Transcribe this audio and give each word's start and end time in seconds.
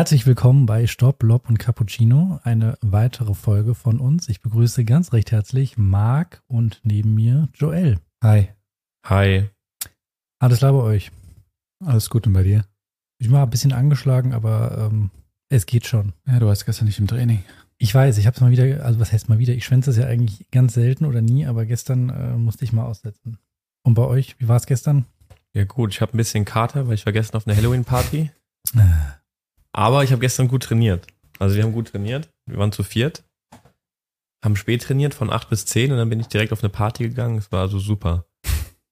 Herzlich 0.00 0.24
willkommen 0.24 0.64
bei 0.64 0.86
Stopp, 0.86 1.22
Lob 1.22 1.50
und 1.50 1.58
Cappuccino. 1.58 2.40
Eine 2.42 2.78
weitere 2.80 3.34
Folge 3.34 3.74
von 3.74 4.00
uns. 4.00 4.30
Ich 4.30 4.40
begrüße 4.40 4.86
ganz 4.86 5.12
recht 5.12 5.30
herzlich 5.30 5.76
Marc 5.76 6.42
und 6.46 6.80
neben 6.84 7.14
mir 7.14 7.50
Joel. 7.52 7.98
Hi. 8.24 8.48
Hi. 9.04 9.50
Alles 10.38 10.60
klar 10.60 10.72
bei 10.72 10.78
euch? 10.78 11.12
Alles 11.84 12.08
gut 12.08 12.26
und 12.26 12.32
bei 12.32 12.44
dir? 12.44 12.64
Ich 13.18 13.30
war 13.30 13.42
ein 13.42 13.50
bisschen 13.50 13.74
angeschlagen, 13.74 14.32
aber 14.32 14.88
ähm, 14.90 15.10
es 15.50 15.66
geht 15.66 15.86
schon. 15.86 16.14
Ja, 16.26 16.38
du 16.38 16.46
warst 16.46 16.64
gestern 16.64 16.86
nicht 16.86 16.98
im 16.98 17.06
Training. 17.06 17.44
Ich 17.76 17.94
weiß, 17.94 18.16
ich 18.16 18.26
habe 18.26 18.34
es 18.34 18.40
mal 18.40 18.50
wieder, 18.50 18.82
also 18.82 19.00
was 19.00 19.12
heißt 19.12 19.28
mal 19.28 19.38
wieder? 19.38 19.52
Ich 19.52 19.66
schwänze 19.66 19.90
es 19.90 19.98
ja 19.98 20.06
eigentlich 20.06 20.50
ganz 20.50 20.72
selten 20.72 21.04
oder 21.04 21.20
nie, 21.20 21.44
aber 21.44 21.66
gestern 21.66 22.08
äh, 22.08 22.38
musste 22.38 22.64
ich 22.64 22.72
mal 22.72 22.86
aussetzen. 22.86 23.36
Und 23.82 23.92
bei 23.92 24.06
euch, 24.06 24.36
wie 24.38 24.48
war 24.48 24.56
es 24.56 24.64
gestern? 24.64 25.04
Ja 25.52 25.64
gut, 25.64 25.92
ich 25.92 26.00
habe 26.00 26.14
ein 26.14 26.16
bisschen 26.16 26.46
Kater, 26.46 26.88
weil 26.88 26.94
ich 26.94 27.04
war 27.04 27.12
gestern 27.12 27.36
auf 27.36 27.46
einer 27.46 27.54
Halloween-Party. 27.54 28.30
Aber 29.72 30.02
ich 30.04 30.12
habe 30.12 30.20
gestern 30.20 30.48
gut 30.48 30.64
trainiert. 30.64 31.06
Also 31.38 31.56
wir 31.56 31.62
haben 31.62 31.72
gut 31.72 31.88
trainiert. 31.88 32.28
Wir 32.46 32.58
waren 32.58 32.72
zu 32.72 32.82
viert. 32.82 33.24
Haben 34.44 34.56
spät 34.56 34.82
trainiert 34.82 35.14
von 35.14 35.30
acht 35.30 35.50
bis 35.50 35.66
zehn 35.66 35.92
und 35.92 35.98
dann 35.98 36.08
bin 36.08 36.20
ich 36.20 36.28
direkt 36.28 36.52
auf 36.52 36.62
eine 36.62 36.70
Party 36.70 37.04
gegangen. 37.08 37.38
Es 37.38 37.52
war 37.52 37.68
so 37.68 37.78
super. 37.78 38.24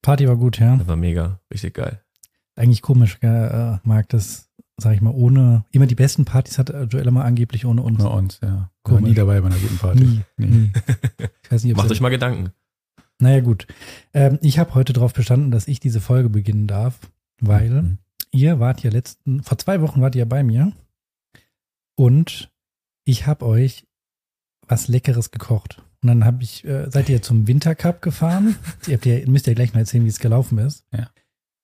Party 0.02 0.28
war 0.28 0.36
gut, 0.36 0.58
ja. 0.58 0.76
Das 0.76 0.86
war 0.86 0.96
mega. 0.96 1.40
Richtig 1.52 1.74
geil. 1.74 2.00
Eigentlich 2.54 2.82
komisch, 2.82 3.20
gell, 3.20 3.78
äh, 3.82 3.88
Marc, 3.88 4.08
das, 4.10 4.50
sag 4.76 4.94
ich 4.94 5.00
mal, 5.00 5.12
ohne, 5.14 5.64
immer 5.70 5.86
die 5.86 5.94
besten 5.94 6.24
Partys 6.24 6.58
hat 6.58 6.70
äh, 6.70 6.84
Joel 6.84 7.06
immer 7.06 7.24
angeblich 7.24 7.64
ohne 7.66 7.82
uns. 7.82 7.98
Nur 7.98 8.12
uns, 8.12 8.40
ja. 8.42 8.48
War 8.48 8.70
Komisch. 8.82 9.08
nie 9.10 9.14
dabei 9.14 9.40
bei 9.40 9.46
einer 9.46 9.58
guten 9.58 9.78
Party. 9.78 10.04
Nie, 10.04 10.46
nie. 10.46 10.72
Ich 11.42 11.52
weiß 11.52 11.64
nicht, 11.64 11.72
ob 11.72 11.78
Macht 11.78 11.90
euch 11.90 12.00
mal 12.02 12.10
Gedanken. 12.10 12.50
Naja, 13.20 13.40
gut. 13.40 13.66
Ähm, 14.12 14.38
ich 14.42 14.58
habe 14.58 14.74
heute 14.74 14.92
darauf 14.92 15.14
bestanden, 15.14 15.50
dass 15.50 15.66
ich 15.66 15.80
diese 15.80 16.00
Folge 16.00 16.28
beginnen 16.28 16.66
darf, 16.66 16.98
weil 17.40 17.70
Mhm. 17.70 17.98
Ihr 18.30 18.60
wart 18.60 18.82
ja 18.82 18.90
letzten, 18.90 19.42
vor 19.42 19.58
zwei 19.58 19.80
Wochen 19.80 20.00
wart 20.00 20.14
ihr 20.14 20.26
bei 20.26 20.42
mir 20.42 20.72
und 21.96 22.50
ich 23.04 23.26
habe 23.26 23.46
euch 23.46 23.86
was 24.66 24.88
Leckeres 24.88 25.30
gekocht. 25.30 25.82
Und 26.02 26.08
dann 26.08 26.24
habe 26.24 26.42
ich, 26.42 26.64
äh, 26.64 26.90
seid 26.90 27.08
ihr 27.08 27.22
zum 27.22 27.48
Wintercup 27.48 28.02
gefahren. 28.02 28.56
ihr 28.86 28.94
habt 28.94 29.06
ja, 29.06 29.18
müsst 29.26 29.46
ja 29.46 29.54
gleich 29.54 29.74
mal 29.74 29.80
erzählen, 29.80 30.04
wie 30.04 30.10
es 30.10 30.20
gelaufen 30.20 30.58
ist. 30.58 30.84
Ja. 30.92 31.10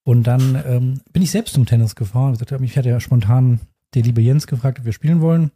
Und 0.05 0.25
dann 0.25 0.61
ähm, 0.67 1.01
bin 1.13 1.23
ich 1.23 1.31
selbst 1.31 1.55
zum 1.55 1.67
Tennis 1.67 1.95
gefahren. 1.95 2.33
Ich 2.33 2.39
sagte, 2.39 2.59
mich 2.59 2.77
hat 2.77 2.85
ja 2.85 2.99
spontan 3.01 3.61
der 3.95 4.03
liebe 4.03 4.21
Jens 4.21 4.47
gefragt, 4.47 4.81
ob 4.81 4.85
wir 4.85 4.93
spielen 4.93 5.21
wollen. 5.21 5.51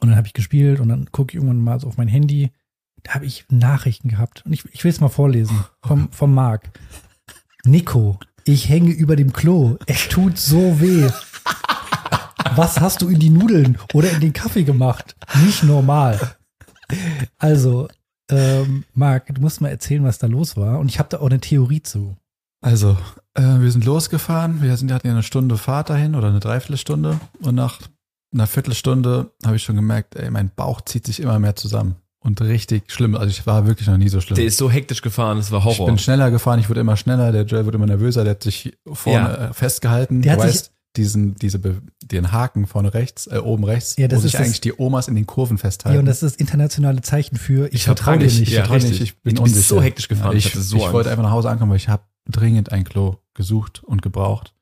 Und 0.00 0.10
dann 0.10 0.16
habe 0.16 0.26
ich 0.26 0.34
gespielt 0.34 0.78
und 0.78 0.88
dann 0.88 1.10
gucke 1.10 1.32
ich 1.32 1.36
irgendwann 1.36 1.62
mal 1.62 1.80
so 1.80 1.88
auf 1.88 1.96
mein 1.96 2.08
Handy. 2.08 2.50
Da 3.02 3.14
habe 3.14 3.24
ich 3.24 3.46
Nachrichten 3.48 4.08
gehabt. 4.08 4.44
Und 4.44 4.52
ich, 4.52 4.64
ich 4.72 4.84
will 4.84 4.90
es 4.90 5.00
mal 5.00 5.08
vorlesen 5.08 5.64
vom, 5.82 6.12
vom 6.12 6.34
Marc. 6.34 6.70
Nico, 7.64 8.18
ich 8.44 8.68
hänge 8.68 8.90
über 8.90 9.16
dem 9.16 9.32
Klo. 9.32 9.76
Es 9.86 10.08
tut 10.08 10.38
so 10.38 10.80
weh. 10.80 11.08
Was 12.56 12.80
hast 12.80 13.02
du 13.02 13.08
in 13.08 13.18
die 13.18 13.30
Nudeln 13.30 13.78
oder 13.94 14.10
in 14.10 14.20
den 14.20 14.32
Kaffee 14.32 14.64
gemacht? 14.64 15.14
Nicht 15.44 15.62
normal. 15.62 16.18
Also, 17.38 17.88
ähm, 18.30 18.84
Marc, 18.94 19.26
du 19.34 19.40
musst 19.40 19.60
mal 19.60 19.68
erzählen, 19.68 20.04
was 20.04 20.18
da 20.18 20.26
los 20.26 20.56
war. 20.56 20.78
Und 20.78 20.88
ich 20.88 20.98
habe 20.98 21.08
da 21.08 21.20
auch 21.20 21.26
eine 21.26 21.40
Theorie 21.40 21.82
zu. 21.82 22.16
Also, 22.62 22.96
äh, 23.34 23.42
wir 23.42 23.70
sind 23.70 23.84
losgefahren. 23.84 24.62
Wir 24.62 24.76
sind, 24.76 24.92
hatten 24.92 25.06
ja 25.06 25.12
eine 25.12 25.22
Stunde 25.22 25.56
Fahrt 25.56 25.90
dahin 25.90 26.14
oder 26.14 26.28
eine 26.28 26.40
Dreiviertelstunde. 26.40 27.20
Und 27.40 27.54
nach 27.54 27.80
einer 28.32 28.46
Viertelstunde 28.46 29.32
habe 29.44 29.56
ich 29.56 29.62
schon 29.62 29.76
gemerkt, 29.76 30.16
ey, 30.16 30.30
mein 30.30 30.50
Bauch 30.54 30.80
zieht 30.82 31.06
sich 31.06 31.20
immer 31.20 31.38
mehr 31.38 31.56
zusammen. 31.56 31.96
Und 32.22 32.40
richtig 32.42 32.92
schlimm. 32.92 33.14
Also 33.14 33.28
ich 33.30 33.46
war 33.46 33.66
wirklich 33.66 33.88
noch 33.88 33.96
nie 33.96 34.08
so 34.10 34.20
schlimm. 34.20 34.36
Der 34.36 34.44
ist 34.44 34.58
so 34.58 34.70
hektisch 34.70 35.00
gefahren, 35.00 35.38
es 35.38 35.50
war 35.50 35.60
ich 35.60 35.64
Horror. 35.64 35.86
bin 35.86 35.98
schneller 35.98 36.30
gefahren, 36.30 36.60
ich 36.60 36.68
wurde 36.68 36.80
immer 36.80 36.96
schneller, 36.98 37.32
der 37.32 37.44
Joel 37.44 37.64
wurde 37.64 37.76
immer 37.78 37.86
nervöser, 37.86 38.24
der 38.24 38.32
hat 38.32 38.42
sich 38.42 38.76
vorne 38.92 39.18
Ja. 39.18 39.48
äh, 39.48 39.52
festgehalten. 39.54 40.20
Der 40.22 40.36
du 40.36 40.42
hat 40.42 40.48
sich- 40.50 40.60
weißt, 40.60 40.72
diesen, 40.96 41.36
diese, 41.36 41.60
den 42.04 42.32
Haken 42.32 42.66
vorne 42.66 42.92
rechts, 42.92 43.26
äh, 43.28 43.38
oben 43.38 43.64
rechts, 43.64 43.96
Ja, 43.96 44.06
das 44.08 44.16
wo 44.16 44.18
ist 44.18 44.22
sich 44.24 44.32
das- 44.32 44.40
eigentlich 44.42 44.60
die 44.60 44.74
Omas 44.76 45.08
in 45.08 45.14
den 45.14 45.24
Kurven 45.26 45.56
festhalten. 45.56 45.94
Ja, 45.94 46.00
und 46.00 46.06
das 46.06 46.22
ist 46.22 46.34
das 46.34 46.40
internationale 46.40 47.00
Zeichen 47.00 47.36
für 47.36 47.68
ich, 47.68 47.74
Ich 47.74 47.84
vertraue 47.84 48.18
dir 48.18 48.24
nicht. 48.26 48.48
Ja, 48.48 48.64
vertraue 48.64 48.88
nicht, 48.90 49.00
ich 49.00 49.16
bin 49.22 49.36
Du 49.36 49.42
unsicher. 49.44 49.62
so 49.62 49.80
hektisch 49.80 50.08
gefahren, 50.08 50.32
Ja, 50.32 50.38
ich 50.38 50.46
ich 50.46 50.54
so 50.54 50.76
ich 50.76 50.92
wollte 50.92 51.10
einfach 51.10 51.22
nach 51.22 51.30
Hause 51.30 51.48
ankommen, 51.48 51.70
weil 51.70 51.76
ich 51.78 51.88
habe 51.88 52.02
dringend 52.28 52.72
ein 52.72 52.84
Klo 52.84 53.16
gesucht 53.34 53.82
und 53.84 54.02
gebraucht. 54.02 54.52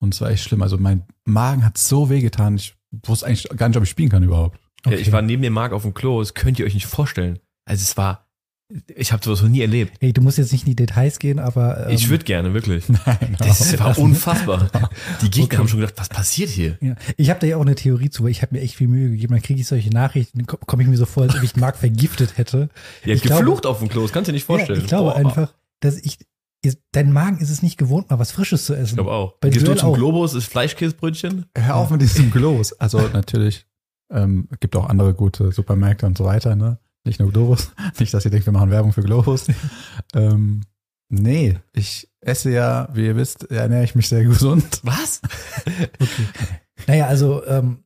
Und 0.00 0.14
es 0.14 0.20
war 0.20 0.30
echt 0.30 0.42
schlimm. 0.44 0.62
Also 0.62 0.78
mein 0.78 1.04
Magen 1.24 1.64
hat 1.64 1.76
so 1.78 2.08
wehgetan, 2.10 2.56
ich 2.56 2.74
wusste 3.06 3.26
eigentlich 3.26 3.48
gar 3.56 3.68
nicht, 3.68 3.76
ob 3.76 3.82
ich 3.84 3.90
spielen 3.90 4.08
kann 4.08 4.22
überhaupt. 4.22 4.58
Ja, 4.86 4.92
ich 4.92 5.10
war 5.12 5.22
neben 5.22 5.42
dem 5.42 5.52
Marc 5.52 5.72
auf 5.72 5.82
dem 5.82 5.94
Klo, 5.94 6.20
das 6.20 6.34
könnt 6.34 6.58
ihr 6.58 6.66
euch 6.66 6.74
nicht 6.74 6.86
vorstellen. 6.86 7.38
Also 7.64 7.82
es 7.82 7.96
war, 7.96 8.26
ich 8.94 9.12
habe 9.12 9.24
sowas 9.24 9.42
noch 9.42 9.48
nie 9.48 9.60
erlebt. 9.62 9.94
Ey, 10.00 10.12
du 10.12 10.20
musst 10.20 10.38
jetzt 10.38 10.52
nicht 10.52 10.62
in 10.64 10.70
die 10.70 10.76
Details 10.76 11.18
gehen, 11.18 11.38
aber 11.38 11.86
ähm, 11.88 11.94
Ich 11.94 12.08
würde 12.10 12.24
gerne, 12.24 12.52
wirklich. 12.54 12.88
Nein, 13.06 13.36
Das 13.38 13.78
war 13.78 13.98
unfassbar. 13.98 14.70
Die 15.22 15.30
Gegner 15.30 15.44
Okay. 15.44 15.56
haben 15.58 15.68
schon 15.68 15.80
gedacht, 15.80 15.94
was 15.98 16.08
passiert 16.08 16.50
hier? 16.50 16.76
Ja, 16.80 16.94
ich 17.16 17.30
habe 17.30 17.40
da 17.40 17.46
ja 17.46 17.56
auch 17.56 17.62
eine 17.62 17.74
Theorie 17.74 18.10
zu, 18.10 18.24
weil 18.24 18.30
ich 18.30 18.42
habe 18.42 18.54
mir 18.54 18.60
echt 18.62 18.76
viel 18.76 18.88
Mühe 18.88 19.10
gegeben. 19.10 19.32
Dann 19.34 19.42
kriege 19.42 19.60
ich 19.60 19.66
solche 19.66 19.90
Nachrichten, 19.90 20.38
dann 20.38 20.46
komme 20.46 20.60
komm 20.66 20.80
ich 20.80 20.86
mir 20.86 20.96
so 20.96 21.06
vor, 21.06 21.24
als 21.24 21.34
ob 21.36 21.42
ich 21.42 21.56
Marc 21.56 21.76
vergiftet 21.78 22.36
hätte. 22.38 22.68
Ihr 23.04 23.14
Ich 23.14 23.20
habt 23.20 23.26
glaube- 23.28 23.40
geflucht 23.44 23.66
auf 23.66 23.78
dem 23.80 23.88
Klo, 23.88 24.02
das 24.02 24.12
kannst 24.12 24.28
du 24.28 24.32
dir 24.32 24.36
nicht 24.36 24.44
vorstellen. 24.46 24.78
Ja, 24.78 24.84
ich 24.84 24.88
glaube 24.88 25.10
Boah. 25.10 25.16
einfach, 25.16 25.54
dass 25.80 25.96
ich, 25.98 26.18
ist, 26.64 26.78
dein 26.92 27.12
Magen 27.12 27.38
ist 27.38 27.50
es 27.50 27.62
nicht 27.62 27.78
gewohnt, 27.78 28.10
mal 28.10 28.18
was 28.18 28.32
Frisches 28.32 28.64
zu 28.66 28.74
essen. 28.74 28.84
Ich 28.90 28.94
glaube 28.94 29.12
auch. 29.12 29.34
Bei 29.40 29.48
Gehst 29.48 29.66
du 29.66 29.74
zum 29.76 29.90
auch. 29.90 29.94
Globus, 29.96 30.34
ist 30.34 30.46
Fleischkäsebrötchen? 30.46 31.46
Hör 31.56 31.76
auf 31.76 31.90
mit 31.90 32.02
diesem 32.02 32.30
Glows. 32.30 32.72
Also 32.74 32.98
natürlich 33.12 33.64
ähm, 34.10 34.48
gibt 34.60 34.76
auch 34.76 34.88
andere 34.88 35.14
gute 35.14 35.52
Supermärkte 35.52 36.06
und 36.06 36.16
so 36.16 36.24
weiter, 36.24 36.56
ne? 36.56 36.78
Nicht 37.04 37.20
nur 37.20 37.30
Globus. 37.30 37.72
Nicht, 37.98 38.12
dass 38.12 38.24
ihr 38.24 38.30
denkt, 38.30 38.46
wir 38.46 38.52
machen 38.52 38.70
Werbung 38.70 38.92
für 38.92 39.02
Globus. 39.02 39.46
ähm, 40.14 40.62
nee, 41.08 41.58
ich 41.72 42.08
esse 42.20 42.50
ja, 42.50 42.88
wie 42.92 43.06
ihr 43.06 43.16
wisst, 43.16 43.50
ernähre 43.50 43.84
ich 43.84 43.94
mich 43.94 44.08
sehr 44.08 44.24
gesund. 44.24 44.80
Was? 44.82 45.20
Okay. 46.00 46.26
Naja, 46.86 47.06
also 47.06 47.44
ähm, 47.46 47.84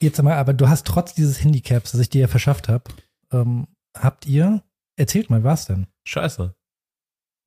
jetzt 0.00 0.22
mal, 0.22 0.34
aber 0.34 0.52
du 0.52 0.68
hast 0.68 0.86
trotz 0.86 1.14
dieses 1.14 1.42
Handicaps, 1.42 1.92
das 1.92 2.00
ich 2.00 2.10
dir 2.10 2.22
ja 2.22 2.28
verschafft 2.28 2.68
habe, 2.68 2.84
ähm, 3.32 3.66
habt 3.96 4.26
ihr, 4.26 4.62
erzählt 4.96 5.30
mal, 5.30 5.44
was 5.44 5.66
denn? 5.66 5.86
Scheiße. 6.04 6.54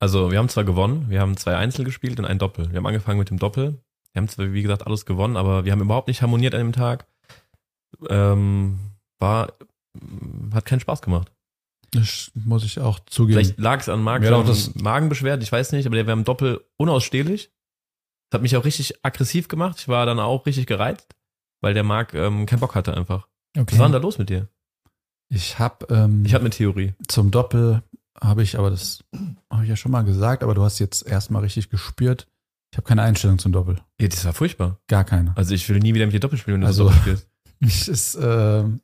Also, 0.00 0.32
wir 0.32 0.38
haben 0.38 0.48
zwar 0.48 0.64
gewonnen, 0.64 1.08
wir 1.08 1.20
haben 1.20 1.36
zwei 1.36 1.56
Einzel 1.56 1.84
gespielt 1.84 2.18
und 2.18 2.24
ein 2.26 2.38
Doppel. 2.38 2.70
Wir 2.70 2.78
haben 2.78 2.86
angefangen 2.86 3.20
mit 3.20 3.30
dem 3.30 3.38
Doppel. 3.38 3.80
Wir 4.12 4.20
haben 4.20 4.28
zwar, 4.28 4.52
wie 4.52 4.62
gesagt, 4.62 4.86
alles 4.86 5.06
gewonnen, 5.06 5.36
aber 5.36 5.64
wir 5.64 5.72
haben 5.72 5.80
überhaupt 5.80 6.08
nicht 6.08 6.22
harmoniert 6.22 6.54
an 6.54 6.60
dem 6.60 6.72
Tag. 6.72 7.06
Ähm, 8.08 8.78
war, 9.18 9.52
hat 10.52 10.64
keinen 10.64 10.80
Spaß 10.80 11.02
gemacht. 11.02 11.30
Das 11.90 12.30
muss 12.34 12.64
ich 12.64 12.80
auch 12.80 13.00
zugeben. 13.00 13.38
Vielleicht 13.40 13.58
lag 13.60 13.80
es 13.80 13.88
an 13.88 14.02
Marc, 14.02 14.22
Ja, 14.24 14.42
das- 14.42 14.74
Magenbeschwerden, 14.74 15.42
ich 15.42 15.52
weiß 15.52 15.72
nicht, 15.72 15.86
aber 15.86 15.96
der 15.96 16.06
war 16.06 16.14
im 16.14 16.24
Doppel 16.24 16.64
unausstehlich. 16.78 17.52
Das 18.30 18.38
hat 18.38 18.42
mich 18.42 18.56
auch 18.56 18.64
richtig 18.64 19.04
aggressiv 19.04 19.48
gemacht. 19.48 19.76
Ich 19.78 19.88
war 19.88 20.06
dann 20.06 20.18
auch 20.18 20.46
richtig 20.46 20.66
gereizt, 20.66 21.14
weil 21.60 21.74
der 21.74 21.84
Marc 21.84 22.14
ähm, 22.14 22.46
keinen 22.46 22.60
Bock 22.60 22.74
hatte 22.74 22.96
einfach. 22.96 23.28
Okay. 23.56 23.72
Was 23.72 23.78
war 23.78 23.86
denn 23.88 23.92
da 23.92 23.98
los 23.98 24.16
mit 24.18 24.30
dir? 24.30 24.48
Ich 25.28 25.58
habe 25.58 25.86
ähm, 25.94 26.24
Ich 26.24 26.32
habe 26.32 26.42
eine 26.42 26.50
Theorie. 26.50 26.94
zum 27.08 27.30
Doppel 27.30 27.82
habe 28.20 28.42
ich, 28.42 28.58
aber 28.58 28.70
das 28.70 29.04
habe 29.50 29.64
ich 29.64 29.68
ja 29.68 29.76
schon 29.76 29.92
mal 29.92 30.02
gesagt, 30.04 30.42
aber 30.42 30.54
du 30.54 30.62
hast 30.62 30.78
jetzt 30.78 31.06
erstmal 31.06 31.42
richtig 31.42 31.68
gespürt. 31.68 32.26
Ich 32.72 32.78
habe 32.78 32.86
keine 32.88 33.02
Einstellung 33.02 33.38
zum 33.38 33.52
Doppel. 33.52 33.80
Ja, 34.00 34.08
das 34.08 34.24
war 34.24 34.32
furchtbar. 34.32 34.78
Gar 34.88 35.04
keine. 35.04 35.36
Also 35.36 35.52
ich 35.54 35.68
will 35.68 35.78
nie 35.78 35.92
wieder 35.92 36.06
mit 36.06 36.14
dir 36.14 36.20
Doppel 36.20 36.38
spielen, 36.38 36.54
wenn 36.54 36.60
du 36.62 36.66
Also- 36.68 36.84
so 36.84 36.88
Doppel 36.88 37.00
spielst. 37.02 37.28
Ich 37.64 37.88
ist 37.88 38.18
ähm, 38.20 38.80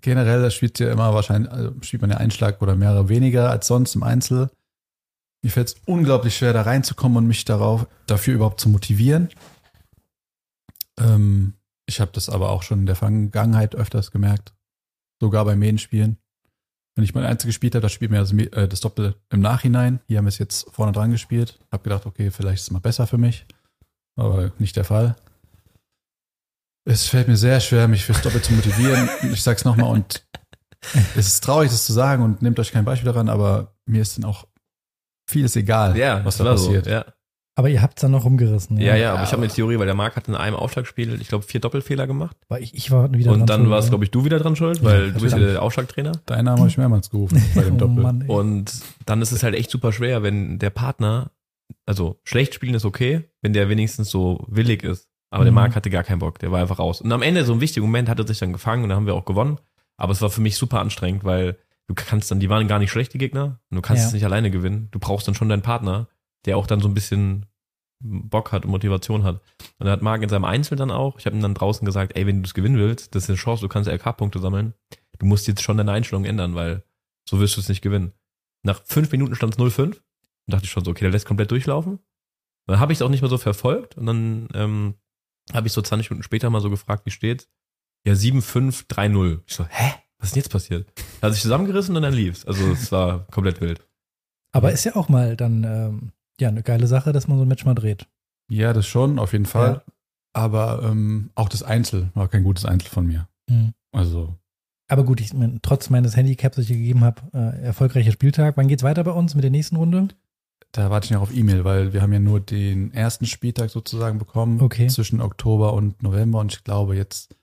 generell 0.00 0.42
das 0.42 0.54
spielt 0.54 0.78
ja 0.80 0.90
immer 0.90 1.14
wahrscheinlich, 1.14 1.50
also 1.50 1.72
spielt 1.82 2.02
man 2.02 2.10
ja 2.10 2.16
einen 2.16 2.32
Schlag 2.32 2.60
oder 2.60 2.74
mehrere 2.74 3.08
weniger 3.08 3.50
als 3.50 3.68
sonst 3.68 3.94
im 3.94 4.02
Einzel. 4.02 4.50
Mir 5.42 5.50
fällt 5.50 5.68
es 5.68 5.76
unglaublich 5.86 6.36
schwer, 6.36 6.52
da 6.52 6.62
reinzukommen 6.62 7.18
und 7.18 7.26
mich 7.28 7.44
darauf 7.44 7.86
dafür 8.06 8.34
überhaupt 8.34 8.60
zu 8.60 8.68
motivieren. 8.68 9.28
Ähm, 10.98 11.54
ich 11.86 12.00
habe 12.00 12.10
das 12.12 12.28
aber 12.28 12.50
auch 12.50 12.64
schon 12.64 12.80
in 12.80 12.86
der 12.86 12.96
Vergangenheit 12.96 13.76
öfters 13.76 14.10
gemerkt, 14.10 14.52
sogar 15.20 15.44
bei 15.44 15.54
Medienspielen. 15.54 16.18
Wenn 16.96 17.04
ich 17.04 17.14
mein 17.14 17.24
Einzel 17.24 17.46
gespielt 17.46 17.74
habe, 17.74 17.82
da 17.82 17.88
spielt 17.88 18.10
mir 18.10 18.18
das, 18.18 18.32
äh, 18.32 18.66
das 18.66 18.80
Doppel 18.80 19.14
im 19.30 19.40
Nachhinein. 19.40 20.00
Hier 20.08 20.18
haben 20.18 20.24
wir 20.24 20.30
es 20.30 20.38
jetzt 20.38 20.68
vorne 20.72 20.92
dran 20.92 21.12
gespielt. 21.12 21.60
Hab 21.70 21.84
gedacht, 21.84 22.06
okay, 22.06 22.30
vielleicht 22.30 22.56
ist 22.56 22.62
es 22.62 22.70
mal 22.70 22.80
besser 22.80 23.06
für 23.06 23.18
mich. 23.18 23.46
Aber 24.16 24.50
nicht 24.58 24.74
der 24.74 24.84
Fall. 24.84 25.14
Es 26.88 27.08
fällt 27.08 27.26
mir 27.26 27.36
sehr 27.36 27.58
schwer, 27.60 27.88
mich 27.88 28.04
fürs 28.04 28.22
Doppel 28.22 28.40
zu 28.40 28.52
motivieren. 28.52 29.08
Ich 29.32 29.42
sag's 29.42 29.64
nochmal 29.64 29.90
und 29.90 30.24
es 31.16 31.26
ist 31.26 31.42
traurig, 31.42 31.68
das 31.68 31.84
zu 31.84 31.92
sagen 31.92 32.22
und 32.22 32.42
nehmt 32.42 32.60
euch 32.60 32.70
kein 32.70 32.84
Beispiel 32.84 33.06
daran, 33.06 33.28
aber 33.28 33.74
mir 33.86 34.02
ist 34.02 34.16
dann 34.16 34.24
auch 34.24 34.46
vieles 35.28 35.56
egal, 35.56 35.96
Ja, 35.96 36.24
was 36.24 36.36
da 36.36 36.44
passiert. 36.44 36.84
So, 36.84 36.90
ja. 36.90 37.04
Aber 37.58 37.70
ihr 37.70 37.82
habt 37.82 37.98
es 37.98 38.02
dann 38.02 38.12
noch 38.12 38.24
rumgerissen. 38.24 38.78
Ja, 38.78 38.94
ja, 38.94 39.14
aber 39.14 39.24
ich 39.24 39.32
habe 39.32 39.42
eine 39.42 39.50
Theorie, 39.50 39.78
weil 39.78 39.86
der 39.86 39.94
Marc 39.94 40.14
hat 40.14 40.28
in 40.28 40.34
einem 40.34 40.54
Aufschlagspiel, 40.54 41.20
ich 41.20 41.28
glaube, 41.28 41.42
vier 41.42 41.58
Doppelfehler 41.58 42.06
gemacht. 42.06 42.36
Weil 42.48 42.62
ich, 42.62 42.74
ich 42.74 42.90
war 42.90 43.10
wieder 43.12 43.32
und 43.32 43.46
dann 43.46 43.68
war 43.70 43.78
es, 43.78 43.86
ja. 43.86 43.90
glaube 43.90 44.04
ich, 44.04 44.10
du 44.10 44.24
wieder 44.26 44.38
dran 44.38 44.54
schuld, 44.54 44.84
weil 44.84 45.06
Ja, 45.06 45.12
du 45.12 45.20
bist 45.20 45.34
ja 45.34 45.40
der 45.40 45.62
Aufschlagtrainer. 45.62 46.12
Deinen 46.26 46.44
Namen 46.44 46.58
habe 46.58 46.68
ich 46.68 46.76
mehrmals 46.76 47.10
gerufen 47.10 47.42
bei 47.54 47.64
dem 47.64 47.74
oh 47.76 47.78
Doppel. 47.78 48.02
Mann. 48.02 48.22
Und 48.28 48.72
dann 49.06 49.22
ist 49.22 49.32
es 49.32 49.42
halt 49.42 49.54
echt 49.54 49.70
super 49.70 49.90
schwer, 49.90 50.22
wenn 50.22 50.58
der 50.58 50.70
Partner, 50.70 51.30
also 51.86 52.20
schlecht 52.24 52.54
spielen 52.54 52.74
ist 52.74 52.84
okay, 52.84 53.24
wenn 53.40 53.54
der 53.54 53.70
wenigstens 53.70 54.10
so 54.10 54.44
willig 54.48 54.84
ist. 54.84 55.08
Aber 55.30 55.44
der 55.44 55.52
Mhm. 55.52 55.56
Marc 55.56 55.74
hatte 55.76 55.90
gar 55.90 56.04
keinen 56.04 56.18
Bock, 56.20 56.38
der 56.38 56.52
war 56.52 56.60
einfach 56.60 56.78
raus. 56.78 57.00
Und 57.00 57.12
am 57.12 57.22
Ende, 57.22 57.44
so 57.44 57.52
ein 57.52 57.60
wichtiger 57.60 57.84
Moment, 57.84 58.08
hat 58.08 58.18
er 58.18 58.26
sich 58.26 58.38
dann 58.38 58.52
gefangen 58.52 58.82
und 58.84 58.88
dann 58.90 58.96
haben 58.96 59.06
wir 59.06 59.14
auch 59.14 59.24
gewonnen. 59.24 59.58
Aber 59.96 60.12
es 60.12 60.22
war 60.22 60.30
für 60.30 60.40
mich 60.40 60.56
super 60.56 60.80
anstrengend, 60.80 61.24
weil 61.24 61.58
du 61.88 61.94
kannst 61.94 62.30
dann, 62.30 62.40
die 62.40 62.48
waren 62.48 62.68
gar 62.68 62.78
nicht 62.78 62.90
schlecht, 62.90 63.12
die 63.14 63.18
Gegner, 63.18 63.60
und 63.70 63.76
du 63.76 63.82
kannst 63.82 64.02
Ja. 64.02 64.06
es 64.08 64.12
nicht 64.14 64.24
alleine 64.24 64.50
gewinnen. 64.50 64.88
Du 64.92 64.98
brauchst 64.98 65.26
dann 65.26 65.34
schon 65.34 65.48
deinen 65.48 65.62
Partner, 65.62 66.08
der 66.44 66.56
auch 66.56 66.66
dann 66.66 66.80
so 66.80 66.88
ein 66.88 66.94
bisschen 66.94 67.46
Bock 68.00 68.52
hat 68.52 68.64
und 68.64 68.70
Motivation 68.70 69.24
hat. 69.24 69.40
Und 69.78 69.86
er 69.86 69.92
hat 69.92 70.02
Marc 70.02 70.22
in 70.22 70.28
seinem 70.28 70.44
Einzel 70.44 70.76
dann 70.76 70.90
auch, 70.90 71.18
ich 71.18 71.26
habe 71.26 71.34
ihm 71.34 71.42
dann 71.42 71.54
draußen 71.54 71.84
gesagt, 71.84 72.14
ey, 72.14 72.26
wenn 72.26 72.36
du 72.36 72.42
das 72.42 72.54
gewinnen 72.54 72.76
willst, 72.76 73.14
das 73.14 73.24
ist 73.24 73.30
eine 73.30 73.36
Chance, 73.38 73.62
du 73.62 73.68
kannst 73.68 73.88
LK-Punkte 73.90 74.38
sammeln. 74.38 74.74
Du 75.18 75.24
musst 75.26 75.48
jetzt 75.48 75.62
schon 75.62 75.78
deine 75.78 75.92
Einstellung 75.92 76.24
ändern, 76.26 76.54
weil 76.54 76.82
so 77.28 77.40
wirst 77.40 77.56
du 77.56 77.60
es 77.60 77.68
nicht 77.70 77.80
gewinnen. 77.80 78.12
Nach 78.62 78.82
fünf 78.84 79.10
Minuten 79.12 79.34
stand 79.34 79.54
es 79.54 79.58
0-5 79.58 79.80
und 79.86 80.02
dachte 80.46 80.64
ich 80.66 80.70
schon 80.70 80.84
so, 80.84 80.90
okay, 80.90 81.00
der 81.04 81.10
lässt 81.10 81.26
komplett 81.26 81.50
durchlaufen. 81.50 81.98
Dann 82.66 82.80
habe 82.80 82.92
ich 82.92 82.98
es 82.98 83.02
auch 83.02 83.08
nicht 83.08 83.22
mehr 83.22 83.30
so 83.30 83.38
verfolgt 83.38 83.96
und 83.96 84.04
dann 84.06 84.48
ähm, 84.54 84.94
habe 85.52 85.66
ich 85.66 85.72
so 85.72 85.82
20 85.82 86.10
Minuten 86.10 86.24
später 86.24 86.50
mal 86.50 86.60
so 86.60 86.70
gefragt, 86.70 87.06
wie 87.06 87.10
steht's? 87.10 87.48
Ja, 88.06 88.14
7-5, 88.14 88.86
3-0. 88.88 89.40
Ich 89.46 89.54
so, 89.54 89.64
hä? 89.66 89.92
Was 90.18 90.28
ist 90.28 90.34
denn 90.36 90.42
jetzt 90.42 90.52
passiert? 90.52 90.92
Er 91.20 91.26
hat 91.26 91.34
sich 91.34 91.42
zusammengerissen 91.42 91.94
und 91.96 92.02
dann 92.02 92.14
lief's. 92.14 92.44
Also 92.46 92.72
es 92.72 92.90
war 92.90 93.26
komplett 93.30 93.60
wild. 93.60 93.86
Aber 94.52 94.72
ist 94.72 94.84
ja 94.84 94.96
auch 94.96 95.08
mal 95.08 95.36
dann 95.36 95.64
ähm, 95.64 96.12
ja 96.40 96.48
eine 96.48 96.62
geile 96.62 96.86
Sache, 96.86 97.12
dass 97.12 97.28
man 97.28 97.36
so 97.36 97.44
ein 97.44 97.48
Match 97.48 97.64
mal 97.64 97.74
dreht. 97.74 98.08
Ja, 98.50 98.72
das 98.72 98.86
schon, 98.86 99.18
auf 99.18 99.32
jeden 99.32 99.44
Fall. 99.46 99.82
Ja. 99.86 99.92
Aber 100.32 100.82
ähm, 100.84 101.30
auch 101.34 101.48
das 101.48 101.62
Einzel 101.62 102.10
war 102.14 102.28
kein 102.28 102.44
gutes 102.44 102.64
Einzel 102.64 102.88
von 102.88 103.06
mir. 103.06 103.28
Mhm. 103.48 103.72
Also, 103.92 104.36
Aber 104.88 105.04
gut, 105.04 105.20
ich 105.20 105.32
mein, 105.34 105.60
trotz 105.62 105.90
meines 105.90 106.16
Handicaps, 106.16 106.56
das 106.56 106.66
ich 106.66 106.72
gegeben 106.76 107.02
habe, 107.04 107.22
äh, 107.32 107.62
erfolgreicher 107.62 108.12
Spieltag. 108.12 108.56
Wann 108.56 108.68
geht's 108.68 108.82
weiter 108.82 109.02
bei 109.04 109.12
uns 109.12 109.34
mit 109.34 109.44
der 109.44 109.50
nächsten 109.50 109.76
Runde? 109.76 110.08
Da 110.72 110.90
warte 110.90 111.06
ich 111.06 111.10
noch 111.12 111.22
auf 111.22 111.34
E-Mail, 111.34 111.64
weil 111.64 111.92
wir 111.92 112.02
haben 112.02 112.12
ja 112.12 112.18
nur 112.18 112.40
den 112.40 112.92
ersten 112.92 113.26
Spieltag 113.26 113.70
sozusagen 113.70 114.18
bekommen 114.18 114.60
Okay. 114.60 114.88
zwischen 114.88 115.20
Oktober 115.20 115.72
und 115.72 116.02
November 116.02 116.38
und 116.40 116.52
ich 116.52 116.64
glaube 116.64 116.96
jetzt 116.96 117.34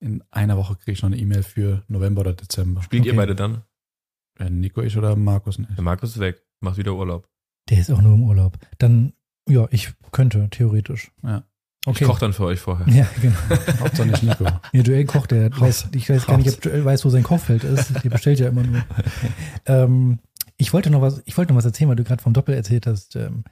in 0.00 0.22
einer 0.30 0.56
Woche 0.56 0.76
kriege 0.76 0.92
ich 0.92 1.02
noch 1.02 1.08
eine 1.08 1.18
E-Mail 1.18 1.42
für 1.42 1.82
November 1.88 2.20
oder 2.20 2.32
Dezember. 2.34 2.82
Spielt 2.82 3.04
ihr 3.04 3.12
Okay. 3.12 3.16
beide 3.18 3.34
dann? 3.34 3.62
Äh, 4.38 4.48
Nico, 4.50 4.80
ich 4.82 4.96
oder 4.96 5.16
Markus 5.16 5.58
nicht. 5.58 5.70
Der 5.76 5.82
Markus 5.82 6.10
ist 6.10 6.20
weg, 6.20 6.40
macht 6.60 6.76
wieder 6.76 6.94
Urlaub. 6.94 7.28
Der 7.68 7.80
ist 7.80 7.90
auch 7.90 8.00
nur 8.00 8.14
im 8.14 8.22
Urlaub. 8.22 8.56
Dann, 8.78 9.12
ja, 9.48 9.66
ich 9.72 9.92
könnte, 10.12 10.48
theoretisch. 10.50 11.10
Ja. 11.24 11.42
Okay. 11.84 12.04
Ich 12.04 12.08
koche 12.08 12.20
dann 12.20 12.32
für 12.32 12.44
euch 12.44 12.60
vorher. 12.60 12.86
Ja, 12.94 13.08
genau. 13.20 13.36
Hauptsache 13.80 14.08
nicht 14.08 14.22
Nico. 14.22 14.44
Ja, 14.44 14.60
Joel 14.82 15.04
kocht, 15.06 15.30
der 15.32 15.50
weiß, 15.58 15.88
ich 15.94 16.08
weiß 16.08 16.26
gar 16.26 16.36
nicht, 16.36 16.48
ob 16.52 16.64
Joel 16.64 16.84
weiß, 16.84 17.04
wo 17.04 17.08
sein 17.08 17.22
Kochfeld 17.22 17.64
ist. 17.64 17.92
Der 18.04 18.10
bestellt 18.10 18.38
ja 18.40 18.48
immer 18.48 18.62
nur. 18.62 18.82
ähm, 19.66 20.18
ich 20.58 20.72
wollte 20.72 20.90
noch 20.90 21.00
was, 21.00 21.22
ich 21.24 21.36
wollte 21.36 21.52
noch 21.52 21.58
was 21.58 21.64
erzählen, 21.64 21.88
weil 21.88 21.96
du 21.96 22.04
gerade 22.04 22.22
vom 22.22 22.32
Doppel 22.34 22.54
erzählt 22.54 22.86
hast. 22.86 23.16
Ähm, 23.16 23.44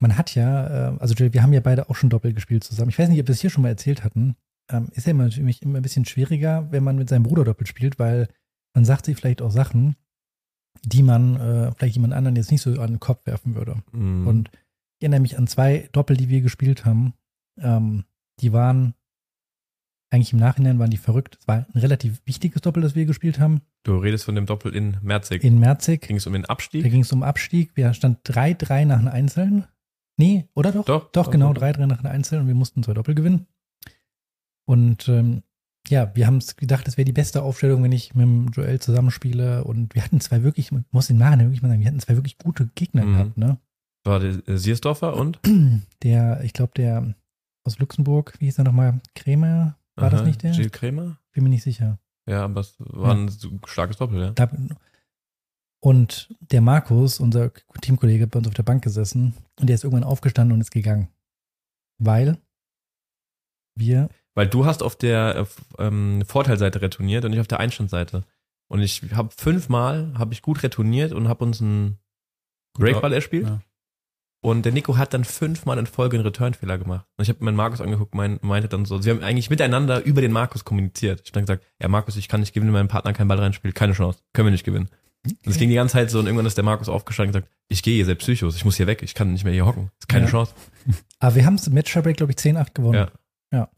man 0.00 0.16
hat 0.16 0.34
ja, 0.34 0.92
äh, 0.92 0.98
also 0.98 1.14
wir 1.18 1.42
haben 1.42 1.52
ja 1.52 1.60
beide 1.60 1.90
auch 1.90 1.96
schon 1.96 2.10
Doppel 2.10 2.34
gespielt 2.34 2.64
zusammen. 2.64 2.90
Ich 2.90 2.98
weiß 2.98 3.08
nicht, 3.08 3.20
ob 3.20 3.26
wir 3.26 3.32
es 3.32 3.40
hier 3.40 3.50
schon 3.50 3.62
mal 3.62 3.68
erzählt 3.68 4.04
hatten. 4.04 4.36
Ähm, 4.70 4.88
ist 4.92 5.06
ja 5.06 5.12
immer, 5.12 5.30
für 5.30 5.42
mich 5.42 5.62
immer 5.62 5.78
ein 5.78 5.82
bisschen 5.82 6.04
schwieriger, 6.04 6.70
wenn 6.70 6.84
man 6.84 6.96
mit 6.96 7.08
seinem 7.08 7.22
Bruder 7.22 7.44
Doppel 7.44 7.66
spielt, 7.66 7.98
weil 7.98 8.28
man 8.74 8.84
sagt 8.84 9.06
sich 9.06 9.16
vielleicht 9.16 9.42
auch 9.42 9.50
Sachen, 9.50 9.96
die 10.84 11.02
man 11.02 11.36
äh, 11.36 11.72
vielleicht 11.72 11.96
jemand 11.96 12.12
anderen 12.12 12.36
jetzt 12.36 12.52
nicht 12.52 12.62
so 12.62 12.78
an 12.80 12.92
den 12.92 13.00
Kopf 13.00 13.26
werfen 13.26 13.54
würde. 13.54 13.82
Mhm. 13.92 14.26
Und 14.26 14.50
ich 14.98 15.04
erinnere 15.04 15.20
mich 15.20 15.38
an 15.38 15.46
zwei 15.46 15.88
Doppel, 15.92 16.16
die 16.16 16.28
wir 16.28 16.42
gespielt 16.42 16.84
haben. 16.84 17.14
Ähm, 17.58 18.04
die 18.40 18.52
waren 18.52 18.94
eigentlich 20.10 20.32
im 20.32 20.38
Nachhinein 20.38 20.78
waren 20.78 20.90
die 20.90 20.96
verrückt. 20.96 21.36
Es 21.40 21.46
war 21.48 21.66
ein 21.72 21.80
relativ 21.80 22.20
wichtiges 22.24 22.62
Doppel, 22.62 22.82
das 22.82 22.94
wir 22.94 23.04
gespielt 23.06 23.38
haben. 23.38 23.60
du 23.84 23.96
redest 23.98 24.24
von 24.24 24.34
dem 24.34 24.46
Doppel 24.46 24.74
in 24.74 24.96
Merzig. 25.02 25.44
In 25.44 25.58
Merzig. 25.58 26.02
Ging 26.02 26.16
es 26.16 26.26
um 26.26 26.32
den 26.32 26.42
Da 26.42 26.48
Abstieg? 26.48 26.82
ging 26.84 27.02
es 27.02 27.12
um 27.12 27.22
Abstieg. 27.22 27.72
Wir 27.74 27.92
stand 27.94 28.26
3-3 28.28 28.84
nach 28.86 28.98
den 28.98 29.08
Einzelnen. 29.08 29.64
Nee, 30.16 30.48
oder 30.54 30.72
doch? 30.72 30.84
Doch, 30.86 31.10
Doch, 31.12 31.30
genau, 31.30 31.52
doch. 31.52 31.62
3-3 31.62 31.86
nach 31.86 31.98
den 31.98 32.06
Einzelnen 32.06 32.42
und 32.42 32.48
wir 32.48 32.54
mussten 32.54 32.82
zwei 32.82 32.94
Doppel 32.94 33.14
gewinnen. 33.14 33.46
Und 34.66 35.08
ähm, 35.08 35.42
ja, 35.88 36.10
wir 36.14 36.26
haben 36.26 36.38
es 36.38 36.56
gedacht, 36.56 36.86
es 36.88 36.96
wäre 36.96 37.04
die 37.06 37.12
beste 37.12 37.42
Aufstellung, 37.42 37.82
wenn 37.82 37.92
ich 37.92 38.14
mit 38.14 38.24
dem 38.24 38.48
Joel 38.48 38.80
zusammenspiele. 38.80 39.64
Und 39.64 39.94
wir 39.94 40.02
hatten 40.04 40.20
zwei 40.20 40.42
wirklich, 40.42 40.70
muss 40.90 41.06
den 41.06 41.16
Nachhinein 41.18 41.46
wirklich 41.46 41.62
mal 41.62 41.68
sagen, 41.68 41.80
wir 41.80 41.86
hatten 41.86 42.00
zwei 42.00 42.16
wirklich 42.16 42.36
gute 42.38 42.68
Gegner 42.74 43.04
Mhm. 43.04 43.12
gehabt, 43.12 43.36
ne? 43.38 43.58
War 44.04 44.20
der 44.20 44.46
äh, 44.48 44.56
Siersdorfer 44.58 45.16
und? 45.16 45.38
Der, 46.02 46.42
ich 46.44 46.52
glaube, 46.52 46.72
der 46.76 47.14
aus 47.64 47.78
Luxemburg, 47.78 48.34
wie 48.38 48.46
hieß 48.46 48.58
er 48.58 48.64
nochmal? 48.64 49.00
Krämer? 49.14 49.76
War 50.00 50.10
das 50.10 50.20
Aha, 50.20 50.26
nicht 50.26 50.42
der? 50.42 50.52
Gilles 50.52 50.72
Krämer? 50.72 51.18
Bin 51.32 51.44
mir 51.44 51.50
nicht 51.50 51.62
sicher. 51.62 51.98
Ja, 52.26 52.44
aber 52.44 52.60
es 52.60 52.76
war 52.78 53.14
ein 53.14 53.28
so 53.28 53.50
starkes 53.66 53.96
Doppel, 53.96 54.20
ja. 54.20 54.30
Da, 54.32 54.50
und 55.80 56.34
der 56.40 56.60
Markus, 56.60 57.20
unser 57.20 57.52
Teamkollege, 57.80 58.24
hat 58.24 58.30
bei 58.30 58.38
uns 58.38 58.48
auf 58.48 58.54
der 58.54 58.64
Bank 58.64 58.82
gesessen 58.82 59.34
und 59.60 59.68
der 59.68 59.74
ist 59.74 59.84
irgendwann 59.84 60.04
aufgestanden 60.04 60.54
und 60.54 60.60
ist 60.60 60.70
gegangen. 60.70 61.08
Weil 61.98 62.38
wir, 63.76 64.08
Weil 64.34 64.48
du 64.48 64.66
hast 64.66 64.82
auf 64.82 64.96
der 64.96 65.46
äh, 65.78 65.82
ähm, 65.82 66.22
Vorteilseite 66.26 66.82
retourniert 66.82 67.24
und 67.24 67.32
ich 67.32 67.40
auf 67.40 67.46
der 67.46 67.60
Einstandseite. 67.60 68.24
Und 68.68 68.80
ich 68.80 69.02
habe 69.12 69.30
fünfmal 69.34 70.14
habe 70.18 70.34
ich 70.34 70.42
gut 70.42 70.62
retourniert 70.62 71.12
und 71.12 71.28
habe 71.28 71.44
uns 71.44 71.62
einen 71.62 71.98
Breakball 72.74 73.12
erspielt. 73.12 73.46
Ja. 73.46 73.60
Und 74.40 74.64
der 74.64 74.72
Nico 74.72 74.96
hat 74.96 75.14
dann 75.14 75.24
fünfmal 75.24 75.78
in 75.78 75.86
Folge 75.86 76.16
einen 76.16 76.24
Returnfehler 76.24 76.78
gemacht. 76.78 77.06
Und 77.16 77.22
ich 77.24 77.28
habe 77.28 77.44
meinen 77.44 77.56
Markus 77.56 77.80
angeguckt, 77.80 78.14
mein, 78.14 78.38
meinte 78.42 78.68
dann 78.68 78.84
so, 78.84 78.98
sie 79.00 79.10
haben 79.10 79.22
eigentlich 79.22 79.50
miteinander 79.50 80.04
über 80.04 80.20
den 80.20 80.30
Markus 80.32 80.64
kommuniziert. 80.64 81.20
Ich 81.22 81.30
habe 81.30 81.34
dann 81.34 81.42
gesagt, 81.44 81.64
ja 81.82 81.88
Markus, 81.88 82.16
ich 82.16 82.28
kann 82.28 82.40
nicht 82.40 82.52
gewinnen, 82.54 82.72
wenn 82.72 82.80
mein 82.82 82.88
Partner 82.88 83.12
keinen 83.12 83.26
Ball 83.28 83.38
reinspielt. 83.40 83.74
Keine 83.74 83.94
Chance. 83.94 84.20
Können 84.32 84.46
wir 84.46 84.52
nicht 84.52 84.64
gewinnen. 84.64 84.88
Und 85.26 85.36
es 85.44 85.58
ging 85.58 85.68
die 85.68 85.74
ganze 85.74 85.94
Zeit 85.94 86.10
so 86.10 86.20
und 86.20 86.26
irgendwann 86.26 86.46
ist 86.46 86.56
der 86.56 86.64
Markus 86.64 86.88
aufgestanden 86.88 87.34
und 87.34 87.40
gesagt, 87.42 87.52
ich 87.68 87.82
gehe 87.82 87.96
hier 87.96 88.04
selbst 88.04 88.22
Psychos, 88.24 88.54
ich 88.54 88.64
muss 88.64 88.76
hier 88.76 88.86
weg, 88.86 89.02
ich 89.02 89.14
kann 89.14 89.32
nicht 89.32 89.42
mehr 89.44 89.52
hier 89.52 89.66
hocken. 89.66 89.90
Ist 89.98 90.08
keine 90.08 90.26
Ja. 90.26 90.30
Chance. 90.30 90.54
aber 91.18 91.34
wir 91.34 91.44
haben 91.44 91.56
es 91.56 91.66
im 91.66 91.74
Match-Break, 91.74 92.16
glaube 92.16 92.32
ich, 92.32 92.38
10-8 92.38 92.72
gewonnen. 92.74 93.08
Ja. 93.52 93.68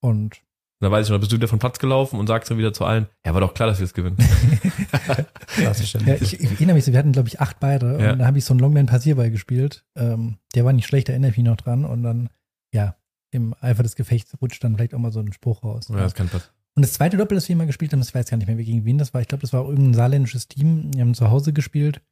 Und 0.00 0.40
Und 0.78 0.84
da 0.84 0.90
weiß 0.90 1.06
ich 1.06 1.10
noch, 1.10 1.18
bist 1.18 1.32
du 1.32 1.36
wieder 1.36 1.48
vom 1.48 1.58
Platz 1.58 1.78
gelaufen 1.78 2.20
und 2.20 2.26
sagst 2.26 2.50
dann 2.50 2.58
wieder 2.58 2.72
zu 2.74 2.84
allen, 2.84 3.06
ja, 3.24 3.32
war 3.32 3.40
doch 3.40 3.54
klar, 3.54 3.66
dass 3.66 3.78
wir 3.78 3.84
es 3.84 3.94
gewinnen. 3.94 4.18
Klassisch. 5.46 5.94
ja, 5.94 6.14
ich, 6.16 6.38
ich 6.38 6.50
erinnere 6.52 6.74
mich 6.74 6.84
so, 6.84 6.92
wir 6.92 6.98
hatten, 6.98 7.12
glaube 7.12 7.28
ich, 7.28 7.40
acht 7.40 7.60
beide. 7.60 7.98
Ja. 7.98 8.12
Und 8.12 8.18
da 8.18 8.26
habe 8.26 8.36
ich 8.36 8.44
so 8.44 8.52
einen 8.52 8.60
Longman-Passierball 8.60 9.30
gespielt. 9.30 9.86
Ähm, 9.96 10.36
der 10.54 10.66
war 10.66 10.74
nicht 10.74 10.86
schlecht, 10.86 11.08
da 11.08 11.12
erinnere 11.12 11.30
ich 11.30 11.38
mich 11.38 11.46
noch 11.46 11.56
dran. 11.56 11.86
Und 11.86 12.02
dann, 12.02 12.28
ja, 12.74 12.96
im 13.30 13.54
Eifer 13.60 13.82
des 13.82 13.96
Gefechts 13.96 14.36
rutscht 14.42 14.62
dann 14.62 14.76
vielleicht 14.76 14.92
auch 14.92 14.98
mal 14.98 15.12
so 15.12 15.20
ein 15.20 15.32
Spruch 15.32 15.64
raus. 15.64 15.88
Ja, 15.88 15.96
das 15.96 16.14
kann 16.14 16.28
passieren. 16.28 16.52
Und 16.74 16.82
das 16.84 16.92
zweite 16.92 17.16
Doppel, 17.16 17.36
das 17.36 17.48
wir 17.48 17.56
mal 17.56 17.66
gespielt 17.66 17.92
haben, 17.92 18.00
das 18.00 18.14
weiß 18.14 18.28
gar 18.28 18.36
nicht 18.36 18.46
mehr, 18.46 18.56
gegen 18.56 18.84
wen 18.84 18.98
das 18.98 19.14
war. 19.14 19.22
Ich 19.22 19.28
glaube, 19.28 19.40
das 19.40 19.54
war 19.54 19.62
auch 19.62 19.68
irgendein 19.68 19.94
saarländisches 19.94 20.46
Team. 20.46 20.90
Die 20.90 21.00
haben 21.00 21.14
zu 21.14 21.30
Hause 21.30 21.54
gespielt. 21.54 22.02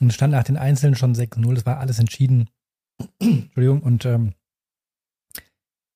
Und 0.00 0.08
es 0.08 0.14
stand 0.14 0.32
nach 0.32 0.44
den 0.44 0.56
Einzelnen 0.56 0.94
schon 0.94 1.14
6-0. 1.14 1.54
Das 1.54 1.66
war 1.66 1.78
alles 1.78 1.98
entschieden. 1.98 2.48
Entschuldigung. 3.20 3.82
Und 3.82 4.06
ähm, 4.06 4.32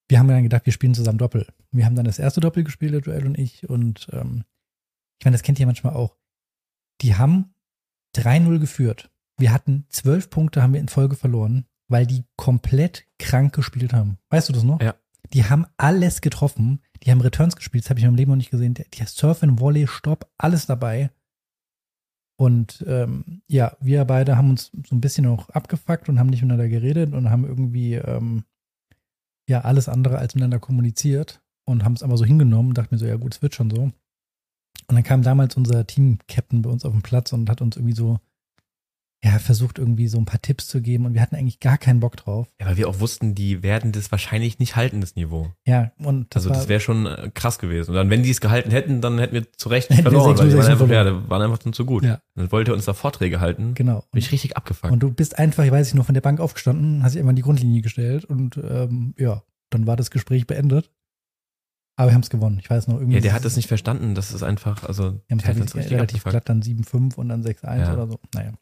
wir 0.09 0.19
haben 0.19 0.29
dann 0.29 0.43
gedacht, 0.43 0.67
wir 0.67 0.73
spielen 0.73 0.93
zusammen 0.93 1.17
Doppel. 1.17 1.47
Wir 1.73 1.85
haben 1.87 1.95
dann 1.95 2.05
das 2.05 2.19
erste 2.19 2.41
Doppel 2.41 2.65
gespielt, 2.65 2.93
der 2.93 3.01
Joel 3.01 3.27
und 3.27 3.39
ich. 3.39 3.69
Und 3.69 4.09
ähm, 4.13 4.45
ich 5.19 5.25
meine, 5.25 5.35
das 5.35 5.43
kennt 5.43 5.61
ihr 5.61 5.67
manchmal 5.67 5.95
auch. 5.95 6.17
Die 7.01 7.15
haben 7.15 7.55
3-0 8.17 8.59
geführt. 8.59 9.11
Wir 9.39 9.53
hatten 9.53 9.87
zwölf 9.89 10.31
Punkte, 10.31 10.63
haben 10.63 10.75
wir 10.75 10.81
in 10.81 10.89
Folge 10.89 11.17
verloren, 11.17 11.67
weil 11.89 12.07
die 12.07 12.25
komplett 12.37 13.07
krank 13.19 13.55
gespielt 13.55 13.93
haben. 13.93 14.19
Weißt 14.29 14.49
du 14.49 14.53
das 14.53 14.65
noch? 14.65 14.81
Ja. 14.81 14.95
Die 15.33 15.45
haben 15.45 15.67
alles 15.77 16.21
getroffen. 16.21 16.83
Die 17.03 17.11
haben 17.11 17.21
Returns 17.21 17.57
gespielt, 17.57 17.85
das 17.85 17.91
habe 17.91 18.01
ich 18.01 18.05
in 18.05 18.11
meinem 18.11 18.19
Leben 18.19 18.31
noch 18.33 18.37
nicht 18.37 18.51
gesehen. 18.51 18.75
Die 18.75 18.85
die 18.93 19.05
Surfen, 19.07 19.59
Volley, 19.59 19.87
Stopp, 19.87 20.31
alles 20.37 20.67
dabei. 20.67 21.11
Und 22.37 22.85
ähm, 22.87 23.43
ja, 23.47 23.77
wir 23.81 24.05
beide 24.07 24.37
haben 24.37 24.51
uns 24.51 24.73
so 24.89 24.95
ein 24.97 25.01
bisschen 25.01 25.27
auch 25.27 25.51
abgefuckt 25.51 26.09
und 26.09 26.19
haben 26.19 26.29
nicht 26.29 26.41
miteinander 26.41 26.69
geredet 26.69 27.13
und 27.13 27.31
haben 27.31 27.45
irgendwie 27.45 27.95
ähm, 27.95 28.45
ja 29.47 29.61
alles 29.61 29.89
andere 29.89 30.19
als 30.19 30.35
miteinander 30.35 30.59
kommuniziert 30.59 31.43
und 31.71 31.85
haben 31.85 31.95
es 31.95 32.03
aber 32.03 32.17
so 32.17 32.25
hingenommen 32.25 32.71
und 32.71 32.79
dachten 32.79 32.95
mir 32.95 32.99
so, 32.99 33.07
ja 33.07 33.17
gut, 33.17 33.35
es 33.35 33.43
wird 33.43 33.55
schon 33.55 33.71
so. 33.71 33.83
Und 33.83 34.97
dann 34.97 35.05
kam 35.05 35.23
damals 35.23 35.57
unser 35.57 35.87
Team-Captain 35.87 36.63
bei 36.63 36.71
uns 36.71 36.85
auf 36.85 36.93
den 36.93 37.03
Platz 37.03 37.33
und 37.33 37.49
hat 37.49 37.61
uns 37.61 37.77
irgendwie 37.77 37.95
so, 37.95 38.19
ja, 39.23 39.39
versucht 39.39 39.79
irgendwie 39.79 40.09
so 40.09 40.19
ein 40.19 40.25
paar 40.25 40.41
Tipps 40.41 40.67
zu 40.67 40.81
geben 40.81 41.05
und 41.05 41.13
wir 41.13 41.21
hatten 41.21 41.37
eigentlich 41.37 41.61
gar 41.61 41.77
keinen 41.77 42.01
Bock 42.01 42.17
drauf. 42.17 42.49
Ja, 42.59 42.67
weil 42.67 42.79
wir 42.79 42.89
auch 42.89 43.01
wussten, 43.01 43.35
die 43.35 43.63
werden 43.63 43.93
das 43.93 44.11
wahrscheinlich 44.11 44.59
nicht 44.59 44.77
halten, 44.77 45.03
das 45.03 45.15
Niveau. 45.15 45.53
Ja, 45.67 45.93
und 45.99 46.35
das 46.35 46.47
also 46.47 46.59
das 46.59 46.69
wäre 46.69 46.81
schon 46.81 47.05
äh, 47.07 47.31
krass 47.35 47.59
gewesen. 47.59 47.91
Und 47.91 47.97
dann, 47.97 48.09
wenn 48.09 48.23
die 48.23 48.31
es 48.31 48.41
gehalten 48.41 48.71
hätten, 48.71 49.03
dann 49.03 49.19
hätten 49.19 49.35
wir 49.35 49.53
zu 49.53 49.69
Recht 49.69 49.91
Hätten 49.91 50.05
wir 50.05 50.11
verloren, 50.11 50.39
weil 50.39 50.49
die 50.49 50.55
6-0 50.55 50.59
waren 50.59 50.71
einfach, 50.71 50.89
ja, 50.89 51.03
verloren. 51.03 51.31
waren 51.31 51.43
einfach 51.43 51.59
dann 51.59 51.73
zu 51.75 51.85
gut. 51.85 52.03
Ja. 52.03 52.21
Dann 52.35 52.51
wollte 52.51 52.73
er 52.73 52.75
uns 52.75 52.87
da 52.87 52.95
Vorträge 52.95 53.41
halten. 53.41 53.75
genau. 53.75 54.05
Bin 54.11 54.19
ich 54.19 54.33
richtig 54.33 54.57
abgefuckt. 54.57 54.91
Und 54.91 55.01
du 55.01 55.13
bist 55.13 55.39
einfach, 55.39 55.65
ich 55.65 55.71
weiß 55.71 55.87
nicht, 55.89 55.95
nur 55.97 56.05
von 56.05 56.15
der 56.15 56.23
Bank 56.23 56.41
aufgestanden, 56.41 57.03
hast 57.03 57.13
dich 57.13 57.21
immer 57.21 57.31
an 57.31 57.37
die 57.37 57.43
Grundlinie 57.43 57.83
gestellt 57.83 58.25
und 58.25 58.57
ähm, 58.57 59.15
ja, 59.19 59.43
dann 59.69 59.87
war 59.87 59.97
das 59.97 60.11
Gespräch 60.11 60.47
beendet. 60.47 60.91
Aber 62.01 62.11
wir 62.11 62.15
haben 62.15 62.23
es 62.23 62.31
gewonnen. 62.31 62.59
Ich 62.61 62.71
weiß 62.71 62.89
noch 62.89 62.97
irgendwie. 62.97 63.17
ja, 63.17 63.21
der 63.21 63.33
hat 63.35 63.45
das 63.45 63.57
nicht 63.57 63.69
verstanden. 63.69 64.15
Das 64.15 64.33
ist 64.33 64.43
einfach, 64.43 64.85
also, 64.85 65.21
Wir 65.29 65.37
haben 65.37 65.41
es 65.41 65.75
relativ, 65.75 65.91
relativ 65.91 66.25
glatt, 66.25 66.49
dann 66.49 66.63
7-5 66.63 67.17
und 67.17 67.29
dann 67.29 67.43
6-1 67.43 67.79
Ja. 67.79 67.93
oder 67.93 68.07
so. 68.09 68.19
Naja. 68.35 68.53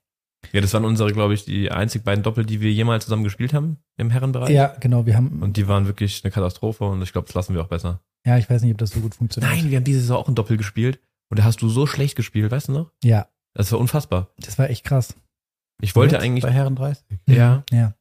Ja, 0.52 0.60
das 0.60 0.72
waren 0.74 0.84
unsere, 0.84 1.12
glaube 1.12 1.34
ich, 1.34 1.44
die 1.44 1.70
einzig 1.70 2.02
beiden 2.04 2.22
Doppel, 2.22 2.44
die 2.46 2.60
wir 2.60 2.72
jemals 2.72 3.04
zusammen 3.04 3.24
gespielt 3.24 3.52
haben 3.54 3.78
im 3.96 4.10
Herrenbereich. 4.10 4.50
Ja, 4.50 4.74
genau. 4.80 5.06
Wir 5.06 5.16
haben. 5.16 5.42
Und 5.42 5.56
die 5.56 5.68
waren 5.68 5.86
wirklich 5.86 6.24
eine 6.24 6.30
Katastrophe 6.32 6.84
und 6.84 7.00
ich 7.02 7.12
glaube, 7.12 7.26
das 7.26 7.34
lassen 7.34 7.54
wir 7.54 7.62
auch 7.62 7.68
besser. 7.68 8.00
ja, 8.26 8.38
ich 8.38 8.48
weiß 8.50 8.62
nicht, 8.62 8.72
ob 8.72 8.78
das 8.78 8.90
so 8.90 9.00
gut 9.00 9.14
funktioniert. 9.14 9.52
Nein, 9.52 9.70
wir 9.70 9.76
haben 9.76 9.84
diese 9.84 10.00
Saison 10.00 10.16
auch 10.16 10.28
ein 10.28 10.34
Doppel 10.34 10.56
gespielt 10.56 11.00
und 11.30 11.38
da 11.38 11.44
hast 11.44 11.62
du 11.62 11.68
so 11.68 11.86
schlecht 11.86 12.16
gespielt, 12.16 12.50
weißt 12.50 12.68
du 12.68 12.72
noch? 12.72 12.92
Ja, 13.04 13.28
Das 13.54 13.70
war 13.72 13.78
unfassbar. 13.78 14.30
das 14.38 14.58
war 14.58 14.68
echt 14.70 14.84
krass. 14.84 15.14
Ich 15.80 15.94
wollte 15.94 16.16
Jetzt 16.16 16.24
eigentlich, 16.24 16.42
Bei 16.42 16.50
Herren 16.50 16.74
30. 16.74 17.04
ja, 17.28 17.62
Ja. 17.70 17.94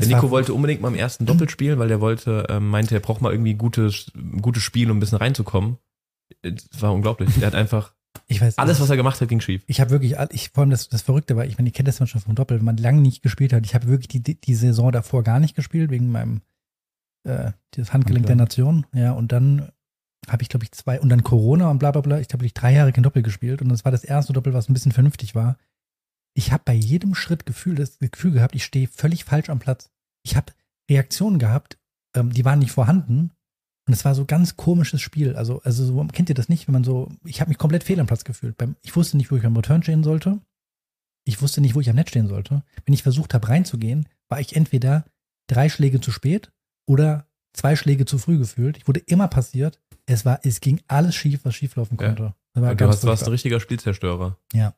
Der 0.00 0.16
Nico 0.16 0.30
wollte 0.30 0.54
unbedingt 0.54 0.80
mal 0.80 0.88
im 0.88 0.94
ersten 0.94 1.26
Doppel 1.26 1.48
spielen, 1.48 1.78
weil 1.78 1.88
der 1.88 2.00
wollte, 2.00 2.46
ähm, 2.48 2.68
meinte, 2.68 2.94
er 2.94 3.00
braucht 3.00 3.20
mal 3.20 3.32
irgendwie 3.32 3.54
gutes, 3.54 4.10
gutes 4.40 4.62
Spiel, 4.62 4.90
um 4.90 4.96
ein 4.96 5.00
bisschen 5.00 5.18
reinzukommen. 5.18 5.78
Es 6.42 6.66
war 6.80 6.92
unglaublich. 6.92 7.30
Er 7.40 7.48
hat 7.48 7.54
einfach 7.54 7.94
Ich 8.28 8.40
weiß 8.40 8.58
Alles, 8.58 8.80
was 8.80 8.90
er 8.90 8.96
gemacht 8.96 9.20
hat, 9.20 9.28
ging 9.28 9.40
schief. 9.40 9.62
Ich 9.66 9.80
habe 9.80 9.90
wirklich, 9.90 10.16
ich, 10.30 10.50
vor 10.50 10.62
allem 10.62 10.70
das, 10.70 10.88
das 10.88 11.02
Verrückte 11.02 11.36
war, 11.36 11.44
ich 11.44 11.58
meine, 11.58 11.68
ihr 11.68 11.72
kennt 11.72 11.88
das 11.88 12.00
man 12.00 12.06
schon 12.06 12.20
vom 12.20 12.34
Doppel, 12.34 12.58
wenn 12.58 12.64
man 12.64 12.76
lange 12.76 13.00
nicht 13.00 13.22
gespielt 13.22 13.52
hat. 13.52 13.64
Ich 13.66 13.74
habe 13.74 13.88
wirklich 13.88 14.08
die, 14.08 14.40
die, 14.40 14.54
Saison 14.54 14.92
davor 14.92 15.22
gar 15.22 15.40
nicht 15.40 15.54
gespielt, 15.54 15.90
wegen 15.90 16.10
meinem 16.10 16.42
äh, 17.24 17.52
das 17.72 17.92
Handgelenk 17.92 18.26
der 18.26 18.36
Nation. 18.36 18.86
Ja, 18.94 19.12
und 19.12 19.32
dann 19.32 19.70
habe 20.28 20.42
ich, 20.42 20.48
glaube 20.48 20.64
ich, 20.64 20.72
zwei, 20.72 21.00
und 21.00 21.08
dann 21.08 21.24
Corona 21.24 21.70
und 21.70 21.78
bla 21.78 21.90
bla 21.90 22.00
bla. 22.00 22.20
Ich 22.20 22.28
habe 22.32 22.46
ich 22.46 22.54
drei 22.54 22.72
Jahre 22.72 22.92
kein 22.92 23.02
Doppel 23.02 23.22
gespielt 23.22 23.62
und 23.62 23.68
das 23.68 23.84
war 23.84 23.92
das 23.92 24.04
erste 24.04 24.32
Doppel, 24.32 24.54
was 24.54 24.68
ein 24.68 24.74
bisschen 24.74 24.92
vernünftig 24.92 25.34
war. 25.34 25.56
Ich 26.34 26.52
habe 26.52 26.62
bei 26.64 26.74
jedem 26.74 27.14
Schritt 27.14 27.46
Gefühl, 27.46 27.74
das 27.74 27.98
Gefühl 27.98 28.32
gehabt, 28.32 28.54
ich 28.54 28.64
stehe 28.64 28.88
völlig 28.88 29.24
falsch 29.24 29.50
am 29.50 29.58
Platz. 29.58 29.90
Ich 30.22 30.36
habe 30.36 30.52
Reaktionen 30.90 31.38
gehabt, 31.38 31.78
ähm, 32.14 32.32
die 32.32 32.44
waren 32.44 32.58
nicht 32.58 32.72
vorhanden. 32.72 33.32
Und 33.86 33.94
es 33.94 34.04
war 34.04 34.14
so 34.14 34.24
ganz 34.24 34.56
komisches 34.56 35.00
Spiel. 35.00 35.34
Also, 35.34 35.60
also 35.62 35.84
so, 35.84 36.04
kennt 36.12 36.28
ihr 36.28 36.34
das 36.34 36.48
nicht, 36.48 36.68
wenn 36.68 36.74
man 36.74 36.84
so, 36.84 37.10
ich 37.24 37.40
habe 37.40 37.48
mich 37.48 37.58
komplett 37.58 37.82
fehl 37.82 37.98
am 37.98 38.06
Platz 38.06 38.24
gefühlt. 38.24 38.56
Beim, 38.56 38.76
ich 38.82 38.94
wusste 38.94 39.16
nicht, 39.16 39.30
wo 39.32 39.36
ich 39.36 39.44
am 39.44 39.56
Return 39.56 39.82
stehen 39.82 40.04
sollte. 40.04 40.40
Ich 41.24 41.42
wusste 41.42 41.60
nicht, 41.60 41.74
wo 41.74 41.80
ich 41.80 41.90
am 41.90 41.96
Netz 41.96 42.10
stehen 42.10 42.28
sollte. 42.28 42.62
Wenn 42.84 42.94
ich 42.94 43.02
versucht 43.02 43.34
habe, 43.34 43.48
reinzugehen, 43.48 44.08
war 44.28 44.40
ich 44.40 44.54
entweder 44.54 45.04
drei 45.48 45.68
Schläge 45.68 46.00
zu 46.00 46.12
spät 46.12 46.52
oder 46.86 47.26
zwei 47.52 47.74
Schläge 47.74 48.04
zu 48.04 48.18
früh 48.18 48.38
gefühlt. 48.38 48.76
Ich 48.76 48.86
wurde 48.86 49.00
immer 49.00 49.28
passiert. 49.28 49.80
Es 50.06 50.24
war, 50.24 50.40
es 50.44 50.60
ging 50.60 50.80
alles 50.86 51.14
schief, 51.14 51.40
was 51.44 51.54
schieflaufen 51.54 51.98
Ja. 52.00 52.06
konnte. 52.08 52.34
Das 52.54 52.62
war 52.62 52.70
Und 52.72 52.80
du 52.80 52.88
hast, 52.88 53.04
warst 53.04 53.24
ein 53.24 53.30
richtiger 53.30 53.60
Spielzerstörer. 53.60 54.36
Ja. 54.52 54.74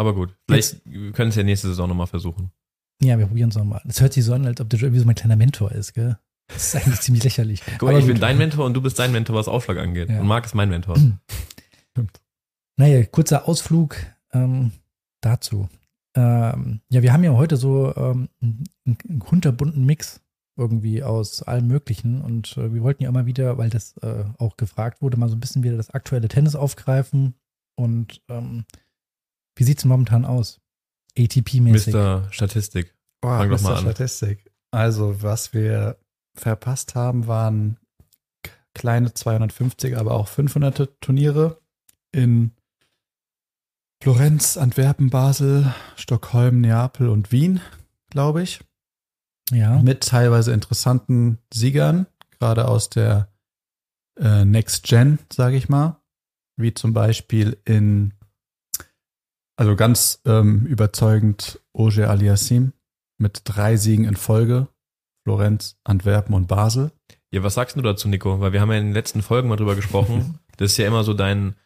Aber 0.00 0.14
gut, 0.14 0.34
vielleicht 0.48 0.82
können 1.12 1.28
es 1.28 1.34
ja 1.34 1.42
nächste 1.42 1.68
Saison 1.68 1.86
nochmal 1.86 2.06
versuchen. 2.06 2.50
Ja, 3.02 3.18
wir 3.18 3.26
probieren 3.26 3.50
es 3.50 3.56
nochmal. 3.56 3.82
Es 3.86 4.00
hört 4.00 4.14
sich 4.14 4.24
so 4.24 4.32
an, 4.32 4.46
als 4.46 4.58
ob 4.58 4.70
du 4.70 4.78
irgendwie 4.78 4.98
so 4.98 5.04
mein 5.04 5.14
kleiner 5.14 5.36
Mentor 5.36 5.72
ist, 5.72 5.92
gell? 5.92 6.18
Das 6.48 6.72
ist 6.72 6.76
eigentlich 6.76 7.00
ziemlich 7.02 7.22
lächerlich. 7.22 7.60
Guck 7.66 7.82
mal, 7.82 7.88
Aber 7.90 7.98
ich 7.98 8.06
bin 8.06 8.14
gut. 8.14 8.22
dein 8.22 8.38
Mentor 8.38 8.64
und 8.64 8.72
du 8.72 8.80
bist 8.80 8.98
dein 8.98 9.12
Mentor, 9.12 9.36
was 9.36 9.46
Aufschlag 9.46 9.76
angeht. 9.76 10.08
Ja. 10.08 10.20
Und 10.20 10.26
Marc 10.26 10.46
ist 10.46 10.54
mein 10.54 10.70
Mentor. 10.70 10.96
Naja, 12.78 13.04
kurzer 13.04 13.46
Ausflug 13.46 13.96
ähm, 14.32 14.70
dazu. 15.20 15.68
Ähm, 16.16 16.80
ja, 16.88 17.02
wir 17.02 17.12
haben 17.12 17.24
ja 17.24 17.32
heute 17.32 17.58
so 17.58 17.94
ähm, 17.94 18.30
einen, 18.40 18.64
einen 18.86 19.18
kunterbunten 19.18 19.84
Mix 19.84 20.22
irgendwie 20.56 21.02
aus 21.02 21.42
allem 21.42 21.66
Möglichen 21.66 22.22
und 22.22 22.56
äh, 22.56 22.72
wir 22.72 22.82
wollten 22.82 23.02
ja 23.02 23.10
immer 23.10 23.26
wieder, 23.26 23.58
weil 23.58 23.68
das 23.68 23.98
äh, 23.98 24.24
auch 24.38 24.56
gefragt 24.56 25.02
wurde, 25.02 25.18
mal 25.18 25.28
so 25.28 25.36
ein 25.36 25.40
bisschen 25.40 25.62
wieder 25.62 25.76
das 25.76 25.90
aktuelle 25.90 26.28
Tennis 26.28 26.54
aufgreifen 26.56 27.34
und 27.76 28.22
ähm, 28.30 28.64
wie 29.60 29.64
sieht's 29.64 29.84
momentan 29.84 30.24
aus? 30.24 30.58
ATP-mäßig. 31.18 31.92
Mr. 31.94 32.26
Statistik. 32.30 32.94
Boah, 33.20 33.38
Fang 33.38 33.50
doch 33.50 33.60
Mr. 33.60 33.64
mal 33.64 33.76
an. 33.76 33.82
Statistik. 33.82 34.50
Also, 34.70 35.22
was 35.22 35.52
wir 35.52 35.98
verpasst 36.34 36.94
haben, 36.94 37.26
waren 37.26 37.76
kleine 38.74 39.12
250, 39.12 39.98
aber 39.98 40.12
auch 40.14 40.28
500 40.28 40.98
Turniere 41.02 41.60
in 42.10 42.52
Florenz, 44.02 44.56
Antwerpen, 44.56 45.10
Basel, 45.10 45.74
Stockholm, 45.94 46.62
Neapel 46.62 47.10
und 47.10 47.30
Wien, 47.30 47.60
glaube 48.08 48.42
ich. 48.42 48.60
Ja, 49.50 49.82
Mit 49.82 50.04
teilweise 50.04 50.54
interessanten 50.54 51.36
Siegern, 51.52 52.06
gerade 52.38 52.66
aus 52.66 52.88
der 52.88 53.28
äh, 54.18 54.46
Next 54.46 54.84
Gen, 54.84 55.18
sage 55.30 55.56
ich 55.58 55.68
mal. 55.68 56.00
Wie 56.56 56.72
zum 56.72 56.94
Beispiel 56.94 57.58
in, 57.66 58.14
also 59.60 59.76
ganz 59.76 60.22
ähm, 60.24 60.64
überzeugend, 60.64 61.60
Oger 61.74 62.08
Aliassim 62.08 62.72
mit 63.18 63.42
drei 63.44 63.76
Siegen 63.76 64.06
in 64.06 64.16
Folge. 64.16 64.68
Florenz, 65.22 65.76
Antwerpen 65.84 66.34
und 66.34 66.48
Basel. 66.48 66.92
Ja, 67.30 67.42
was 67.42 67.54
sagst 67.54 67.76
du 67.76 67.82
dazu, 67.82 68.08
Nico? 68.08 68.40
Weil 68.40 68.54
wir 68.54 68.62
haben 68.62 68.70
ja 68.70 68.78
in 68.78 68.86
den 68.86 68.94
letzten 68.94 69.20
Folgen 69.20 69.50
mal 69.50 69.56
drüber 69.56 69.76
gesprochen. 69.76 70.38
das 70.56 70.72
ist 70.72 70.78
ja 70.78 70.86
immer 70.86 71.04
so 71.04 71.12
dein, 71.12 71.56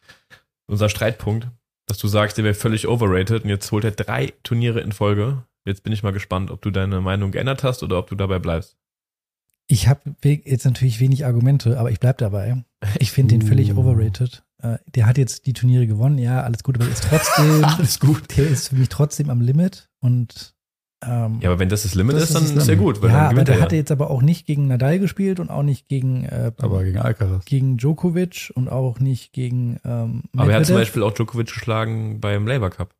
unser 0.66 0.88
Streitpunkt, 0.88 1.48
dass 1.86 1.98
du 1.98 2.08
sagst, 2.08 2.36
der 2.36 2.44
wäre 2.44 2.54
völlig 2.54 2.88
overrated 2.88 3.44
und 3.44 3.48
jetzt 3.48 3.70
holt 3.70 3.84
er 3.84 3.92
drei 3.92 4.32
Turniere 4.42 4.80
in 4.80 4.90
Folge. 4.90 5.44
Jetzt 5.64 5.84
bin 5.84 5.92
ich 5.92 6.02
mal 6.02 6.12
gespannt, 6.12 6.50
ob 6.50 6.62
du 6.62 6.72
deine 6.72 7.00
Meinung 7.00 7.30
geändert 7.30 7.62
hast 7.62 7.84
oder 7.84 7.98
ob 8.00 8.08
du 8.08 8.16
dabei 8.16 8.40
bleibst. 8.40 8.76
ich 9.68 9.86
habe 9.86 10.16
jetzt 10.22 10.64
natürlich 10.64 10.98
wenig 10.98 11.24
Argumente, 11.24 11.78
aber 11.78 11.92
ich 11.92 12.00
bleib 12.00 12.18
dabei. 12.18 12.64
Ich 12.98 13.12
finde 13.12 13.38
den 13.38 13.46
völlig 13.46 13.72
Uh. 13.72 13.78
overrated. 13.78 14.43
Äh, 14.64 14.78
der 14.94 15.04
hat 15.06 15.18
jetzt 15.18 15.44
die 15.46 15.52
Turniere 15.52 15.86
gewonnen, 15.86 16.16
ja, 16.16 16.42
alles 16.42 16.62
gut, 16.62 16.76
aber 16.80 16.88
ist 16.88 17.04
trotzdem, 17.04 17.64
Alles 17.64 18.00
gut. 18.00 18.36
der 18.36 18.48
ist 18.48 18.68
für 18.68 18.76
mich 18.76 18.88
trotzdem 18.88 19.28
am 19.28 19.42
Limit 19.42 19.90
und 20.00 20.54
ähm, 21.04 21.38
Ja, 21.42 21.50
aber 21.50 21.58
wenn 21.58 21.68
das 21.68 21.82
das 21.82 21.94
Limit 21.94 22.16
Das 22.16 22.22
ist, 22.24 22.28
ist 22.30 22.34
dann 22.36 22.54
das 22.54 22.64
ist 22.64 22.68
ja 22.70 22.76
gut, 22.76 23.02
weil 23.02 23.10
ja, 23.10 23.28
aber 23.28 23.44
der 23.44 23.56
er 23.56 23.60
hatte 23.60 23.74
ja. 23.74 23.80
jetzt 23.80 23.92
aber 23.92 24.10
auch 24.10 24.22
nicht 24.22 24.46
gegen 24.46 24.66
Nadal 24.66 24.98
gespielt 24.98 25.38
und 25.38 25.50
auch 25.50 25.62
nicht 25.62 25.86
gegen, 25.88 26.24
äh, 26.24 26.50
Aber 26.56 26.82
gegen 26.82 26.98
Alcaraz. 26.98 27.44
gegen 27.44 27.76
Djokovic 27.76 28.52
und 28.54 28.68
auch 28.68 29.00
nicht 29.00 29.32
gegen 29.34 29.78
ähm, 29.84 30.22
Aber 30.34 30.50
er 30.50 30.60
hat 30.60 30.66
zum. 30.66 30.76
Beispiel 30.76 31.02
auch 31.02 31.12
Djokovic 31.12 31.48
geschlagen 31.48 32.20
beim 32.20 32.46
Labour 32.46 32.70
Cup. 32.70 32.94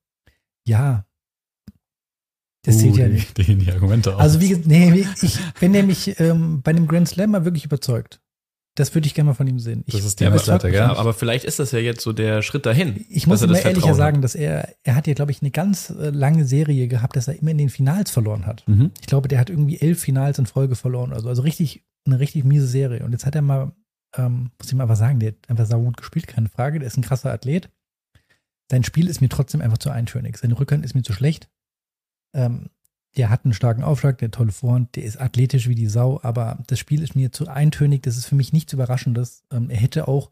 Ja. 0.67 1.07
Das 2.63 2.79
zählt 2.79 2.97
ja 2.97 3.05
Uh, 3.05 3.09
die, 3.09 3.15
nicht. 3.15 3.39
Die, 3.39 3.57
die 3.57 3.73
Argumente 3.73 4.15
aus. 4.15 4.21
Also 4.21 4.41
wie 4.41 4.49
gesagt, 4.51 4.67
nee, 4.67 5.07
ich, 5.23 5.39
wenn 5.61 5.73
der 5.73 5.83
mich 5.83 6.19
ähm, 6.21 6.61
bei 6.63 6.71
einem 6.73 6.87
Grand 6.89 7.09
Slam 7.09 7.31
mal 7.31 7.45
wirklich 7.45 7.65
überzeugt, 7.65 8.21
das 8.77 8.93
würde 8.95 9.07
ich 9.07 9.15
gerne 9.15 9.31
mal 9.31 9.35
von 9.35 9.47
ihm 9.47 9.61
sehen. 9.61 9.85
Ich, 9.87 9.95
Das 9.95 10.05
ist 10.05 10.19
die 10.19 10.25
der 10.25 10.33
Messlatte, 10.33 10.69
nicht. 10.69 10.81
Aber 10.81 11.15
vielleicht 11.15 11.45
ist 11.45 11.61
das 11.61 11.71
ja 11.71 11.79
jetzt 11.79 12.03
so 12.03 12.13
der 12.13 12.43
Schritt 12.43 12.67
dahin. 12.67 13.05
Ich 13.09 13.27
muss 13.27 13.41
das 13.41 13.65
ehrlicher 13.65 13.95
sagen, 13.95 14.21
dass 14.21 14.35
er, 14.35 14.75
er 14.83 14.97
hat 14.97 15.07
ja, 15.07 15.15
glaube 15.15 15.31
ich, 15.31 15.43
eine 15.43 15.53
ganz 15.53 15.91
äh, 15.91 16.11
lange 16.11 16.45
Serie 16.45 16.89
gehabt, 16.89 17.15
dass 17.15 17.29
er 17.29 17.39
immer 17.39 17.53
in 17.53 17.59
den 17.59 17.69
Finals 17.69 18.11
verloren 18.11 18.47
hat. 18.47 18.67
Mhm. 18.67 18.91
Ich 19.01 19.07
glaube, 19.07 19.29
der 19.29 19.39
hat 19.39 19.49
irgendwie 19.49 19.81
elf 19.81 20.01
Finals 20.01 20.41
in 20.41 20.47
Folge 20.47 20.75
verloren. 20.75 21.13
Also, 21.13 21.29
also 21.29 21.43
richtig, 21.43 21.85
eine 22.05 22.19
richtig 22.19 22.45
miese 22.45 22.67
Serie. 22.67 23.05
Und 23.05 23.13
jetzt 23.13 23.27
hat 23.27 23.37
er 23.37 23.43
mal, 23.43 23.73
ähm, 24.17 24.51
muss 24.59 24.69
ich 24.69 24.75
mal 24.75 24.85
einfach 24.85 24.97
sagen, 24.97 25.21
der 25.21 25.31
hat 25.31 25.49
einfach 25.49 25.67
sau 25.67 25.81
gut 25.81 25.97
gespielt, 25.97 26.27
keine 26.27 26.49
Frage. 26.49 26.81
Der 26.81 26.89
ist 26.89 26.97
ein 26.97 27.03
krasser 27.03 27.33
Athlet. 27.33 27.71
Sein 28.71 28.83
Spiel 28.83 29.09
ist 29.09 29.21
mir 29.21 29.29
trotzdem 29.29 29.61
einfach 29.61 29.79
zu 29.79 29.91
eintönig. 29.91 30.37
Seine 30.37 30.59
Rückhand 30.59 30.85
ist 30.85 30.95
mir 30.95 31.03
zu 31.03 31.13
schlecht. 31.13 31.49
Ähm, 32.35 32.71
der 33.17 33.31
hat 33.31 33.45
einen 33.45 33.55
starken 33.55 33.83
Aufschlag, 33.83 34.19
der 34.19 34.31
tolle 34.31 34.53
Vorhand, 34.53 34.97
der 34.97 35.05
ist 35.05 35.21
athletisch 35.21 35.69
wie 35.69 35.75
die 35.75 35.87
Sau, 35.87 36.21
aber 36.23 36.59
das 36.67 36.79
Spiel 36.79 37.03
ist 37.03 37.15
mir 37.15 37.33
zu 37.33 37.49
eintönig. 37.49 38.03
Das 38.03 38.17
ist 38.17 38.27
für 38.27 38.35
mich 38.35 38.53
nichts 38.53 38.73
Überraschendes. 38.73 39.45
Ähm, 39.53 39.71
er 39.71 39.77
hätte 39.77 40.09
auch, 40.09 40.31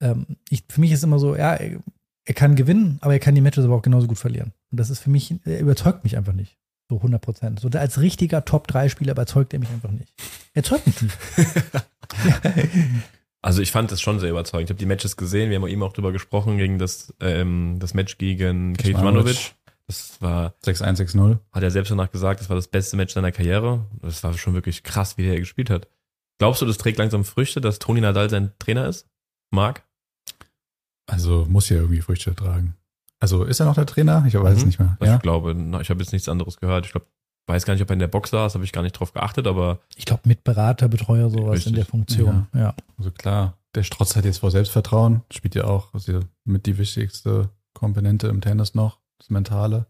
ähm, 0.00 0.26
ich, 0.48 0.64
für 0.68 0.80
mich 0.80 0.92
ist 0.92 1.04
immer 1.04 1.18
so, 1.18 1.36
ja, 1.36 1.54
er, 1.54 1.80
er 2.24 2.34
kann 2.34 2.56
gewinnen, 2.56 2.98
aber 3.00 3.12
er 3.12 3.20
kann 3.20 3.34
die 3.34 3.40
Matches 3.40 3.64
aber 3.64 3.76
auch 3.76 3.82
genauso 3.82 4.06
gut 4.06 4.18
verlieren. 4.18 4.52
Und 4.70 4.80
das 4.80 4.90
ist 4.90 5.00
für 5.00 5.10
mich, 5.10 5.34
er 5.44 5.60
überzeugt 5.60 6.04
mich 6.04 6.16
einfach 6.16 6.32
nicht. 6.32 6.56
So 6.88 6.96
100 6.96 7.22
Prozent. 7.22 7.60
So 7.60 7.68
als 7.68 8.00
richtiger 8.00 8.44
Top-3-Spieler 8.44 9.12
überzeugt 9.12 9.52
er 9.52 9.60
mich 9.60 9.70
einfach 9.70 9.92
nicht. 9.92 10.12
Er 10.54 10.62
überzeugt 10.62 10.86
mich 10.86 11.02
nicht. 11.02 11.16
Also 13.42 13.62
ich 13.62 13.72
fand 13.72 13.90
das 13.90 14.02
schon 14.02 14.20
sehr 14.20 14.30
überzeugend. 14.30 14.68
Ich 14.68 14.74
habe 14.74 14.78
die 14.78 14.86
Matches 14.86 15.16
gesehen, 15.16 15.48
wir 15.48 15.56
haben 15.56 15.66
eben 15.66 15.82
auch 15.82 15.94
drüber 15.94 16.12
gesprochen, 16.12 16.58
gegen 16.58 16.78
das, 16.78 17.14
ähm, 17.20 17.78
das 17.78 17.94
Match 17.94 18.18
gegen 18.18 18.76
Kate 18.76 19.02
Manovic. 19.02 19.54
Das 19.90 20.22
war, 20.22 20.54
6-1-6-0. 20.64 21.38
hat 21.50 21.62
er 21.64 21.70
selbst 21.72 21.90
danach 21.90 22.12
gesagt, 22.12 22.40
das 22.40 22.48
war 22.48 22.54
das 22.54 22.68
beste 22.68 22.96
Match 22.96 23.12
seiner 23.12 23.32
Karriere. 23.32 23.84
Das 24.02 24.22
war 24.22 24.32
schon 24.34 24.54
wirklich 24.54 24.84
krass, 24.84 25.18
wie 25.18 25.24
der 25.24 25.40
gespielt 25.40 25.68
hat. 25.68 25.88
Glaubst 26.38 26.62
du, 26.62 26.66
das 26.66 26.78
trägt 26.78 26.98
langsam 26.98 27.24
Früchte, 27.24 27.60
dass 27.60 27.80
Toni 27.80 28.00
Nadal 28.00 28.30
sein 28.30 28.52
Trainer 28.60 28.86
ist? 28.86 29.08
Marc? 29.50 29.82
Also 31.06 31.44
muss 31.48 31.68
ja 31.70 31.76
irgendwie 31.78 32.02
Früchte 32.02 32.34
tragen. 32.36 32.76
Also 33.18 33.42
ist 33.42 33.58
er 33.58 33.66
noch 33.66 33.74
der 33.74 33.86
Trainer? 33.86 34.24
Ich 34.28 34.34
weiß 34.34 34.58
es 34.58 34.60
Mhm. 34.62 34.66
nicht 34.68 34.78
mehr. 34.78 34.96
Ich 35.00 35.06
Ja. 35.08 35.16
glaube, 35.18 35.54
na, 35.56 35.80
ich 35.80 35.90
habe 35.90 36.00
jetzt 36.00 36.12
nichts 36.12 36.28
anderes 36.28 36.56
gehört. 36.58 36.86
Ich 36.86 36.92
glaube, 36.92 37.06
weiß 37.48 37.64
gar 37.66 37.74
nicht, 37.74 37.82
ob 37.82 37.90
er 37.90 37.94
in 37.94 37.98
der 37.98 38.06
Box 38.06 38.30
saß, 38.30 38.54
habe 38.54 38.64
ich 38.64 38.70
gar 38.72 38.82
nicht 38.82 38.92
drauf 38.92 39.12
geachtet, 39.12 39.48
aber 39.48 39.80
Ich 39.96 40.04
glaube, 40.06 40.22
mit 40.24 40.44
Berater, 40.44 40.88
Betreuer, 40.88 41.30
sowas 41.30 41.56
Richtig. 41.56 41.72
in 41.72 41.74
der 41.76 41.84
Funktion. 41.86 42.46
Ja. 42.54 42.74
Also 42.96 43.10
klar, 43.10 43.58
der 43.74 43.82
Strotz 43.82 44.14
hat 44.14 44.24
jetzt 44.24 44.38
vor 44.38 44.52
Selbstvertrauen. 44.52 45.22
Spielt 45.32 45.56
ja 45.56 45.64
auch 45.64 45.88
ja 46.06 46.20
mit 46.44 46.66
die 46.66 46.78
wichtigste 46.78 47.50
Komponente 47.74 48.28
im 48.28 48.40
Tennis 48.40 48.74
noch, 48.74 48.99
das 49.20 49.30
Mentale. 49.30 49.86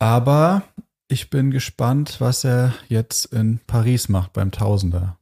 Aber 0.00 0.62
ich 1.08 1.30
bin 1.30 1.50
gespannt, 1.50 2.20
was 2.20 2.44
er 2.44 2.74
jetzt 2.88 3.26
in 3.26 3.58
Paris 3.66 4.08
macht 4.08 4.32
beim 4.32 4.52
Tausender. 4.52 5.18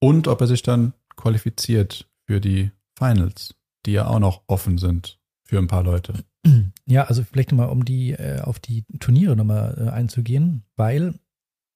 Und 0.00 0.28
ob 0.28 0.40
er 0.40 0.46
sich 0.46 0.62
dann 0.62 0.94
qualifiziert 1.16 2.08
für 2.26 2.40
die 2.40 2.70
Finals, 2.96 3.54
die 3.84 3.92
ja 3.92 4.06
auch 4.06 4.20
noch 4.20 4.42
offen 4.46 4.78
sind 4.78 5.20
für 5.44 5.58
ein 5.58 5.66
paar 5.68 5.84
Leute. 5.84 6.24
Ja, 6.86 7.04
also 7.04 7.22
vielleicht 7.22 7.52
nochmal, 7.52 7.68
um 7.68 7.84
die, 7.84 8.12
äh, 8.12 8.40
auf 8.40 8.58
die 8.60 8.86
Turniere 8.98 9.36
nochmal 9.36 9.76
äh, 9.76 9.90
einzugehen, 9.90 10.64
weil, 10.74 11.12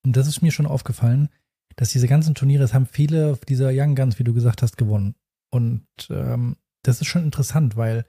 und 0.06 0.16
das 0.16 0.26
ist 0.26 0.40
mir 0.40 0.52
schon 0.52 0.64
aufgefallen, 0.64 1.28
dass 1.76 1.90
diese 1.90 2.08
ganzen 2.08 2.34
Turniere, 2.34 2.64
es 2.64 2.72
haben 2.72 2.86
viele 2.86 3.38
dieser 3.46 3.68
Young 3.74 3.94
Guns, 3.94 4.18
wie 4.18 4.24
du 4.24 4.32
gesagt 4.32 4.62
hast, 4.62 4.78
gewonnen. 4.78 5.14
Und 5.50 5.84
ähm, 6.08 6.56
das 6.82 7.02
ist 7.02 7.08
schon 7.08 7.24
interessant, 7.24 7.76
weil 7.76 8.06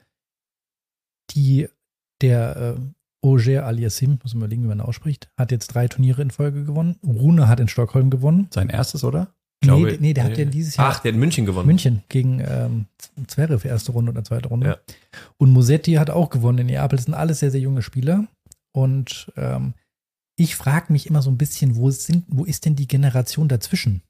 die, 1.32 1.68
der 2.28 2.76
äh, 2.76 2.80
Oger 3.26 3.64
Aliassim, 3.64 4.18
muss 4.22 4.34
man 4.34 4.42
überlegen, 4.42 4.64
wie 4.64 4.68
man 4.68 4.80
ausspricht, 4.80 5.30
hat 5.38 5.50
jetzt 5.50 5.68
drei 5.68 5.88
Turniere 5.88 6.22
in 6.22 6.30
Folge 6.30 6.64
gewonnen. 6.64 6.96
Rune 7.02 7.48
hat 7.48 7.60
in 7.60 7.68
Stockholm 7.68 8.10
gewonnen. 8.10 8.48
Sein 8.50 8.68
erstes, 8.68 9.02
oder? 9.04 9.34
glaube, 9.64 9.92
nee, 9.92 9.98
nee, 10.00 10.14
der 10.14 10.24
hat 10.24 10.38
ja 10.38 10.44
dieses 10.44 10.76
Jahr 10.76 10.90
Ach, 10.90 11.00
der 11.00 11.10
hat 11.10 11.14
in 11.14 11.20
München 11.20 11.46
gewonnen. 11.46 11.66
München 11.66 12.02
gegen 12.08 12.40
ähm, 12.46 12.86
Zverev 13.26 13.66
erste 13.66 13.92
Runde 13.92 14.12
oder 14.12 14.24
zweite 14.24 14.48
Runde. 14.48 14.66
Ja. 14.66 14.76
Und 15.36 15.52
Musetti 15.52 15.94
hat 15.94 16.10
auch 16.10 16.30
gewonnen 16.30 16.58
in 16.58 16.66
Neapel. 16.66 16.96
Das 16.96 17.06
sind 17.06 17.14
alles 17.14 17.40
sehr, 17.40 17.50
sehr 17.50 17.60
junge 17.60 17.82
Spieler. 17.82 18.26
Und 18.72 19.32
ähm, 19.36 19.74
ich 20.36 20.56
frage 20.56 20.92
mich 20.92 21.06
immer 21.06 21.22
so 21.22 21.30
ein 21.30 21.38
bisschen, 21.38 21.76
wo, 21.76 21.90
sind, 21.90 22.24
wo 22.28 22.44
ist 22.44 22.64
denn 22.64 22.76
die 22.76 22.88
Generation 22.88 23.48
dazwischen? 23.48 24.02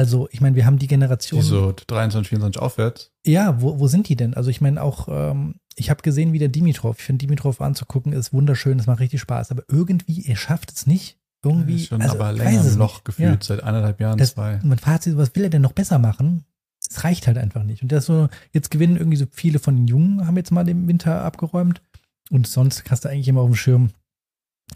Also, 0.00 0.28
ich 0.32 0.40
meine, 0.40 0.56
wir 0.56 0.64
haben 0.64 0.78
die 0.78 0.86
Generation. 0.86 1.42
Die 1.42 1.46
so 1.46 1.74
23, 1.88 2.30
24 2.30 2.62
aufwärts. 2.62 3.12
Ja, 3.26 3.60
wo, 3.60 3.78
wo 3.80 3.86
sind 3.86 4.08
die 4.08 4.16
denn? 4.16 4.32
Also, 4.32 4.48
ich 4.48 4.62
meine 4.62 4.82
auch, 4.82 5.08
ähm, 5.10 5.56
ich 5.76 5.90
habe 5.90 6.00
gesehen, 6.00 6.32
wie 6.32 6.38
der 6.38 6.48
Dimitrov, 6.48 6.96
ich 6.98 7.04
finde 7.04 7.26
Dimitrov 7.26 7.60
anzugucken, 7.60 8.14
ist 8.14 8.32
wunderschön, 8.32 8.78
es 8.78 8.86
macht 8.86 9.00
richtig 9.00 9.20
Spaß, 9.20 9.50
aber 9.50 9.62
irgendwie, 9.68 10.24
er 10.26 10.36
schafft 10.36 10.72
es 10.72 10.86
nicht. 10.86 11.18
Irgendwie, 11.44 11.76
Ist 11.76 11.88
schon 11.88 12.00
also, 12.00 12.14
aber 12.14 12.32
länger 12.32 12.64
im 12.64 12.78
Loch 12.78 12.94
nicht. 12.94 13.04
gefühlt, 13.04 13.42
Ja. 13.42 13.56
seit 13.56 13.62
eineinhalb 13.62 14.00
Jahren, 14.00 14.16
Das, 14.16 14.32
zwei. 14.32 14.58
mein 14.62 14.78
Fazit, 14.78 15.18
was 15.18 15.34
will 15.36 15.44
er 15.44 15.50
denn 15.50 15.60
noch 15.62 15.72
besser 15.72 15.98
machen? 15.98 16.44
Es 16.88 17.04
reicht 17.04 17.26
halt 17.26 17.36
einfach 17.36 17.62
nicht. 17.62 17.82
Und 17.82 17.92
das 17.92 18.06
so, 18.06 18.28
jetzt 18.52 18.70
gewinnen 18.70 18.96
irgendwie 18.96 19.18
so 19.18 19.26
viele 19.30 19.58
von 19.58 19.76
den 19.76 19.86
Jungen, 19.86 20.26
haben 20.26 20.36
jetzt 20.38 20.50
mal 20.50 20.64
den 20.64 20.88
Winter 20.88 21.20
abgeräumt. 21.22 21.82
Und 22.30 22.46
sonst 22.46 22.84
hast 22.90 23.04
du 23.04 23.10
eigentlich 23.10 23.28
immer 23.28 23.42
auf 23.42 23.50
dem 23.50 23.54
Schirm, 23.56 23.90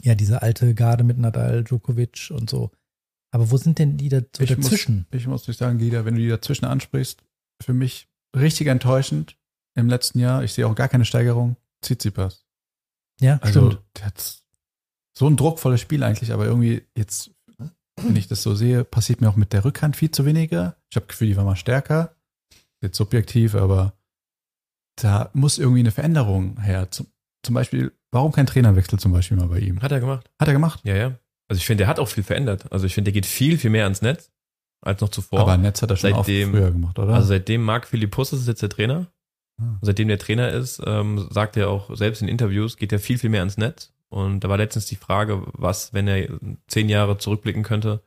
ja, 0.03 0.15
diese 0.15 0.43
alte 0.43 0.75
Garde 0.75 1.03
mit 1.03 1.17
Nadal, 1.17 1.65
Djokovic 1.65 2.31
und 2.31 2.51
so. 2.51 2.71
Aber 3.35 3.51
wo 3.51 3.57
sind 3.57 3.79
denn 3.81 3.97
die 3.97 4.09
da 4.09 4.21
so 4.21 4.43
Ich 4.45 4.57
muss- 4.57 4.67
dazwischen? 4.67 5.07
Ich 5.11 5.27
muss 5.27 5.43
dich 5.45 5.57
sagen, 5.57 5.79
Gida, 5.79 6.05
wenn 6.05 6.15
du 6.15 6.21
die 6.21 6.29
dazwischen 6.29 6.67
ansprichst, 6.67 7.23
für 7.61 7.73
mich 7.75 8.09
richtig 8.37 8.69
enttäuschend 8.69 9.37
im 9.77 9.89
letzten 9.89 10.21
Jahr. 10.21 10.45
Ich 10.45 10.53
sehe 10.53 10.67
auch 10.69 10.75
gar 10.77 10.89
keine 10.89 11.05
Steigerung. 11.05 11.57
Tsitsipas. 11.83 12.45
ja, 13.21 13.39
Also, 13.43 13.71
stimmt. 13.73 13.85
der 13.99 14.07
hat 14.07 14.43
so 15.19 15.27
ein 15.27 15.37
druckvolles 15.37 15.81
Spiel 15.81 16.03
eigentlich, 16.05 16.33
aber 16.33 16.47
irgendwie 16.47 16.87
jetzt, 16.97 17.31
wenn 17.97 18.17
ich 18.17 18.29
das 18.29 18.43
so 18.43 18.55
sehe, 18.55 18.85
passiert 18.85 19.21
mir 19.21 19.29
auch 19.29 19.37
mit 19.37 19.53
der 19.53 19.65
Rückhand 19.65 19.97
viel 19.97 20.11
zu 20.11 20.25
weniger. 20.25 20.77
Ich 20.91 20.97
habe 20.97 21.07
Gefühl, 21.07 21.29
die 21.29 21.37
war 21.37 21.45
mal 21.45 21.57
stärker. 21.57 22.15
Jetzt 22.83 22.97
subjektiv, 22.97 23.55
aber 23.55 23.95
da 24.97 25.31
muss 25.35 25.59
irgendwie 25.59 25.81
eine 25.81 25.91
Veränderung 25.91 26.61
her. 26.61 26.91
Zum, 26.91 27.07
zum 27.43 27.55
Beispiel, 27.55 27.93
warum 28.13 28.33
kein 28.33 28.47
Trainerwechsel 28.47 28.99
zum 28.99 29.13
Beispiel 29.13 29.37
mal 29.37 29.49
bei 29.49 29.59
ihm? 29.59 29.83
Hat 29.83 29.93
er 29.93 30.01
gemacht. 30.01 30.31
Hat 30.39 30.49
er 30.49 30.55
gemacht. 30.55 30.81
Ja, 30.85 30.95
ja. 30.97 31.19
Also 31.49 31.59
ich 31.59 31.67
finde, 31.67 31.83
der 31.83 31.89
hat 31.89 31.99
auch 31.99 32.09
viel 32.09 32.25
verändert. 32.25 32.71
Also 32.73 32.87
ich 32.87 32.95
finde, 32.95 33.11
der 33.11 33.15
geht 33.21 33.27
viel, 33.27 33.59
viel 33.59 33.71
mehr 33.71 33.85
ans 33.85 34.03
Netz 34.03 34.31
als 34.81 35.01
noch 35.01 35.09
zuvor. 35.09 35.41
Aber 35.41 35.57
Netz 35.57 35.83
hat 35.83 35.91
er 35.91 35.97
schon 35.97 36.13
auch 36.13 36.25
Seitdem- 36.25 36.51
früher 36.51 36.71
gemacht, 36.71 36.99
oder? 36.99 37.15
Also 37.15 37.29
seitdem 37.29 37.63
Marc 37.63 37.87
Philippus 37.87 38.33
ist 38.33 38.47
jetzt 38.49 38.63
der 38.63 38.69
Trainer. 38.71 39.07
Ah. 39.61 39.79
Seitdem 39.83 40.09
der 40.09 40.19
Trainer 40.19 40.51
ist, 40.51 40.83
ähm, 40.85 41.29
sagt 41.31 41.57
er 41.57 41.71
auch 41.71 41.95
selbst 41.97 42.23
in 42.23 42.29
Interviews, 42.29 42.77
geht 42.77 42.93
er 42.93 42.99
viel, 42.99 43.19
viel 43.19 43.31
mehr 43.31 43.41
ans 43.41 43.57
Netz. 43.57 43.93
Und 44.09 44.41
da 44.41 44.49
war 44.49 44.57
letztens 44.59 44.87
die 44.87 44.97
Frage, 44.97 45.43
was, 45.53 45.93
wenn 45.93 46.07
er 46.09 46.29
zehn 46.69 46.89
Jahre 46.89 47.19
zurückblicken 47.19 47.63
könnte, 47.63 48.03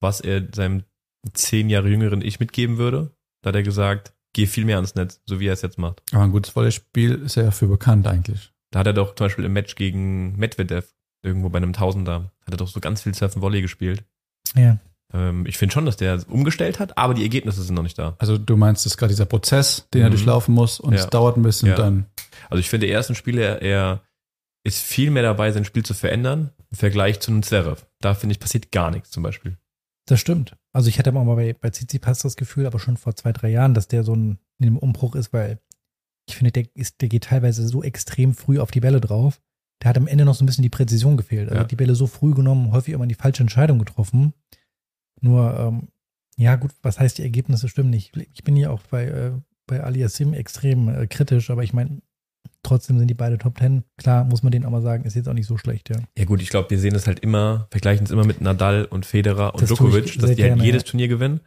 was 0.00 0.20
er 0.20 0.46
seinem 0.54 0.84
zehn 1.32 1.70
Jahre 1.70 1.88
jüngeren 1.88 2.22
Ich 2.22 2.38
mitgeben 2.40 2.76
würde. 2.78 3.10
Da 3.42 3.48
hat 3.48 3.56
er 3.56 3.62
gesagt, 3.62 4.12
geh 4.34 4.46
viel 4.46 4.64
mehr 4.64 4.76
ans 4.76 4.94
Netz, 4.94 5.20
so 5.26 5.40
wie 5.40 5.46
er 5.48 5.52
es 5.52 5.62
jetzt 5.62 5.78
macht. 5.78 6.02
aber 6.12 6.22
ein 6.24 6.32
gutes 6.32 6.52
Volleyspiel 6.52 7.14
ist 7.22 7.36
er 7.36 7.44
ja 7.44 7.50
für 7.50 7.66
bekannt 7.66 8.06
eigentlich. 8.06 8.52
Da 8.70 8.80
hat 8.80 8.86
er 8.86 8.92
doch 8.92 9.14
zum 9.14 9.26
Beispiel 9.26 9.44
im 9.44 9.52
Match 9.52 9.74
gegen 9.76 10.36
Medvedev, 10.36 10.92
irgendwo 11.24 11.48
bei 11.48 11.56
einem 11.58 11.72
Tausender, 11.72 12.30
hat 12.46 12.54
er 12.54 12.56
doch 12.56 12.68
so 12.68 12.80
ganz 12.80 13.02
viel 13.02 13.14
Surfen 13.14 13.42
Volley 13.42 13.62
gespielt. 13.62 14.04
Ja. 14.54 14.78
Ähm, 15.12 15.46
ich 15.46 15.58
finde 15.58 15.72
schon, 15.72 15.86
dass 15.86 15.96
der 15.96 16.20
umgestellt 16.28 16.78
hat, 16.78 16.96
aber 16.98 17.14
die 17.14 17.22
Ergebnisse 17.22 17.62
sind 17.62 17.74
noch 17.74 17.82
nicht 17.82 17.98
da. 17.98 18.14
Also 18.18 18.38
du 18.38 18.56
meinst, 18.56 18.84
das 18.84 18.92
ist 18.92 18.96
gerade 18.98 19.12
dieser 19.12 19.26
Prozess, 19.26 19.86
den 19.94 20.02
er 20.02 20.08
Mhm. 20.08 20.12
durchlaufen 20.14 20.54
muss 20.54 20.80
und 20.80 20.92
Ja. 20.92 21.00
es 21.00 21.08
dauert 21.08 21.36
ein 21.36 21.42
bisschen 21.42 21.68
Ja. 21.68 21.74
und 21.76 21.80
dann. 21.80 22.06
Also 22.50 22.60
ich 22.60 22.68
finde, 22.70 22.86
die 22.86 22.92
ersten 22.92 23.14
Spiele, 23.14 23.42
er, 23.42 23.62
er 23.62 24.00
ist 24.64 24.80
viel 24.82 25.10
mehr 25.10 25.22
dabei, 25.22 25.50
sein 25.52 25.64
Spiel 25.64 25.84
zu 25.84 25.94
verändern 25.94 26.50
im 26.70 26.76
Vergleich 26.76 27.20
zu 27.20 27.30
einem 27.30 27.42
Zverev. 27.42 27.84
Da 28.00 28.14
finde 28.14 28.32
ich, 28.32 28.40
passiert 28.40 28.72
gar 28.72 28.90
nichts 28.90 29.10
zum 29.10 29.22
Beispiel. 29.22 29.56
Das 30.06 30.20
stimmt. 30.20 30.56
Also 30.72 30.88
ich 30.88 30.98
hatte 30.98 31.10
auch 31.10 31.24
mal 31.24 31.34
bei, 31.36 31.54
bei 31.54 31.70
Tsitsipas 31.70 32.18
das 32.20 32.36
Gefühl, 32.36 32.66
aber 32.66 32.78
schon 32.78 32.96
vor 32.96 33.14
zwei, 33.16 33.32
drei 33.32 33.48
Jahren, 33.50 33.74
dass 33.74 33.88
der 33.88 34.04
so 34.04 34.14
ein, 34.14 34.38
in 34.58 34.66
einem 34.66 34.78
Umbruch 34.78 35.14
ist, 35.14 35.32
weil 35.32 35.58
ich 36.28 36.36
finde, 36.36 36.52
der, 36.52 36.64
ist, 36.74 37.00
der 37.00 37.08
geht 37.08 37.24
teilweise 37.24 37.66
so 37.68 37.82
extrem 37.82 38.34
früh 38.34 38.58
auf 38.58 38.70
die 38.70 38.80
Bälle 38.80 39.00
drauf. 39.00 39.40
Der 39.84 39.90
hat 39.90 39.98
am 39.98 40.06
Ende 40.06 40.24
noch 40.24 40.34
so 40.34 40.42
ein 40.42 40.46
bisschen 40.46 40.62
die 40.62 40.70
Präzision 40.70 41.18
gefehlt. 41.18 41.50
Also 41.50 41.60
Ja. 41.60 41.68
die 41.68 41.76
Bälle 41.76 41.94
so 41.94 42.06
früh 42.06 42.32
genommen, 42.32 42.72
häufig 42.72 42.94
immer 42.94 43.06
die 43.06 43.14
falsche 43.14 43.42
Entscheidung 43.42 43.78
getroffen. 43.78 44.32
Nur, 45.20 45.58
ähm, 45.58 45.88
ja 46.36 46.56
gut, 46.56 46.70
was 46.82 46.98
heißt 46.98 47.18
die 47.18 47.22
Ergebnisse 47.22 47.68
stimmen 47.68 47.90
nicht. 47.90 48.16
Ich 48.32 48.44
bin 48.44 48.56
ja 48.56 48.70
auch 48.70 48.80
bei, 48.90 49.04
äh, 49.04 49.32
bei 49.66 49.82
Aliassim 49.82 50.32
extrem 50.32 50.88
äh, 50.88 51.06
kritisch, 51.06 51.50
aber 51.50 51.62
ich 51.64 51.74
meine, 51.74 52.00
trotzdem 52.62 52.98
sind 52.98 53.08
die 53.08 53.14
beide 53.14 53.36
Top 53.36 53.58
Ten. 53.58 53.84
Klar, 53.98 54.24
muss 54.24 54.42
man 54.42 54.52
denen 54.52 54.64
auch 54.64 54.70
mal 54.70 54.80
sagen, 54.80 55.04
ist 55.04 55.16
jetzt 55.16 55.28
auch 55.28 55.34
nicht 55.34 55.46
so 55.46 55.58
schlecht, 55.58 55.90
ja. 55.90 55.96
Ja 56.16 56.24
gut, 56.24 56.40
ich 56.40 56.48
glaube, 56.48 56.70
wir 56.70 56.78
sehen 56.78 56.94
es 56.94 57.06
halt 57.06 57.20
immer, 57.20 57.68
vergleichen 57.70 58.06
es 58.06 58.10
immer 58.10 58.24
mit 58.24 58.40
Nadal 58.40 58.86
und 58.86 59.04
Federer 59.04 59.52
und 59.52 59.62
Das 59.62 59.68
Djokovic, 59.68 60.18
dass 60.18 60.34
die 60.34 60.42
halt 60.42 60.54
gerne, 60.54 60.64
jedes 60.64 60.82
ja. 60.84 60.88
Turnier 60.88 61.08
gewinnen. 61.08 61.40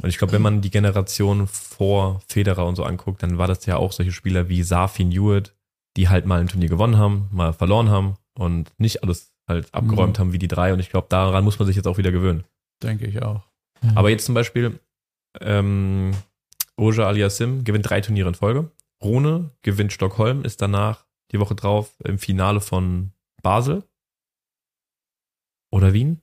Und 0.00 0.08
ich 0.08 0.16
glaube, 0.16 0.32
wenn 0.32 0.42
man 0.42 0.62
die 0.62 0.70
Generation 0.70 1.46
vor 1.46 2.22
Federer 2.28 2.66
und 2.66 2.76
so 2.76 2.82
anguckt, 2.84 3.22
dann 3.22 3.36
war 3.36 3.46
das 3.46 3.64
ja 3.66 3.76
auch 3.76 3.92
solche 3.92 4.10
Spieler 4.10 4.48
wie 4.48 4.62
Safin 4.62 5.10
Hewitt, 5.12 5.54
die 5.96 6.08
halt 6.08 6.26
mal 6.26 6.40
ein 6.40 6.48
Turnier 6.48 6.68
gewonnen 6.68 6.98
haben, 6.98 7.28
mal 7.32 7.52
verloren 7.52 7.88
haben 7.88 8.14
und 8.36 8.72
nicht 8.78 9.02
alles 9.02 9.32
halt 9.48 9.72
abgeräumt 9.74 10.16
Mhm. 10.18 10.20
haben 10.20 10.32
wie 10.32 10.38
die 10.38 10.48
drei. 10.48 10.72
Und 10.72 10.80
ich 10.80 10.90
glaube, 10.90 11.06
daran 11.10 11.44
muss 11.44 11.58
man 11.58 11.66
sich 11.66 11.76
jetzt 11.76 11.86
auch 11.86 11.98
wieder 11.98 12.12
gewöhnen. 12.12 12.44
Denke 12.82 13.06
ich 13.06 13.22
auch. 13.22 13.42
Aber 13.94 14.08
jetzt 14.10 14.24
zum 14.24 14.34
Beispiel, 14.34 14.80
ähm, 15.40 16.12
Oja 16.76 17.06
Aliassim 17.06 17.62
gewinnt 17.64 17.88
drei 17.88 18.00
Turniere 18.00 18.28
in 18.28 18.34
Folge. 18.34 18.70
Rune 19.02 19.50
gewinnt 19.62 19.92
Stockholm, 19.92 20.44
ist 20.44 20.62
danach 20.62 21.04
die 21.32 21.38
Woche 21.38 21.54
drauf 21.54 21.94
im 22.04 22.18
Finale 22.18 22.60
von 22.60 23.12
Basel. 23.42 23.84
Oder 25.70 25.92
Wien? 25.92 26.20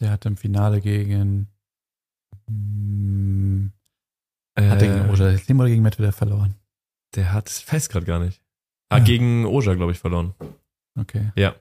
Der 0.00 0.10
hat 0.10 0.26
im 0.26 0.36
Finale 0.36 0.80
gegen. 0.80 1.48
Hm, 2.48 3.72
Äh, 4.58 4.68
hat 4.68 4.82
er 4.82 4.88
gegen 4.94 5.10
Roger 5.10 5.36
Slim 5.38 5.60
oder 5.60 5.68
gegen 5.68 5.82
Medvedev 5.82 6.16
verloren? 6.16 6.54
Der 7.14 7.32
hat, 7.32 7.50
ich 7.50 7.70
weiß 7.70 7.88
gerade 7.88 8.06
gar 8.06 8.18
nicht. 8.18 8.42
Ah, 8.88 8.98
Ja. 8.98 9.04
gegen 9.04 9.44
Oja, 9.46 9.74
glaube 9.74 9.92
ich, 9.92 9.98
verloren. 9.98 10.34
Okay. 10.98 11.30
Ja. 11.36 11.54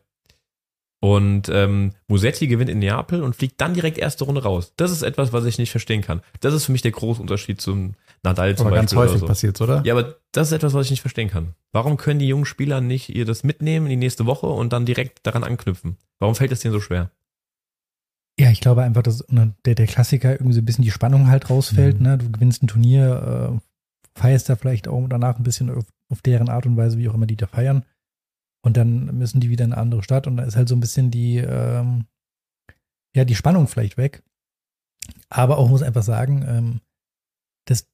Und 1.02 1.50
ähm, 1.50 1.92
Musetti 2.08 2.48
gewinnt 2.48 2.70
in 2.70 2.80
Neapel 2.80 3.22
und 3.22 3.36
fliegt 3.36 3.62
dann 3.62 3.74
direkt 3.76 3.98
erste 3.98 4.24
Runde 4.24 4.42
raus. 4.44 4.74
Das 4.78 4.92
ist 4.92 5.04
etwas, 5.04 5.34
was 5.34 5.46
ich 5.46 5.58
nicht 5.60 5.70
verstehen 5.70 6.02
kann. 6.02 6.22
Das 6.40 6.54
ist 6.54 6.66
für 6.66 6.72
mich 6.72 6.82
der 6.82 6.92
große 6.92 7.22
Unterschied 7.22 7.62
zum 7.62 7.94
Nadal 8.24 8.58
zum 8.58 8.68
Aber 8.68 8.76
ganz 8.76 8.92
Beispiel. 8.92 9.00
häufig 9.02 9.12
oder 9.14 9.20
so. 9.20 9.28
passiert's, 9.28 9.62
oder? 9.62 9.84
Ja, 9.86 9.94
aber 9.94 10.16
das 10.32 10.48
ist 10.48 10.54
etwas, 10.54 10.74
was 10.74 10.86
ich 10.86 10.92
nicht 10.92 11.02
verstehen 11.02 11.30
kann. 11.30 11.54
Warum 11.74 11.98
können 11.98 12.20
die 12.20 12.28
jungen 12.28 12.46
Spieler 12.46 12.82
nicht 12.82 13.10
ihr 13.10 13.26
das 13.26 13.44
mitnehmen 13.44 13.86
in 13.86 13.92
die 13.92 13.96
nächste 13.98 14.26
Woche 14.26 14.48
und 14.48 14.74
dann 14.74 14.86
direkt 14.88 15.20
daran 15.28 15.44
anknüpfen? 15.44 15.98
Warum 16.20 16.34
fällt 16.34 16.52
das 16.52 16.62
denen 16.62 16.74
so 16.74 16.80
schwer? 16.82 17.12
Ja, 18.40 18.50
ich 18.50 18.60
glaube 18.62 18.82
einfach, 18.82 19.04
dass 19.04 19.28
ne, 19.30 19.54
der, 19.66 19.76
der 19.76 19.86
Klassiker 19.88 20.32
irgendwie 20.32 20.54
so 20.54 20.62
ein 20.62 20.66
bisschen 20.66 20.84
die 20.84 20.92
Spannung 20.92 21.28
halt 21.28 21.50
rausfällt. 21.52 21.98
Mhm. 22.00 22.04
Ne? 22.06 22.18
Du 22.18 22.32
gewinnst 22.32 22.64
ein 22.64 22.68
Turnier, 22.68 23.54
äh, 23.62 24.20
feierst 24.20 24.50
da 24.50 24.56
vielleicht 24.56 24.88
auch 24.88 25.06
danach 25.08 25.38
ein 25.38 25.44
bisschen 25.44 25.70
auf, 26.10 26.22
deren 26.22 26.50
Art 26.50 26.66
und 26.66 26.78
Weise, 26.78 26.98
wie 26.98 27.10
auch 27.10 27.14
immer 27.14 27.26
die 27.26 27.36
da 27.36 27.48
feiern. 27.48 27.86
Und 28.64 28.78
dann 28.78 29.18
müssen 29.18 29.40
die 29.40 29.50
wieder 29.50 29.66
in 29.66 29.74
eine 29.74 29.82
andere 29.82 30.04
Stadt 30.04 30.28
und 30.28 30.38
da 30.38 30.44
ist 30.44 30.56
halt 30.56 30.68
so 30.68 30.76
ein 30.76 30.80
bisschen 30.80 31.12
die, 31.12 31.38
ähm, 31.38 32.06
ja, 33.16 33.24
die 33.24 33.36
Spannung 33.36 33.68
vielleicht 33.68 33.98
weg. 33.98 34.24
Aber 35.30 35.58
auch 35.58 35.70
muss 35.70 35.84
einfach 35.84 36.04
sagen, 36.04 36.44
ähm, 36.48 36.82
dass 37.66 37.88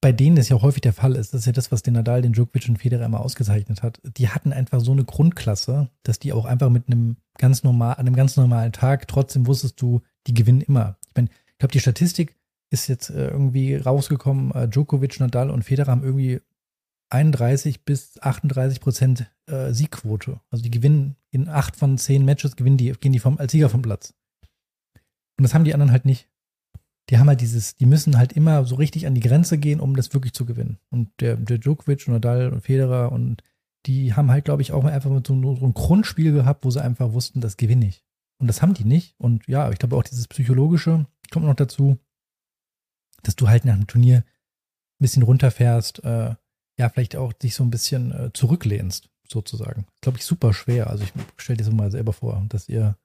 bei 0.00 0.12
denen 0.12 0.36
das 0.36 0.48
ja 0.48 0.56
auch 0.56 0.62
häufig 0.62 0.80
der 0.80 0.92
Fall 0.92 1.14
ist, 1.14 1.32
das 1.32 1.42
ist 1.42 1.46
ja 1.46 1.52
das, 1.52 1.70
was 1.70 1.82
den 1.82 1.94
Nadal, 1.94 2.22
den 2.22 2.32
Djokovic 2.32 2.68
und 2.68 2.78
Federer 2.78 3.04
immer 3.04 3.20
ausgezeichnet 3.20 3.82
hat. 3.82 4.00
Die 4.02 4.28
hatten 4.28 4.52
einfach 4.52 4.80
so 4.80 4.92
eine 4.92 5.04
Grundklasse, 5.04 5.90
dass 6.02 6.18
die 6.18 6.32
auch 6.32 6.44
einfach 6.44 6.70
mit 6.70 6.86
einem 6.88 7.16
ganz 7.38 7.62
normal, 7.62 7.94
an 7.94 8.06
einem 8.06 8.16
ganz 8.16 8.36
normalen 8.36 8.72
Tag 8.72 9.06
trotzdem 9.08 9.46
wusstest 9.46 9.80
du, 9.80 10.00
die 10.26 10.34
gewinnen 10.34 10.60
immer. 10.60 10.96
Ich 11.06 11.14
meine, 11.14 11.28
ich 11.28 11.58
glaube, 11.58 11.72
die 11.72 11.80
Statistik 11.80 12.36
ist 12.70 12.88
jetzt 12.88 13.10
äh, 13.10 13.28
irgendwie 13.28 13.76
rausgekommen, 13.76 14.52
äh, 14.52 14.68
Djokovic, 14.68 15.20
Nadal 15.20 15.50
und 15.50 15.64
Federer 15.64 15.90
haben 15.90 16.04
irgendwie 16.04 16.40
31 17.10 17.84
bis 17.84 18.20
38 18.20 18.80
Prozent 18.80 19.30
äh, 19.46 19.72
Siegquote. 19.72 20.40
Also 20.50 20.62
die 20.62 20.70
gewinnen 20.70 21.16
in 21.30 21.48
acht 21.48 21.76
von 21.76 21.98
zehn 21.98 22.24
Matches, 22.24 22.56
gewinnen 22.56 22.76
die, 22.76 22.92
gehen 22.92 23.12
die 23.12 23.18
vom, 23.18 23.38
als 23.38 23.52
Sieger 23.52 23.68
vom 23.68 23.82
Platz. 23.82 24.14
Und 25.38 25.42
das 25.42 25.54
haben 25.54 25.64
die 25.64 25.74
anderen 25.74 25.92
halt 25.92 26.04
nicht. 26.04 26.28
Die 27.08 27.18
haben 27.18 27.28
halt 27.28 27.40
dieses, 27.40 27.74
die 27.74 27.86
müssen 27.86 28.18
halt 28.18 28.32
immer 28.32 28.64
so 28.64 28.76
richtig 28.76 29.06
an 29.06 29.14
die 29.14 29.20
Grenze 29.20 29.58
gehen, 29.58 29.80
um 29.80 29.96
das 29.96 30.14
wirklich 30.14 30.32
zu 30.32 30.46
gewinnen. 30.46 30.78
Und 30.90 31.10
der, 31.20 31.36
der 31.36 31.58
Djokovic 31.58 32.06
und 32.06 32.14
Nadal 32.14 32.52
und 32.52 32.60
Federer 32.60 33.10
und 33.10 33.42
die 33.86 34.14
haben 34.14 34.30
halt, 34.30 34.44
glaube 34.44 34.62
ich, 34.62 34.72
auch 34.72 34.84
einfach 34.84 35.10
so, 35.26 35.56
so 35.56 35.66
ein 35.66 35.74
Grundspiel 35.74 36.32
gehabt, 36.32 36.64
wo 36.64 36.70
sie 36.70 36.82
einfach 36.82 37.12
wussten, 37.12 37.40
das 37.40 37.56
gewinne 37.56 37.86
ich. 37.86 38.04
Und 38.38 38.46
das 38.46 38.62
haben 38.62 38.74
die 38.74 38.84
nicht. 38.84 39.14
Und 39.18 39.46
ja, 39.48 39.70
ich 39.70 39.78
glaube 39.78 39.96
auch 39.96 40.02
dieses 40.02 40.28
Psychologische 40.28 41.06
kommt 41.30 41.46
noch 41.46 41.54
dazu, 41.54 41.98
dass 43.22 43.36
du 43.36 43.48
halt 43.48 43.64
nach 43.64 43.74
einem 43.74 43.86
Turnier 43.86 44.18
ein 44.18 44.24
bisschen 45.00 45.22
runterfährst, 45.22 46.04
äh, 46.04 46.34
ja, 46.80 46.88
vielleicht 46.88 47.14
auch 47.14 47.32
dich 47.32 47.54
so 47.54 47.62
ein 47.62 47.70
bisschen 47.70 48.10
äh, 48.12 48.30
zurücklehnst, 48.32 49.08
sozusagen. 49.28 49.86
Glaube 50.00 50.18
ich, 50.18 50.24
super 50.24 50.52
schwer. 50.54 50.88
Also 50.88 51.04
ich 51.04 51.12
stell 51.36 51.56
dir 51.56 51.64
das 51.64 51.72
mal 51.72 51.90
selber 51.90 52.12
vor, 52.12 52.42
dass 52.48 52.68
ihr 52.68 52.96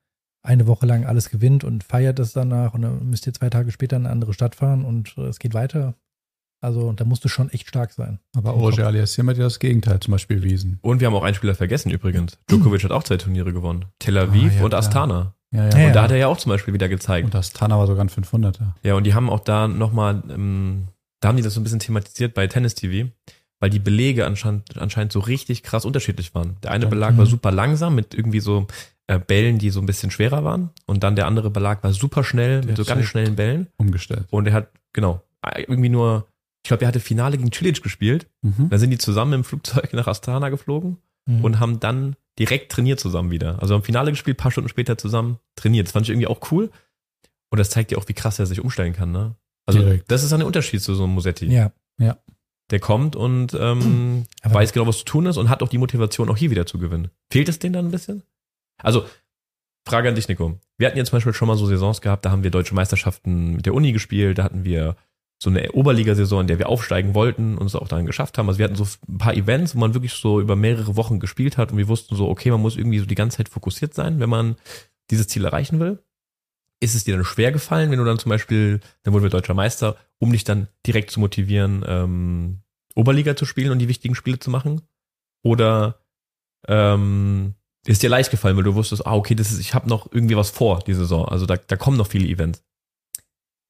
eine 0.42 0.66
Woche 0.68 0.86
lang 0.86 1.06
alles 1.06 1.30
gewinnt 1.30 1.64
und 1.64 1.84
feiert 1.84 2.18
das 2.20 2.32
danach 2.34 2.74
und 2.74 2.84
dann 2.84 3.10
müsst 3.10 3.28
ihr 3.28 3.34
zwei 3.34 3.50
Tage 3.50 3.72
später 3.72 3.98
in 3.98 4.04
eine 4.06 4.12
andere 4.14 4.34
Stadt 4.34 4.56
fahren 4.56 4.86
und 4.86 5.16
äh, 5.18 5.24
es 5.24 5.40
geht 5.40 5.54
weiter. 5.54 5.96
Also 6.62 6.94
da 6.94 7.04
musst 7.04 7.24
du 7.26 7.28
schon 7.28 7.50
echt 7.50 7.68
stark 7.68 7.92
sein. 7.92 8.20
Aber 8.36 8.52
Roger 8.52 8.88
Aliassim 8.88 9.30
hat 9.30 9.38
ja 9.38 9.44
das 9.44 9.60
Gegenteil 9.60 10.00
zum 10.00 10.14
Beispiel 10.14 10.38
bewiesen. 10.38 10.80
Und 10.82 11.00
wir 11.00 11.08
haben 11.08 11.16
auch 11.16 11.24
einen 11.24 11.36
Spieler 11.36 11.54
vergessen 11.54 11.92
übrigens. 11.92 12.38
Djokovic 12.50 12.84
hat 12.84 12.92
auch 12.92 13.04
zwei 13.04 13.18
Turniere 13.18 13.54
gewonnen. 13.54 13.86
Tel 14.00 14.18
Aviv 14.18 14.54
Ah, 14.54 14.56
ja, 14.56 14.64
und 14.64 14.70
klar. 14.70 14.80
Astana. 14.80 15.36
Ja, 15.52 15.70
Ja, 15.70 15.78
ja. 15.78 15.88
Und 15.88 15.94
da 15.94 16.04
hat 16.04 16.12
er 16.12 16.18
ja 16.18 16.28
auch 16.28 16.38
zum 16.38 16.52
Beispiel 16.52 16.74
wieder 16.74 16.88
gezeigt. 16.90 17.26
Und 17.26 17.34
das 17.34 17.52
Tana 17.52 17.78
war 17.78 17.86
sogar 17.88 18.04
ein 18.06 18.10
500er. 18.10 18.74
Ja, 18.84 18.96
und 18.96 19.04
die 19.04 19.14
haben 19.14 19.30
auch 19.30 19.42
da 19.42 19.68
nochmal, 19.68 20.24
ähm, 20.30 20.88
da 21.20 21.28
haben 21.30 21.38
die 21.38 21.44
das 21.44 21.54
so 21.54 21.60
ein 21.60 21.64
bisschen 21.64 21.80
thematisiert 21.80 22.34
bei 22.34 22.48
Tennis 22.48 22.74
TV, 22.76 23.10
weil 23.66 23.72
die 23.72 23.80
Belege 23.80 24.28
anscheinend, 24.28 24.78
anscheinend 24.78 25.12
so 25.12 25.20
richtig 25.20 25.64
krass 25.64 25.86
unterschiedlich 25.86 26.36
waren. 26.36 26.58
Der 26.62 26.70
eine 26.70 26.84
Ja. 26.84 26.90
Belag 26.92 27.18
war 27.18 27.26
Mhm. 27.26 27.30
super 27.32 27.52
langsam 27.52 27.96
mit 27.96 28.14
irgendwie 28.14 28.40
so 28.40 28.68
äh, 29.08 29.18
Bällen, 29.18 29.58
die 29.58 29.72
so 29.72 29.80
ein 29.80 29.88
bisschen 29.88 30.12
schwerer 30.12 30.44
waren. 30.44 30.70
Und 30.86 31.04
dann 31.04 31.16
der 31.16 31.26
andere 31.26 31.50
Belag 31.50 31.84
war 31.84 31.92
super 31.94 32.24
schnell, 32.24 32.62
Der 32.62 32.68
mit 32.68 32.78
so 32.78 32.86
ganz 32.86 33.06
schnellen 33.06 33.36
Bällen. 33.36 33.66
Umgestellt. 33.78 34.26
Und 34.30 34.46
er 34.46 34.54
hat, 34.54 34.68
genau, 34.94 35.22
irgendwie 35.68 35.90
nur, 35.90 36.28
ich 36.64 36.68
glaube, 36.68 36.86
er 36.86 36.90
hatte 36.90 37.00
Finale 37.00 37.38
gegen 37.40 37.52
Cilic 37.52 37.82
gespielt. 37.82 38.28
Mhm. 38.44 38.70
Dann 38.70 38.80
sind 38.80 38.92
die 38.92 39.00
zusammen 39.00 39.34
im 39.34 39.44
Flugzeug 39.44 39.94
nach 39.94 40.06
Astana 40.08 40.50
geflogen 40.50 40.98
Mhm. 41.28 41.44
und 41.44 41.60
haben 41.60 41.80
dann 41.80 42.16
direkt 42.38 42.72
trainiert 42.72 43.00
zusammen 43.00 43.32
wieder. 43.32 43.60
Also 43.64 43.74
haben 43.74 43.82
Finale 43.84 44.12
gespielt, 44.12 44.38
paar 44.38 44.52
Stunden 44.52 44.70
später 44.70 44.96
zusammen 44.96 45.40
trainiert. 45.56 45.88
Das 45.88 45.94
fand 45.94 46.06
ich 46.06 46.12
irgendwie 46.12 46.28
auch 46.28 46.52
cool. 46.52 46.70
Und 47.50 47.58
das 47.60 47.72
zeigt 47.72 47.92
ja 47.92 47.98
auch, 47.98 48.08
wie 48.08 48.14
krass 48.14 48.38
er 48.38 48.46
sich 48.46 48.60
umstellen 48.62 48.94
kann, 48.94 49.12
ne? 49.12 49.34
Also 49.66 49.80
Direkt. 49.80 50.12
das 50.12 50.22
ist 50.24 50.32
dann 50.32 50.40
der 50.42 50.46
Unterschied 50.48 50.82
zu 50.84 50.94
so 50.94 51.04
einem 51.06 51.14
Musetti. 51.14 51.48
ja, 51.48 51.72
Der 52.72 52.80
kommt 52.80 53.16
und 53.16 53.54
ähm, 53.60 54.26
weiß 54.44 54.74
genau, 54.74 54.88
was 54.88 55.00
zu 55.00 55.06
tun 55.06 55.26
ist 55.26 55.38
und 55.38 55.50
hat 55.50 55.62
auch 55.62 55.70
die 55.70 55.78
Motivation, 55.78 56.30
auch 56.30 56.38
hier 56.38 56.52
wieder 56.52 56.66
zu 56.66 56.80
gewinnen. 56.80 57.10
Fehlt 57.32 57.50
es 57.50 57.60
denen 57.60 57.74
dann 57.74 57.86
ein 57.88 57.92
bisschen? 57.92 58.24
Also, 58.82 59.06
Frage 59.88 60.10
an 60.10 60.16
dich, 60.16 60.28
Nico. 60.28 60.60
Wir 60.78 60.88
hatten 60.88 60.98
jetzt 60.98 61.10
zum 61.10 61.18
Beispiel 61.18 61.34
schon 61.34 61.48
mal 61.48 61.58
so 61.58 61.68
Saisons 61.68 62.02
gehabt, 62.02 62.26
da 62.26 62.32
haben 62.32 62.44
wir 62.44 62.52
deutsche 62.52 62.74
Meisterschaften 62.76 63.58
mit 63.58 63.66
der 63.66 63.74
Uni 63.74 63.92
gespielt, 63.92 64.40
da 64.40 64.44
hatten 64.44 64.64
wir 64.64 64.96
so 65.42 65.50
eine 65.50 65.72
Oberligasaison, 65.74 66.42
in 66.42 66.48
der 66.48 66.60
wir 66.60 66.70
aufsteigen 66.70 67.14
wollten 67.14 67.58
und 67.58 67.68
es 67.68 67.76
auch 67.76 67.88
dann 67.88 68.06
geschafft 68.06 68.38
haben. 68.38 68.48
Also 68.48 68.58
wir 68.58 68.66
hatten 68.66 68.76
so 68.76 68.88
ein 69.08 69.18
paar 69.18 69.36
Events, 69.36 69.76
wo 69.76 69.80
man 69.80 69.94
wirklich 69.94 70.14
so 70.14 70.40
über 70.40 70.56
mehrere 70.56 70.96
Wochen 70.96 71.20
gespielt 71.20 71.58
hat 71.58 71.72
und 71.72 71.78
wir 71.78 71.88
wussten 71.88 72.16
so, 72.16 72.30
okay, 72.30 72.52
man 72.52 72.62
muss 72.62 72.78
irgendwie 72.78 73.00
so 73.00 73.06
die 73.06 73.16
ganze 73.16 73.38
Zeit 73.38 73.50
fokussiert 73.50 73.94
sein, 73.94 74.20
wenn 74.20 74.30
man 74.30 74.56
dieses 75.12 75.28
Ziel 75.28 75.46
erreichen 75.46 75.80
will. 75.80 76.00
Ist 76.80 76.96
es 76.96 77.04
dir 77.04 77.16
dann 77.16 77.26
schwer 77.26 77.52
gefallen, 77.52 77.90
wenn 77.92 78.00
du 78.00 78.06
dann 78.06 78.20
zum 78.20 78.30
Beispiel, 78.30 78.80
dann 79.04 79.14
wurden 79.14 79.24
wir 79.24 79.30
deutscher 79.30 79.54
Meister, 79.54 79.96
um 80.20 80.32
dich 80.32 80.44
dann 80.44 80.68
direkt 80.86 81.12
zu 81.12 81.20
motivieren, 81.20 81.84
ähm, 81.88 82.60
Oberliga 82.96 83.36
zu 83.36 83.46
spielen 83.46 83.72
und 83.72 83.80
die 83.80 83.88
wichtigen 83.88 84.16
Spiele 84.16 84.40
zu 84.40 84.50
machen? 84.50 84.82
Oder 85.44 86.00
ähm, 86.68 87.56
ist 87.86 88.02
dir 88.02 88.10
leicht 88.10 88.32
gefallen, 88.32 88.58
weil 88.58 88.64
du 88.64 88.76
wusstest, 88.76 89.06
ah, 89.06 89.16
okay, 89.16 89.36
das 89.36 89.52
ist, 89.52 89.60
ich 89.60 89.74
habe 89.74 89.88
noch 89.88 90.12
irgendwie 90.12 90.36
was 90.36 90.50
vor, 90.50 90.80
die 90.80 90.94
Saison. 90.94 91.28
Also 91.28 91.46
da, 91.46 91.56
da 91.58 91.76
kommen 91.76 91.98
noch 91.98 92.08
viele 92.08 92.28
Events. 92.28 92.64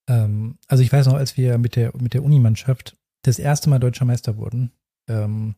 Ähm, 0.07 0.57
also 0.67 0.83
ich 0.83 0.91
weiß 0.91 1.07
noch, 1.07 1.15
als 1.15 1.37
wir 1.37 1.57
mit 1.57 1.75
der, 1.75 1.91
mit 1.97 2.13
der 2.13 2.23
Unimannschaft 2.23 2.97
das 3.23 3.39
erste 3.39 3.69
Mal 3.69 3.79
deutscher 3.79 4.05
Meister 4.05 4.37
wurden, 4.37 4.71
ähm, 5.09 5.55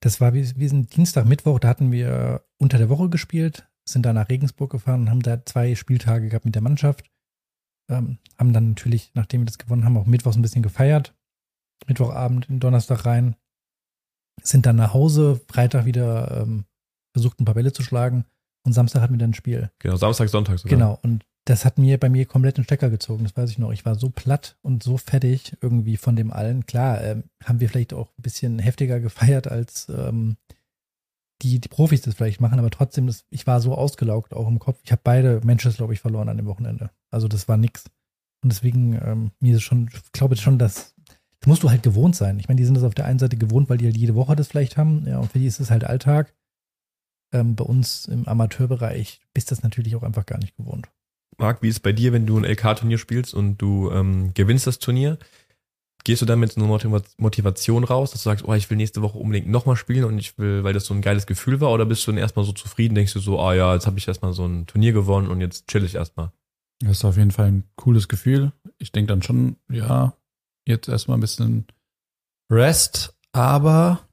das 0.00 0.20
war, 0.20 0.32
wir 0.32 0.44
sind 0.44 0.96
Dienstag, 0.96 1.26
Mittwoch, 1.26 1.58
da 1.58 1.68
hatten 1.68 1.90
wir 1.90 2.44
unter 2.56 2.78
der 2.78 2.88
Woche 2.88 3.08
gespielt, 3.08 3.67
sind 3.88 4.04
dann 4.04 4.16
nach 4.16 4.28
Regensburg 4.28 4.70
gefahren 4.70 5.02
und 5.02 5.10
haben 5.10 5.22
da 5.22 5.44
zwei 5.44 5.74
Spieltage 5.74 6.28
gehabt 6.28 6.44
mit 6.44 6.54
der 6.54 6.62
Mannschaft. 6.62 7.04
Ähm, 7.90 8.18
haben 8.38 8.52
dann 8.52 8.70
natürlich, 8.70 9.12
nachdem 9.14 9.42
wir 9.42 9.46
das 9.46 9.58
gewonnen 9.58 9.84
haben, 9.84 9.96
auch 9.96 10.06
Mittwochs 10.06 10.36
ein 10.36 10.42
bisschen 10.42 10.62
gefeiert. 10.62 11.14
Mittwochabend, 11.86 12.48
in 12.48 12.60
Donnerstag 12.60 13.06
rein. 13.06 13.36
Sind 14.42 14.66
dann 14.66 14.76
nach 14.76 14.94
Hause, 14.94 15.40
Freitag 15.48 15.84
wieder 15.84 16.42
ähm, 16.42 16.64
versucht, 17.12 17.40
ein 17.40 17.44
paar 17.44 17.54
Bälle 17.54 17.72
zu 17.72 17.82
schlagen 17.82 18.24
und 18.64 18.72
Samstag 18.72 19.00
hatten 19.00 19.14
wir 19.14 19.18
dann 19.18 19.30
ein 19.30 19.34
Spiel. 19.34 19.70
Genau, 19.78 19.96
Samstag, 19.96 20.28
Sonntag 20.28 20.58
sogar. 20.58 20.76
Genau, 20.76 20.98
und 21.02 21.24
das 21.46 21.64
hat 21.64 21.78
mir 21.78 21.98
bei 21.98 22.10
mir 22.10 22.26
komplett 22.26 22.58
den 22.58 22.64
Stecker 22.64 22.90
gezogen, 22.90 23.24
das 23.24 23.36
weiß 23.36 23.50
ich 23.50 23.58
noch. 23.58 23.72
Ich 23.72 23.86
war 23.86 23.94
so 23.94 24.10
platt 24.10 24.58
und 24.60 24.82
so 24.82 24.98
fertig 24.98 25.56
irgendwie 25.62 25.96
von 25.96 26.14
dem 26.14 26.30
allen. 26.30 26.66
Klar, 26.66 27.02
ähm, 27.02 27.24
haben 27.42 27.60
wir 27.60 27.68
vielleicht 27.68 27.94
auch 27.94 28.10
ein 28.18 28.22
bisschen 28.22 28.58
heftiger 28.58 29.00
gefeiert, 29.00 29.48
als 29.48 29.88
ähm, 29.88 30.36
die, 31.42 31.60
die 31.60 31.68
Profis 31.68 32.02
das 32.02 32.14
vielleicht 32.14 32.40
machen, 32.40 32.58
aber 32.58 32.70
trotzdem, 32.70 33.06
das, 33.06 33.24
ich 33.30 33.46
war 33.46 33.60
so 33.60 33.74
ausgelaugt 33.74 34.34
auch 34.34 34.48
im 34.48 34.58
Kopf. 34.58 34.80
Ich 34.82 34.92
habe 34.92 35.02
beide 35.04 35.40
Matches, 35.44 35.76
glaube 35.76 35.94
ich, 35.94 36.00
verloren 36.00 36.28
an 36.28 36.36
dem 36.36 36.46
Wochenende. 36.46 36.90
Also 37.10 37.28
das 37.28 37.48
war 37.48 37.56
nix. 37.56 37.84
Und 38.42 38.52
deswegen, 38.52 38.94
ähm, 39.04 39.30
mir 39.40 39.56
ist 39.56 39.62
schon, 39.62 39.88
ich 39.92 40.12
glaube 40.12 40.36
schon, 40.36 40.58
dass 40.58 40.94
das 41.40 41.46
musst 41.46 41.62
du 41.62 41.70
halt 41.70 41.82
gewohnt 41.82 42.16
sein. 42.16 42.38
Ich 42.40 42.48
meine, 42.48 42.58
die 42.58 42.64
sind 42.64 42.74
das 42.74 42.84
auf 42.84 42.94
der 42.94 43.04
einen 43.04 43.18
Seite 43.18 43.36
gewohnt, 43.36 43.68
weil 43.68 43.78
die 43.78 43.86
halt 43.86 43.96
jede 43.96 44.14
Woche 44.14 44.34
das 44.34 44.48
vielleicht 44.48 44.76
haben. 44.76 45.06
Ja, 45.06 45.18
und 45.18 45.30
für 45.30 45.38
die 45.38 45.46
ist 45.46 45.60
es 45.60 45.70
halt 45.70 45.84
Alltag. 45.84 46.34
Ähm, 47.32 47.54
bei 47.54 47.64
uns 47.64 48.06
im 48.06 48.26
Amateurbereich 48.26 49.20
bist 49.34 49.50
das 49.50 49.62
natürlich 49.62 49.94
auch 49.94 50.02
einfach 50.02 50.26
gar 50.26 50.38
nicht 50.38 50.56
gewohnt. 50.56 50.88
Marc, 51.36 51.62
wie 51.62 51.68
ist 51.68 51.76
es 51.76 51.80
bei 51.80 51.92
dir, 51.92 52.12
wenn 52.12 52.26
du 52.26 52.38
ein 52.38 52.44
LK-Turnier 52.44 52.98
spielst 52.98 53.34
und 53.34 53.58
du 53.58 53.90
ähm, 53.92 54.32
gewinnst 54.34 54.66
das 54.66 54.80
Turnier? 54.80 55.18
Gehst 56.08 56.22
du 56.22 56.26
dann 56.26 56.40
mit 56.40 56.50
so 56.50 56.58
einer 56.58 56.70
Motiva- 56.72 57.04
Motivation 57.18 57.84
raus, 57.84 58.12
dass 58.12 58.22
du 58.22 58.30
sagst, 58.30 58.42
oh, 58.46 58.54
ich 58.54 58.70
will 58.70 58.78
nächste 58.78 59.02
Woche 59.02 59.18
unbedingt 59.18 59.46
nochmal 59.46 59.76
spielen 59.76 60.04
und 60.04 60.16
ich 60.16 60.38
will, 60.38 60.64
weil 60.64 60.72
das 60.72 60.86
so 60.86 60.94
ein 60.94 61.02
geiles 61.02 61.26
Gefühl 61.26 61.60
war, 61.60 61.70
oder 61.70 61.84
bist 61.84 62.06
du 62.06 62.12
dann 62.12 62.18
erstmal 62.18 62.46
so 62.46 62.52
zufrieden, 62.52 62.94
denkst 62.94 63.12
du 63.12 63.20
so, 63.20 63.38
ah 63.38 63.52
ja, 63.52 63.74
jetzt 63.74 63.86
habe 63.86 63.98
ich 63.98 64.08
erstmal 64.08 64.32
so 64.32 64.46
ein 64.46 64.66
Turnier 64.66 64.94
gewonnen 64.94 65.28
und 65.28 65.42
jetzt 65.42 65.68
chill 65.68 65.84
ich 65.84 65.96
erstmal. 65.96 66.32
Das 66.80 66.92
ist 66.92 67.04
auf 67.04 67.18
jeden 67.18 67.30
Fall 67.30 67.48
ein 67.48 67.64
cooles 67.76 68.08
Gefühl. 68.08 68.52
Ich 68.78 68.90
denke 68.90 69.08
dann 69.08 69.20
schon, 69.20 69.56
ja, 69.70 70.14
jetzt 70.66 70.88
erstmal 70.88 71.18
ein 71.18 71.20
bisschen 71.20 71.66
Rest, 72.50 73.14
aber 73.32 74.08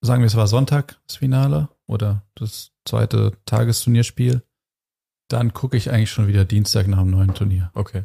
sagen 0.00 0.22
wir, 0.22 0.28
es 0.28 0.36
war 0.36 0.46
Sonntag 0.46 0.98
das 1.06 1.16
Finale 1.16 1.68
oder 1.86 2.24
das 2.36 2.72
zweite 2.86 3.32
Tagesturnierspiel, 3.44 4.42
dann 5.28 5.52
gucke 5.52 5.76
ich 5.76 5.90
eigentlich 5.90 6.10
schon 6.10 6.26
wieder 6.26 6.46
Dienstag 6.46 6.86
nach 6.86 7.00
einem 7.00 7.10
neuen 7.10 7.34
Turnier. 7.34 7.70
Okay. 7.74 8.04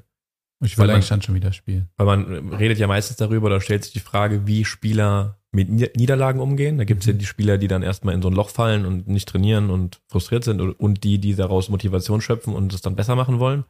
Ich 0.59 0.77
Weil 0.77 0.83
will 0.83 0.87
man- 0.87 0.95
eigentlich 0.95 1.09
dann 1.09 1.21
schon 1.21 1.35
wieder 1.35 1.53
spielen. 1.53 1.89
Weil 1.97 2.05
man 2.07 2.49
redet 2.53 2.79
ja 2.79 2.87
meistens 2.87 3.17
darüber, 3.17 3.49
da 3.49 3.61
stellt 3.61 3.83
sich 3.83 3.93
die 3.93 3.99
Frage, 3.99 4.47
wie 4.47 4.65
Spieler 4.65 5.37
mit 5.51 5.69
Nieder- 5.69 5.91
Niederlagen 5.95 6.39
umgehen. 6.39 6.77
Da 6.77 6.83
gibt 6.83 7.01
es 7.01 7.07
ja 7.07 7.13
die 7.13 7.25
Spieler, 7.25 7.57
die 7.57 7.67
dann 7.67 7.83
erstmal 7.83 8.13
in 8.15 8.21
so 8.21 8.27
ein 8.29 8.33
Loch 8.33 8.49
fallen 8.49 8.85
und 8.85 9.07
nicht 9.07 9.27
trainieren 9.29 9.69
und 9.69 10.01
frustriert 10.07 10.43
sind 10.43 10.59
und- 10.61 11.03
die, 11.03 11.19
die 11.19 11.35
daraus 11.35 11.69
Motivation 11.69 12.21
schöpfen 12.21 12.53
und 12.55 12.73
es 12.73 12.81
dann 12.81 12.95
besser 12.95 13.15
machen 13.15 13.39
wollen. 13.39 13.65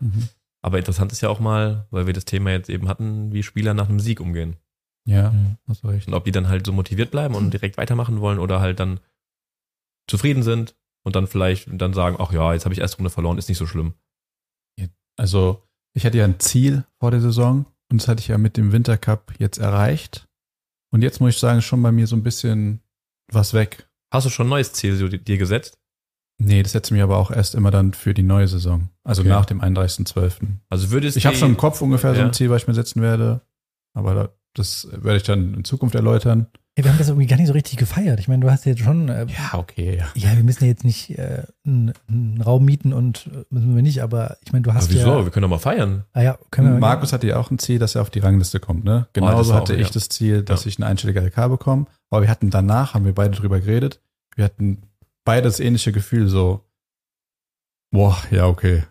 Aber 0.62 0.78
interessant 0.80 1.12
ist 1.12 1.22
ja 1.22 1.30
auch 1.30 1.40
mal, 1.40 1.88
weil 1.92 2.08
wir 2.08 2.14
das 2.14 2.26
Thema 2.26 2.52
jetzt 2.52 2.70
eben 2.70 2.88
hatten, 2.88 3.32
wie 3.34 3.44
Spieler 3.44 3.74
nach 3.74 3.90
einem 3.90 4.00
Sieg 4.00 4.20
umgehen. 4.22 4.56
Ja, 5.06 5.32
Mhm. 5.32 5.58
hast 5.68 5.84
du 5.84 5.88
recht. 5.88 6.08
Und 6.08 6.14
ob 6.14 6.24
die 6.26 6.32
dann 6.32 6.48
halt 6.50 6.66
so 6.66 6.74
motiviert 6.74 7.12
bleiben 7.12 7.36
und 7.36 7.52
direkt 7.52 7.78
weitermachen 7.78 8.20
wollen 8.22 8.40
oder 8.40 8.60
halt 8.60 8.80
dann 8.80 9.00
zufrieden 10.10 10.44
sind 10.44 10.76
und 11.06 11.16
dann 11.16 11.28
vielleicht 11.28 11.70
dann 11.72 11.94
sagen, 11.94 12.16
ach 12.20 12.32
ja, 12.34 12.54
jetzt 12.54 12.66
habe 12.66 12.74
ich 12.74 12.80
erste 12.82 12.98
Runde 12.98 13.10
verloren, 13.10 13.38
ist 13.38 13.50
nicht 13.50 13.58
so 13.58 13.66
schlimm. 13.68 13.94
Also, 15.20 15.64
ich 15.98 16.06
hatte 16.06 16.18
ja 16.18 16.26
ein 16.26 16.40
Ziel 16.40 16.86
vor 17.00 17.12
der 17.12 17.22
Saison 17.22 17.66
und 17.92 18.02
das 18.02 18.08
hatte 18.08 18.22
ich 18.22 18.28
ja 18.28 18.38
mit 18.38 18.56
dem 18.58 18.72
Wintercup 18.72 19.34
jetzt 19.40 19.58
erreicht. 19.58 20.28
Und 20.92 21.02
jetzt 21.02 21.20
muss 21.20 21.32
ich 21.32 21.40
sagen, 21.40 21.62
schon 21.62 21.82
bei 21.84 21.92
mir 21.92 22.08
so 22.08 22.16
ein 22.16 22.24
bisschen 22.24 22.82
was 23.32 23.54
weg. 23.54 23.90
Hast 24.14 24.26
du 24.26 24.30
schon 24.30 24.48
ein 24.48 24.52
neues 24.52 24.72
Ziel 24.74 24.96
so 24.96 25.08
dir 25.10 25.38
gesetzt? 25.38 25.78
Nee, 26.40 26.62
das 26.64 26.74
setze 26.74 26.94
ich 26.94 26.98
mir 26.98 27.04
aber 27.04 27.18
auch 27.18 27.32
erst 27.32 27.56
immer 27.56 27.72
dann 27.72 27.94
für 27.94 28.14
die 28.14 28.24
neue 28.24 28.48
Saison. 28.48 28.90
Also 29.04 29.22
Okay. 29.22 29.30
nach 29.30 29.46
dem 29.46 29.60
31.12. 29.62 30.60
Also 30.70 30.92
würdest 30.92 31.18
Ich 31.18 31.26
habe 31.26 31.36
schon 31.36 31.50
im 31.50 31.58
Kopf 31.58 31.82
ungefähr 31.82 32.14
so 32.14 32.20
Ja. 32.22 32.28
ein 32.28 32.34
Ziel, 32.34 32.50
was 32.52 32.62
ich 32.62 32.68
mir 32.68 32.74
setzen 32.76 33.02
werde. 33.02 33.42
Aber 33.94 34.14
da, 34.14 34.30
das 34.54 34.88
werde 34.92 35.18
ich 35.18 35.24
dann 35.24 35.56
in 35.56 35.64
Zukunft 35.64 35.96
erläutern. 35.96 36.48
Ja, 36.78 36.84
wir 36.84 36.92
haben 36.92 37.00
das 37.00 37.08
irgendwie 37.10 37.26
gar 37.26 37.38
nicht 37.38 37.48
so 37.48 37.54
richtig 37.54 37.78
gefeiert. 37.78 38.20
Ich 38.20 38.28
meine, 38.28 38.42
du 38.46 38.52
hast 38.52 38.66
ja 38.66 38.70
jetzt 38.72 38.84
schon, 38.84 39.10
äh, 39.10 39.26
Ja, 39.26 39.58
okay. 39.58 40.00
ja, 40.14 40.36
wir 40.36 40.44
müssen 40.44 40.64
ja 40.64 40.70
jetzt 40.70 40.84
nicht 40.86 41.10
äh, 41.18 41.42
einen, 41.66 41.92
einen 42.08 42.40
Raum 42.42 42.66
mieten 42.66 42.94
und 42.94 43.28
äh, 43.34 43.44
müssen 43.50 43.76
wir 43.76 43.82
nicht, 43.82 44.04
aber 44.04 44.38
ich 44.46 44.54
meine, 44.54 44.62
du 44.62 44.74
hast 44.74 44.86
Aber 44.86 44.94
wieso? 44.94 45.18
ja. 45.18 45.26
Wir 45.26 45.32
können 45.32 45.42
doch 45.42 45.50
mal 45.50 45.58
feiern. 45.58 46.06
Ah 46.14 46.22
ja, 46.22 46.38
können 46.52 46.74
wir 46.74 46.80
Markus 46.80 47.14
hatte 47.14 47.26
ja 47.26 47.38
auch 47.40 47.50
ein 47.50 47.58
Ziel, 47.58 47.80
dass 47.80 47.96
er 47.96 48.04
auf 48.04 48.12
die 48.12 48.20
Rangliste 48.20 48.60
kommt, 48.60 48.84
ne? 48.86 49.06
Oh, 49.08 49.10
Genauso 49.14 49.52
war 49.54 49.62
hatte 49.62 49.74
auch, 49.74 49.78
ich 49.78 49.88
ja. 49.88 49.94
das 49.94 50.10
Ziel, 50.10 50.44
dass 50.44 50.66
Ja. 50.66 50.70
ich 50.70 50.78
eine 50.78 50.86
einstellige 50.86 51.20
LK 51.20 51.50
bekomme. 51.50 51.86
Aber 52.12 52.22
wir 52.22 52.30
hatten 52.30 52.52
danach, 52.52 52.94
haben 52.94 53.06
wir 53.06 53.14
beide 53.16 53.36
drüber 53.36 53.60
geredet, 53.60 54.00
wir 54.36 54.46
hatten 54.46 54.84
beide 55.26 55.44
das 55.44 55.60
ähnliche 55.60 55.92
Gefühl, 55.92 56.28
so, 56.28 56.64
boah, 57.92 58.16
ja, 58.30 58.46
okay. 58.46 58.84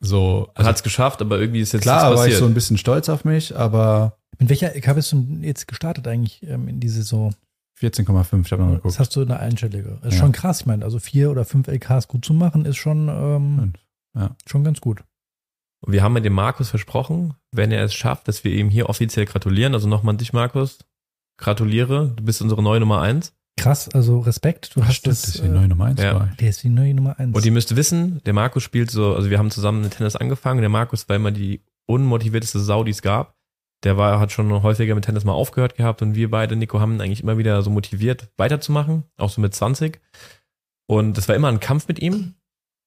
So, 0.00 0.50
also 0.54 0.68
hat 0.68 0.76
es 0.76 0.82
geschafft, 0.82 1.22
aber 1.22 1.38
irgendwie 1.40 1.60
ist 1.60 1.72
jetzt 1.72 1.82
klar 1.82 2.04
nichts 2.10 2.18
war 2.18 2.26
ich 2.26 2.32
passiert. 2.34 2.38
so 2.40 2.46
ein 2.46 2.54
bisschen 2.54 2.76
stolz 2.76 3.08
auf 3.08 3.24
mich, 3.24 3.56
aber 3.56 4.18
Mit 4.38 4.48
welcher 4.48 4.74
LK 4.74 4.94
bist 4.94 5.12
du 5.12 5.20
denn 5.20 5.42
jetzt 5.44 5.66
gestartet 5.68 6.06
eigentlich 6.08 6.42
ähm, 6.46 6.68
in 6.68 6.80
die 6.80 6.88
Saison? 6.88 7.34
14,5, 7.80 8.46
ich 8.46 8.52
habe 8.52 8.62
noch 8.62 8.70
Das 8.70 8.76
geguckt. 8.82 8.98
hast 8.98 9.16
du 9.16 9.20
eine 9.22 9.38
einstellige. 9.38 9.98
Das 10.02 10.12
ist 10.12 10.14
Ja. 10.14 10.20
schon 10.24 10.32
krass. 10.32 10.60
Ich 10.60 10.66
meine, 10.66 10.84
also 10.84 10.98
vier 10.98 11.30
oder 11.30 11.44
fünf 11.44 11.68
LKs 11.68 12.08
gut 12.08 12.24
zu 12.24 12.32
machen, 12.32 12.64
ist 12.64 12.76
schon, 12.76 13.08
ähm, 13.08 13.72
ja. 14.14 14.34
schon 14.46 14.64
ganz 14.64 14.80
gut. 14.80 15.04
Und 15.80 15.92
wir 15.92 16.02
haben 16.02 16.14
mit 16.14 16.24
dem 16.24 16.32
Markus 16.32 16.70
versprochen, 16.70 17.34
wenn 17.52 17.70
er 17.72 17.84
es 17.84 17.92
schafft, 17.94 18.28
dass 18.28 18.44
wir 18.44 18.52
ihm 18.52 18.70
hier 18.70 18.88
offiziell 18.88 19.26
gratulieren. 19.26 19.74
Also 19.74 19.88
nochmal 19.88 20.14
an 20.14 20.18
dich, 20.18 20.32
Markus. 20.32 20.78
Gratuliere, 21.38 22.12
du 22.16 22.24
bist 22.24 22.40
unsere 22.40 22.62
neue 22.62 22.80
Nummer 22.80 23.02
eins. 23.02 23.34
Krass, 23.58 23.88
also 23.90 24.20
Respekt. 24.20 24.74
Du 24.74 24.80
Ach, 24.82 24.88
hast 24.88 24.96
stimmt, 24.96 25.12
das. 25.12 25.22
das 25.22 25.34
ist 25.36 25.44
die 25.44 25.48
neue 25.48 25.68
Nummer 25.68 25.86
1 25.86 26.00
ja. 26.00 26.30
Der 26.40 26.48
ist 26.48 26.62
die 26.62 26.68
neue 26.70 26.94
Nummer 26.94 27.18
eins. 27.18 27.34
Und 27.36 27.44
ihr 27.44 27.52
müsst 27.52 27.76
wissen, 27.76 28.22
der 28.24 28.32
Markus 28.32 28.62
spielt 28.62 28.90
so, 28.90 29.14
also 29.14 29.28
wir 29.30 29.38
haben 29.38 29.50
zusammen 29.50 29.82
mit 29.82 29.92
Tennis 29.96 30.16
angefangen. 30.16 30.60
Der 30.60 30.68
Markus 30.70 31.08
war 31.08 31.16
immer 31.16 31.30
die 31.30 31.62
unmotivierteste 31.86 32.58
Sau, 32.60 32.84
die 32.84 32.90
es 32.90 33.02
gab. 33.02 33.35
Der 33.84 33.96
war, 33.96 34.18
hat 34.18 34.32
schon 34.32 34.62
häufiger 34.62 34.94
mit 34.94 35.04
Tennis 35.04 35.24
mal 35.24 35.32
aufgehört 35.32 35.76
gehabt 35.76 36.02
und 36.02 36.14
wir 36.14 36.30
beide, 36.30 36.56
Nico, 36.56 36.80
haben 36.80 36.94
ihn 36.94 37.00
eigentlich 37.00 37.22
immer 37.22 37.38
wieder 37.38 37.62
so 37.62 37.70
motiviert, 37.70 38.28
weiterzumachen, 38.36 39.04
auch 39.16 39.30
so 39.30 39.40
mit 39.40 39.54
20. 39.54 40.00
Und 40.88 41.16
das 41.18 41.28
war 41.28 41.34
immer 41.36 41.48
ein 41.48 41.60
Kampf 41.60 41.88
mit 41.88 41.98
ihm. 42.00 42.34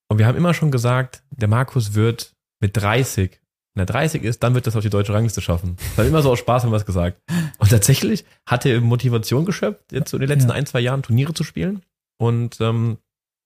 Und 0.10 0.17
wir 0.17 0.25
haben 0.25 0.38
immer 0.38 0.54
schon 0.54 0.71
gesagt, 0.71 1.23
der 1.30 1.47
Markus 1.47 1.93
wird 1.93 2.36
mit 2.60 2.75
30, 2.75 3.39
wenn 3.75 3.84
er 3.84 3.86
30 3.86 4.23
ist, 4.23 4.41
dann 4.41 4.56
wird 4.56 4.65
das 4.65 4.75
auf 4.75 4.82
die 4.84 4.89
deutsche 4.89 5.13
Rangliste 5.13 5.41
schaffen. 5.41 5.75
Das 5.78 5.97
hat 5.99 6.08
immer 6.08 6.21
so 6.23 6.32
aus 6.32 6.39
Spaß 6.39 6.63
haben 6.63 6.71
wir 6.71 6.78
es 6.78 6.86
gesagt. 6.86 7.21
Und 7.60 7.69
tatsächlich 7.69 8.25
hat 8.47 8.65
er 8.65 8.82
Motivation 8.82 9.45
geschöpft, 9.45 9.91
jetzt 9.91 10.10
so 10.10 10.17
in 10.17 10.21
den 10.21 10.30
letzten 10.30 10.49
Ja. 10.49 10.56
ein, 10.56 10.65
zwei 10.65 10.80
Jahren 10.80 11.04
Turniere 11.04 11.34
zu 11.34 11.43
spielen. 11.43 11.84
Und 12.17 12.60
ähm, 12.60 12.97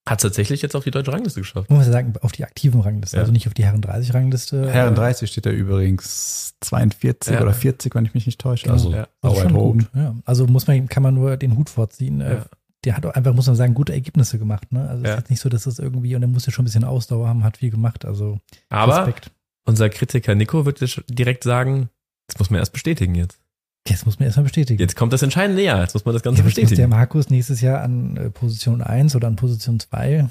hat 0.05 0.19
tatsächlich 0.21 0.61
jetzt 0.61 0.75
auf 0.75 0.83
die 0.83 0.91
deutsche 0.91 1.13
Rangliste 1.13 1.39
geschafft. 1.41 1.69
muss 1.69 1.83
man 1.83 1.91
sagen, 1.91 2.13
auf 2.21 2.33
die 2.33 2.43
aktiven 2.43 2.81
Rangliste, 2.81 3.15
Ja. 3.17 3.21
also 3.21 3.31
nicht 3.31 3.47
auf 3.47 3.53
die 3.53 3.63
Herren 3.63 3.81
30 3.81 4.13
Rangliste. 4.13 4.69
Herren 4.69 4.93
Äh, 4.93 4.97
30 4.97 5.31
steht 5.31 5.45
da 5.45 5.49
übrigens 5.49 6.55
42 6.61 7.33
Ja. 7.35 7.41
oder 7.41 7.53
40, 7.53 7.95
wenn 7.95 8.05
ich 8.05 8.13
mich 8.13 8.25
nicht 8.25 8.39
täusche. 8.41 8.63
Genau. 8.63 8.73
Also 8.73 8.91
Ja. 8.91 9.07
Das 9.21 9.31
ist 9.33 9.39
sauer 9.39 9.49
schon 9.49 9.55
oben. 9.57 9.79
gut. 9.79 9.89
Ja. 9.95 10.15
Also 10.25 10.45
muss 10.47 10.67
man, 10.67 10.87
kann 10.87 11.03
man 11.03 11.13
nur 11.13 11.37
den 11.37 11.57
Hut 11.57 11.69
vorziehen. 11.69 12.19
Äh, 12.21 12.33
Ja. 12.35 12.45
der 12.83 12.97
hat 12.97 13.05
auch 13.05 13.13
einfach, 13.13 13.33
muss 13.33 13.47
man 13.47 13.55
sagen, 13.55 13.73
gute 13.73 13.93
Ergebnisse 13.93 14.37
gemacht. 14.39 14.71
Ne? 14.73 14.81
Also 14.89 15.03
es 15.03 15.07
Ja. 15.07 15.13
ist 15.13 15.19
jetzt 15.21 15.29
nicht 15.29 15.39
so, 15.39 15.47
dass 15.49 15.63
das 15.63 15.79
irgendwie, 15.79 16.15
und 16.15 16.21
er 16.21 16.27
musste 16.27 16.51
schon 16.51 16.63
ein 16.63 16.65
bisschen 16.65 16.83
Ausdauer 16.83 17.27
haben, 17.29 17.43
hat 17.45 17.57
viel 17.57 17.71
gemacht. 17.71 18.03
Also 18.03 18.39
Aber 18.69 18.97
Respekt. 18.99 19.31
unser 19.65 19.89
Kritiker 19.89 20.35
Nico 20.35 20.65
wird 20.65 20.81
dir 20.81 20.89
direkt 21.09 21.43
sagen, 21.45 21.89
das 22.27 22.39
muss 22.39 22.49
man 22.49 22.59
erst 22.59 22.73
bestätigen 22.73 23.15
jetzt. 23.15 23.39
Das 23.85 24.05
muss 24.05 24.17
man 24.19 24.27
erstmal 24.27 24.43
bestätigen. 24.45 24.79
Jetzt 24.79 24.95
kommt 24.95 25.11
das 25.11 25.21
Entscheidende 25.23 25.61
näher, 25.61 25.79
jetzt 25.81 25.93
muss 25.93 26.05
man 26.05 26.13
das 26.13 26.23
Ganze 26.23 26.39
Ja, 26.39 26.45
was 26.45 26.51
muss 26.51 26.55
der 26.55 26.61
bestätigen. 26.63 26.89
Markus 26.89 27.29
nächstes 27.29 27.59
Jahr 27.61 27.81
an 27.81 28.15
äh, 28.17 28.29
Position 28.29 28.81
1 28.81 29.15
oder 29.15 29.27
an 29.27 29.35
Position 29.35 29.79
2? 29.79 30.29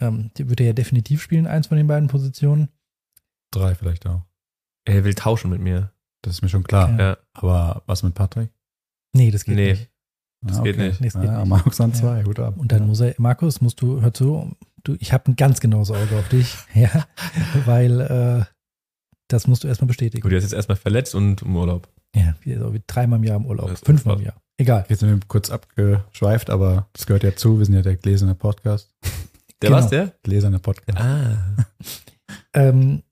Ähm, 0.00 0.30
die 0.36 0.48
wird 0.48 0.60
er 0.60 0.66
ja 0.68 0.72
definitiv 0.72 1.22
spielen, 1.22 1.46
eins 1.46 1.68
von 1.68 1.76
den 1.76 1.86
beiden 1.86 2.08
Positionen. 2.08 2.68
Drei 3.52 3.74
vielleicht 3.74 4.06
auch. 4.06 4.22
Er 4.86 5.04
will 5.04 5.14
tauschen 5.14 5.50
mit 5.50 5.60
mir. 5.60 5.92
Das 6.22 6.34
ist 6.34 6.42
mir 6.42 6.48
schon 6.48 6.64
klar. 6.64 6.90
Ja. 6.90 6.98
Ja. 7.10 7.18
Aber 7.34 7.82
was 7.86 8.02
mit 8.02 8.14
Patrick? 8.14 8.50
Nee, 9.14 9.30
das 9.30 9.44
geht 9.44 9.54
Nee. 9.56 9.70
nicht. 9.72 9.90
Das 10.42 10.62
geht 10.62 10.78
nicht. 10.78 11.00
Nee, 11.00 11.08
das 11.08 11.20
geht 11.20 11.30
ja, 11.30 11.38
nicht. 11.40 11.48
Markus 11.48 11.80
an 11.80 11.90
Ja. 11.90 11.96
zwei, 11.96 12.22
gut 12.22 12.40
ab. 12.40 12.56
Und 12.56 12.72
dann 12.72 12.86
muss 12.86 13.00
er, 13.00 13.14
Markus, 13.18 13.60
musst 13.60 13.80
du, 13.82 14.00
hör 14.00 14.12
zu, 14.14 14.56
du, 14.84 14.96
ich 14.98 15.12
habe 15.12 15.30
ein 15.30 15.36
ganz 15.36 15.60
genaues 15.60 15.90
Auge 15.90 16.16
auf 16.18 16.28
dich, 16.28 16.54
ja, 16.74 17.06
weil 17.66 18.00
äh, 18.00 18.44
das 19.28 19.46
musst 19.46 19.62
du 19.64 19.68
erstmal 19.68 19.88
bestätigen. 19.88 20.22
Gut, 20.22 20.32
er 20.32 20.38
ist 20.38 20.44
jetzt 20.44 20.54
erstmal 20.54 20.76
verletzt 20.76 21.14
und 21.14 21.42
im 21.42 21.54
Urlaub. 21.54 21.88
Ja, 22.14 22.34
wie, 22.42 22.54
so 22.54 22.74
wie 22.74 22.82
dreimal 22.86 23.18
im 23.18 23.24
Jahr 23.24 23.36
im 23.36 23.46
Urlaub, 23.46 23.70
fünfmal 23.84 24.18
im. 24.18 24.24
Jahr. 24.24 24.40
Egal. 24.58 24.84
Jetzt 24.88 25.00
sind 25.00 25.10
wir 25.10 25.18
kurz 25.28 25.50
abgeschweift, 25.50 26.50
aber 26.50 26.88
das 26.92 27.06
gehört 27.06 27.22
ja 27.22 27.34
zu. 27.34 27.58
Wir 27.58 27.66
sind 27.66 27.74
ja 27.74 27.82
der 27.82 27.96
gläserne 27.96 28.34
Podcast. 28.34 28.90
Der 29.62 29.70
Genau. 29.70 29.76
was, 29.82 29.88
der? 29.90 30.12
Gläserne 30.22 30.58
Podcast. 30.58 30.98
Ah. 30.98 31.56
Ähm, 32.54 33.02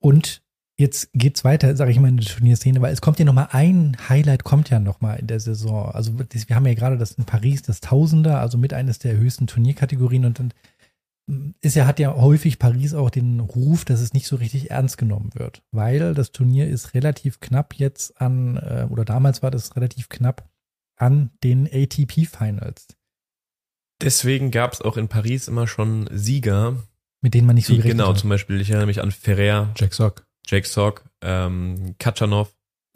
und 0.00 0.42
jetzt 0.78 1.10
geht's 1.14 1.44
weiter, 1.44 1.76
sage 1.76 1.90
ich 1.90 1.98
mal, 2.00 2.08
in 2.08 2.16
der 2.16 2.26
Turnierszene, 2.26 2.80
weil 2.80 2.92
es 2.92 3.00
kommt 3.00 3.18
ja 3.18 3.24
noch 3.24 3.32
mal 3.32 3.48
ein 3.52 3.96
Highlight 4.08 4.44
kommt 4.44 4.70
ja 4.70 4.80
noch 4.80 5.00
mal 5.00 5.14
in 5.14 5.26
der 5.26 5.40
Saison. 5.40 5.90
Also 5.90 6.12
das, 6.12 6.48
wir 6.48 6.56
haben 6.56 6.66
ja 6.66 6.74
gerade 6.74 6.96
das 6.96 7.12
in 7.12 7.24
Paris, 7.24 7.62
das 7.62 7.80
Tausender, 7.80 8.40
also 8.40 8.56
mit 8.58 8.72
eines 8.72 8.98
der 8.98 9.16
höchsten 9.16 9.46
Turnierkategorien 9.46 10.24
und 10.24 10.38
dann 10.38 10.52
ist 11.60 11.76
ja, 11.76 11.86
hat 11.86 11.98
ja 11.98 12.14
häufig 12.14 12.58
Paris 12.58 12.94
auch 12.94 13.10
den 13.10 13.40
Ruf, 13.40 13.84
dass 13.84 14.00
es 14.00 14.12
nicht 14.12 14.26
so 14.26 14.36
richtig 14.36 14.70
ernst 14.70 14.98
genommen 14.98 15.30
wird, 15.34 15.62
weil 15.70 16.14
das 16.14 16.32
Turnier 16.32 16.68
ist 16.68 16.94
relativ 16.94 17.40
knapp 17.40 17.74
jetzt 17.74 18.20
an, 18.20 18.56
äh, 18.56 18.86
oder 18.90 19.04
damals 19.04 19.42
war 19.42 19.50
das 19.50 19.76
relativ 19.76 20.08
knapp 20.08 20.48
an 20.96 21.30
den 21.42 21.66
ATP 21.66 22.26
Finals, 22.26 22.88
Deswegen 24.02 24.50
gab 24.50 24.72
es 24.72 24.80
auch 24.80 24.96
in 24.96 25.08
Paris 25.08 25.46
immer 25.48 25.66
schon 25.66 26.08
Sieger. 26.12 26.76
mit 27.20 27.34
denen 27.34 27.46
man 27.46 27.54
nicht 27.56 27.66
so 27.66 27.74
Die, 27.74 27.80
genau, 27.82 28.08
hat. 28.10 28.18
zum 28.18 28.30
Beispiel, 28.30 28.58
ich 28.60 28.70
erinnere 28.70 28.86
mich 28.86 29.02
an 29.02 29.10
Ferrer, 29.10 29.74
Jack 29.76 29.92
Sock. 29.92 30.26
Jake 30.46 30.66
Sock, 30.66 31.04
ähm, 31.20 31.94
Katschanov, 31.98 32.50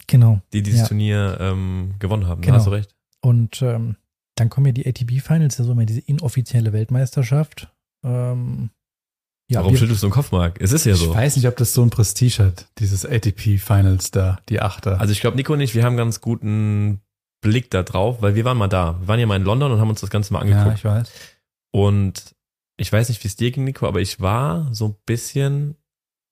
Genau. 0.07 0.41
die 0.51 0.63
dieses 0.63 0.81
Ja. 0.81 0.87
Turnier 0.87 1.37
ähm, 1.39 1.93
gewonnen 1.99 2.25
haben. 2.27 2.41
Genau. 2.41 2.53
Da 2.53 2.57
hast 2.59 2.65
du 2.65 2.71
recht. 2.71 2.95
Und 3.21 3.61
ähm, 3.61 3.97
dann 4.33 4.49
kommen 4.49 4.65
ja 4.65 4.71
die 4.71 4.87
ATP 4.87 5.19
Finals, 5.21 5.59
also 5.59 5.71
immer 5.73 5.85
diese 5.85 6.01
inoffizielle 6.01 6.73
Weltmeisterschaft. 6.73 7.71
Ähm, 8.05 8.69
ja, 9.49 9.59
Warum 9.59 9.73
wir, 9.73 9.79
schüttelst 9.79 10.01
du 10.01 10.07
den 10.07 10.13
Kopf, 10.13 10.31
Marc? 10.31 10.59
Es 10.59 10.71
ist 10.71 10.85
ja 10.85 10.93
Ich 10.93 10.99
so. 10.99 11.13
weiß 11.13 11.35
nicht, 11.35 11.47
ob 11.47 11.55
das 11.57 11.73
so 11.73 11.83
ein 11.83 11.91
Prestige 11.91 12.43
hat, 12.43 12.67
dieses 12.79 13.05
ATP 13.05 13.59
Finals 13.59 14.09
da, 14.11 14.39
die 14.49 14.59
Achter. 14.59 14.99
Also 14.99 15.11
ich 15.11 15.21
glaube, 15.21 15.37
Nico 15.37 15.53
und 15.53 15.61
ich, 15.61 15.75
wir 15.75 15.83
haben 15.83 15.97
ganz 15.97 16.19
guten 16.19 17.01
Blick 17.41 17.69
da 17.69 17.83
drauf, 17.83 18.21
weil 18.21 18.33
wir 18.33 18.43
waren 18.43 18.57
mal 18.57 18.67
da. 18.67 18.99
Wir 19.01 19.07
waren 19.07 19.19
ja 19.19 19.27
mal 19.27 19.35
in 19.35 19.43
London 19.43 19.71
und 19.71 19.79
haben 19.79 19.89
uns 19.89 20.01
das 20.01 20.09
Ganze 20.09 20.33
mal 20.33 20.47
ja, 20.47 20.57
angeguckt. 20.57 20.79
ich 20.79 20.85
weiß. 20.85 21.11
und 21.71 22.35
ich 22.77 22.91
weiß 22.91 23.07
nicht, 23.09 23.23
wie 23.23 23.27
es 23.27 23.35
dir 23.35 23.51
ging, 23.51 23.63
Nico, 23.63 23.87
aber 23.87 24.01
ich 24.01 24.19
war 24.19 24.73
so 24.73 24.89
ein 24.89 24.95
bisschen 25.05 25.75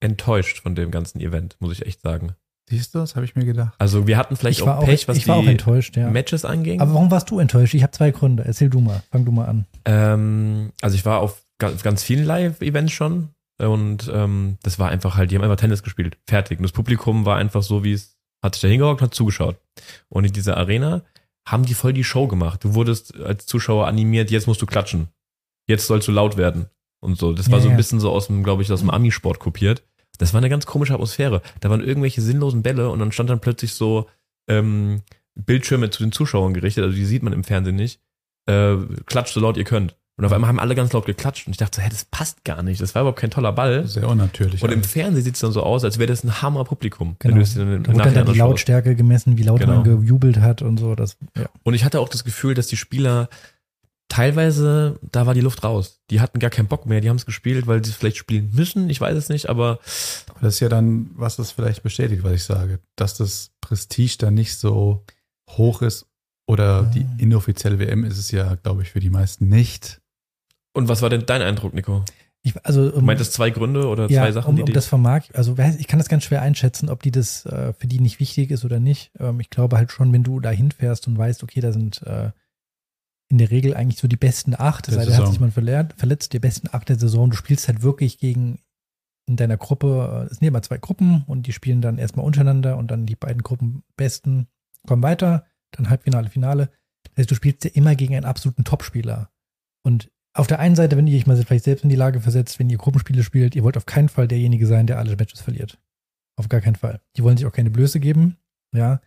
enttäuscht 0.02 0.60
von 0.60 0.76
dem 0.76 0.92
ganzen 0.92 1.22
Event, 1.22 1.56
muss 1.60 1.72
ich 1.72 1.86
echt 1.86 2.02
sagen. 2.02 2.36
Siehst 2.70 2.96
du, 2.96 3.00
das 3.00 3.16
habe 3.16 3.26
ich 3.26 3.36
mir 3.36 3.46
gedacht. 3.46 3.74
Also 3.78 4.08
wir 4.08 4.18
hatten 4.18 4.36
vielleicht 4.36 4.60
ich 4.60 4.64
auch 4.64 4.78
auch, 4.78 4.86
Pech, 4.86 5.08
was 5.08 5.18
ich 5.18 5.26
die 5.26 6.00
ja. 6.00 6.10
Matches 6.10 6.46
anging. 6.46 6.82
Aber 6.82 6.94
warum 6.94 7.12
warst 7.12 7.30
du 7.30 7.40
enttäuscht? 7.40 7.74
Ich 7.74 7.84
habe 7.84 7.92
zwei 7.92 8.12
Gründe. 8.12 8.44
Erzähl 8.46 8.70
du 8.70 8.80
mal. 8.80 9.04
Fang 9.12 9.26
du 9.26 9.32
mal 9.32 9.46
an. 9.46 9.66
Ähm, 9.86 10.72
also 10.82 10.96
ich 10.96 11.06
war 11.06 11.20
auf 11.20 11.43
ganz, 11.60 11.84
ganz 11.84 12.04
vielen 12.04 12.26
Live-Events 12.26 12.92
schon 12.92 13.30
und 13.60 14.12
ähm, 14.14 14.58
das 14.64 14.80
war 14.80 14.90
einfach 14.90 15.16
halt, 15.16 15.32
die 15.32 15.36
haben 15.36 15.44
einfach 15.44 15.58
Tennis 15.58 15.84
gespielt, 15.84 16.18
fertig. 16.28 16.60
Und 16.60 16.64
das 16.64 16.72
Publikum 16.72 17.26
war 17.26 17.38
einfach 17.38 17.64
so, 17.64 17.84
wie 17.84 17.94
es, 17.94 18.18
hat 18.44 18.56
sich 18.56 18.62
da 18.62 18.68
hingehockt 18.68 19.02
und 19.02 19.08
hat 19.08 19.14
zugeschaut. 19.14 19.58
Und 20.10 20.26
in 20.26 20.34
dieser 20.34 20.58
Arena 20.58 21.04
haben 21.48 21.66
die 21.66 21.74
voll 21.74 21.94
die 21.94 22.04
Show 22.04 22.28
gemacht. 22.28 22.64
Du 22.64 22.74
wurdest 22.74 23.16
als 23.20 23.46
Zuschauer 23.46 23.88
animiert, 23.88 24.32
jetzt 24.32 24.48
musst 24.48 24.62
du 24.62 24.66
klatschen. 24.66 25.10
Jetzt 25.68 25.88
sollst 25.88 26.08
du 26.08 26.12
laut 26.12 26.38
werden. 26.38 26.68
Und 27.00 27.18
so. 27.18 27.34
Das 27.34 27.52
war 27.52 27.58
Ja, 27.60 27.64
so 27.64 27.68
ein 27.70 27.74
ja. 27.74 27.78
bisschen 27.78 28.00
so 28.00 28.12
aus 28.12 28.28
dem, 28.28 28.44
glaube 28.44 28.62
ich, 28.62 28.72
aus 28.72 28.80
dem 28.80 28.90
Ami-Sport 28.90 29.40
kopiert. 29.40 29.84
Das 30.18 30.34
war 30.34 30.40
eine 30.40 30.50
ganz 30.50 30.66
komische 30.66 30.94
Atmosphäre. 30.94 31.42
Da 31.60 31.70
waren 31.70 31.84
irgendwelche 31.84 32.22
sinnlosen 32.22 32.64
Bälle 32.64 32.90
und 32.90 33.00
dann 33.00 33.12
stand 33.12 33.30
dann 33.30 33.42
plötzlich 33.42 33.74
so 33.74 34.10
ähm, 34.48 35.02
Bildschirme 35.36 35.90
zu 35.90 36.04
den 36.04 36.12
Zuschauern 36.12 36.54
gerichtet, 36.54 36.84
also 36.84 36.96
die 36.96 37.06
sieht 37.06 37.24
man 37.24 37.34
im 37.34 37.44
Fernsehen 37.44 37.76
nicht. 37.76 38.00
Äh, 38.46 38.78
klatscht 39.06 39.34
so 39.34 39.40
laut 39.40 39.58
ihr 39.58 39.64
könnt. 39.64 39.96
Und 40.16 40.26
auf 40.26 40.32
einmal 40.32 40.48
haben 40.48 40.60
alle 40.60 40.76
ganz 40.76 40.94
laut 40.94 41.08
geklatscht 41.08 41.48
und 41.48 41.52
ich 41.54 41.58
dachte 41.58 41.78
so, 41.78 41.82
hä, 41.82 41.90
das 41.90 42.06
passt 42.06 42.44
gar 42.46 42.62
nicht. 42.62 42.80
Das 42.80 42.94
war 42.94 43.02
überhaupt 43.02 43.20
kein 43.20 43.32
toller 43.32 43.52
Ball. 43.52 43.88
Sehr 43.88 44.08
unnatürlich. 44.08 44.62
Und 44.62 44.72
im 44.72 44.80
alles. 44.80 44.92
Fernsehen 44.92 45.24
sieht 45.24 45.34
es 45.36 45.42
dann 45.42 45.52
so 45.52 45.64
aus, 45.64 45.84
als 45.84 45.98
wäre 45.98 46.06
das 46.08 46.24
ein 46.24 46.42
Hammer-Publikum. 46.42 47.16
Genau. 47.18 47.38
es 47.42 47.56
dir 47.56 47.66
dann 47.66 47.84
Da 47.84 47.94
wurde 47.94 48.12
dann, 48.12 48.32
die. 48.32 48.38
Lautstärke 48.38 48.96
gemessen, 48.96 49.38
wie 49.38 49.44
laut 49.44 49.60
Genau. 49.62 49.78
man 49.78 49.84
gejubelt 49.84 50.38
hat 50.40 50.62
und 50.62 50.78
so. 50.80 50.94
Das, 50.94 51.18
ja. 51.36 51.48
Und 51.64 51.74
ich 51.74 51.84
hatte 51.84 52.00
auch 52.00 52.10
das 52.10 52.24
Gefühl, 52.24 52.54
dass 52.54 52.68
die 52.68 52.78
Spieler 52.78 53.28
teilweise, 54.10 55.00
da 55.12 55.26
war 55.26 55.34
die 55.34 55.42
Luft 55.42 55.64
raus. 55.64 56.00
Die 56.12 56.22
hatten 56.22 56.38
gar 56.40 56.52
keinen 56.52 56.68
Bock 56.68 56.86
mehr. 56.86 57.02
Die 57.02 57.10
haben 57.10 57.16
es 57.18 57.26
gespielt, 57.26 57.66
weil 57.66 57.84
sie 57.84 57.90
es 57.90 57.98
vielleicht 57.98 58.18
spielen 58.18 58.52
müssen. 58.54 58.90
Ich 58.90 59.02
weiß 59.02 59.18
es 59.18 59.30
nicht, 59.30 59.50
aber 59.50 59.80
Aber 60.30 60.40
das 60.42 60.56
ist 60.56 60.60
ja 60.60 60.70
dann, 60.70 61.10
was 61.16 61.38
das 61.38 61.52
vielleicht 61.52 61.82
bestätigt, 61.84 62.24
was 62.24 62.34
ich 62.34 62.44
sage, 62.44 62.80
dass 62.96 63.18
das 63.18 63.50
Prestige 63.62 64.18
dann 64.20 64.36
nicht 64.36 64.58
so 64.58 65.04
hoch 65.50 65.82
ist 65.82 66.06
oder 66.46 66.82
Ja. 66.82 66.82
die 66.84 67.06
inoffizielle 67.18 67.80
WM 67.80 68.04
ist 68.04 68.18
es 68.20 68.30
ja, 68.30 68.56
glaube 68.56 68.84
ich, 68.84 68.92
für 68.92 69.00
die 69.00 69.10
meisten 69.10 69.48
nicht. 69.50 70.02
Und 70.74 70.88
was 70.88 71.02
war 71.02 71.10
denn 71.10 71.26
dein 71.26 71.42
Eindruck, 71.42 71.74
Nico? 71.74 72.04
Ich, 72.42 72.54
also, 72.66 72.90
Du 72.90 72.98
um, 72.98 73.06
meintest 73.06 73.34
zwei 73.34 73.52
Gründe 73.52 73.88
oder 73.88 74.10
ja, 74.10 74.22
zwei 74.22 74.32
Sachen, 74.34 74.50
um, 74.50 74.56
die 74.58 74.64
um 74.64 74.66
die 74.66 74.74
das 74.74 74.86
vermag, 74.86 75.24
also 75.34 75.56
ich 75.58 75.88
kann 75.88 76.00
das 76.00 76.10
ganz 76.10 76.26
schwer 76.26 76.42
einschätzen, 76.42 76.90
ob 76.90 77.02
die 77.02 77.12
das 77.12 77.46
äh, 77.46 77.72
für 77.74 77.88
die 77.88 78.02
nicht 78.02 78.20
wichtig 78.20 78.52
ist 78.52 78.66
oder 78.66 78.82
nicht. 78.82 79.12
Ähm, 79.18 79.40
ich 79.40 79.50
glaube 79.50 79.78
halt 79.78 79.92
schon, 79.92 80.12
wenn 80.12 80.24
du 80.24 80.42
da 80.42 80.50
hinfährst 80.50 81.08
und 81.08 81.18
weißt, 81.18 81.42
okay, 81.44 81.62
da 81.62 81.72
sind 81.72 82.02
äh, 82.02 82.32
in 83.30 83.38
der 83.38 83.50
Regel 83.50 83.74
eigentlich 83.74 84.00
so 84.00 84.10
die 84.10 84.18
besten 84.18 84.56
acht, 84.56 84.88
es 84.90 84.96
Der 84.96 85.06
sei 85.06 85.12
denn, 85.12 85.20
hat 85.22 85.32
sich 85.32 85.40
man 85.40 85.52
verletzt, 85.52 85.94
verletzt, 85.98 86.34
die 86.34 86.40
besten 86.40 86.68
acht 86.72 86.90
der 86.90 87.00
Saison. 87.00 87.30
Du 87.30 87.38
spielst 87.38 87.70
halt 87.70 87.82
wirklich 87.82 88.18
gegen 88.18 88.60
in 89.26 89.38
deiner 89.38 89.56
Gruppe, 89.56 90.26
äh, 90.28 90.32
es 90.32 90.40
sind 90.40 90.48
immer 90.48 90.62
zwei 90.62 90.78
Gruppen 90.78 91.24
und 91.28 91.48
die 91.48 91.54
spielen 91.54 91.82
dann 91.82 91.98
erstmal 91.98 92.26
untereinander 92.26 92.78
und 92.78 92.92
dann 92.92 93.06
die 93.06 93.16
beiden 93.16 93.42
Gruppen 93.42 93.84
besten 93.96 94.48
kommen 94.86 95.02
weiter, 95.02 95.46
dann 95.72 95.90
Halbfinale, 95.90 96.30
Finale. 96.30 96.70
Das 97.04 97.20
heißt, 97.20 97.32
du 97.32 97.36
spielst 97.36 97.64
ja 97.64 97.72
immer 97.74 97.96
gegen 97.96 98.16
einen 98.16 98.26
absoluten 98.26 98.66
Topspieler. 98.66 99.30
Und 99.82 100.12
auf 100.34 100.48
der 100.48 100.60
einen 100.60 100.76
Seite, 100.76 100.98
wenn 100.98 101.08
ihr 101.08 101.18
euch 101.18 101.28
mal 101.28 101.38
vielleicht 101.38 101.64
selbst 101.66 101.84
in 101.84 101.90
die 101.90 101.96
Lage 101.96 102.20
versetzt, 102.20 102.58
wenn 102.60 102.70
ihr 102.70 102.78
Gruppenspiele 102.78 103.24
spielt, 103.24 103.56
ihr 103.56 103.64
wollt 103.64 103.78
auf 103.78 103.86
keinen 103.86 104.10
Fall 104.10 104.28
derjenige 104.28 104.66
sein, 104.68 104.88
der 104.88 104.98
alle 104.98 105.16
Matches 105.16 105.42
verliert. 105.42 105.78
Auf 106.36 106.50
gar 106.50 106.62
keinen 106.62 106.76
Fall. 106.76 107.00
Die 107.16 107.24
wollen 107.24 107.38
sich 107.38 107.46
auch 107.46 107.52
keine 107.52 107.70
Blöße 107.70 108.00
geben, 108.00 108.38
ja. 108.74 109.00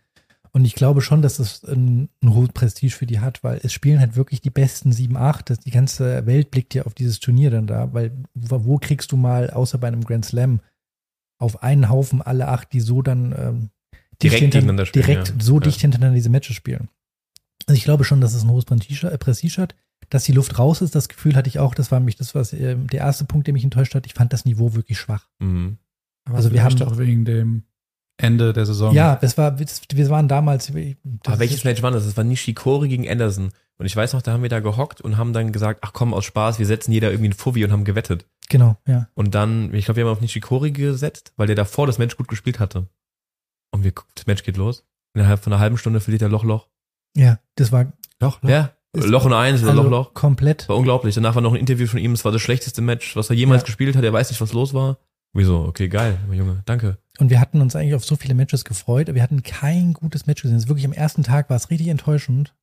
Und 0.53 0.63
ich 0.65 0.73
glaube 0.75 1.01
schon, 1.01 1.21
dass 1.21 1.37
es 1.39 1.63
ein, 1.65 2.09
ein 2.23 2.33
hohes 2.33 2.49
Prestige 2.53 2.93
für 2.95 3.05
die 3.05 3.19
hat, 3.19 3.43
weil 3.43 3.59
es 3.61 3.73
spielen 3.73 3.99
halt 3.99 4.15
wirklich 4.15 4.41
die 4.41 4.49
besten 4.49 4.91
7, 4.93 5.15
8. 5.17 5.49
Das, 5.49 5.59
die 5.59 5.71
ganze 5.71 6.25
Welt 6.25 6.49
blickt 6.49 6.73
ja 6.73 6.83
auf 6.85 6.93
dieses 6.93 7.19
Turnier 7.19 7.51
dann 7.51 7.67
da, 7.67 7.93
weil 7.93 8.11
wo, 8.33 8.77
kriegst 8.77 9.11
du 9.11 9.17
mal, 9.17 9.49
außer 9.51 9.77
bei 9.77 9.87
einem 9.87 10.03
Grand 10.05 10.25
Slam, 10.25 10.61
auf 11.39 11.61
einen 11.61 11.89
Haufen 11.89 12.21
alle 12.21 12.47
acht, 12.47 12.71
die 12.73 12.79
so 12.79 13.01
dann 13.01 13.35
ähm, 13.37 13.69
Direkt 14.23 14.53
hinter- 14.53 14.85
spielen, 14.85 15.05
direkt 15.05 15.27
ja. 15.29 15.35
so 15.39 15.55
Ja. 15.55 15.59
dicht 15.59 15.81
hintereinander 15.81 16.15
diese 16.15 16.29
Matches 16.29 16.55
spielen. 16.55 16.87
Also 17.67 17.77
ich 17.77 17.83
glaube 17.83 18.05
schon, 18.05 18.21
dass 18.21 18.33
es 18.33 18.43
ein 18.43 18.49
hohes 18.49 18.65
Prestige, 18.65 19.11
äh, 19.11 19.17
Prestige 19.19 19.61
hat. 19.61 19.75
Dass 20.09 20.23
die 20.23 20.31
Luft 20.31 20.57
raus 20.57 20.81
ist, 20.81 20.95
das 20.95 21.09
Gefühl 21.09 21.35
hatte 21.35 21.49
ich 21.49 21.59
auch. 21.59 21.75
Das 21.75 21.91
war 21.91 21.99
mich 21.99 22.15
das, 22.15 22.33
was 22.33 22.53
äh, 22.53 22.75
der 22.77 22.99
erste 23.01 23.25
Punkt, 23.25 23.47
der 23.47 23.53
mich 23.53 23.63
enttäuscht 23.63 23.93
hat. 23.95 24.05
Ich 24.05 24.13
fand 24.13 24.31
das 24.33 24.45
Niveau 24.45 24.73
wirklich 24.73 24.97
schwach. 24.99 25.27
Mhm. 25.39 25.77
Aber 26.25 26.37
Also 26.37 26.51
wir 26.53 26.63
haben- 26.63 26.81
auch 26.81 26.97
wegen 26.97 27.25
dem 27.25 27.63
Ende 28.19 28.51
der 28.53 28.65
Saison. 28.65 28.93
Ja, 28.95 29.19
es 29.21 29.37
war, 29.37 29.59
wir 29.59 30.09
waren 30.09 30.27
damals. 30.27 30.67
das 30.67 30.73
Aber 31.27 31.39
welches 31.39 31.63
Match 31.63 31.81
war 31.83 31.91
das? 31.91 32.05
Das 32.05 32.17
war 32.17 32.23
Nishikori 32.23 32.87
gegen 32.89 33.07
Anderson. 33.07 33.51
Und 33.77 33.85
ich 33.85 33.95
weiß 33.95 34.13
noch, 34.13 34.23
da 34.23 34.31
haben 34.33 34.41
wir 34.41 34.49
da 34.49 34.59
gehockt 34.59 35.01
und 35.01 35.17
haben 35.17 35.33
dann 35.33 35.51
gesagt, 35.51 35.81
ach 35.83 35.93
komm, 35.93 36.13
aus 36.15 36.25
Spaß, 36.25 36.57
wir 36.57 36.65
setzen 36.65 36.91
jeder 36.91 37.11
irgendwie 37.11 37.27
einen 37.27 37.37
Fuffi 37.37 37.63
und 37.63 37.71
haben 37.71 37.83
gewettet. 37.85 38.25
Genau, 38.49 38.77
ja. 38.87 39.07
Und 39.13 39.35
dann, 39.35 39.71
ich 39.73 39.85
glaube, 39.85 39.97
wir 39.97 40.05
haben 40.05 40.11
auf 40.13 40.21
Nishikori 40.21 40.71
gesetzt, 40.71 41.33
weil 41.37 41.45
der 41.45 41.55
davor 41.55 41.85
das 41.85 41.99
Match 41.99 42.17
gut 42.17 42.27
gespielt 42.27 42.59
hatte. 42.59 42.87
Und 43.71 43.83
wir, 43.83 43.91
das 44.15 44.25
Match 44.25 44.41
geht 44.43 44.57
los. 44.57 44.83
Innerhalb 45.13 45.43
von 45.43 45.53
einer 45.53 45.59
halben 45.59 45.77
Stunde 45.77 45.99
verliert 45.99 46.23
er 46.23 46.29
Loch, 46.29 46.43
Loch. 46.43 46.67
Ja, 47.15 47.39
das 47.55 47.71
war 47.71 47.93
Doch, 48.19 48.39
doch. 48.39 48.49
Ja, 48.49 48.71
Loch 48.95 49.25
und 49.25 49.33
eins 49.33 49.61
oder 49.61 49.71
also 49.71 49.83
Loch, 49.83 49.89
Loch. 49.91 50.13
komplett. 50.13 50.67
War 50.69 50.75
unglaublich. 50.77 51.13
Danach 51.15 51.35
war 51.35 51.41
noch 51.41 51.53
ein 51.53 51.59
Interview 51.59 51.87
von 51.87 51.99
ihm. 51.99 52.13
Es 52.13 52.25
war 52.25 52.31
das 52.31 52.41
schlechteste 52.41 52.81
Match, 52.81 53.15
was 53.15 53.29
er 53.29 53.35
jemals 53.35 53.61
Ja. 53.63 53.65
gespielt 53.67 53.95
hat. 53.95 54.03
Er 54.03 54.13
weiß 54.13 54.29
nicht, 54.29 54.41
was 54.41 54.53
los 54.53 54.73
war. 54.73 54.97
Wieso? 55.33 55.65
Okay, 55.65 55.87
geil, 55.89 56.17
Junge, 56.31 56.63
danke. 56.65 56.97
Und 57.19 57.29
wir 57.29 57.39
hatten 57.39 57.61
uns 57.61 57.75
eigentlich 57.75 57.93
auf 57.95 58.05
so 58.05 58.15
viele 58.15 58.33
Matches 58.33 58.63
gefreut. 58.65 59.07
aber 59.09 59.15
Wir 59.15 59.23
hatten 59.23 59.43
kein 59.43 59.93
gutes 59.93 60.25
Match 60.25 60.41
gesehen. 60.41 60.57
Es 60.57 60.63
ist 60.63 60.69
wirklich 60.69 60.85
am 60.85 60.93
ersten 60.93 61.21
Tag 61.23 61.49
war 61.49 61.57
es 61.57 61.69
richtig 61.69 61.89
enttäuschend. 61.89 62.55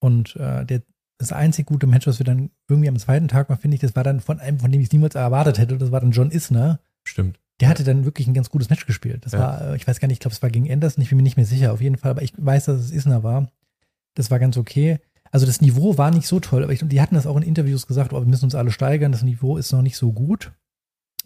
Und 0.00 0.36
äh, 0.36 0.64
der, 0.64 0.82
das 1.18 1.32
einzig 1.32 1.66
gute 1.66 1.86
Match, 1.86 2.06
was 2.06 2.18
wir 2.20 2.24
dann 2.26 2.50
irgendwie 2.68 2.88
am 2.88 2.98
zweiten 2.98 3.26
Tag 3.28 3.48
mal, 3.48 3.56
finde 3.56 3.76
ich, 3.76 3.80
das 3.80 3.96
war 3.96 4.04
dann 4.04 4.20
von 4.20 4.38
einem, 4.38 4.58
von 4.60 4.70
dem 4.70 4.80
ich 4.80 4.88
es 4.88 4.92
niemals 4.92 5.14
erwartet 5.14 5.58
hätte. 5.58 5.78
Das 5.78 5.90
war 5.90 6.00
dann 6.00 6.10
John 6.12 6.30
Isner. 6.30 6.78
Stimmt. 7.04 7.40
Der 7.60 7.68
hatte 7.68 7.84
dann 7.84 8.04
wirklich 8.04 8.26
ein 8.26 8.34
ganz 8.34 8.50
gutes 8.50 8.68
Match 8.68 8.84
gespielt. 8.86 9.24
Das 9.24 9.32
Ja. 9.32 9.38
war, 9.38 9.60
äh, 9.72 9.76
ich 9.76 9.86
weiß 9.88 9.98
gar 9.98 10.08
nicht, 10.08 10.16
ich 10.16 10.20
glaube, 10.20 10.34
es 10.34 10.42
war 10.42 10.50
gegen 10.50 10.70
Anderson, 10.70 11.02
ich 11.02 11.08
bin 11.08 11.16
mir 11.16 11.22
nicht 11.22 11.36
mehr 11.36 11.46
sicher, 11.46 11.72
auf 11.72 11.80
jeden 11.80 11.96
Fall, 11.96 12.10
aber 12.10 12.22
ich 12.22 12.32
weiß, 12.36 12.66
dass 12.66 12.80
es 12.80 12.90
Isner 12.90 13.22
war. 13.22 13.50
Das 14.14 14.30
war 14.30 14.38
ganz 14.38 14.56
okay. 14.56 14.98
Also 15.34 15.46
das 15.46 15.60
Niveau 15.60 15.98
war 15.98 16.12
nicht 16.12 16.28
so 16.28 16.38
toll, 16.38 16.62
aber 16.62 16.72
ich, 16.72 16.80
die 16.84 17.00
hatten 17.00 17.16
das 17.16 17.26
auch 17.26 17.36
in 17.36 17.42
Interviews 17.42 17.88
gesagt, 17.88 18.12
oh, 18.12 18.20
wir 18.20 18.26
müssen 18.26 18.44
uns 18.44 18.54
alle 18.54 18.70
steigern, 18.70 19.10
das 19.10 19.24
Niveau 19.24 19.56
ist 19.56 19.72
noch 19.72 19.82
nicht 19.82 19.96
so 19.96 20.12
gut. 20.12 20.52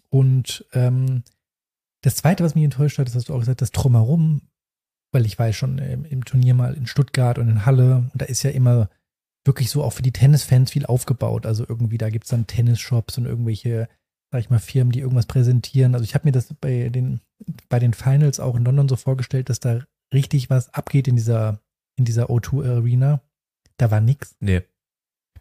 Und 0.08 0.64
ähm, 0.72 1.24
das 2.00 2.16
Zweite, 2.16 2.42
was 2.42 2.54
mich 2.54 2.64
enttäuscht 2.64 2.98
hat, 2.98 3.06
ist, 3.06 3.14
hast 3.14 3.28
du 3.28 3.34
auch 3.34 3.40
gesagt, 3.40 3.60
das 3.60 3.70
Drumherum, 3.70 4.48
weil 5.12 5.26
ich 5.26 5.38
war 5.38 5.48
ja 5.48 5.52
schon 5.52 5.76
im, 5.76 6.06
im 6.06 6.24
Turnier 6.24 6.54
mal 6.54 6.72
in 6.72 6.86
Stuttgart 6.86 7.38
und 7.38 7.50
in 7.50 7.66
Halle 7.66 8.08
und 8.10 8.12
da 8.14 8.24
ist 8.24 8.42
ja 8.44 8.50
immer 8.50 8.88
wirklich 9.44 9.68
so 9.68 9.84
auch 9.84 9.92
für 9.92 10.00
die 10.00 10.12
Tennisfans 10.12 10.70
viel 10.70 10.86
aufgebaut. 10.86 11.44
Also 11.44 11.66
irgendwie, 11.68 11.98
da 11.98 12.08
gibt 12.08 12.24
es 12.24 12.30
dann 12.30 12.46
Tennisshops 12.46 13.18
und 13.18 13.26
irgendwelche, 13.26 13.90
sag 14.32 14.40
ich 14.40 14.48
mal, 14.48 14.58
Firmen, 14.58 14.90
die 14.90 15.00
irgendwas 15.00 15.26
präsentieren. 15.26 15.92
Also 15.92 16.04
ich 16.04 16.14
habe 16.14 16.26
mir 16.26 16.32
das 16.32 16.54
bei 16.54 16.88
den, 16.88 17.20
bei 17.68 17.78
den 17.78 17.92
Finals 17.92 18.40
auch 18.40 18.56
in 18.56 18.64
London 18.64 18.88
so 18.88 18.96
vorgestellt, 18.96 19.50
dass 19.50 19.60
da 19.60 19.84
richtig 20.14 20.48
was 20.48 20.72
abgeht 20.72 21.08
in 21.08 21.16
dieser, 21.16 21.60
in 21.98 22.06
dieser 22.06 22.30
O2 22.30 22.76
Arena. 22.76 23.20
Da 23.78 23.90
war 23.90 24.00
nix. 24.00 24.36
Nee. 24.40 24.62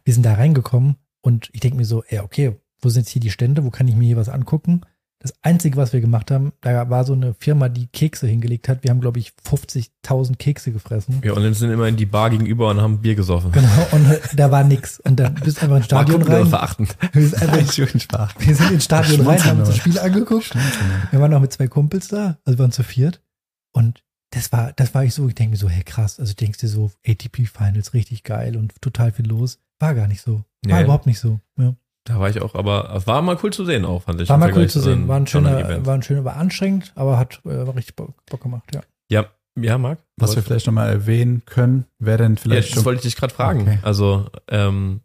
Wir 0.04 0.14
sind 0.14 0.24
da 0.24 0.34
reingekommen 0.34 0.96
und 1.20 1.50
ich 1.52 1.60
denke 1.60 1.76
mir 1.76 1.84
so, 1.84 2.02
ey, 2.04 2.20
okay, 2.20 2.56
wo 2.80 2.88
sind 2.88 3.02
jetzt 3.02 3.10
hier 3.10 3.20
die 3.20 3.30
Stände? 3.30 3.64
Wo 3.64 3.70
kann 3.70 3.88
ich 3.88 3.96
mir 3.96 4.06
hier 4.06 4.16
was 4.16 4.28
angucken? 4.28 4.82
Das 5.20 5.34
Einzige, 5.42 5.76
was 5.76 5.92
wir 5.92 6.00
gemacht 6.00 6.30
haben, 6.30 6.52
da 6.60 6.90
war 6.90 7.02
so 7.02 7.12
eine 7.12 7.34
Firma, 7.34 7.68
die 7.68 7.88
Kekse 7.88 8.28
hingelegt 8.28 8.68
hat. 8.68 8.84
Wir 8.84 8.90
haben, 8.90 9.00
glaube 9.00 9.18
ich, 9.18 9.32
50.000 9.44 10.36
Kekse 10.36 10.70
gefressen. 10.70 11.20
Ja, 11.24 11.32
und 11.32 11.42
dann 11.42 11.54
sind 11.54 11.72
immer 11.72 11.88
in 11.88 11.96
die 11.96 12.06
Bar 12.06 12.30
gegenüber 12.30 12.70
und 12.70 12.80
haben 12.80 13.02
Bier 13.02 13.16
gesoffen. 13.16 13.50
Genau, 13.50 13.68
und 13.90 14.20
da 14.36 14.52
war 14.52 14.62
nix. 14.62 15.00
Und 15.00 15.18
dann 15.18 15.34
bist 15.34 15.58
du 15.58 15.62
einfach 15.62 15.78
ins 15.78 15.86
Stadion 15.86 16.22
rein. 16.22 16.46
verachtend. 16.46 16.96
Wir 17.12 17.26
sind, 17.26 17.42
einfach, 17.42 18.34
wir 18.38 18.54
sind 18.54 18.70
ins 18.70 18.84
Stadion 18.84 19.26
rein, 19.26 19.44
haben 19.44 19.58
uns 19.58 19.70
das 19.70 19.78
Spiel 19.78 19.98
angeguckt. 19.98 20.54
Wir 21.10 21.20
waren 21.20 21.32
noch 21.32 21.40
mit 21.40 21.52
zwei 21.52 21.66
Kumpels 21.66 22.06
da, 22.06 22.38
also 22.44 22.56
wir 22.56 22.62
waren 22.62 22.72
zu 22.72 22.84
viert. 22.84 23.20
Und 23.72 24.04
das 24.30 24.52
war, 24.52 24.72
das 24.74 24.94
war 24.94 25.04
ich 25.04 25.14
so, 25.14 25.28
ich 25.28 25.34
denke 25.34 25.52
mir 25.52 25.56
so, 25.56 25.68
hey 25.68 25.82
krass, 25.82 26.20
also 26.20 26.34
denkst 26.34 26.58
dir 26.58 26.68
so, 26.68 26.90
ATP 27.06 27.46
Finals, 27.46 27.94
richtig 27.94 28.24
geil 28.24 28.56
und 28.56 28.80
total 28.82 29.12
viel 29.12 29.26
los. 29.26 29.58
War 29.78 29.94
gar 29.94 30.08
nicht 30.08 30.20
so. 30.22 30.44
War 30.66 30.78
Nee. 30.78 30.84
überhaupt 30.84 31.06
nicht 31.06 31.18
so. 31.20 31.40
Ja. 31.56 31.74
Da 32.04 32.18
war 32.20 32.28
ich 32.30 32.40
auch, 32.40 32.54
aber 32.54 32.94
es 32.94 33.06
war 33.06 33.20
mal 33.22 33.38
cool 33.42 33.52
zu 33.52 33.64
sehen 33.64 33.84
auch, 33.84 34.02
fand 34.02 34.20
ich. 34.20 34.28
War 34.28 34.38
mal 34.38 34.52
cool 34.56 34.68
zu 34.68 34.80
sehen. 34.80 35.08
War 35.08 35.16
ein 35.18 35.26
schöner, 35.26 35.84
war 35.86 35.94
ein 35.94 36.02
schöner, 36.02 36.24
war 36.24 36.36
anstrengend, 36.36 36.92
aber 36.94 37.18
hat 37.18 37.40
äh, 37.44 37.66
war 37.66 37.76
richtig 37.76 37.96
Bock, 37.96 38.14
Bock 38.26 38.40
gemacht, 38.42 38.64
ja. 38.74 38.80
Ja, 39.10 39.26
ja, 39.58 39.76
Marc? 39.78 39.98
Was 40.16 40.34
wir 40.36 40.42
vielleicht 40.42 40.66
nochmal 40.66 40.88
erwähnen 40.90 41.42
können, 41.44 41.84
wer 41.98 42.16
denn 42.18 42.34
ja, 42.36 42.40
vielleicht 42.40 42.68
das 42.70 42.74
schon. 42.76 42.84
wollte 42.84 42.98
ich 43.00 43.12
dich 43.12 43.16
gerade 43.16 43.34
fragen. 43.34 43.62
Okay. 43.62 43.78
Also, 43.82 44.30
ähm, 44.48 45.00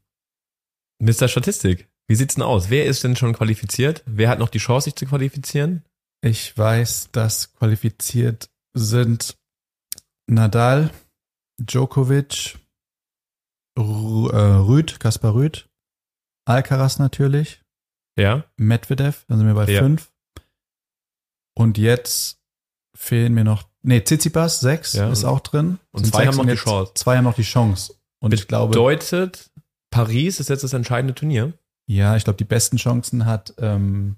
Mr. 1.00 1.28
Statistik, 1.28 1.90
wie 2.08 2.16
sieht's 2.16 2.36
denn 2.36 2.44
aus? 2.44 2.70
Wer 2.70 2.86
ist 2.86 3.04
denn 3.04 3.16
schon 3.16 3.34
qualifiziert? 3.34 4.04
Wer 4.06 4.30
hat 4.30 4.40
noch 4.40 4.50
die 4.50 4.60
Chance, 4.60 4.86
sich 4.86 4.96
zu 4.96 5.06
qualifizieren? 5.06 5.84
Ich 6.22 6.58
weiß, 6.58 7.10
dass 7.12 7.54
qualifiziert 7.56 8.50
sind 8.74 9.38
Nadal, 10.28 10.90
Djokovic, 11.60 12.58
äh, 13.78 13.82
Rüd, 13.82 15.00
Kaspar 15.00 15.34
Rüd, 15.34 15.70
Alcaraz 16.46 17.00
natürlich, 17.00 17.62
Ja, 18.18 18.44
Medvedev, 18.58 19.26
dann 19.28 19.40
sind 19.40 19.48
wir 19.48 19.56
bei 19.56 19.72
Ja. 19.72 19.82
fünf. 19.82 20.12
Und 21.56 21.78
jetzt 21.78 22.40
fehlen 22.96 23.34
mir 23.34 23.44
noch, 23.44 23.68
nee, 23.82 24.02
Tsitsipas, 24.02 24.60
sechs, 24.60 24.94
Ja. 24.94 25.10
ist 25.12 25.24
auch 25.24 25.40
drin. 25.40 25.80
Und 25.92 26.04
Sind 26.06 26.14
zwei 26.14 26.28
haben 26.28 26.38
noch 26.38 26.46
die 26.46 26.56
Chance. 26.56 26.94
Zwei 26.96 27.18
haben 27.18 27.24
noch 27.24 27.36
die 27.36 27.42
Chance. 27.44 27.96
Und 28.20 28.34
ich 28.34 28.48
glaube, 28.48 28.70
bedeutet, 28.70 29.52
Paris 29.92 30.40
ist 30.40 30.50
jetzt 30.50 30.64
das 30.64 30.74
entscheidende 30.74 31.14
Turnier. 31.16 31.54
ja, 31.88 32.16
ich 32.16 32.24
glaube, 32.24 32.38
die 32.38 32.46
besten 32.46 32.78
Chancen 32.78 33.26
hat, 33.26 33.54
ähm, 33.58 34.16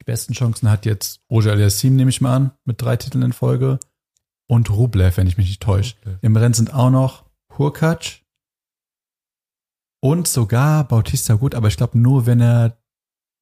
die 0.00 0.04
besten 0.04 0.32
Chancen 0.32 0.70
hat 0.70 0.86
jetzt 0.86 1.20
Roger 1.30 1.52
Aliassim, 1.52 1.94
nehme 1.96 2.10
ich 2.10 2.20
mal 2.20 2.34
an, 2.34 2.50
mit 2.64 2.80
drei 2.80 2.96
Titeln 2.96 3.22
in 3.22 3.32
Folge. 3.32 3.78
Und 4.48 4.70
Rublev, 4.70 5.16
wenn 5.16 5.28
ich 5.28 5.36
mich 5.36 5.46
nicht 5.46 5.62
täusche. 5.62 5.94
Im 6.22 6.36
Rennen 6.36 6.54
sind 6.54 6.74
auch 6.74 6.90
noch 6.90 7.24
Hurkacz 7.56 8.20
und 10.00 10.26
sogar 10.26 10.84
Bautista 10.84 11.34
gut, 11.34 11.54
aber 11.54 11.68
ich 11.68 11.76
glaube 11.76 11.98
nur, 11.98 12.26
wenn 12.26 12.40
er 12.40 12.78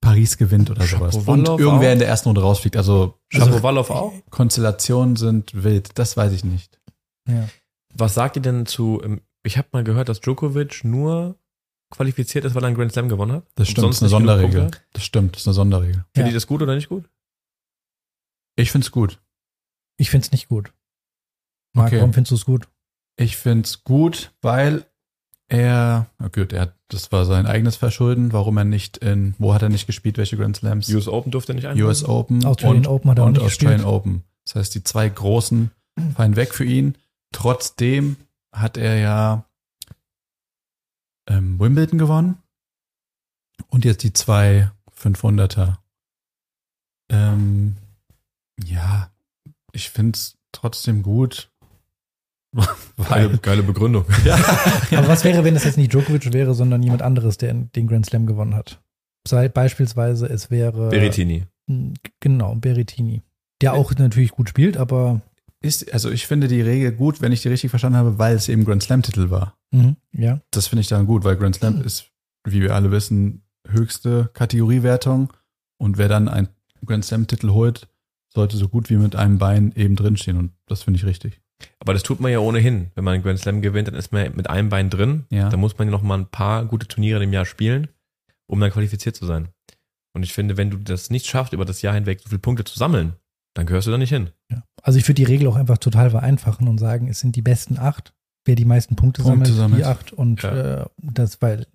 Paris 0.00 0.36
gewinnt 0.36 0.70
oder 0.70 0.86
sowas. 0.86 1.16
Und 1.16 1.48
irgendwer 1.48 1.88
auch? 1.88 1.92
in 1.92 1.98
der 1.98 2.08
ersten 2.08 2.28
Runde 2.28 2.42
rausfliegt. 2.42 2.76
Also, 2.76 3.18
Shapovalov 3.30 3.90
auch? 3.90 4.12
Konstellationen 4.30 5.16
sind 5.16 5.62
wild, 5.62 5.98
das 5.98 6.16
weiß 6.16 6.32
ich 6.32 6.44
nicht. 6.44 6.78
ja. 7.28 7.48
Was 7.94 8.14
sagt 8.14 8.36
ihr 8.36 8.42
denn 8.42 8.66
zu, 8.66 9.00
ähm, 9.02 9.22
ich 9.42 9.56
habe 9.56 9.68
mal 9.72 9.82
gehört, 9.82 10.10
dass 10.10 10.20
Djokovic 10.20 10.84
nur 10.84 11.36
qualifiziert 11.90 12.44
ist, 12.44 12.54
weil 12.54 12.62
er 12.64 12.68
einen 12.68 12.76
Grand 12.76 12.92
Slam 12.92 13.08
gewonnen 13.08 13.32
hat? 13.32 13.44
Das 13.54 13.68
stimmt, 13.68 13.88
das 13.88 13.96
ist 13.96 14.02
eine 14.02 14.08
Sonderregel. 14.10 14.70
Das 14.92 15.04
stimmt, 15.04 15.34
das 15.34 15.42
ist 15.42 15.48
eine 15.48 15.54
Sonderregel. 15.54 16.04
Findet 16.14 16.16
Ja. 16.16 16.26
ihr 16.28 16.34
das 16.34 16.46
gut 16.46 16.62
oder 16.62 16.74
nicht 16.74 16.88
gut? 16.88 17.08
Ich 18.56 18.70
find's 18.72 18.90
gut. 18.90 19.20
Ich 19.96 20.10
find's 20.10 20.32
nicht 20.32 20.48
gut. 20.48 20.72
Marc, 21.74 21.88
Okay. 21.88 21.98
warum 21.98 22.12
findest 22.12 22.32
du 22.32 22.36
es 22.36 22.44
gut? 22.44 22.68
Ich 23.16 23.36
find's 23.36 23.84
gut, 23.84 24.32
weil 24.42 24.84
er, 25.48 26.06
na 26.18 26.28
gut, 26.28 26.52
er 26.52 26.62
hat, 26.62 26.74
das 26.88 27.10
war 27.10 27.24
sein 27.24 27.46
eigenes 27.46 27.76
Verschulden, 27.76 28.32
warum 28.32 28.56
er 28.58 28.64
nicht 28.64 28.98
in, 28.98 29.34
wo 29.38 29.54
hat 29.54 29.62
er 29.62 29.68
nicht 29.68 29.86
gespielt, 29.86 30.18
welche 30.18 30.36
Grand 30.36 30.56
Slams? 30.56 30.88
US 30.90 31.08
Open 31.08 31.30
durfte 31.32 31.52
er 31.52 31.56
nicht 31.56 31.66
ein. 31.66 31.80
US 31.82 32.04
Open 32.04 32.44
Australian 32.44 32.86
und, 32.86 32.92
Open 32.92 33.10
hat 33.10 33.18
er 33.18 33.22
auch 33.22 33.26
und 33.28 33.32
nicht 33.34 33.42
Australian 33.44 33.78
gespielt. 33.78 33.94
Open. 33.94 34.24
Das 34.44 34.54
heißt, 34.56 34.74
die 34.74 34.84
zwei 34.84 35.08
großen 35.08 35.70
fallen 36.14 36.36
weg 36.36 36.54
für 36.54 36.64
ihn. 36.64 36.96
Trotzdem 37.32 38.16
hat 38.52 38.76
er 38.76 38.98
ja 38.98 39.44
ähm, 41.28 41.60
Wimbledon 41.60 41.98
gewonnen 41.98 42.38
und 43.68 43.84
jetzt 43.84 44.02
die 44.02 44.12
zwei 44.12 44.70
500er. 45.00 45.76
Ähm, 47.10 47.76
ja, 48.64 49.10
ich 49.72 49.90
find's 49.90 50.36
trotzdem 50.52 51.02
gut. 51.02 51.50
Geile, 53.08 53.38
geile 53.38 53.62
Begründung. 53.62 54.06
Aber 54.90 55.08
was 55.08 55.22
wäre, 55.22 55.44
wenn 55.44 55.54
es 55.54 55.64
jetzt 55.64 55.76
nicht 55.76 55.92
Djokovic 55.92 56.32
wäre, 56.32 56.54
sondern 56.54 56.82
jemand 56.82 57.02
anderes, 57.02 57.36
der 57.36 57.52
den 57.52 57.86
Grand 57.86 58.06
Slam 58.06 58.26
gewonnen 58.26 58.54
hat? 58.54 58.80
Sei 59.26 59.48
beispielsweise, 59.48 60.26
es 60.26 60.50
wäre. 60.50 60.88
Berrettini. 60.88 61.44
Genau, 62.20 62.54
Berrettini. 62.54 63.22
Der 63.60 63.74
auch 63.74 63.94
natürlich 63.94 64.30
gut 64.30 64.48
spielt, 64.48 64.78
aber 64.78 65.20
ist, 65.60 65.92
also 65.92 66.10
ich 66.10 66.26
finde 66.26 66.48
die 66.48 66.62
Regel 66.62 66.92
gut, 66.92 67.20
wenn 67.20 67.32
ich 67.32 67.42
die 67.42 67.48
richtig 67.48 67.70
verstanden 67.70 67.98
habe, 67.98 68.18
weil 68.18 68.36
es 68.36 68.48
eben 68.48 68.64
Grand 68.64 68.82
Slam-Titel 68.82 69.30
war. 69.30 69.57
Mhm, 69.72 69.96
ja. 70.12 70.40
Das 70.50 70.66
finde 70.66 70.80
ich 70.80 70.88
dann 70.88 71.06
gut, 71.06 71.24
weil 71.24 71.36
Grand 71.36 71.56
Slam 71.56 71.80
ist, 71.82 72.10
wie 72.44 72.60
wir 72.62 72.74
alle 72.74 72.90
wissen, 72.90 73.42
höchste 73.68 74.30
Kategoriewertung. 74.34 75.32
Und 75.78 75.98
wer 75.98 76.08
dann 76.08 76.28
einen 76.28 76.48
Grand 76.84 77.04
Slam-Titel 77.04 77.50
holt, 77.50 77.88
sollte 78.32 78.56
so 78.56 78.68
gut 78.68 78.90
wie 78.90 78.96
mit 78.96 79.16
einem 79.16 79.38
Bein 79.38 79.72
eben 79.74 79.96
drinstehen. 79.96 80.36
Und 80.36 80.52
das 80.66 80.82
finde 80.82 80.98
ich 80.98 81.06
richtig. 81.06 81.40
Aber 81.80 81.92
das 81.92 82.02
tut 82.02 82.20
man 82.20 82.30
ja 82.30 82.38
ohnehin. 82.38 82.90
Wenn 82.94 83.04
man 83.04 83.14
einen 83.14 83.22
Grand 83.22 83.38
Slam 83.38 83.62
gewinnt, 83.62 83.88
dann 83.88 83.94
ist 83.94 84.12
man 84.12 84.34
mit 84.36 84.48
einem 84.50 84.68
Bein 84.68 84.90
drin. 84.90 85.26
Ja. 85.30 85.48
Da 85.48 85.56
muss 85.56 85.78
man 85.78 85.88
ja 85.88 85.92
noch 85.92 86.02
mal 86.02 86.18
ein 86.18 86.26
paar 86.26 86.64
gute 86.64 86.86
Turniere 86.86 87.22
im 87.22 87.32
Jahr 87.32 87.46
spielen, 87.46 87.88
um 88.46 88.60
dann 88.60 88.70
qualifiziert 88.70 89.16
zu 89.16 89.26
sein. 89.26 89.48
Und 90.14 90.22
ich 90.22 90.32
finde, 90.32 90.56
wenn 90.56 90.70
du 90.70 90.78
das 90.78 91.10
nicht 91.10 91.26
schaffst, 91.26 91.52
über 91.52 91.64
das 91.64 91.82
Jahr 91.82 91.94
hinweg 91.94 92.20
so 92.20 92.28
viele 92.28 92.40
Punkte 92.40 92.64
zu 92.64 92.78
sammeln, 92.78 93.14
dann 93.54 93.66
gehörst 93.66 93.86
du 93.86 93.90
da 93.90 93.98
nicht 93.98 94.10
hin. 94.10 94.30
ja. 94.50 94.62
Also 94.82 94.98
ich 94.98 95.06
würde 95.06 95.14
die 95.14 95.24
Regel 95.24 95.48
auch 95.48 95.56
einfach 95.56 95.78
total 95.78 96.10
vereinfachen 96.10 96.68
und 96.68 96.78
sagen, 96.78 97.08
es 97.08 97.20
sind 97.20 97.34
die 97.34 97.42
besten 97.42 97.78
acht, 97.78 98.14
wer 98.48 98.56
die 98.56 98.64
meisten 98.64 98.96
Punkte, 98.96 99.22
Punkte 99.22 99.52
sammelt, 99.52 99.56
sammelt. 99.56 99.80
die 99.80 99.84
acht. 99.84 100.12
Und 100.12 100.42
Ja. 100.42 100.82
äh, 100.82 100.86
das, 101.00 101.40
weil 101.40 101.66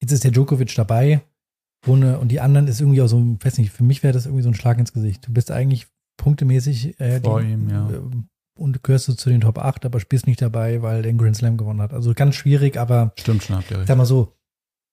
jetzt 0.00 0.12
ist 0.12 0.22
der 0.24 0.30
Djokovic 0.30 0.72
dabei, 0.76 1.22
ohne, 1.86 2.18
und 2.20 2.28
die 2.28 2.38
anderen 2.40 2.68
ist 2.68 2.80
irgendwie 2.80 3.02
auch 3.02 3.08
so, 3.08 3.18
weiß 3.42 3.58
nicht, 3.58 3.72
für 3.72 3.82
mich 3.82 4.02
wäre 4.04 4.12
das 4.12 4.26
irgendwie 4.26 4.44
so 4.44 4.50
ein 4.50 4.54
Schlag 4.54 4.78
ins 4.78 4.92
Gesicht. 4.92 5.26
Du 5.26 5.32
bist 5.32 5.50
eigentlich 5.50 5.88
punktemäßig 6.16 7.00
äh, 7.00 7.20
Vor 7.20 7.42
die, 7.42 7.50
ihm, 7.50 7.68
ja. 7.68 7.90
äh, 7.90 8.00
und 8.58 8.82
gehörst 8.84 9.08
du 9.08 9.14
zu 9.14 9.30
den 9.30 9.40
Top 9.40 9.58
8, 9.58 9.84
aber 9.86 9.98
spielst 9.98 10.26
nicht 10.26 10.40
dabei, 10.42 10.82
weil 10.82 11.02
der 11.02 11.10
den 11.10 11.18
Grand 11.18 11.34
Slam 11.36 11.56
gewonnen 11.56 11.80
hat. 11.80 11.92
Also 11.92 12.12
ganz 12.14 12.36
schwierig, 12.36 12.76
aber 12.76 13.12
Stimmt 13.18 13.42
schon, 13.42 13.56
habt 13.56 13.70
ihr 13.70 13.78
recht. 13.78 13.88
sag 13.88 13.96
mal 13.96 14.04
so, 14.06 14.32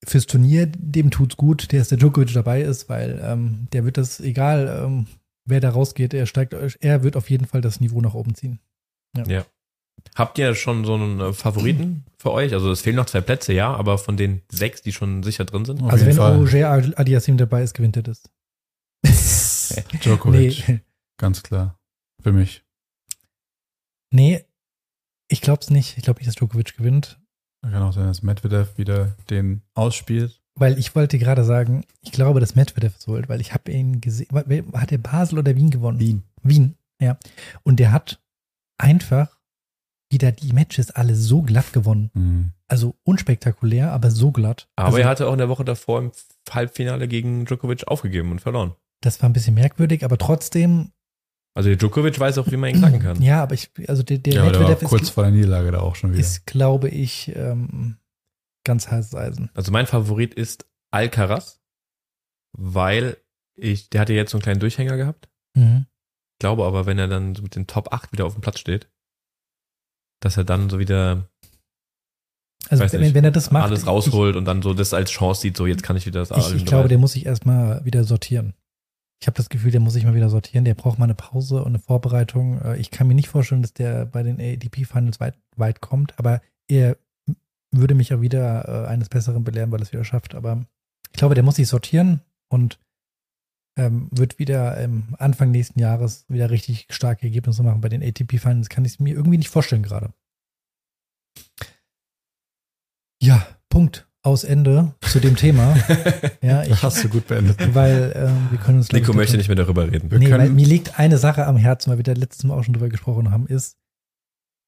fürs 0.08 0.26
Turnier, 0.28 0.66
dem 0.68 1.12
tut's 1.12 1.36
gut, 1.38 1.72
dass 1.74 1.90
der 1.90 1.98
Djokovic 1.98 2.34
dabei 2.34 2.62
ist, 2.62 2.88
weil 2.90 3.20
ähm, 3.22 3.68
der 3.74 3.84
wird 3.84 3.98
das, 3.98 4.22
egal 4.22 4.84
ähm, 4.86 5.08
wer 5.46 5.60
da 5.60 5.70
rausgeht, 5.72 6.14
er 6.14 6.26
steigt, 6.26 6.54
er 6.54 7.04
wird 7.04 7.18
auf 7.18 7.30
jeden 7.30 7.46
Fall 7.46 7.60
das 7.62 7.82
Niveau 7.82 8.00
nach 8.02 8.14
oben 8.14 8.34
ziehen. 8.34 8.60
Habt 10.16 10.38
ihr 10.38 10.56
schon 10.56 10.86
so 10.86 10.96
einen 10.96 11.20
äh, 11.20 11.34
Favoriten 11.34 12.06
für 12.18 12.32
euch? 12.32 12.54
Also 12.54 12.72
es 12.72 12.82
fehlen 12.82 12.96
noch 12.96 13.06
zwei 13.06 13.22
Plätze, 13.22 13.54
ja, 13.54 13.74
aber 13.74 13.98
von 13.98 14.18
den 14.18 14.42
sechs, 14.52 14.82
die 14.82 14.92
schon 14.92 15.24
sicher 15.24 15.46
drin 15.46 15.66
sind. 15.66 15.82
Auf 15.82 15.92
also 15.92 16.06
wenn 16.06 16.16
Fall. 16.16 16.38
Roger 16.38 16.72
Adiassim 17.00 17.38
dabei 17.38 17.64
ist, 17.64 17.74
gewinnt 17.74 17.98
er 17.98 18.04
das. 18.04 18.24
Djokovic, 20.02 20.68
Nee, 20.68 20.82
ganz 21.18 21.44
klar. 21.44 21.80
Für 22.22 22.34
mich. 22.34 22.64
nee, 24.12 24.44
ich 25.30 25.42
glaub's 25.42 25.70
nicht. 25.70 25.98
Ich 25.98 26.04
glaube 26.04 26.20
nicht, 26.20 26.28
dass 26.28 26.36
Djokovic 26.36 26.76
gewinnt. 26.76 27.20
Kann 27.62 27.84
auch 27.84 27.94
sein, 27.94 28.08
dass 28.08 28.24
Medvedev 28.24 28.78
wieder 28.78 29.16
den 29.30 29.62
ausspielt. 29.74 30.42
Weil 30.56 30.78
ich 30.78 30.96
wollte 30.96 31.18
gerade 31.20 31.44
sagen, 31.44 31.86
ich 32.02 32.12
glaube, 32.12 32.40
dass 32.40 32.56
Medvedev 32.56 32.96
es 32.98 33.08
holt, 33.08 33.30
weil 33.30 33.40
ich 33.42 33.54
habe 33.54 33.72
ihn 33.72 34.02
gesehen. 34.02 34.28
Hat 34.74 34.92
er 34.92 34.98
Basel 34.98 35.40
oder 35.40 35.56
Wien 35.56 35.70
gewonnen? 35.70 36.00
Wien. 36.00 36.24
Wien, 36.42 36.76
ja. 37.02 37.18
Und 37.64 37.80
der 37.80 37.92
hat 37.92 38.22
einfach 38.78 39.39
wieder 40.10 40.32
die 40.32 40.54
Matches 40.54 40.92
alle 40.92 41.16
so 41.16 41.42
glatt 41.42 41.72
gewonnen. 41.74 42.12
Mhm. 42.14 42.52
Also 42.68 42.96
unspektakulär, 43.04 43.92
aber 43.92 44.12
so 44.12 44.32
glatt. 44.32 44.68
Aber 44.76 44.88
also, 44.88 44.98
er 45.00 45.08
hatte 45.08 45.28
auch 45.28 45.34
in 45.34 45.40
der 45.40 45.50
Woche 45.50 45.66
davor 45.66 46.00
im 46.00 46.12
Halbfinale 46.50 47.08
gegen 47.08 47.46
Djokovic 47.46 47.88
aufgegeben 47.88 48.32
und 48.32 48.42
verloren. 48.42 48.76
Das 49.02 49.22
war 49.22 49.30
ein 49.30 49.34
bisschen 49.34 49.54
merkwürdig, 49.54 50.04
aber 50.04 50.18
trotzdem 50.18 50.92
Also 51.56 51.70
der 51.70 51.78
Djokovic 51.78 52.20
weiß 52.20 52.38
auch, 52.40 52.52
wie 52.52 52.58
man 52.58 52.72
ihn 52.72 52.78
knacken 52.78 53.02
kann. 53.02 53.22
Ja, 53.22 53.44
aber 53.44 53.54
ich, 53.54 53.72
also 53.88 54.04
der, 54.04 54.18
der 54.18 54.34
Ja, 54.34 54.42
aber 54.42 54.52
der 54.52 54.62
war 54.62 54.70
Medvedev 54.70 54.90
kurz 54.90 55.04
ist, 55.04 55.10
vor 55.12 55.24
der 55.24 55.32
Niederlage 55.32 55.72
da 55.72 55.80
auch 55.82 55.96
schon 55.96 56.12
wieder. 56.12 56.20
ist 56.20 56.46
glaube 56.46 56.90
ich, 56.90 57.32
ähm, 57.36 57.98
ganz 58.64 58.90
heißes 58.90 59.16
Eisen. 59.16 59.50
Also 59.54 59.72
mein 59.72 59.88
Favorit 59.88 60.34
ist 60.34 60.68
Alcaraz, 60.92 61.62
weil 62.54 63.18
ich, 63.56 63.90
der 63.90 64.02
hatte 64.02 64.14
jetzt 64.14 64.32
so 64.32 64.38
einen 64.38 64.44
kleinen 64.44 64.60
Durchhänger 64.60 64.98
gehabt. 64.98 65.30
Mhm. 65.56 65.86
Ich 66.34 66.40
glaube 66.40 66.66
aber, 66.66 66.86
wenn 66.86 66.98
er 66.98 67.08
dann 67.08 67.36
so 67.36 67.44
mit 67.44 67.56
den 67.56 67.68
Top 67.68 67.94
8 67.94 68.12
wieder 68.12 68.26
auf 68.26 68.34
dem 68.34 68.42
Platz 68.42 68.60
steht, 68.60 68.90
dass 70.20 70.38
er 70.38 70.44
dann 70.44 70.70
so 70.70 70.80
wieder 70.80 71.28
Also 72.70 72.92
wenn, 72.92 73.02
nicht. 73.02 73.14
wenn 73.14 73.24
er 73.24 73.32
das 73.32 73.52
macht, 73.52 73.66
alles 73.66 73.88
rausholt 73.88 74.36
und 74.36 74.46
dann 74.46 74.62
so 74.62 74.74
das 74.74 74.94
als 74.94 75.12
Chance 75.12 75.42
sieht, 75.42 75.58
so 75.58 75.66
jetzt 75.66 75.84
kann 75.84 75.96
ich 75.96 76.06
wieder 76.06 76.20
das 76.26 76.32
Ich, 76.32 76.50
ich, 76.54 76.56
ich 76.62 76.66
glaube, 76.66 76.88
der 76.90 76.98
muss 76.98 77.14
sich 77.14 77.26
erstmal 77.26 77.84
wieder 77.86 78.04
sortieren. 78.04 78.54
Ich 79.22 79.28
habe 79.28 79.36
das 79.36 79.50
Gefühl, 79.50 79.72
der 79.72 79.82
muss 79.82 79.94
sich 79.94 80.06
mal 80.06 80.16
wieder 80.16 80.30
sortieren. 80.30 80.64
Der 80.64 80.76
braucht 80.76 80.98
mal 80.98 81.04
eine 81.06 81.16
Pause 81.16 81.58
und 81.62 81.68
eine 81.68 81.80
Vorbereitung. 81.80 82.62
Äh, 82.62 82.78
Ich 82.78 82.90
kann 82.90 83.08
mir 83.08 83.16
nicht 83.16 83.28
vorstellen, 83.28 83.62
dass 83.62 83.74
der 83.74 84.06
bei 84.06 84.24
den 84.24 84.40
ADP-Finals 84.40 85.20
weit, 85.20 85.36
weit 85.58 85.82
kommt, 85.82 86.18
aber 86.18 86.42
er 86.70 86.98
würde 87.72 87.96
mich 87.96 88.14
auch 88.14 88.22
wieder 88.22 88.86
äh, 88.86 88.88
eines 88.88 89.10
Besseren 89.10 89.44
belehren, 89.44 89.72
weil 89.72 89.80
er 89.80 89.84
es 89.84 89.92
wieder 89.92 90.06
schafft. 90.06 90.36
Aber 90.36 90.66
ich 91.12 91.18
glaube, 91.18 91.36
der 91.36 91.44
muss 91.44 91.56
sich 91.56 91.68
sortieren 91.68 92.22
und 92.50 92.80
ähm, 93.80 94.10
wird 94.12 94.40
wieder 94.40 94.78
ähm, 94.78 95.16
Anfang 95.18 95.52
nächsten 95.52 95.80
Jahres 95.80 96.26
wieder 96.28 96.50
richtig 96.50 96.88
starke 96.90 97.24
Ergebnisse 97.24 97.64
machen 97.64 97.82
bei 97.82 97.90
den 97.90 98.04
ATP-Finals. 98.04 98.70
Kann 98.70 98.86
ich 98.86 99.00
mir 99.00 99.16
irgendwie 99.16 99.38
nicht 99.38 99.50
vorstellen 99.50 99.84
gerade. 99.84 100.14
Ja, 103.22 103.46
Punkt. 103.70 104.06
Aus 104.22 104.44
Ende 104.44 104.94
zu 105.02 105.22
dem 105.22 105.36
Thema. 105.38 105.78
Ja, 106.42 106.64
ich, 106.64 106.82
hast 106.84 107.04
du 107.04 107.10
gut 107.10 107.28
beendet. 107.28 107.74
weil 107.76 108.12
äh, 108.12 108.52
wir 108.52 108.60
können 108.60 108.78
uns 108.78 108.92
Nico 108.92 109.14
möchte 109.14 109.38
nicht 109.38 109.48
mehr 109.48 109.56
darüber 109.56 109.92
reden. 109.92 110.10
Wir 110.10 110.20
nee, 110.20 110.32
weil 110.32 110.50
mir 110.50 110.66
liegt 110.66 110.98
eine 110.98 111.18
Sache 111.18 111.46
am 111.46 111.58
Herzen, 111.58 111.92
weil 111.92 111.98
wir 111.98 112.04
da 112.04 112.14
letztes 112.14 112.44
Mal 112.44 112.58
auch 112.58 112.64
schon 112.64 112.74
drüber 112.74 112.90
gesprochen 112.90 113.30
haben, 113.30 113.46
ist, 113.48 113.78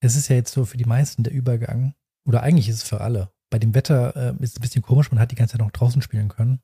es 0.02 0.16
ist 0.16 0.28
ja 0.28 0.36
jetzt 0.36 0.54
so 0.54 0.66
für 0.66 0.78
die 0.78 0.86
meisten 0.86 1.24
der 1.24 1.34
Übergang, 1.34 1.94
oder 2.28 2.44
eigentlich 2.44 2.68
ist 2.68 2.78
es 2.78 2.84
für 2.84 3.02
alle. 3.02 3.32
Bei 3.50 3.58
dem 3.58 3.74
Wetter 3.74 4.16
äh, 4.16 4.44
ist 4.44 4.52
es 4.52 4.58
ein 4.58 4.62
bisschen 4.62 4.82
komisch, 4.82 5.12
man 5.12 5.20
hat 5.20 5.32
die 5.32 5.36
ganze 5.36 5.54
Zeit 5.54 5.62
noch 5.62 5.72
draußen 5.72 6.02
spielen 6.02 6.28
können. 6.28 6.60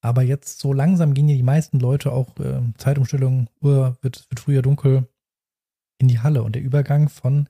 Aber 0.00 0.22
jetzt 0.22 0.60
so 0.60 0.72
langsam 0.72 1.14
gehen 1.14 1.28
ja 1.28 1.36
die 1.36 1.42
meisten 1.42 1.80
Leute 1.80 2.12
auch 2.12 2.38
äh, 2.38 2.60
Zeitumstellung, 2.76 3.48
Uhr, 3.60 3.96
wird, 4.00 4.30
wird 4.30 4.40
früher 4.40 4.62
dunkel, 4.62 5.08
in 5.98 6.08
die 6.08 6.20
Halle. 6.20 6.42
Und 6.42 6.54
der 6.54 6.62
Übergang 6.62 7.08
von 7.08 7.48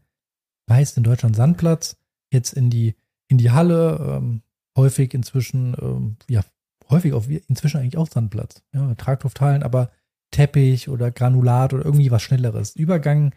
meist 0.67 0.97
in 0.97 1.03
Deutschland 1.03 1.37
Sandplatz, 1.37 1.97
jetzt 2.33 2.53
in 2.53 2.71
die, 2.71 2.95
in 3.29 3.39
die 3.39 3.51
Halle, 3.51 3.99
ähm, 4.01 4.43
häufig 4.77 5.13
inzwischen, 5.15 5.77
ähm, 5.81 6.17
ja, 6.29 6.43
häufig 6.89 7.13
auch 7.13 7.27
inzwischen 7.27 7.79
eigentlich 7.79 7.99
auch 7.99 8.09
Sandplatz. 8.09 8.63
Ja, 8.73 8.95
Traglufthallen, 8.95 9.63
aber 9.63 9.91
Teppich 10.31 10.89
oder 10.89 11.11
Granulat 11.11 11.75
oder 11.75 11.85
irgendwie 11.85 12.11
was 12.11 12.23
Schnelleres. 12.23 12.77
Übergang 12.77 13.35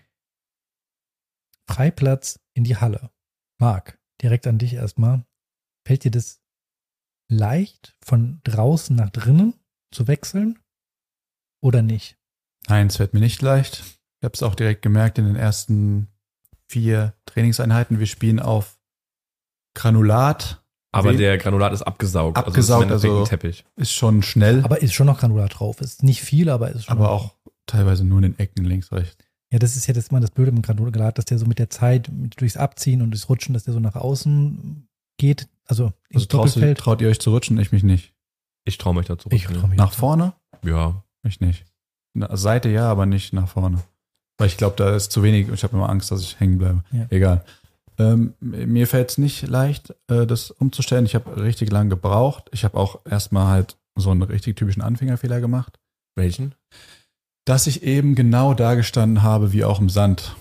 Freiplatz 1.67 2.39
in 2.53 2.63
die 2.63 2.77
Halle. 2.77 3.11
Marc, 3.59 3.99
direkt 4.21 4.47
an 4.47 4.57
dich 4.57 4.73
erstmal. 4.73 5.25
Fällt 5.85 6.03
dir 6.03 6.11
das 6.11 6.40
leicht, 7.31 7.95
von 8.03 8.39
draußen 8.43 8.95
nach 8.95 9.09
drinnen 9.09 9.53
zu 9.91 10.07
wechseln 10.07 10.59
oder 11.61 11.81
nicht? 11.81 12.17
Nein, 12.67 12.87
es 12.87 12.97
fällt 12.97 13.13
mir 13.13 13.19
nicht 13.19 13.41
leicht. 13.41 13.83
Ich 14.19 14.25
habe 14.25 14.33
es 14.33 14.43
auch 14.43 14.55
direkt 14.55 14.81
gemerkt 14.83 15.17
in 15.17 15.25
den 15.25 15.35
ersten 15.35 16.07
vier 16.67 17.15
Trainingseinheiten. 17.25 17.99
Wir 17.99 18.05
spielen 18.05 18.39
auf 18.39 18.77
Granulat, 19.75 20.63
Aber 20.91 21.13
der 21.13 21.37
Granulat 21.37 21.73
ist 21.73 21.81
abgesaugt. 21.81 22.37
Abgesaugt, 22.37 22.91
also, 22.91 23.23
ist 23.23 23.31
also- 23.33 23.57
ist 23.77 23.91
schon 23.91 24.21
schnell, 24.21 24.63
Aber 24.63 24.81
ist 24.81 24.93
schon 24.93 25.07
noch 25.07 25.19
Granulat 25.19 25.59
drauf. 25.59 25.81
Ist 25.81 26.03
nicht 26.03 26.21
viel, 26.21 26.49
aber 26.49 26.69
ist 26.71 26.85
schon. 26.85 26.97
aber 26.97 27.11
auch 27.11 27.35
teilweise 27.65 28.03
nur 28.03 28.19
in 28.19 28.23
den 28.33 28.39
Ecken 28.39 28.65
links, 28.65 28.91
rechts. 28.91 29.17
Ja, 29.51 29.59
das 29.59 29.75
ist 29.75 29.87
ja 29.87 29.93
das 29.93 30.11
mal 30.11 30.21
das 30.21 30.31
Blöde 30.31 30.51
mit 30.51 30.65
dem 30.65 30.75
Granulat, 30.77 31.17
dass 31.17 31.25
der 31.25 31.37
so 31.37 31.45
mit 31.45 31.59
der 31.59 31.69
Zeit, 31.69 32.09
durchs 32.37 32.57
Abziehen 32.57 33.01
und 33.01 33.11
durchs 33.11 33.27
Rutschen, 33.27 33.53
dass 33.53 33.63
der 33.63 33.73
so 33.73 33.79
nach 33.79 33.95
außen 33.95 34.87
geht. 35.21 35.47
Also 35.65 35.93
ins 36.09 36.23
Also 36.23 36.27
Doppelfeld. 36.27 36.77
traut 36.79 36.99
ihr 37.01 37.07
euch 37.07 37.21
zu 37.21 37.29
rutschen? 37.31 37.57
Ich 37.59 37.71
mich 37.71 37.83
nicht. 37.83 38.13
Ich 38.65 38.77
traue 38.77 38.95
mich 38.95 39.05
dazu. 39.07 39.29
Ich 39.31 39.45
trau 39.45 39.67
mich 39.67 39.77
Nach 39.77 39.93
vorne? 39.93 40.33
Ja. 40.65 41.03
Ich 41.23 41.39
nicht. 41.39 41.65
Na, 42.13 42.35
Seite 42.35 42.67
ja, 42.69 42.89
aber 42.91 43.05
nicht 43.05 43.31
nach 43.31 43.47
vorne. 43.47 43.81
Weil 44.37 44.47
ich 44.47 44.57
glaube, 44.57 44.75
da 44.75 44.95
ist 44.95 45.11
zu 45.11 45.23
wenig 45.23 45.47
und 45.47 45.53
ich 45.53 45.63
habe 45.63 45.77
immer 45.77 45.89
Angst, 45.89 46.11
dass 46.11 46.21
ich 46.21 46.39
hängen 46.39 46.57
bleibe. 46.57 46.83
Ja. 46.91 47.05
Egal. 47.09 47.45
Ähm, 47.99 48.33
mir 48.39 48.87
fällt 48.87 49.11
es 49.11 49.17
nicht 49.17 49.47
leicht, 49.47 49.93
äh, 50.07 50.25
das 50.25 50.49
umzustellen. 50.51 51.05
Ich 51.05 51.13
habe 51.15 51.41
richtig 51.41 51.71
lang 51.71 51.89
gebraucht. 51.89 52.49
Ich 52.51 52.63
habe 52.63 52.77
auch 52.77 53.01
erstmal 53.05 53.47
halt 53.47 53.77
so 53.95 54.09
einen 54.09 54.23
richtig 54.23 54.57
typischen 54.57 54.81
Anfängerfehler 54.81 55.39
gemacht, 55.39 55.79
Welchen? 56.15 56.55
dass 57.45 57.67
ich 57.67 57.83
eben 57.83 58.15
genau 58.15 58.53
da 58.53 58.73
gestanden 58.75 59.21
habe, 59.21 59.53
wie 59.53 59.63
auch 59.63 59.79
im 59.79 59.89
Sand. 59.89 60.35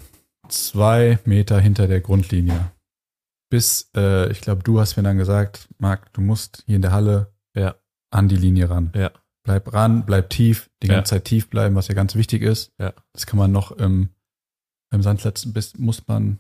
Zwei 0.49 1.19
Meter 1.25 1.61
hinter 1.61 1.87
der 1.87 2.01
Grundlinie. 2.01 2.71
Bis, 3.51 3.91
äh, 3.97 4.31
ich 4.31 4.41
glaube, 4.41 4.63
du 4.63 4.81
hast 4.81 4.97
mir 4.97 5.03
dann 5.03 5.19
gesagt, 5.19 5.69
Marc, 5.79 6.13
du 6.13 6.21
musst 6.21 6.63
hier 6.67 6.77
in 6.77 6.83
der 6.83 6.93
Halle 6.93 7.33
Ja. 7.55 7.75
an 8.11 8.29
die 8.29 8.37
Linie 8.37 8.71
ran. 8.71 8.93
Ja. 8.95 9.11
Bleib 9.43 9.73
ran, 9.73 10.07
bleib 10.07 10.31
tief, 10.31 10.71
die 10.83 10.87
Ja. 10.87 10.95
ganze 10.97 11.11
Zeit 11.11 11.25
tief 11.25 11.51
bleiben, 11.51 11.75
was 11.75 11.89
ja 11.89 11.95
ganz 11.95 12.15
wichtig 12.15 12.43
ist. 12.43 12.73
Ja. 12.79 12.93
Das 13.13 13.27
kann 13.27 13.39
man 13.39 13.51
noch 13.53 13.73
im, 13.73 14.11
im 14.93 15.03
Sandplatz 15.03 15.47
bis 15.47 15.77
muss 15.79 16.07
man, 16.07 16.39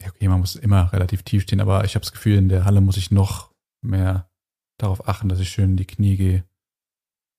ja, 0.00 0.08
okay, 0.08 0.28
man 0.28 0.40
muss 0.40 0.54
immer 0.56 0.92
relativ 0.92 1.22
tief 1.24 1.42
stehen, 1.42 1.60
aber 1.60 1.84
ich 1.84 1.94
habe 1.94 2.04
das 2.04 2.12
Gefühl, 2.12 2.36
in 2.38 2.48
der 2.48 2.64
Halle 2.64 2.80
muss 2.80 2.96
ich 2.96 3.10
noch 3.10 3.52
mehr 3.84 4.28
darauf 4.78 5.08
achten, 5.08 5.28
dass 5.28 5.40
ich 5.40 5.50
schön 5.50 5.70
in 5.70 5.76
die 5.76 5.86
Knie 5.86 6.16
gehe, 6.16 6.44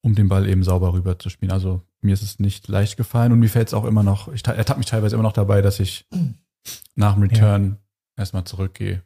um 0.04 0.16
den 0.16 0.28
Ball 0.30 0.48
eben 0.50 0.64
sauber 0.64 0.92
rüber 0.94 1.18
zu 1.20 1.30
spielen. 1.30 1.52
Also 1.52 1.82
mir 2.02 2.14
ist 2.14 2.24
es 2.24 2.40
nicht 2.40 2.68
leicht 2.68 2.98
gefallen 2.98 3.32
und 3.32 3.40
mir 3.40 3.50
fällt 3.50 3.70
es 3.70 3.74
auch 3.74 3.86
immer 3.86 4.04
noch, 4.04 4.28
ich 4.34 4.44
ta- 4.44 4.52
ertappe 4.54 4.80
mich 4.80 4.88
teilweise 4.88 5.16
immer 5.16 5.24
noch 5.24 5.32
dabei, 5.34 5.62
dass 5.62 5.80
ich 5.80 6.06
nach 6.96 7.14
dem 7.14 7.24
Return 7.24 7.78
erstmal 8.18 8.44
zurückgehe, 8.44 9.02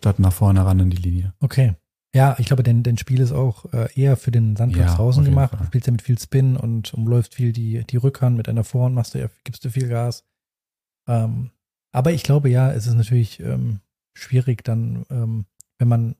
statt 0.00 0.18
nach 0.18 0.32
vorne 0.32 0.64
ran 0.64 0.80
in 0.80 0.90
die 0.90 0.96
Linie. 0.96 1.34
Okay. 1.40 1.74
Ja, 2.14 2.34
ich 2.38 2.46
glaube, 2.46 2.64
dein, 2.64 2.82
dein 2.82 2.98
Spiel 2.98 3.20
ist 3.20 3.30
auch 3.30 3.72
äh, 3.72 3.88
eher 3.94 4.16
für 4.16 4.32
den 4.32 4.56
Sandplatz 4.56 4.90
Ja, 4.90 4.96
draußen 4.96 5.24
gemacht. 5.24 5.50
Fall. 5.50 5.60
Du 5.60 5.66
spielst 5.66 5.86
ja 5.86 5.92
mit 5.92 6.02
viel 6.02 6.18
Spin 6.18 6.56
und 6.56 6.92
umläufst 6.92 7.34
viel 7.34 7.52
die, 7.52 7.84
die 7.84 7.96
Rückhand 7.98 8.36
mit 8.36 8.48
einer 8.48 8.64
Vorhand, 8.64 8.96
machst 8.96 9.14
du 9.14 9.20
ja, 9.20 9.28
gibst 9.44 9.64
du 9.64 9.70
viel 9.70 9.88
Gas. 9.88 10.24
Ähm, 11.06 11.50
aber 11.92 12.12
ich 12.12 12.24
glaube 12.24 12.48
ja, 12.48 12.72
es 12.72 12.86
ist 12.86 12.94
natürlich 12.94 13.38
ähm, 13.40 13.80
schwierig 14.14 14.64
dann, 14.64 15.04
ähm, 15.10 15.44
wenn 15.78 15.88
man 15.88 16.16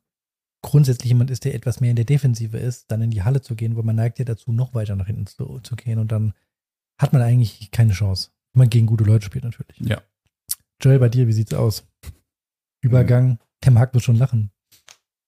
grundsätzlich 0.63 1.09
jemand 1.09 1.31
ist, 1.31 1.45
der 1.45 1.55
etwas 1.55 1.81
mehr 1.81 1.91
in 1.91 1.97
der 1.97 2.05
Defensive 2.05 2.57
ist, 2.57 2.91
dann 2.93 3.03
in 3.03 3.11
die 3.11 3.23
Halle 3.23 3.41
zu 3.41 3.57
gehen, 3.57 3.77
weil 3.77 3.83
man 3.83 3.97
neigt 3.97 4.19
ja 4.19 4.25
dazu, 4.25 4.53
noch 4.53 4.75
weiter 4.75 4.95
nach 4.95 5.07
hinten 5.07 5.27
zu, 5.27 5.59
zu 5.61 5.75
gehen 5.75 5.99
und 5.99 6.13
dann 6.13 6.35
hat 7.01 7.13
man 7.13 7.23
eigentlich 7.23 7.71
keine 7.71 7.95
Chance. 7.95 8.31
Wenn 8.53 8.61
man 8.61 8.71
gegen 8.71 8.87
gute 8.87 9.05
Leute 9.05 9.27
spielt 9.27 9.45
natürlich. 9.45 9.79
Ja. 9.81 10.03
Joel, 10.81 10.99
bei 10.99 11.09
dir, 11.09 11.27
wie 11.27 11.33
sieht's 11.33 11.55
aus? 11.55 11.85
Übergang. 12.81 13.39
Der 13.65 13.73
Marc 13.73 13.95
wird 13.95 14.05
schon 14.05 14.17
lachen. 14.17 14.51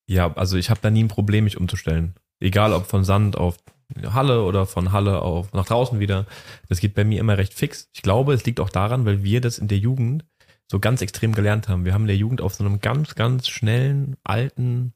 Ja, 0.08 0.32
also 0.34 0.56
ich 0.56 0.70
habe 0.70 0.80
da 0.82 0.90
nie 0.90 1.04
ein 1.04 1.08
Problem, 1.08 1.44
mich 1.44 1.56
umzustellen. 1.56 2.14
Egal 2.40 2.72
ob 2.72 2.86
von 2.86 3.04
Sand 3.04 3.36
auf 3.36 3.58
Halle 4.04 4.44
oder 4.44 4.66
von 4.66 4.92
Halle 4.92 5.20
auf 5.20 5.52
nach 5.52 5.66
draußen 5.66 6.00
wieder. 6.00 6.26
Das 6.68 6.80
geht 6.80 6.94
bei 6.94 7.04
mir 7.04 7.20
immer 7.20 7.38
recht 7.38 7.54
fix. 7.54 7.88
Ich 7.92 8.02
glaube, 8.02 8.34
es 8.34 8.44
liegt 8.44 8.60
auch 8.60 8.70
daran, 8.70 9.04
weil 9.04 9.22
wir 9.22 9.40
das 9.40 9.58
in 9.58 9.68
der 9.68 9.78
Jugend 9.78 10.24
so 10.70 10.80
ganz 10.80 11.02
extrem 11.02 11.34
gelernt 11.34 11.68
haben. 11.68 11.84
Wir 11.84 11.92
haben 11.92 12.02
in 12.02 12.08
der 12.08 12.16
Jugend 12.16 12.40
auf 12.40 12.54
so 12.54 12.64
einem 12.64 12.80
ganz, 12.80 13.14
ganz 13.14 13.48
schnellen, 13.48 14.16
alten 14.24 14.94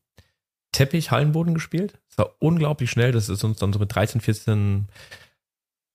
Teppich 0.72 1.10
Hallenboden 1.10 1.54
gespielt. 1.54 1.98
Es 2.10 2.18
war 2.18 2.34
unglaublich 2.38 2.90
schnell. 2.90 3.12
Das 3.12 3.28
ist 3.28 3.44
uns 3.44 3.58
dann 3.58 3.72
so 3.72 3.78
mit 3.78 3.94
13, 3.94 4.20
14 4.20 4.88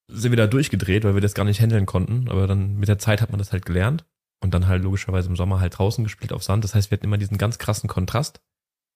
sind 0.08 0.32
wir 0.32 0.36
da 0.36 0.46
durchgedreht, 0.46 1.04
weil 1.04 1.14
wir 1.14 1.20
das 1.20 1.34
gar 1.34 1.44
nicht 1.44 1.60
handeln 1.60 1.86
konnten. 1.86 2.28
Aber 2.28 2.46
dann 2.46 2.76
mit 2.78 2.88
der 2.88 2.98
Zeit 2.98 3.20
hat 3.20 3.30
man 3.30 3.38
das 3.38 3.52
halt 3.52 3.66
gelernt. 3.66 4.04
Und 4.42 4.52
dann 4.52 4.66
halt 4.66 4.82
logischerweise 4.82 5.28
im 5.28 5.36
Sommer 5.36 5.60
halt 5.60 5.78
draußen 5.78 6.02
gespielt 6.02 6.32
auf 6.32 6.42
Sand. 6.42 6.64
Das 6.64 6.74
heißt, 6.74 6.90
wir 6.90 6.96
hatten 6.96 7.06
immer 7.06 7.18
diesen 7.18 7.38
ganz 7.38 7.58
krassen 7.58 7.88
Kontrast. 7.88 8.40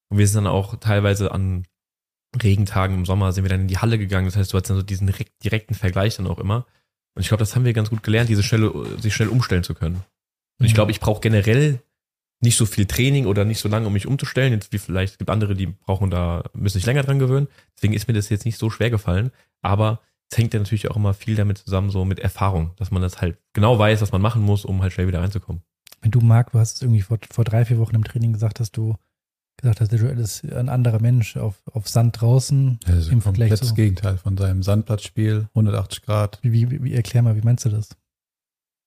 Und 0.09 0.18
wir 0.18 0.26
sind 0.26 0.44
dann 0.44 0.53
auch 0.53 0.76
teilweise 0.76 1.30
an 1.32 1.64
Regentagen 2.42 2.97
im 2.97 3.07
Sommer 3.07 3.32
sind 3.32 3.44
wir 3.44 3.49
dann 3.49 3.62
in 3.62 3.68
die 3.68 3.78
Halle 3.78 3.99
gegangen. 3.99 4.26
Das 4.26 4.36
heißt, 4.36 4.53
du 4.53 4.57
hattest 4.57 4.70
dann 4.70 4.76
so 4.76 4.82
diesen 4.82 5.07
direkt- 5.07 5.42
direkten 5.44 5.74
Vergleich 5.74 6.16
dann 6.16 6.26
auch 6.26 6.38
immer. 6.38 6.66
Und 7.14 7.22
ich 7.22 7.28
glaube, 7.28 7.40
das 7.40 7.55
haben 7.55 7.64
wir 7.64 7.72
ganz 7.72 7.90
gut 7.90 8.03
gelernt, 8.03 8.28
diese 8.28 8.42
schnelle, 8.42 8.72
sich 9.01 9.14
schnell 9.14 9.28
umstellen 9.28 9.62
zu 9.62 9.74
können. 9.74 10.03
Und 10.59 10.66
ich 10.66 10.74
glaube, 10.74 10.90
ich 10.90 11.01
brauche 11.01 11.20
generell 11.20 11.80
nicht 12.40 12.57
so 12.57 12.66
viel 12.66 12.86
Training 12.86 13.26
oder 13.26 13.44
nicht 13.44 13.61
so 13.61 13.68
lange, 13.68 13.86
um 13.86 13.92
mich 13.92 14.07
umzustellen. 14.07 14.53
Jetzt 14.53 14.72
wie 14.72 14.78
vielleicht 14.78 15.12
es 15.12 15.18
gibt 15.18 15.30
andere, 15.30 15.55
die 15.55 15.66
brauchen 15.66 16.11
da, 16.11 16.44
müssen 16.53 16.78
sich 16.78 16.86
länger 16.86 17.03
dran 17.03 17.18
gewöhnen. 17.18 17.49
Deswegen 17.76 17.94
ist 17.94 18.09
mir 18.09 18.14
das 18.14 18.28
jetzt 18.28 18.44
nicht 18.44 18.59
so 18.59 18.68
schwer 18.68 18.90
gefallen. 18.90 19.30
Aber 19.62 20.01
es 20.30 20.38
hängt 20.38 20.52
ja 20.54 20.60
natürlich 20.60 20.90
auch 20.90 20.96
immer 20.96 21.14
viel 21.14 21.36
damit 21.36 21.58
zusammen, 21.58 21.90
so 21.90 22.04
mit 22.04 22.18
Erfahrung, 22.18 22.72
dass 22.76 22.90
man 22.90 23.02
das 23.02 23.20
halt 23.20 23.38
genau 23.52 23.78
weiß, 23.78 24.00
was 24.02 24.12
man 24.12 24.20
machen 24.22 24.42
muss, 24.42 24.64
um 24.64 24.82
halt 24.82 24.92
schnell 24.92 25.06
wieder 25.08 25.20
reinzukommen. 25.20 25.62
Wenn 26.00 26.10
du, 26.10 26.20
Marc, 26.20 26.52
du 26.52 26.58
hast 26.58 26.76
es 26.76 26.82
irgendwie 26.82 27.02
vor, 27.02 27.18
vor 27.32 27.44
drei, 27.44 27.64
vier 27.64 27.78
Wochen 27.78 27.94
im 27.94 28.04
Training 28.04 28.32
gesagt, 28.32 28.60
dass 28.60 28.70
du 28.72 28.96
gesagt 29.58 29.80
hast, 29.80 29.90
der 29.90 29.98
Joel 29.98 30.18
ist 30.18 30.44
ein 30.44 30.68
anderer 30.68 31.00
Mensch 31.00 31.36
auf, 31.36 31.62
auf 31.72 31.88
Sand 31.88 32.20
draußen. 32.20 32.78
Das 32.84 32.96
ist 32.96 33.08
Im 33.08 33.22
Vergleich 33.22 33.48
komplettes 33.50 33.68
zu- 33.68 33.74
Gegenteil 33.74 34.18
von 34.18 34.36
seinem 34.36 34.62
Sandplatzspiel, 34.62 35.48
180 35.54 36.02
Grad. 36.02 36.38
Wie, 36.42 36.70
wie, 36.70 36.82
wie 36.84 36.92
erklär 36.94 37.22
mal, 37.22 37.36
wie 37.36 37.40
meinst 37.42 37.64
du 37.64 37.70
das? 37.70 37.90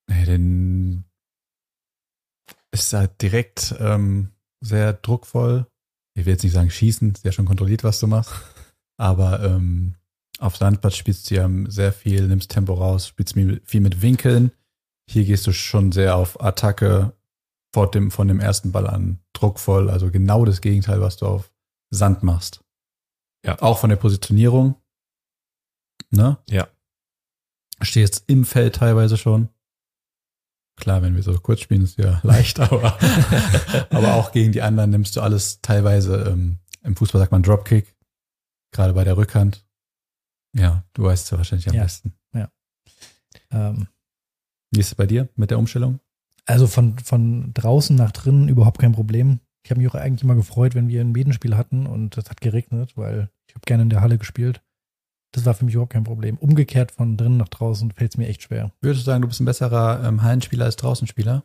Nee, 0.09 0.25
den 0.25 1.05
ist 2.71 2.93
halt 2.93 3.21
direkt 3.21 3.75
ähm, 3.79 4.29
sehr 4.61 4.93
druckvoll. 4.93 5.65
Ich 6.15 6.25
will 6.25 6.33
jetzt 6.33 6.43
nicht 6.43 6.53
sagen 6.53 6.69
schießen, 6.69 7.11
ist 7.13 7.25
ja 7.25 7.31
schon 7.31 7.45
kontrolliert, 7.45 7.83
was 7.83 7.99
du 7.99 8.07
machst. 8.07 8.33
Aber 8.97 9.41
ähm, 9.43 9.95
Auf 10.39 10.55
Sandplatz 10.55 10.95
spielst 10.95 11.29
du 11.29 11.35
ja 11.35 11.49
sehr 11.67 11.91
viel, 11.91 12.27
nimmst 12.27 12.49
Tempo 12.49 12.73
raus, 12.73 13.07
spielst 13.07 13.33
viel 13.33 13.81
mit 13.81 14.01
Winkeln. 14.01 14.51
Hier 15.09 15.25
gehst 15.25 15.45
du 15.45 15.51
schon 15.51 15.91
sehr 15.91 16.15
auf 16.15 16.41
Attacke 16.41 17.13
vor 17.73 17.91
dem, 17.91 18.09
von 18.09 18.27
dem 18.27 18.39
ersten 18.39 18.71
Ball 18.71 18.87
an, 18.87 19.19
druckvoll, 19.33 19.89
also 19.89 20.09
genau 20.09 20.45
das 20.45 20.61
Gegenteil, 20.61 21.01
was 21.01 21.17
du 21.17 21.27
auf 21.27 21.51
Sand 21.91 22.23
machst. 22.23 22.63
Ja. 23.45 23.61
Auch 23.61 23.79
von 23.79 23.89
der 23.89 23.97
Positionierung. 23.97 24.75
Ne? 26.09 26.37
Ja. 26.49 26.67
Stehst 27.81 28.23
im 28.27 28.45
Feld 28.45 28.75
teilweise 28.75 29.17
schon. 29.17 29.49
Klar, 30.77 31.01
wenn 31.01 31.15
wir 31.15 31.23
so 31.23 31.33
kurz 31.33 31.59
spielen, 31.59 31.83
ist 31.83 31.97
ja 31.97 32.19
leicht, 32.23 32.59
aber, 32.59 32.97
aber 33.89 34.15
auch 34.15 34.31
gegen 34.31 34.53
die 34.53 34.61
anderen 34.61 34.91
nimmst 34.91 35.17
du 35.17 35.21
alles 35.21 35.59
teilweise, 35.61 36.29
ähm, 36.29 36.59
im 36.83 36.95
Fußball 36.95 37.19
sagt 37.19 37.33
man 37.33 37.43
Dropkick, 37.43 37.95
gerade 38.71 38.93
bei 38.93 39.03
der 39.03 39.17
Rückhand. 39.17 39.65
Ja, 40.56 40.84
du 40.93 41.04
weißt 41.04 41.26
es 41.26 41.30
ja 41.32 41.38
wahrscheinlich 41.38 41.70
am 41.70 41.76
Ja. 41.76 41.84
besten. 41.84 42.14
Ähm, 43.52 43.88
Wie 44.72 44.80
ist 44.80 44.88
es 44.88 44.95
bei 44.95 45.08
dir 45.08 45.30
mit 45.36 45.50
der 45.52 45.60
Umstellung? 45.60 46.00
also 46.45 46.66
von, 46.66 46.97
von 46.97 47.54
draußen 47.54 47.95
nach 47.95 48.12
drinnen 48.12 48.47
überhaupt 48.47 48.80
kein 48.80 48.91
Problem. 48.91 49.39
Ich 49.64 49.70
habe 49.70 49.82
mich 49.82 49.88
auch 49.89 49.95
eigentlich 49.95 50.24
immer 50.24 50.34
gefreut, 50.36 50.74
wenn 50.74 50.88
wir 50.88 51.02
ein 51.02 51.12
Medenspiel 51.12 51.56
hatten 51.56 51.86
und 51.86 52.18
es 52.18 52.28
hat 52.30 52.41
geregnet, 52.41 52.97
weil 52.97 53.30
ich 53.47 53.54
habe 53.56 53.62
gerne 53.68 53.84
in 53.84 53.89
der 53.91 54.02
Halle 54.02 54.18
gespielt. 54.18 54.64
Das 55.32 55.45
war 55.45 55.54
für 55.54 55.66
mich 55.66 55.76
überhaupt 55.76 55.93
kein 55.93 56.04
Problem. 56.06 56.38
Umgekehrt 56.38 56.91
von 56.91 57.18
drinnen 57.18 57.38
nach 57.38 57.50
draußen 57.50 57.91
fällt 57.91 58.14
es 58.14 58.18
mir 58.18 58.28
echt 58.28 58.41
schwer. 58.43 58.72
Würdest 58.82 59.02
du 59.02 59.06
sagen, 59.12 59.22
du 59.22 59.28
bist 59.28 59.39
ein 59.41 59.45
besserer 59.45 60.04
ähm, 60.04 60.24
Hallenspieler 60.24 60.66
als 60.66 60.76
Draußenspieler? 60.78 61.43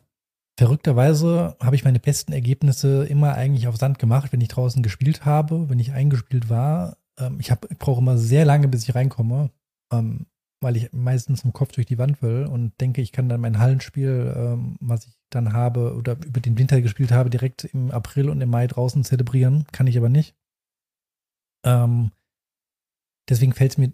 Verrückterweise 0.57 1.55
habe 1.59 1.75
ich 1.75 1.83
meine 1.83 1.99
besten 1.99 2.31
Ergebnisse 2.31 3.05
immer 3.05 3.35
eigentlich 3.35 3.67
auf 3.67 3.77
Sand 3.77 3.99
gemacht, 3.99 4.31
wenn 4.33 4.41
ich 4.41 4.47
draußen 4.47 4.81
gespielt 4.81 5.23
habe, 5.25 5.69
wenn 5.69 5.77
ich 5.79 5.91
eingespielt 5.91 6.49
war. 6.49 6.97
Ähm, 7.19 7.39
ich, 7.39 7.49
ich 7.49 7.77
brauche 7.77 8.01
immer 8.01 8.17
sehr 8.17 8.45
lange, 8.45 8.67
bis 8.67 8.83
ich 8.83 8.95
reinkomme, 8.95 9.51
ähm, 9.91 10.27
weil 10.61 10.77
ich 10.77 10.91
meistens 10.93 11.43
im 11.43 11.53
Kopf 11.53 11.71
durch 11.73 11.85
die 11.85 11.97
Wand 11.97 12.21
will 12.21 12.45
und 12.45 12.79
denke, 12.81 13.01
ich 13.01 13.11
kann 13.11 13.29
dann 13.29 13.41
mein 13.41 13.59
Hallenspiel, 13.59 14.33
ähm, 14.35 14.77
was 14.79 15.05
ich 15.05 15.13
dann 15.29 15.53
habe 15.53 15.95
oder 15.95 16.13
über 16.25 16.39
den 16.39 16.57
Winter 16.57 16.81
gespielt 16.81 17.11
habe, 17.11 17.29
direkt 17.29 17.65
im 17.65 17.91
April 17.91 18.29
und 18.29 18.41
im 18.41 18.49
Mai 18.49 18.67
draußen 18.67 19.03
zelebrieren. 19.03 19.65
Kann 19.71 19.87
ich 19.87 19.97
aber 19.97 20.09
nicht. 20.09 20.35
Ähm, 21.65 22.11
deswegen 23.29 23.53
fällt 23.53 23.71
es 23.71 23.77
mir 23.77 23.91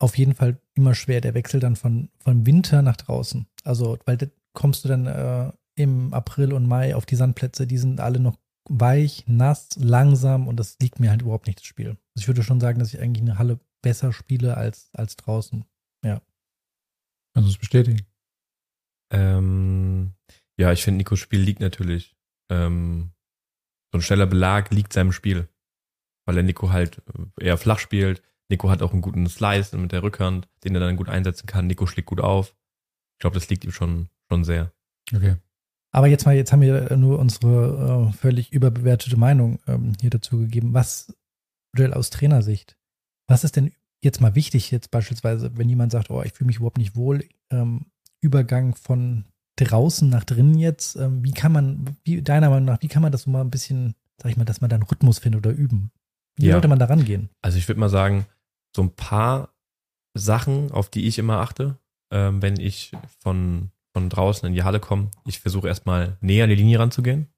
auf 0.00 0.16
jeden 0.16 0.34
Fall 0.34 0.60
immer 0.74 0.94
schwer, 0.94 1.20
der 1.20 1.34
Wechsel 1.34 1.60
dann 1.60 1.76
von, 1.76 2.08
von 2.18 2.46
Winter 2.46 2.82
nach 2.82 2.96
draußen. 2.96 3.46
Also, 3.64 3.98
weil 4.06 4.16
da 4.16 4.26
kommst 4.54 4.84
du 4.84 4.88
dann 4.88 5.06
äh, 5.06 5.52
im 5.74 6.12
April 6.14 6.52
und 6.52 6.66
Mai 6.66 6.94
auf 6.94 7.06
die 7.06 7.16
Sandplätze, 7.16 7.66
die 7.66 7.78
sind 7.78 8.00
alle 8.00 8.20
noch 8.20 8.36
weich, 8.70 9.24
nass, 9.26 9.70
langsam 9.76 10.48
und 10.48 10.56
das 10.56 10.78
liegt 10.80 11.00
mir 11.00 11.10
halt 11.10 11.22
überhaupt 11.22 11.46
nicht 11.46 11.58
das 11.58 11.66
Spiel. 11.66 11.90
Also 11.90 12.22
ich 12.22 12.28
würde 12.28 12.42
schon 12.42 12.60
sagen, 12.60 12.78
dass 12.78 12.94
ich 12.94 13.00
eigentlich 13.00 13.22
eine 13.22 13.38
Halle 13.38 13.60
besser 13.82 14.12
spiele 14.12 14.56
als, 14.56 14.90
als 14.94 15.16
draußen. 15.16 15.64
Kannst 17.34 17.48
du 17.48 17.52
es 17.52 17.58
bestätigen? 17.58 18.06
Ähm, 19.12 20.12
ja, 20.58 20.72
ich 20.72 20.82
finde, 20.82 20.98
Nikos 20.98 21.20
Spiel 21.20 21.40
liegt 21.40 21.60
natürlich. 21.60 22.16
Ähm, 22.50 23.12
so 23.92 23.98
ein 23.98 24.02
schneller 24.02 24.26
Belag 24.26 24.70
liegt 24.70 24.92
seinem 24.92 25.12
Spiel. 25.12 25.48
Weil 26.26 26.34
der 26.34 26.44
Nico 26.44 26.70
halt 26.70 27.02
eher 27.38 27.56
flach 27.56 27.78
spielt. 27.78 28.22
Nico 28.50 28.68
hat 28.68 28.82
auch 28.82 28.92
einen 28.92 29.02
guten 29.02 29.26
Slice 29.28 29.76
mit 29.76 29.92
der 29.92 30.02
Rückhand, 30.02 30.48
den 30.64 30.74
er 30.74 30.80
dann 30.80 30.96
gut 30.96 31.08
einsetzen 31.08 31.46
kann. 31.46 31.66
Nico 31.66 31.86
schlägt 31.86 32.08
gut 32.08 32.20
auf. 32.20 32.56
Ich 33.14 33.20
glaube, 33.20 33.34
das 33.34 33.48
liegt 33.48 33.64
ihm 33.64 33.72
schon, 33.72 34.08
schon 34.28 34.44
sehr. 34.44 34.72
Okay. 35.14 35.36
Aber 35.92 36.06
jetzt 36.06 36.24
mal, 36.24 36.36
jetzt 36.36 36.52
haben 36.52 36.60
wir 36.62 36.96
nur 36.96 37.18
unsere 37.18 38.08
äh, 38.10 38.12
völlig 38.12 38.52
überbewertete 38.52 39.16
Meinung 39.16 39.58
ähm, 39.66 39.92
hier 40.00 40.10
dazu 40.10 40.38
gegeben. 40.38 40.72
Was, 40.72 41.12
Joel, 41.76 41.94
aus 41.94 42.10
Trainersicht, 42.10 42.76
was 43.28 43.44
ist 43.44 43.56
denn 43.56 43.72
jetzt 44.02 44.20
mal 44.20 44.34
wichtig, 44.34 44.70
jetzt 44.70 44.90
beispielsweise, 44.90 45.56
wenn 45.58 45.68
jemand 45.68 45.92
sagt, 45.92 46.10
oh, 46.10 46.22
ich 46.22 46.32
fühle 46.32 46.46
mich 46.46 46.56
überhaupt 46.56 46.78
nicht 46.78 46.96
wohl, 46.96 47.24
ähm, 47.50 47.86
Übergang 48.22 48.74
von 48.74 49.24
draußen 49.56 50.08
nach 50.08 50.24
drinnen 50.24 50.58
jetzt, 50.58 50.96
ähm, 50.96 51.24
wie 51.24 51.32
kann 51.32 51.52
man, 51.52 51.96
wie, 52.04 52.22
deiner 52.22 52.50
Meinung 52.50 52.66
nach, 52.66 52.82
wie 52.82 52.88
kann 52.88 53.02
man 53.02 53.12
das 53.12 53.22
so 53.22 53.30
mal 53.30 53.40
ein 53.42 53.50
bisschen, 53.50 53.94
sag 54.22 54.30
ich 54.30 54.36
mal, 54.36 54.44
dass 54.44 54.60
man 54.60 54.70
da 54.70 54.76
einen 54.76 54.84
Rhythmus 54.84 55.18
findet 55.18 55.44
oder 55.44 55.54
üben? 55.56 55.90
Wie 56.36 56.46
Ja. 56.46 56.52
sollte 56.54 56.68
man 56.68 56.78
da 56.78 56.86
rangehen? 56.86 57.28
Also 57.42 57.58
ich 57.58 57.68
würde 57.68 57.80
mal 57.80 57.88
sagen, 57.90 58.26
so 58.74 58.82
ein 58.82 58.94
paar 58.94 59.52
Sachen, 60.14 60.70
auf 60.70 60.88
die 60.88 61.06
ich 61.06 61.18
immer 61.18 61.38
achte, 61.40 61.78
ähm, 62.12 62.40
wenn 62.42 62.58
ich 62.58 62.92
von, 63.22 63.70
von 63.92 64.08
draußen 64.08 64.46
in 64.46 64.54
die 64.54 64.62
Halle 64.62 64.80
komme. 64.80 65.10
Ich 65.26 65.40
versuche 65.40 65.68
erstmal 65.68 66.16
näher 66.20 66.44
an 66.44 66.50
die 66.50 66.56
Linie 66.56 66.78
ranzugehen. 66.78 67.28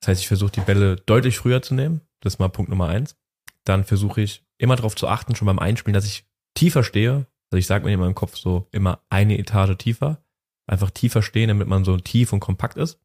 Das 0.00 0.08
heißt, 0.08 0.20
ich 0.20 0.28
versuche 0.28 0.52
die 0.52 0.60
Bälle 0.60 0.96
deutlich 0.96 1.38
früher 1.38 1.62
zu 1.62 1.74
nehmen. 1.74 2.00
Das 2.20 2.34
ist 2.34 2.38
mal 2.38 2.48
Punkt 2.48 2.70
Nummer 2.70 2.88
eins. 2.88 3.16
Dann 3.64 3.84
versuche 3.84 4.20
ich 4.20 4.44
immer 4.58 4.76
darauf 4.76 4.96
zu 4.96 5.06
achten, 5.08 5.34
schon 5.36 5.46
beim 5.46 5.58
Einspielen, 5.58 5.94
dass 5.94 6.06
ich 6.06 6.26
tiefer 6.54 6.82
stehe. 6.82 7.26
Also 7.50 7.58
ich 7.58 7.66
sage 7.66 7.84
mir 7.84 7.92
in 7.92 8.00
meinem 8.00 8.14
Kopf 8.14 8.36
so 8.36 8.66
immer 8.72 9.02
eine 9.10 9.38
Etage 9.38 9.76
tiefer. 9.76 10.24
Einfach 10.66 10.90
tiefer 10.90 11.22
stehen, 11.22 11.48
damit 11.48 11.68
man 11.68 11.84
so 11.84 11.96
tief 11.98 12.32
und 12.32 12.40
kompakt 12.40 12.76
ist. 12.76 12.98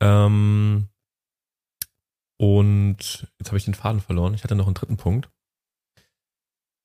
Ähm, 0.00 0.88
und 2.36 3.26
jetzt 3.38 3.48
habe 3.48 3.56
ich 3.56 3.64
den 3.64 3.74
Faden 3.74 4.00
verloren. 4.00 4.34
Ich 4.34 4.44
hatte 4.44 4.54
noch 4.54 4.66
einen 4.66 4.74
dritten 4.74 4.96
Punkt. 4.96 5.28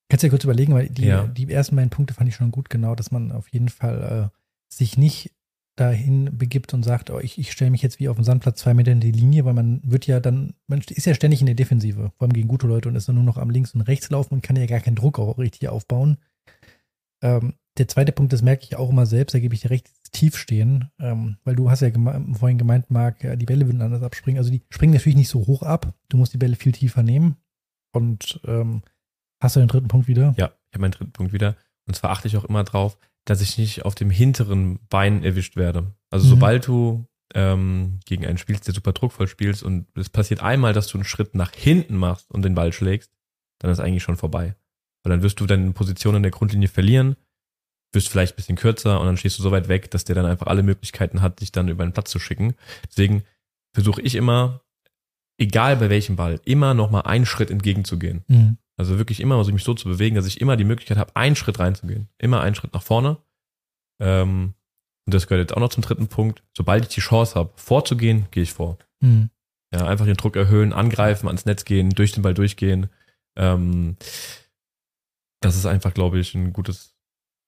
Kannst 0.09 0.23
du 0.23 0.27
dir 0.27 0.31
kurz 0.31 0.43
überlegen, 0.43 0.73
weil 0.73 0.89
die, 0.89 1.05
Ja. 1.05 1.25
die 1.27 1.51
ersten 1.51 1.75
beiden 1.75 1.89
Punkte 1.89 2.13
fand 2.13 2.29
ich 2.29 2.35
schon 2.35 2.51
gut, 2.51 2.69
genau, 2.69 2.95
dass 2.95 3.11
man 3.11 3.31
auf 3.31 3.47
jeden 3.49 3.69
Fall 3.69 4.31
äh, 4.33 4.37
sich 4.77 4.97
nicht 4.97 5.31
dahin 5.75 6.37
begibt 6.37 6.73
und 6.73 6.83
sagt, 6.83 7.09
oh, 7.09 7.19
ich, 7.19 7.39
ich 7.39 7.51
stelle 7.51 7.71
mich 7.71 7.81
jetzt 7.81 7.99
wie 7.99 8.07
auf 8.07 8.15
dem 8.15 8.23
Sandplatz 8.23 8.59
zwei 8.59 8.73
Meter 8.73 8.91
in 8.91 8.99
die 8.99 9.11
Linie, 9.11 9.43
weil 9.45 9.53
man 9.53 9.81
wird 9.83 10.05
ja 10.05 10.19
dann, 10.19 10.53
man 10.67 10.81
ist 10.81 11.05
ja 11.05 11.15
ständig 11.15 11.39
in 11.41 11.47
der 11.47 11.55
Defensive, 11.55 12.11
vor 12.15 12.25
allem 12.25 12.33
gegen 12.33 12.47
gute 12.47 12.67
Leute 12.67 12.89
und 12.89 12.95
ist 12.95 13.07
dann 13.07 13.15
nur 13.15 13.23
noch 13.23 13.37
am 13.37 13.49
links 13.49 13.73
und 13.73 13.81
rechts 13.81 14.09
laufen 14.11 14.35
und 14.35 14.43
kann 14.43 14.55
ja 14.55 14.67
gar 14.67 14.81
keinen 14.81 14.95
Druck 14.95 15.17
auch 15.17 15.37
richtig 15.39 15.69
aufbauen. 15.69 16.17
Ähm, 17.23 17.55
der 17.77 17.87
zweite 17.87 18.11
Punkt, 18.11 18.33
das 18.33 18.43
merke 18.43 18.63
ich 18.63 18.75
auch 18.75 18.91
immer 18.91 19.07
selbst, 19.07 19.33
da 19.33 19.39
gebe 19.39 19.55
ich 19.55 19.61
dir 19.61 19.71
recht, 19.71 19.87
dieses 19.87 20.11
Tiefstehen, 20.11 20.91
ähm, 20.99 21.37
weil 21.43 21.55
du 21.55 21.71
hast 21.71 21.81
ja 21.81 21.89
geme 21.89 22.23
vorhin 22.33 22.59
gemeint, 22.59 22.91
Marc, 22.91 23.23
ja, 23.23 23.35
die 23.35 23.45
Bälle 23.45 23.65
würden 23.65 23.81
anders 23.81 24.03
abspringen. 24.03 24.37
Also 24.37 24.51
die 24.51 24.61
springen 24.69 24.93
natürlich 24.93 25.15
nicht 25.15 25.29
so 25.29 25.47
hoch 25.47 25.63
ab, 25.63 25.95
du 26.09 26.17
musst 26.17 26.33
die 26.33 26.37
Bälle 26.37 26.55
viel 26.55 26.71
tiefer 26.71 27.01
nehmen 27.01 27.37
und 27.93 28.39
ähm, 28.45 28.83
hast 29.41 29.55
du 29.55 29.59
den 29.59 29.69
dritten 29.69 29.87
Punkt 29.87 30.07
wieder? 30.07 30.35
Ja, 30.37 30.51
ich 30.69 30.75
habe 30.75 30.81
meinen 30.81 30.91
dritten 30.91 31.13
Punkt 31.13 31.33
wieder. 31.33 31.55
Und 31.87 31.95
zwar 31.95 32.11
achte 32.11 32.27
ich 32.27 32.37
auch 32.37 32.45
immer 32.45 32.63
drauf, 32.63 32.97
dass 33.25 33.41
ich 33.41 33.57
nicht 33.57 33.85
auf 33.85 33.95
dem 33.95 34.09
hinteren 34.09 34.79
Bein 34.89 35.23
erwischt 35.23 35.55
werde. 35.55 35.93
Also 36.09 36.25
Mhm. 36.25 36.29
sobald 36.29 36.67
du 36.67 37.05
ähm, 37.35 37.99
gegen 38.05 38.25
einen 38.25 38.37
spielst, 38.37 38.67
der 38.67 38.73
super 38.75 38.91
druckvoll 38.91 39.27
spielst 39.27 39.63
und 39.63 39.87
es 39.95 40.09
passiert 40.09 40.41
einmal, 40.43 40.73
dass 40.73 40.87
du 40.87 40.97
einen 40.97 41.05
Schritt 41.05 41.33
nach 41.35 41.51
hinten 41.51 41.95
machst 41.97 42.29
und 42.31 42.43
den 42.43 42.53
Ball 42.53 42.71
schlägst, 42.73 43.11
dann 43.59 43.71
ist 43.71 43.79
eigentlich 43.79 44.03
schon 44.03 44.17
vorbei. 44.17 44.55
Weil 45.03 45.11
dann 45.11 45.23
wirst 45.23 45.39
du 45.39 45.45
deine 45.45 45.71
Position 45.71 46.15
in 46.15 46.21
der 46.21 46.31
Grundlinie 46.31 46.67
verlieren, 46.67 47.15
wirst 47.91 48.09
vielleicht 48.09 48.33
ein 48.33 48.35
bisschen 48.35 48.55
kürzer 48.55 48.99
und 48.99 49.05
dann 49.07 49.17
stehst 49.17 49.39
du 49.39 49.43
so 49.43 49.51
weit 49.51 49.67
weg, 49.67 49.89
dass 49.91 50.03
der 50.03 50.15
dann 50.15 50.25
einfach 50.25 50.47
alle 50.47 50.63
Möglichkeiten 50.63 51.21
hat, 51.21 51.41
dich 51.41 51.51
dann 51.51 51.69
über 51.69 51.85
den 51.85 51.93
Platz 51.93 52.11
zu 52.11 52.19
schicken. 52.19 52.55
Deswegen 52.89 53.23
versuche 53.73 54.01
ich 54.01 54.15
immer, 54.15 54.61
egal 55.37 55.77
bei 55.77 55.89
welchem 55.89 56.15
Ball, 56.15 56.39
immer 56.45 56.73
noch 56.73 56.91
mal 56.91 57.01
einen 57.01 57.25
Schritt 57.25 57.49
entgegenzugehen. 57.49 58.23
Mhm. 58.27 58.57
Also 58.77 58.97
wirklich 58.97 59.19
immer 59.19 59.35
versuche 59.35 59.53
mich 59.53 59.63
so 59.63 59.73
zu 59.73 59.87
bewegen, 59.87 60.15
dass 60.15 60.25
ich 60.25 60.41
immer 60.41 60.57
die 60.57 60.63
Möglichkeit 60.63 60.97
habe, 60.97 61.15
einen 61.15 61.35
Schritt 61.35 61.59
reinzugehen. 61.59 62.09
Immer 62.17 62.41
einen 62.41 62.55
Schritt 62.55 62.73
nach 62.73 62.81
vorne. 62.81 63.17
Ähm, 63.99 64.55
und 65.05 65.13
das 65.13 65.27
gehört 65.27 65.47
jetzt 65.47 65.55
auch 65.55 65.61
noch 65.61 65.69
zum 65.69 65.83
dritten 65.83 66.07
Punkt. 66.07 66.43
Sobald 66.55 66.83
ich 66.83 66.93
die 66.95 67.01
Chance 67.01 67.35
habe, 67.35 67.51
vorzugehen, 67.55 68.27
gehe 68.31 68.43
ich 68.43 68.53
vor. 68.53 68.77
Mhm. 68.99 69.29
Ja, 69.73 69.85
einfach 69.85 70.05
den 70.05 70.17
Druck 70.17 70.35
erhöhen, 70.35 70.73
angreifen, 70.73 71.27
ans 71.27 71.45
Netz 71.45 71.65
gehen, 71.65 71.89
durch 71.89 72.11
den 72.11 72.23
Ball 72.23 72.33
durchgehen. 72.33 72.89
Ähm, 73.35 73.97
das 75.41 75.55
ist 75.55 75.65
einfach, 75.65 75.93
glaube 75.93 76.19
ich, 76.19 76.33
ein 76.35 76.53
gutes, 76.53 76.95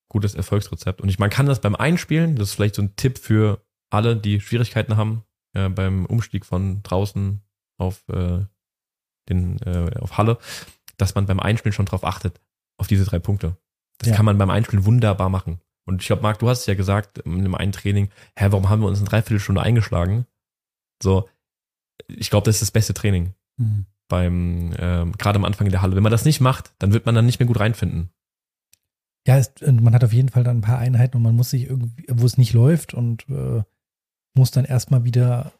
gutes 0.09 0.35
Erfolgsrezept. 0.35 1.01
Und 1.01 1.09
ich, 1.09 1.19
man 1.19 1.29
kann 1.29 1.45
das 1.45 1.61
beim 1.61 1.75
Einspielen, 1.75 2.35
das 2.35 2.49
ist 2.49 2.55
vielleicht 2.55 2.75
so 2.75 2.81
ein 2.81 2.95
Tipp 2.95 3.17
für 3.19 3.63
alle, 3.89 4.15
die 4.15 4.41
Schwierigkeiten 4.41 4.97
haben, 4.97 5.23
äh, 5.53 5.69
beim 5.69 6.05
Umstieg 6.05 6.45
von 6.45 6.83
draußen 6.83 7.41
auf 7.77 8.03
äh, 8.09 8.45
den, 9.29 9.59
äh, 9.61 9.91
auf 9.99 10.17
Halle, 10.17 10.37
dass 10.97 11.15
man 11.15 11.25
beim 11.25 11.39
Einspielen 11.39 11.73
schon 11.73 11.85
drauf 11.85 12.03
achtet, 12.03 12.39
auf 12.77 12.87
diese 12.87 13.05
drei 13.05 13.19
Punkte. 13.19 13.57
Das 13.99 14.09
Ja. 14.09 14.15
kann 14.15 14.25
man 14.25 14.37
beim 14.37 14.49
Einspielen 14.49 14.85
wunderbar 14.85 15.29
machen. 15.29 15.59
Und 15.85 16.01
ich 16.01 16.07
glaube, 16.07 16.21
Marc, 16.23 16.39
du 16.39 16.49
hast 16.49 16.61
es 16.61 16.65
ja 16.65 16.73
gesagt 16.75 17.19
in 17.19 17.43
dem 17.43 17.55
einen 17.55 17.71
Training, 17.71 18.09
hä, 18.35 18.47
warum 18.49 18.69
haben 18.69 18.81
wir 18.81 18.87
uns 18.87 18.99
eine 18.99 19.07
Dreiviertelstunde 19.07 19.61
eingeschlagen? 19.61 20.25
So, 21.01 21.29
ich 22.07 22.29
glaube, 22.29 22.45
das 22.45 22.55
ist 22.55 22.61
das 22.61 22.71
beste 22.71 22.93
Training 22.93 23.33
Mhm. 23.57 23.85
beim, 24.07 24.73
ähm, 24.77 25.11
gerade 25.13 25.37
am 25.37 25.45
Anfang 25.45 25.67
in 25.67 25.71
der 25.71 25.81
Halle. 25.81 25.95
Wenn 25.95 26.03
man 26.03 26.11
das 26.11 26.25
nicht 26.25 26.41
macht, 26.41 26.73
dann 26.79 26.91
wird 26.91 27.05
man 27.05 27.15
dann 27.15 27.25
nicht 27.25 27.39
mehr 27.39 27.47
gut 27.47 27.59
reinfinden. 27.59 28.09
Ja, 29.27 29.37
es, 29.37 29.51
man 29.61 29.93
hat 29.93 30.03
auf 30.03 30.13
jeden 30.13 30.29
Fall 30.29 30.43
dann 30.43 30.57
ein 30.57 30.61
paar 30.61 30.77
Einheiten 30.79 31.17
und 31.17 31.23
man 31.23 31.35
muss 31.35 31.49
sich 31.51 31.63
irgendwie, 31.69 32.05
wo 32.11 32.25
es 32.25 32.37
nicht 32.37 32.53
läuft 32.53 32.93
und 32.93 33.27
äh, 33.29 33.63
muss 34.35 34.51
dann 34.51 34.65
erstmal 34.65 35.03
wieder, 35.03 35.51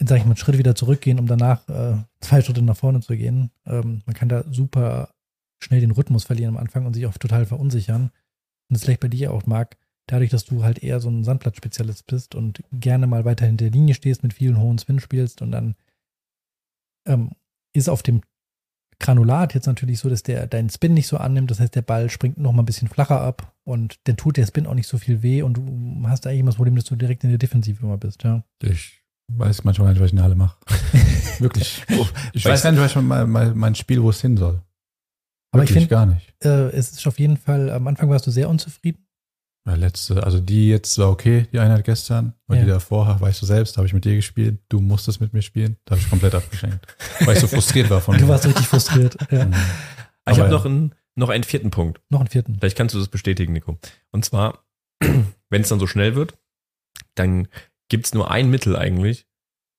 sag 0.00 0.18
ich 0.18 0.24
mal, 0.24 0.30
einen 0.30 0.36
Schritt 0.36 0.58
wieder 0.58 0.74
zurückgehen, 0.74 1.18
um 1.18 1.26
danach 1.26 1.68
äh, 1.68 1.96
zwei 2.20 2.42
Schritte 2.42 2.62
nach 2.62 2.76
vorne 2.76 3.00
zu 3.00 3.16
gehen. 3.16 3.50
Ähm, 3.64 4.02
man 4.04 4.14
kann 4.14 4.28
da 4.28 4.44
super 4.50 5.10
schnell 5.58 5.80
den 5.80 5.90
Rhythmus 5.90 6.24
verlieren 6.24 6.54
am 6.54 6.62
Anfang 6.62 6.86
und 6.86 6.94
sich 6.94 7.06
auch 7.06 7.16
total 7.16 7.46
verunsichern. 7.46 8.02
Und 8.02 8.10
das 8.68 8.80
ist 8.80 8.84
vielleicht 8.84 9.00
bei 9.00 9.08
dir 9.08 9.32
auch, 9.32 9.46
Marc, 9.46 9.76
dadurch, 10.06 10.30
dass 10.30 10.44
du 10.44 10.64
halt 10.64 10.78
eher 10.82 11.00
so 11.00 11.08
ein 11.08 11.24
Sandplatzspezialist 11.24 12.06
bist 12.06 12.34
und 12.34 12.62
gerne 12.72 13.06
mal 13.06 13.24
weiter 13.24 13.46
hinter 13.46 13.64
der 13.64 13.72
Linie 13.72 13.94
stehst, 13.94 14.22
mit 14.22 14.34
vielen 14.34 14.60
hohen 14.60 14.78
Spin 14.78 15.00
spielst 15.00 15.42
und 15.42 15.50
dann 15.50 15.74
ähm, 17.06 17.30
ist 17.72 17.88
auf 17.88 18.02
dem 18.02 18.20
Granulat 18.98 19.54
jetzt 19.54 19.66
natürlich 19.66 19.98
so, 19.98 20.08
dass 20.08 20.22
der 20.22 20.46
deinen 20.46 20.70
Spin 20.70 20.94
nicht 20.94 21.06
so 21.06 21.18
annimmt. 21.18 21.50
Das 21.50 21.60
heißt, 21.60 21.74
der 21.74 21.82
Ball 21.82 22.08
springt 22.08 22.38
noch 22.38 22.52
mal 22.52 22.62
ein 22.62 22.66
bisschen 22.66 22.88
flacher 22.88 23.20
ab 23.20 23.54
und 23.64 23.98
dann 24.04 24.16
tut 24.16 24.36
der 24.36 24.46
Spin 24.46 24.66
auch 24.66 24.74
nicht 24.74 24.88
so 24.88 24.96
viel 24.98 25.22
weh 25.22 25.42
und 25.42 25.54
du 25.54 26.08
hast 26.08 26.26
eigentlich 26.26 26.40
immer 26.40 26.50
das 26.50 26.56
Problem, 26.56 26.76
dass 26.76 26.84
du 26.84 26.96
direkt 26.96 27.22
in 27.24 27.30
der 27.30 27.38
Defensive 27.38 27.82
immer 27.82 27.98
bist, 27.98 28.22
ja. 28.22 28.42
Ich 28.62 29.02
weiß 29.28 29.64
manchmal 29.64 29.90
nicht, 29.92 30.00
was 30.00 30.06
ich 30.06 30.12
in 30.12 30.16
der 30.16 30.24
Halle 30.24 30.34
mache. 30.36 30.56
Wirklich. 31.38 31.82
Ich 32.32 32.44
weiß 32.44 32.62
gar 32.62 32.72
nicht, 32.72 32.80
was 32.80 32.94
mein, 32.96 33.28
mein, 33.30 33.56
mein 33.56 33.74
Spiel, 33.74 34.02
wo 34.02 34.10
es 34.10 34.20
hin 34.20 34.36
soll. 34.36 34.62
Aber 35.52 35.64
ich 35.64 35.70
Wirklich 35.70 35.84
finde, 35.84 35.88
gar 35.88 36.06
nicht. 36.06 36.34
äh, 36.44 36.68
es 36.70 36.92
ist 36.92 37.06
auf 37.06 37.18
jeden 37.18 37.36
Fall, 37.36 37.70
am 37.70 37.86
Anfang 37.86 38.08
warst 38.08 38.26
du 38.26 38.30
sehr 38.30 38.48
unzufrieden. 38.48 39.02
Ja, 39.66 39.74
letzte, 39.74 40.22
also 40.22 40.38
die 40.38 40.68
jetzt 40.68 40.96
war 40.98 41.10
okay, 41.10 41.48
die 41.52 41.58
Einheit 41.58 41.84
gestern. 41.84 42.34
Und 42.46 42.56
Ja. 42.56 42.62
die 42.62 42.68
davor, 42.68 43.20
weißt 43.20 43.42
du 43.42 43.46
selbst, 43.46 43.76
habe 43.76 43.86
ich 43.86 43.92
mit 43.92 44.04
dir 44.04 44.14
gespielt. 44.14 44.58
Du 44.68 44.80
musstest 44.80 45.20
mit 45.20 45.32
mir 45.32 45.42
spielen. 45.42 45.76
Da 45.84 45.92
habe 45.92 46.00
ich 46.02 46.08
komplett 46.08 46.34
abgeschenkt. 46.36 46.86
Weil 47.20 47.34
ich 47.34 47.40
so 47.40 47.48
frustriert 47.48 47.90
war 47.90 48.00
von 48.00 48.14
Du 48.16 48.22
dir. 48.24 48.28
warst 48.28 48.46
richtig 48.46 48.66
frustriert. 48.66 49.16
Ja. 49.32 49.44
Mhm. 49.44 49.52
ich 49.54 50.38
habe 50.38 50.42
Aber- 50.44 50.48
noch 50.50 50.64
einen, 50.66 50.94
noch 51.16 51.30
einen 51.30 51.44
vierten 51.44 51.70
Punkt. 51.70 52.00
Noch 52.10 52.20
einen 52.20 52.28
vierten. 52.28 52.56
Vielleicht 52.60 52.76
kannst 52.76 52.94
du 52.94 52.98
das 53.00 53.08
bestätigen, 53.08 53.52
Nico. 53.52 53.76
Und 54.12 54.24
zwar, 54.24 54.64
wenn 55.00 55.62
es 55.62 55.68
dann 55.68 55.80
so 55.80 55.86
schnell 55.88 56.14
wird, 56.14 56.38
dann 57.16 57.48
gibt's 57.88 58.14
nur 58.14 58.30
ein 58.30 58.50
Mittel 58.50 58.76
eigentlich, 58.76 59.26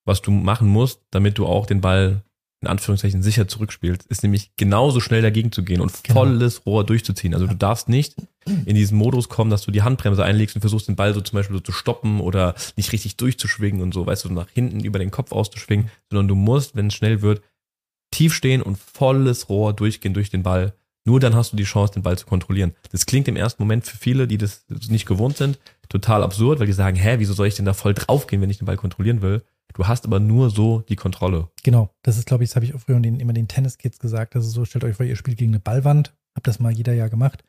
was 0.05 0.21
du 0.21 0.31
machen 0.31 0.67
musst, 0.67 1.01
damit 1.11 1.37
du 1.37 1.45
auch 1.45 1.65
den 1.65 1.81
Ball 1.81 2.23
in 2.61 2.67
Anführungszeichen 2.67 3.21
sicher 3.21 3.47
zurückspielst, 3.47 4.07
ist 4.07 4.23
nämlich 4.23 4.51
genauso 4.57 4.99
schnell 4.99 5.21
dagegen 5.21 5.51
zu 5.51 5.63
gehen 5.63 5.79
und 5.79 6.03
Genau. 6.03 6.21
volles 6.21 6.65
Rohr 6.65 6.83
durchzuziehen. 6.83 7.35
Also 7.35 7.45
du 7.45 7.55
darfst 7.55 7.87
nicht 7.87 8.15
in 8.45 8.73
diesen 8.75 8.97
Modus 8.97 9.29
kommen, 9.29 9.51
dass 9.51 9.61
du 9.61 9.69
die 9.69 9.83
Handbremse 9.83 10.23
einlegst 10.23 10.55
und 10.55 10.61
versuchst 10.61 10.87
den 10.87 10.95
Ball 10.95 11.13
so 11.13 11.21
zum 11.21 11.35
Beispiel 11.37 11.57
so 11.57 11.61
zu 11.61 11.71
stoppen 11.71 12.19
oder 12.19 12.55
nicht 12.75 12.91
richtig 12.93 13.17
durchzuschwingen 13.17 13.81
und 13.81 13.93
so, 13.93 14.07
weißt 14.07 14.25
du, 14.25 14.29
nach 14.33 14.49
hinten 14.49 14.79
über 14.79 14.97
den 14.97 15.11
Kopf 15.11 15.33
auszuschwingen, 15.33 15.91
sondern 16.09 16.27
du 16.29 16.35
musst, 16.35 16.75
wenn 16.75 16.87
es 16.87 16.95
schnell 16.95 17.21
wird, 17.21 17.43
tief 18.11 18.33
stehen 18.33 18.63
und 18.63 18.77
volles 18.79 19.49
Rohr 19.49 19.73
durchgehen 19.73 20.15
durch 20.15 20.31
den 20.31 20.41
Ball. 20.41 20.73
Nur 21.05 21.19
dann 21.19 21.35
hast 21.35 21.53
du 21.53 21.57
die 21.57 21.63
Chance, 21.63 21.93
den 21.93 22.03
Ball 22.03 22.17
zu 22.17 22.25
kontrollieren. 22.25 22.73
Das 22.91 23.05
klingt 23.05 23.27
im 23.27 23.35
ersten 23.35 23.61
Moment 23.61 23.85
für 23.85 23.97
viele, 23.97 24.27
die 24.27 24.37
das 24.39 24.65
nicht 24.89 25.05
gewohnt 25.05 25.37
sind, 25.37 25.59
total 25.89 26.23
absurd, 26.23 26.59
weil 26.59 26.67
die 26.67 26.73
sagen, 26.73 26.97
hä, 26.97 27.15
wieso 27.17 27.33
soll 27.33 27.47
ich 27.47 27.55
denn 27.55 27.65
da 27.65 27.73
voll 27.73 27.93
draufgehen, 27.93 28.41
wenn 28.41 28.49
ich 28.49 28.59
den 28.59 28.65
Ball 28.65 28.77
kontrollieren 28.77 29.21
will? 29.21 29.43
Du 29.73 29.87
hast 29.87 30.05
aber 30.05 30.19
nur 30.19 30.49
so 30.49 30.81
die 30.81 30.95
Kontrolle. 30.95 31.49
Genau, 31.63 31.89
das 32.01 32.17
ist, 32.17 32.25
glaube 32.25 32.43
ich, 32.43 32.49
das 32.49 32.55
habe 32.55 32.65
ich 32.65 32.73
auch 32.73 32.79
früher 32.79 32.99
den, 32.99 33.19
immer 33.19 33.33
den 33.33 33.47
Tennis-Kids 33.47 33.99
gesagt. 33.99 34.35
Also 34.35 34.49
so, 34.49 34.65
stellt 34.65 34.83
euch 34.83 34.95
vor, 34.95 35.05
ihr 35.05 35.15
spielt 35.15 35.37
gegen 35.37 35.51
eine 35.51 35.59
Ballwand. 35.59 36.15
Hab 36.35 36.43
das 36.43 36.59
mal 36.59 36.71
jeder 36.71 36.93
Jahr 36.93 37.09
gemacht. 37.09 37.43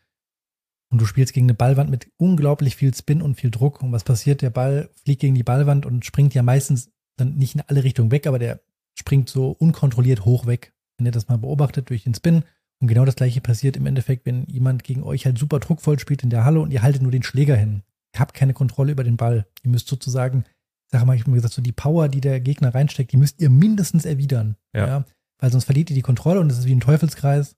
Und 0.91 1.01
du 1.01 1.07
spielst 1.07 1.33
gegen 1.33 1.47
eine 1.47 1.55
Ballwand 1.55 1.91
mit 1.91 2.11
unglaublich 2.17 2.77
viel 2.77 2.95
Spin 2.95 3.23
und 3.23 3.37
viel 3.37 3.51
Druck. 3.51 3.83
Und 3.83 3.93
was 3.93 4.05
passiert? 4.05 4.43
Der 4.43 4.51
Ball 4.51 4.91
fliegt 5.03 5.21
gegen 5.21 5.35
die 5.35 5.43
Ballwand 5.43 5.87
und 5.87 6.05
springt 6.05 6.35
ja 6.35 6.43
meistens 6.43 6.91
dann 7.17 7.37
nicht 7.37 7.55
in 7.55 7.63
alle 7.67 7.85
Richtungen 7.85 8.11
weg, 8.11 8.27
aber 8.27 8.39
der 8.39 8.61
springt 8.99 9.29
so 9.29 9.51
unkontrolliert 9.51 10.25
hoch 10.25 10.47
weg. 10.47 10.73
Wenn 10.97 11.07
ihr 11.07 11.13
das 11.13 11.29
mal 11.29 11.39
beobachtet 11.39 11.91
durch 11.91 12.05
den 12.05 12.15
Spin. 12.15 12.45
Und 12.81 12.89
genau 12.89 13.05
das 13.05 13.17
gleiche 13.17 13.41
passiert 13.41 13.77
im 13.77 13.87
Endeffekt, 13.87 14.25
wenn 14.25 14.45
jemand 14.47 14.85
gegen 14.85 15.03
euch 15.03 15.27
halt 15.27 15.39
super 15.39 15.61
druckvoll 15.61 15.99
spielt 15.99 16.23
in 16.23 16.31
der 16.31 16.45
Halle 16.45 16.61
und 16.61 16.73
ihr 16.73 16.83
haltet 16.83 17.03
nur 17.03 17.13
den 17.13 17.23
Schläger 17.23 17.57
hin. 17.57 17.83
Habt 18.19 18.35
keine 18.35 18.55
Kontrolle 18.55 18.93
über 18.93 19.05
den 19.05 19.17
Ball. 19.17 19.47
Ihr 19.63 19.71
müsst 19.71 19.89
sozusagen 19.89 20.45
sag 20.91 21.05
mal, 21.05 21.15
ich 21.15 21.23
habe 21.23 21.31
mir 21.31 21.37
gesagt, 21.37 21.55
so 21.55 21.63
die 21.63 21.73
Power, 21.73 22.09
die 22.09 22.21
der 22.21 22.41
Gegner 22.41 22.75
reinsteckt, 22.75 23.13
die 23.13 23.17
müsst 23.17 23.41
ihr 23.41 23.51
mindestens 23.51 24.05
erwidern. 24.05 24.57
Ja. 24.75 25.05
Weil 25.39 25.53
sonst 25.53 25.65
verliert 25.65 25.91
ihr 25.91 25.95
die 25.95 26.03
Kontrolle 26.03 26.41
und 26.41 26.51
es 26.51 26.59
ist 26.59 26.67
wie 26.67 26.75
ein 26.75 26.81
Teufelskreis. 26.81 27.57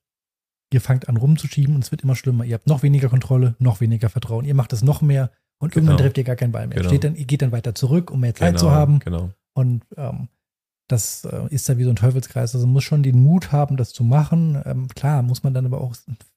Ihr 0.72 0.80
fangt 0.80 1.08
an 1.08 1.16
rumzuschieben 1.16 1.74
und 1.74 1.84
es 1.84 1.90
wird 1.90 2.02
immer 2.02 2.14
schlimmer. 2.14 2.44
Ihr 2.44 2.54
habt 2.54 2.66
noch 2.66 2.82
weniger 2.82 3.08
Kontrolle, 3.08 3.54
noch 3.58 3.80
weniger 3.80 4.08
Vertrauen. 4.08 4.44
Ihr 4.44 4.54
macht 4.54 4.72
es 4.72 4.82
noch 4.82 5.00
mehr 5.00 5.30
und 5.58 5.74
irgendwann 5.74 5.96
Genau. 5.96 6.04
trefft 6.04 6.18
ihr 6.18 6.24
gar 6.24 6.36
keinen 6.36 6.52
Ball 6.52 6.66
mehr. 6.66 6.76
Genau. 6.76 6.88
Steht 6.88 7.04
dann, 7.04 7.16
ihr 7.16 7.24
geht 7.24 7.42
dann 7.42 7.52
weiter 7.52 7.74
zurück, 7.74 8.10
um 8.10 8.20
mehr 8.20 8.34
Zeit 8.34 8.50
genau, 8.50 8.60
zu 8.60 8.70
haben. 8.70 8.98
Genau. 9.00 9.30
Und 9.54 9.84
ähm, 9.96 10.28
das 10.88 11.24
äh, 11.24 11.46
ist 11.50 11.68
da 11.68 11.78
wie 11.78 11.84
so 11.84 11.90
ein 11.90 11.96
Teufelskreis. 11.96 12.54
Also 12.54 12.66
man 12.66 12.74
muss 12.74 12.84
schon 12.84 13.02
den 13.02 13.22
Mut 13.22 13.52
haben, 13.52 13.76
das 13.76 13.92
zu 13.92 14.04
machen. 14.04 14.60
Ähm, 14.64 14.88
klar, 14.88 15.22
muss 15.22 15.42
man 15.42 15.54
dann 15.54 15.66
aber 15.66 15.80
auch 15.80 15.94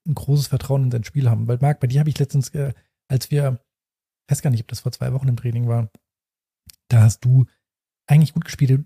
ein 0.07 0.15
großes 0.15 0.47
Vertrauen 0.47 0.85
in 0.85 0.91
sein 0.91 1.03
Spiel 1.03 1.29
haben. 1.29 1.47
Weil 1.47 1.57
Marc, 1.61 1.79
bei 1.79 1.87
dir 1.87 1.99
habe 1.99 2.09
ich 2.09 2.19
letztens, 2.19 2.49
äh, 2.49 2.73
als 3.07 3.31
wir, 3.31 3.59
ich 4.25 4.31
weiß 4.31 4.41
gar 4.41 4.49
nicht, 4.49 4.61
ob 4.61 4.67
das 4.67 4.81
vor 4.81 4.91
zwei 4.91 5.13
Wochen 5.13 5.27
im 5.27 5.37
Training 5.37 5.67
war, 5.67 5.89
da 6.89 7.01
hast 7.01 7.25
du 7.25 7.45
eigentlich 8.07 8.33
gut 8.33 8.45
gespielt 8.45 8.85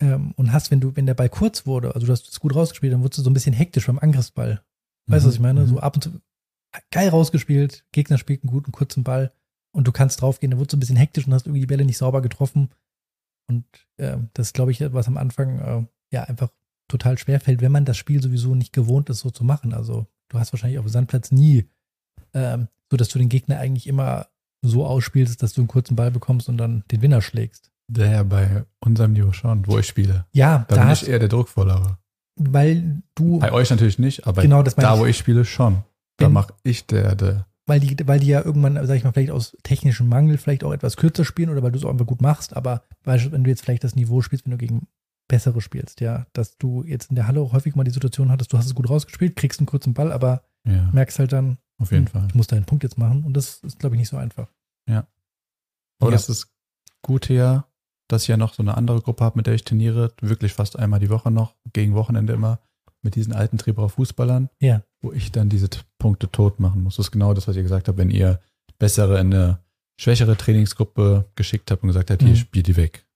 ähm, 0.00 0.32
und 0.36 0.52
hast, 0.52 0.70
wenn 0.70 0.80
du, 0.80 0.96
wenn 0.96 1.06
der 1.06 1.14
Ball 1.14 1.28
kurz 1.28 1.66
wurde, 1.66 1.94
also 1.94 2.06
du 2.06 2.12
hast 2.12 2.28
es 2.28 2.40
gut 2.40 2.54
rausgespielt, 2.54 2.92
dann 2.92 3.02
wurdest 3.02 3.18
du 3.18 3.22
so 3.22 3.30
ein 3.30 3.34
bisschen 3.34 3.54
hektisch 3.54 3.86
beim 3.86 3.98
Angriffsball. 3.98 4.64
Weißt 5.06 5.24
du, 5.24 5.28
was 5.28 5.34
ich 5.34 5.40
meine? 5.40 5.62
Mhm. 5.62 5.66
So 5.66 5.78
ab 5.80 5.96
und 5.96 6.02
zu 6.02 6.20
geil 6.90 7.08
rausgespielt, 7.08 7.86
Gegner 7.92 8.18
spielt 8.18 8.42
einen 8.42 8.52
guten 8.52 8.72
kurzen 8.72 9.04
Ball 9.04 9.32
und 9.72 9.86
du 9.86 9.92
kannst 9.92 10.20
draufgehen, 10.20 10.50
dann 10.50 10.58
wurdest 10.58 10.72
du 10.72 10.76
ein 10.76 10.80
bisschen 10.80 10.96
hektisch 10.96 11.26
und 11.26 11.34
hast 11.34 11.46
irgendwie 11.46 11.60
die 11.60 11.66
Bälle 11.66 11.84
nicht 11.84 11.98
sauber 11.98 12.22
getroffen. 12.22 12.70
Und 13.48 13.64
ähm, 13.98 14.30
das 14.34 14.48
ist, 14.48 14.54
glaube 14.54 14.72
ich, 14.72 14.80
was 14.92 15.06
am 15.06 15.16
Anfang 15.16 15.58
äh, 15.58 15.86
ja 16.12 16.24
einfach 16.24 16.50
total 16.88 17.18
schwer 17.18 17.40
fällt, 17.40 17.60
wenn 17.60 17.72
man 17.72 17.84
das 17.84 17.96
Spiel 17.96 18.22
sowieso 18.22 18.54
nicht 18.54 18.72
gewohnt 18.72 19.10
ist, 19.10 19.20
so 19.20 19.30
zu 19.30 19.44
machen. 19.44 19.72
Also 19.72 20.06
du 20.28 20.38
hast 20.38 20.52
wahrscheinlich 20.52 20.78
auf 20.78 20.86
dem 20.86 20.92
Sandplatz 20.92 21.30
nie 21.30 21.68
ähm, 22.32 22.68
so, 22.94 22.96
dass 22.96 23.08
du 23.08 23.18
den 23.18 23.28
Gegner 23.28 23.58
eigentlich 23.58 23.88
immer 23.88 24.28
so 24.62 24.86
ausspielst, 24.86 25.42
dass 25.42 25.52
du 25.52 25.60
einen 25.60 25.68
kurzen 25.68 25.96
Ball 25.96 26.10
bekommst 26.12 26.48
und 26.48 26.56
dann 26.56 26.84
den 26.92 27.02
Winner 27.02 27.20
schlägst. 27.20 27.72
Der 27.88 28.22
bei 28.24 28.64
unserem 28.80 29.12
Niveau 29.12 29.32
schon, 29.32 29.66
wo 29.66 29.78
ich 29.78 29.86
spiele. 29.86 30.24
Ja, 30.32 30.64
Da, 30.68 30.76
da 30.76 30.84
bin 30.84 30.92
ich 30.92 31.08
eher 31.08 31.18
der 31.18 31.28
Druckvollere. 31.28 31.98
weil 32.36 33.02
du, 33.14 33.40
Bei 33.40 33.52
euch 33.52 33.70
natürlich 33.70 33.98
nicht, 33.98 34.26
aber 34.26 34.42
genau 34.42 34.62
da, 34.62 34.94
ich. 34.94 35.00
wo 35.00 35.06
ich 35.06 35.18
spiele, 35.18 35.44
schon. 35.44 35.82
Da 36.18 36.28
mache 36.28 36.54
ich 36.62 36.86
der, 36.86 37.16
der. 37.16 37.46
weil 37.66 37.80
die, 37.80 37.96
weil 38.06 38.20
die 38.20 38.28
ja 38.28 38.42
irgendwann, 38.44 38.74
sag 38.86 38.96
ich 38.96 39.02
mal, 39.04 39.12
vielleicht 39.12 39.32
aus 39.32 39.56
technischem 39.64 40.08
Mangel 40.08 40.38
vielleicht 40.38 40.62
auch 40.62 40.72
etwas 40.72 40.96
kürzer 40.96 41.24
spielen 41.24 41.50
oder 41.50 41.62
weil 41.62 41.72
du 41.72 41.78
es 41.78 41.84
auch 41.84 41.90
einfach 41.90 42.06
gut 42.06 42.22
machst, 42.22 42.56
aber 42.56 42.84
beispielsweise, 43.02 43.32
wenn 43.32 43.44
du 43.44 43.50
jetzt 43.50 43.62
vielleicht 43.64 43.82
das 43.84 43.96
Niveau 43.96 44.22
spielst, 44.22 44.44
wenn 44.46 44.52
du 44.52 44.58
gegen 44.58 44.86
bessere 45.28 45.60
spielst, 45.60 46.00
ja, 46.00 46.26
dass 46.32 46.56
du 46.56 46.84
jetzt 46.84 47.10
in 47.10 47.16
der 47.16 47.26
Halle 47.26 47.40
auch 47.40 47.52
häufig 47.52 47.74
mal 47.74 47.82
die 47.84 47.90
Situation 47.90 48.30
hattest, 48.30 48.52
du 48.52 48.58
hast 48.58 48.66
es 48.66 48.74
gut 48.74 48.88
rausgespielt, 48.88 49.34
kriegst 49.36 49.58
einen 49.58 49.66
kurzen 49.66 49.92
Ball, 49.92 50.12
aber 50.12 50.44
Ja, 50.66 50.90
merkst 50.92 51.18
halt 51.18 51.32
dann, 51.32 51.58
auf 51.78 51.90
jeden 51.92 52.06
hm, 52.06 52.12
Fall. 52.12 52.26
ich 52.28 52.34
muss 52.34 52.46
da 52.46 52.56
einen 52.56 52.64
Punkt 52.64 52.82
jetzt 52.84 52.96
machen 52.98 53.24
und 53.24 53.34
das 53.34 53.58
ist, 53.58 53.78
glaube 53.78 53.96
ich, 53.96 53.98
nicht 54.00 54.08
so 54.08 54.16
einfach. 54.16 54.48
Aber 56.00 56.10
Ja. 56.10 56.16
das 56.16 56.28
ist 56.28 56.48
gut 57.02 57.28
ja, 57.28 57.66
dass 58.08 58.22
ich 58.22 58.28
ja 58.28 58.36
noch 58.36 58.52
so 58.54 58.62
eine 58.62 58.76
andere 58.76 59.00
Gruppe 59.00 59.24
habe, 59.24 59.38
mit 59.38 59.46
der 59.46 59.54
ich 59.54 59.64
trainiere, 59.64 60.12
wirklich 60.20 60.52
fast 60.52 60.78
einmal 60.78 61.00
die 61.00 61.08
Woche 61.08 61.30
noch, 61.30 61.54
gegen 61.72 61.94
Wochenende 61.94 62.32
immer, 62.32 62.58
mit 63.02 63.14
diesen 63.14 63.32
alten 63.32 63.58
Trieberer 63.58 63.88
Fußballern, 63.88 64.50
Ja. 64.60 64.82
wo 65.02 65.12
ich 65.12 65.30
dann 65.32 65.48
diese 65.48 65.68
Punkte 65.98 66.30
tot 66.30 66.58
machen 66.60 66.82
muss. 66.82 66.96
Das 66.96 67.06
ist 67.06 67.12
genau 67.12 67.32
das, 67.32 67.46
was 67.48 67.56
ihr 67.56 67.62
gesagt 67.62 67.88
habt, 67.88 67.96
wenn 67.98 68.10
ihr 68.10 68.40
bessere 68.78 69.20
in 69.20 69.32
eine 69.32 69.60
schwächere 70.00 70.36
Trainingsgruppe 70.36 71.30
geschickt 71.36 71.70
habt 71.70 71.82
und 71.82 71.88
gesagt 71.88 72.10
habt, 72.10 72.22
Mhm. 72.22 72.26
hier 72.26 72.36
spielt 72.36 72.66
die 72.66 72.76
weg. 72.76 73.06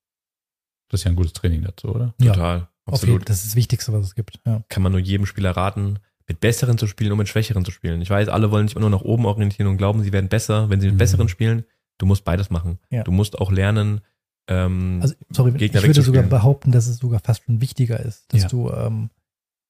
Das 0.90 1.00
ist 1.00 1.04
ja 1.04 1.10
ein 1.10 1.16
gutes 1.16 1.32
Training 1.32 1.62
dazu, 1.62 1.88
oder? 1.88 2.14
Ja, 2.20 2.32
Total. 2.32 2.56
Auf 2.56 3.02
jeden, 3.02 3.16
Absolut. 3.16 3.28
das 3.28 3.38
ist 3.38 3.46
das 3.48 3.56
Wichtigste, 3.56 3.92
was 3.92 4.06
es 4.06 4.14
gibt. 4.14 4.40
Ja. 4.46 4.62
Kann 4.68 4.82
man 4.82 4.92
nur 4.92 5.00
jedem 5.00 5.26
Spieler 5.26 5.50
raten, 5.50 5.98
mit 6.28 6.40
besseren 6.40 6.76
zu 6.78 6.86
spielen 6.86 7.10
und 7.12 7.18
mit 7.18 7.28
schwächeren 7.28 7.64
zu 7.64 7.70
spielen. 7.70 8.00
Ich 8.02 8.10
weiß, 8.10 8.28
alle 8.28 8.50
wollen 8.50 8.68
sich 8.68 8.76
immer 8.76 8.88
nur 8.88 8.98
nach 8.98 9.04
oben 9.04 9.24
orientieren 9.26 9.66
und 9.68 9.78
glauben, 9.78 10.02
sie 10.02 10.12
werden 10.12 10.28
besser, 10.28 10.68
wenn 10.70 10.80
sie 10.80 10.86
mit 10.88 10.94
Mhm. 10.94 10.98
besseren 10.98 11.28
spielen. 11.28 11.64
Du 11.98 12.06
musst 12.06 12.24
beides 12.24 12.50
machen. 12.50 12.78
Ja. 12.90 13.02
Du 13.02 13.10
musst 13.12 13.38
auch 13.38 13.50
lernen, 13.50 14.02
ähm, 14.46 14.98
Also, 15.02 15.14
sorry, 15.30 15.52
Gegner 15.52 15.80
ich 15.80 15.86
würde 15.86 16.02
sogar 16.02 16.22
behaupten, 16.22 16.70
dass 16.72 16.86
es 16.86 16.98
sogar 16.98 17.20
fast 17.20 17.42
schon 17.44 17.60
wichtiger 17.60 17.98
ist, 18.00 18.32
dass 18.32 18.42
Ja. 18.42 18.48
du 18.48 18.70
ähm, 18.70 19.10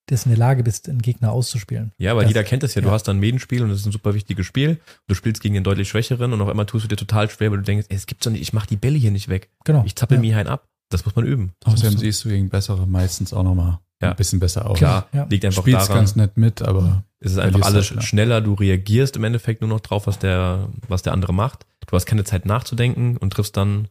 das 0.06 0.24
in 0.24 0.30
der 0.30 0.38
Lage 0.38 0.62
bist, 0.62 0.88
einen 0.88 1.02
Gegner 1.02 1.32
auszuspielen. 1.32 1.92
Ja, 1.98 2.16
weil 2.16 2.22
Das- 2.24 2.30
jeder 2.30 2.42
kennt 2.44 2.62
das 2.62 2.74
ja. 2.74 2.80
Du 2.80 2.88
ja. 2.88 2.94
hast 2.94 3.04
dann 3.04 3.16
ein 3.18 3.20
Medenspiel 3.20 3.62
und 3.62 3.68
das 3.68 3.80
ist 3.80 3.86
ein 3.86 3.92
super 3.92 4.14
wichtiges 4.14 4.46
Spiel. 4.46 4.78
Du 5.06 5.14
spielst 5.14 5.42
gegen 5.42 5.54
den 5.54 5.64
deutlich 5.64 5.88
schwächeren 5.88 6.32
und 6.32 6.40
auf 6.40 6.48
einmal 6.48 6.64
tust 6.66 6.84
du 6.84 6.88
dir 6.88 6.96
total 6.96 7.28
schwer, 7.30 7.50
weil 7.50 7.59
du 7.59 7.64
denkst, 7.64 7.86
ey, 7.90 7.96
es 7.96 8.06
gibt's 8.06 8.24
doch 8.24 8.30
nicht, 8.32 8.40
ich 8.40 8.52
mach 8.52 8.66
die 8.66 8.76
Bälle 8.76 8.96
hier 8.98 9.11
nicht 9.11 9.28
weg. 9.28 9.50
Genau. 9.64 9.82
Ich 9.84 9.96
zappel 9.96 10.16
ja. 10.16 10.20
mir 10.22 10.36
einen 10.38 10.48
ab. 10.48 10.66
Das 10.91 11.05
muss 11.05 11.14
man 11.16 11.26
üben. 11.26 11.53
Außerdem 11.64 11.95
du- 11.95 11.99
siehst 12.01 12.24
du 12.24 12.28
gegen 12.30 12.49
bessere 12.49 12.86
meistens 12.86 13.32
auch 13.32 13.43
nochmal 13.43 13.78
Ja. 14.01 14.11
ein 14.11 14.16
bisschen 14.16 14.41
besser 14.41 14.68
aus. 14.70 14.78
Klar, 14.78 15.09
Ja. 15.12 15.24
liegt 15.24 15.45
einfach 15.45 15.62
Spielst 15.62 15.89
daran, 15.89 15.97
ganz 16.03 16.16
nett 16.16 16.36
mit, 16.36 16.62
aber 16.62 17.05
es 17.20 17.32
ist 17.32 17.39
einfach 17.39 17.61
verlierst 17.61 17.74
alles 17.74 17.91
halt, 17.91 18.03
schneller. 18.05 18.41
Du 18.41 18.55
reagierst 18.55 19.16
im 19.16 19.24
Endeffekt 19.24 19.61
nur 19.61 19.68
noch 19.68 19.80
drauf, 19.80 20.07
was 20.07 20.18
der, 20.18 20.68
was 20.89 21.03
der 21.03 21.12
andere 21.12 21.34
macht. 21.34 21.66
Du 21.86 21.93
hast 21.97 22.07
keine 22.07 22.24
Zeit 22.24 22.47
nachzudenken 22.47 23.16
und 23.16 23.32
triffst 23.32 23.57
dann, 23.57 23.89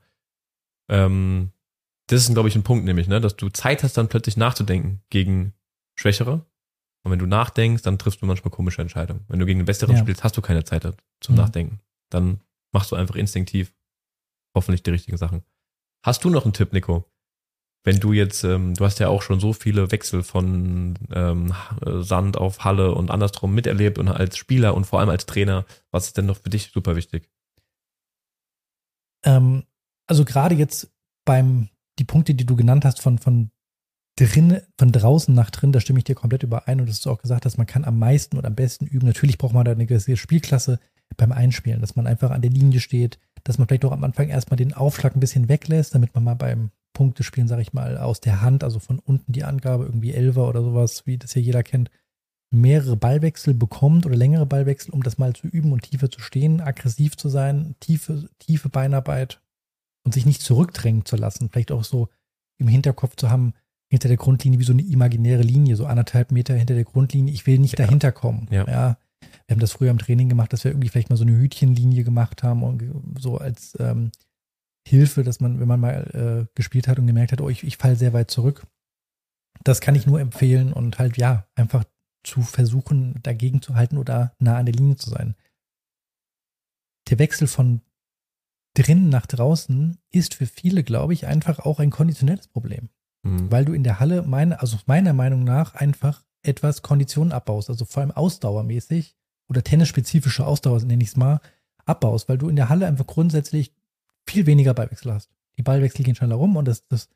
ähm, 0.90 1.52
das 2.08 2.22
ist, 2.28 2.34
glaube 2.34 2.50
ich, 2.50 2.56
ein 2.56 2.64
Punkt 2.64 2.86
nämlich, 2.86 3.08
ne, 3.08 3.20
dass 3.20 3.36
du 3.36 3.50
Zeit 3.50 3.84
hast, 3.84 3.98
dann 3.98 4.08
plötzlich 4.08 4.38
nachzudenken 4.38 5.02
gegen 5.10 5.54
Schwächere. 5.96 6.46
Und 7.04 7.12
wenn 7.12 7.20
du 7.20 7.26
nachdenkst, 7.26 7.84
dann 7.84 7.98
triffst 7.98 8.22
du 8.22 8.26
manchmal 8.26 8.52
komische 8.52 8.82
Entscheidungen. 8.82 9.24
Wenn 9.28 9.40
du 9.40 9.46
gegen 9.46 9.60
den 9.60 9.66
Besseren 9.66 9.96
Ja. 9.96 10.02
spielst, 10.02 10.24
hast 10.24 10.36
du 10.38 10.42
keine 10.42 10.64
Zeit 10.64 10.84
zum 11.22 11.36
Mhm. 11.36 11.42
Nachdenken. 11.42 11.80
Dann 12.10 12.40
machst 12.74 12.92
du 12.92 12.96
einfach 12.96 13.16
instinktiv 13.16 13.74
hoffentlich 14.56 14.84
die 14.84 14.92
richtigen 14.92 15.18
Sachen. 15.18 15.44
Hast 16.04 16.24
du 16.24 16.30
noch 16.30 16.46
einen 16.46 16.54
Tipp, 16.54 16.74
Nico? 16.74 17.06
Wenn 17.84 18.00
du 18.00 18.12
jetzt, 18.12 18.44
ähm, 18.44 18.74
du 18.74 18.84
hast 18.84 19.00
ja 19.00 19.08
auch 19.08 19.22
schon 19.22 19.40
so 19.40 19.54
viele 19.54 19.92
Wechsel 19.92 20.24
von 20.24 20.96
ähm, 21.14 21.54
äh, 21.86 22.02
Sand 22.02 22.38
auf 22.38 22.66
Halle 22.66 22.94
und 22.94 23.12
andersrum 23.12 23.54
miterlebt 23.54 23.98
und 23.98 24.10
als 24.10 24.38
Spieler 24.38 24.76
und 24.76 24.86
vor 24.86 25.00
allem 25.00 25.10
als 25.10 25.26
Trainer, 25.26 25.66
was 25.92 26.08
ist 26.08 26.18
denn 26.18 26.26
noch 26.26 26.38
für 26.38 26.50
dich 26.50 26.72
super 26.74 26.96
wichtig? 26.96 27.30
Ähm, 29.24 29.64
also 30.06 30.26
gerade 30.26 30.56
jetzt 30.56 30.92
beim, 31.26 31.70
die 32.00 32.04
Punkte, 32.04 32.34
die 32.36 32.46
du 32.46 32.56
genannt 32.56 32.84
hast, 32.84 33.02
von, 33.02 33.20
von 33.20 33.52
drin, 34.18 34.62
von 34.78 34.92
draußen 34.92 35.34
nach 35.34 35.52
drin, 35.52 35.72
da 35.72 35.80
stimme 35.80 36.00
ich 36.00 36.06
dir 36.06 36.16
komplett 36.16 36.44
überein 36.44 36.82
und 36.82 36.90
dass 36.90 37.02
du 37.02 37.12
auch 37.12 37.22
gesagt 37.22 37.46
hast, 37.46 37.58
man 37.58 37.68
kann 37.68 37.86
am 37.86 38.00
meisten 38.00 38.38
oder 38.38 38.48
am 38.48 38.56
besten 38.56 38.86
üben. 38.86 39.06
Natürlich 39.06 39.38
braucht 39.38 39.54
man 39.54 39.66
da 39.66 39.72
eine 39.72 39.86
gewisse 39.86 40.18
Spielklasse 40.18 40.80
beim 41.16 41.32
Einspielen, 41.32 41.82
dass 41.82 41.96
man 41.96 42.08
einfach 42.08 42.32
an 42.32 42.42
der 42.42 42.52
Linie 42.52 42.80
steht, 42.80 43.20
dass 43.48 43.58
man 43.58 43.68
vielleicht 43.68 43.86
auch 43.86 43.92
am 43.92 44.04
Anfang 44.04 44.28
erstmal 44.30 44.58
den 44.58 44.74
Aufschlag 44.74 45.16
ein 45.16 45.20
bisschen 45.22 45.48
weglässt, 45.48 45.96
damit 45.96 46.14
man 46.14 46.24
mal 46.24 46.36
beim 46.36 46.72
Punkte 46.94 47.24
spielen, 47.24 47.48
sage 47.48 47.62
ich 47.62 47.74
mal, 47.74 47.98
aus 47.98 48.20
der 48.20 48.42
Hand, 48.42 48.64
also 48.64 48.80
von 48.80 49.00
unten 49.00 49.32
die 49.32 49.44
Angabe, 49.44 49.86
irgendwie 49.86 50.14
Elfer 50.14 50.48
oder 50.50 50.62
sowas, 50.62 51.06
wie 51.06 51.18
das 51.18 51.34
ja 51.34 51.42
jeder 51.42 51.64
kennt, 51.64 51.90
mehrere 52.52 52.98
Ballwechsel 52.98 53.54
bekommt 53.54 54.06
oder 54.06 54.16
längere 54.16 54.46
Ballwechsel, 54.46 54.94
um 54.94 55.04
das 55.04 55.18
mal 55.18 55.34
zu 55.34 55.48
üben 55.48 55.72
und 55.72 55.84
tiefer 55.84 56.10
zu 56.10 56.20
stehen, 56.20 56.60
aggressiv 56.60 57.16
zu 57.16 57.30
sein, 57.30 57.76
tiefe, 57.80 58.30
tiefe 58.40 58.70
Beinarbeit 58.70 59.42
und 60.04 60.14
sich 60.14 60.26
nicht 60.26 60.42
zurückdrängen 60.42 61.06
zu 61.06 61.16
lassen. 61.18 61.50
Vielleicht 61.50 61.72
auch 61.72 61.84
so 61.84 62.10
im 62.58 62.68
Hinterkopf 62.68 63.16
zu 63.16 63.30
haben, 63.30 63.54
hinter 63.90 64.08
der 64.08 64.18
Grundlinie 64.18 64.60
wie 64.60 64.64
so 64.66 64.74
eine 64.74 64.82
imaginäre 64.82 65.44
Linie, 65.44 65.76
so 65.76 65.86
anderthalb 65.86 66.32
Meter 66.32 66.56
hinter 66.56 66.74
der 66.74 66.84
Grundlinie. 66.84 67.34
Ich 67.34 67.46
will 67.48 67.60
nicht 67.60 67.78
Ja. 67.80 67.86
dahinter 67.86 68.12
kommen. 68.12 68.48
Ja. 68.52 68.66
ja. 68.68 68.98
Wir 69.22 69.54
haben 69.54 69.60
das 69.60 69.72
früher 69.72 69.92
im 69.92 69.98
Training 69.98 70.30
gemacht, 70.30 70.54
dass 70.54 70.64
wir 70.64 70.72
irgendwie 70.72 70.90
vielleicht 70.90 71.10
mal 71.10 71.16
so 71.16 71.24
eine 71.24 71.38
Hütchenlinie 71.38 72.04
gemacht 72.04 72.44
haben 72.44 72.64
und 72.64 73.20
so 73.20 73.38
als 73.38 73.78
ähm, 73.80 74.12
Hilfe, 74.88 75.24
dass 75.24 75.40
man, 75.40 75.60
wenn 75.60 75.68
man 75.68 75.80
mal 75.80 76.48
äh, 76.48 76.52
gespielt 76.56 76.88
hat 76.88 77.00
und 77.00 77.08
gemerkt 77.08 77.32
hat, 77.32 77.42
oh, 77.42 77.50
ich, 77.50 77.64
ich 77.64 77.78
falle 77.78 77.96
sehr 77.96 78.14
weit 78.14 78.32
zurück. 78.32 78.66
Das 79.64 79.82
kann 79.82 79.96
ich 79.96 80.06
nur 80.06 80.20
empfehlen 80.20 80.72
und 80.72 81.00
halt 81.00 81.18
ja, 81.18 81.48
einfach 81.56 81.84
zu 82.24 82.42
versuchen, 82.42 83.20
dagegen 83.24 83.62
zu 83.62 83.76
halten 83.76 83.98
oder 83.98 84.36
nah 84.40 84.58
an 84.58 84.66
der 84.66 84.76
Linie 84.76 84.98
zu 84.98 85.10
sein. 85.10 85.36
Der 87.10 87.20
Wechsel 87.20 87.48
von 87.48 87.82
drinnen 88.76 89.10
nach 89.10 89.26
draußen 89.26 89.98
ist 90.12 90.36
für 90.36 90.46
viele, 90.46 90.84
glaube 90.84 91.14
ich, 91.14 91.26
einfach 91.26 91.60
auch 91.60 91.80
ein 91.80 91.90
konditionelles 91.90 92.48
Problem 92.48 92.90
Mhm. 93.28 93.52
weil 93.52 93.66
du 93.66 93.74
in 93.74 93.84
der 93.84 94.00
Halle, 94.00 94.24
meine, 94.24 94.60
also 94.62 94.78
meiner 94.86 95.14
Meinung 95.14 95.44
nach, 95.44 95.76
einfach 95.76 96.24
etwas 96.48 96.82
Konditionen 96.82 97.32
abbaust, 97.32 97.70
also 97.70 97.86
vor 97.86 98.02
allem 98.02 98.12
ausdauermäßig 98.12 99.16
oder 99.50 99.64
tennisspezifische 99.64 100.46
Ausdauer, 100.46 100.82
nenne 100.84 101.04
ich 101.04 101.10
es 101.10 101.16
mal, 101.16 101.40
abbaust, 101.86 102.28
weil 102.30 102.38
du 102.38 102.50
in 102.50 102.56
der 102.56 102.70
Halle 102.70 102.88
einfach 102.88 103.08
grundsätzlich 103.08 103.74
viel 104.26 104.46
weniger 104.46 104.74
Ballwechsel 104.74 105.14
hast. 105.14 105.30
Die 105.58 105.64
Ballwechsel 105.64 106.04
gehen 106.04 106.16
schneller 106.16 106.36
rum 106.36 106.56
und 106.56 106.68
das, 106.68 106.86
das 106.88 107.10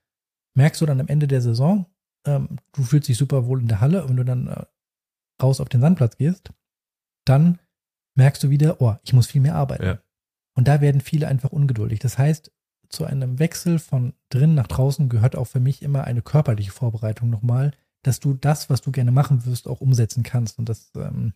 merkst 0.55 0.82
du 0.82 0.86
dann 0.86 0.99
am 0.99 1.07
Ende 1.07 1.27
der 1.27 1.41
Saison. 1.41 1.86
Ähm, 2.25 2.57
du 2.71 2.84
fühlst 2.84 3.07
dich 3.09 3.17
super 3.17 3.45
wohl 3.45 3.59
in 3.59 3.67
der 3.67 3.82
Halle 3.82 4.03
und 4.03 4.09
wenn 4.09 4.17
du 4.17 4.25
dann 4.25 4.47
äh, 4.47 4.65
raus 5.41 5.59
auf 5.59 5.69
den 5.69 5.82
Sandplatz 5.82 6.17
gehst, 6.17 6.51
dann 7.25 7.59
merkst 8.15 8.43
du 8.43 8.49
wieder, 8.49 8.82
oh, 8.82 8.95
ich 9.03 9.13
muss 9.13 9.27
viel 9.27 9.41
mehr 9.41 9.55
arbeiten. 9.55 9.84
Ja. 9.84 9.99
Und 10.55 10.67
da 10.67 10.82
werden 10.82 11.01
viele 11.01 11.27
einfach 11.27 11.51
ungeduldig. 11.51 11.99
Das 11.99 12.17
heißt, 12.17 12.51
zu 12.89 13.05
einem 13.05 13.39
Wechsel 13.39 13.79
von 13.79 14.13
drinnen 14.29 14.55
nach 14.55 14.67
draußen 14.67 15.09
gehört 15.09 15.36
auch 15.36 15.45
für 15.45 15.59
mich 15.59 15.82
immer 15.82 16.03
eine 16.03 16.21
körperliche 16.21 16.71
Vorbereitung 16.71 17.29
nochmal, 17.29 17.71
dass 18.03 18.19
du 18.19 18.33
das, 18.33 18.69
was 18.69 18.81
du 18.81 18.91
gerne 18.91 19.11
machen 19.11 19.45
wirst, 19.45 19.67
auch 19.67 19.81
umsetzen 19.81 20.23
kannst. 20.23 20.57
Und 20.59 20.69
das 20.69 20.91
ähm, 20.95 21.33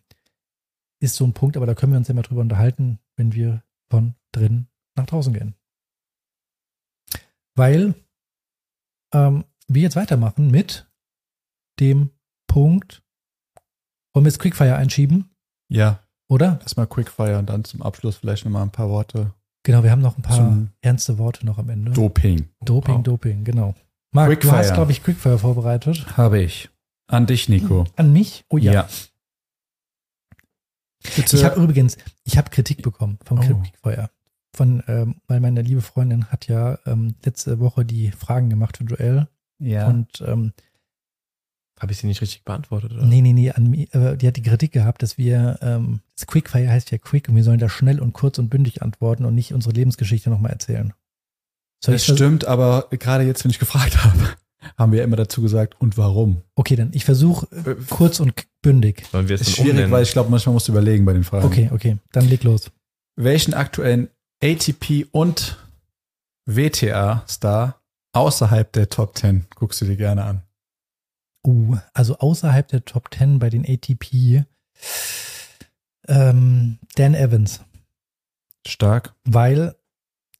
ist 1.00 1.14
so 1.16 1.24
ein 1.24 1.32
Punkt, 1.32 1.56
aber 1.56 1.66
da 1.66 1.74
können 1.74 1.92
wir 1.92 1.98
uns 1.98 2.08
ja 2.08 2.14
mal 2.14 2.22
drüber 2.22 2.40
unterhalten, 2.40 2.98
wenn 3.16 3.32
wir 3.32 3.62
von 3.90 4.14
drinnen 4.32 4.68
nach 4.96 5.06
draußen 5.06 5.32
gehen. 5.32 5.54
Weil 7.54 7.94
ähm, 9.14 9.44
wir 9.68 9.82
jetzt 9.82 9.96
weitermachen 9.96 10.50
mit 10.50 10.90
dem 11.80 12.10
Punkt, 12.46 13.02
wollen 14.14 14.24
wir 14.24 14.30
jetzt 14.30 14.38
Quickfire 14.38 14.76
einschieben, 14.76 15.30
Ja, 15.70 16.00
oder? 16.28 16.58
erstmal 16.62 16.86
Quickfire 16.86 17.38
und 17.38 17.46
dann 17.48 17.64
zum 17.64 17.82
Abschluss 17.82 18.16
vielleicht 18.16 18.44
nochmal 18.44 18.62
ein 18.62 18.70
paar 18.72 18.88
Worte. 18.88 19.32
Genau, 19.62 19.82
wir 19.82 19.90
haben 19.90 20.00
noch 20.02 20.16
ein 20.16 20.22
paar 20.22 20.68
ernste 20.80 21.18
Worte 21.18 21.44
noch 21.44 21.58
am 21.58 21.68
Ende. 21.70 21.90
Doping. 21.92 22.48
Doping, 22.64 22.96
Wow. 22.96 23.02
Doping, 23.02 23.44
genau. 23.44 23.74
Marc, 24.16 24.28
du 24.30 24.34
Quickfire. 24.36 24.58
hast, 24.58 24.74
glaube 24.74 24.90
ich, 24.92 25.02
Quickfire 25.04 25.38
vorbereitet. 25.38 26.16
Habe 26.16 26.40
ich. 26.42 26.68
An 27.06 27.26
dich, 27.26 27.48
Nico. 27.48 27.84
An 27.96 28.12
mich? 28.12 28.44
Oh 28.48 28.58
ja. 28.58 28.72
ja. 28.72 28.88
Ich 31.04 31.44
habe 31.44 31.62
übrigens, 31.62 31.96
ich 32.24 32.36
habe 32.36 32.50
Kritik 32.50 32.82
bekommen 32.82 33.18
vom 33.24 33.38
Oh. 33.38 33.42
Quickfire. 33.42 34.10
Von, 34.54 34.82
ähm, 34.88 35.16
weil 35.28 35.40
meine 35.40 35.62
liebe 35.62 35.82
Freundin 35.82 36.26
hat 36.26 36.48
ja 36.48 36.78
ähm, 36.86 37.14
letzte 37.24 37.60
Woche 37.60 37.84
die 37.84 38.10
Fragen 38.10 38.48
gemacht 38.50 38.78
für 38.78 38.84
Joel. 38.84 39.28
ja. 39.58 39.86
Und 39.86 40.20
ähm, 40.26 40.52
Habe 41.78 41.92
ich 41.92 41.98
sie 41.98 42.06
nicht 42.06 42.22
richtig 42.22 42.42
beantwortet? 42.44 42.92
Oder? 42.92 43.04
nee, 43.04 43.20
nee, 43.20 43.34
nee, 43.34 43.50
an 43.50 43.72
äh, 43.74 44.16
die 44.16 44.26
hat 44.26 44.36
die 44.36 44.42
Kritik 44.42 44.72
gehabt, 44.72 45.02
dass 45.02 45.18
wir, 45.18 45.58
ähm, 45.60 46.00
das 46.16 46.26
Quickfire 46.26 46.70
heißt 46.70 46.90
ja 46.90 46.96
quick 46.98 47.28
und 47.28 47.36
wir 47.36 47.44
sollen 47.44 47.58
da 47.58 47.68
schnell 47.68 48.00
und 48.00 48.14
kurz 48.14 48.38
und 48.38 48.48
bündig 48.48 48.80
antworten 48.82 49.26
und 49.26 49.34
nicht 49.34 49.52
unsere 49.52 49.74
Lebensgeschichte 49.74 50.30
nochmal 50.30 50.52
erzählen. 50.52 50.94
Soll 51.84 51.94
das 51.94 52.04
stimmt, 52.04 52.44
aber 52.46 52.88
gerade 52.90 53.24
jetzt, 53.24 53.44
wenn 53.44 53.50
ich 53.50 53.58
gefragt 53.58 54.02
habe, 54.04 54.18
haben 54.76 54.92
wir 54.92 55.04
immer 55.04 55.16
dazu 55.16 55.42
gesagt, 55.42 55.80
und 55.80 55.96
warum? 55.96 56.42
Okay, 56.54 56.74
dann 56.76 56.90
ich 56.92 57.04
versuche 57.04 57.46
Äh, 57.54 57.76
kurz 57.88 58.18
und 58.20 58.32
bündig. 58.62 59.04
Sollen 59.12 59.28
wir 59.28 59.36
es 59.36 59.50
schwierig, 59.50 59.70
umnennen? 59.70 59.90
weil 59.92 60.02
ich 60.02 60.12
glaube, 60.12 60.30
manchmal 60.30 60.52
musst 60.54 60.66
du 60.68 60.72
überlegen 60.72 61.04
bei 61.04 61.12
den 61.12 61.24
Fragen. 61.24 61.44
Okay, 61.46 61.70
okay, 61.72 61.98
dann 62.12 62.28
leg 62.28 62.42
los. 62.42 62.70
Welchen 63.16 63.54
aktuellen 63.54 64.08
ATP 64.42 65.06
und 65.12 65.58
WTA-Star 66.46 67.80
außerhalb 68.12 68.72
der 68.72 68.88
Top 68.88 69.16
10 69.16 69.46
guckst 69.54 69.80
du 69.80 69.84
dir 69.84 69.96
gerne 69.96 70.24
an? 70.24 70.42
Uh, 71.46 71.76
also 71.94 72.18
außerhalb 72.18 72.66
der 72.68 72.84
Top 72.84 73.14
10 73.14 73.38
bei 73.38 73.50
den 73.50 73.64
ATP 73.66 74.44
ähm, 76.08 76.78
Dan 76.96 77.14
Evans, 77.14 77.60
Stark. 78.66 79.14
weil 79.24 79.74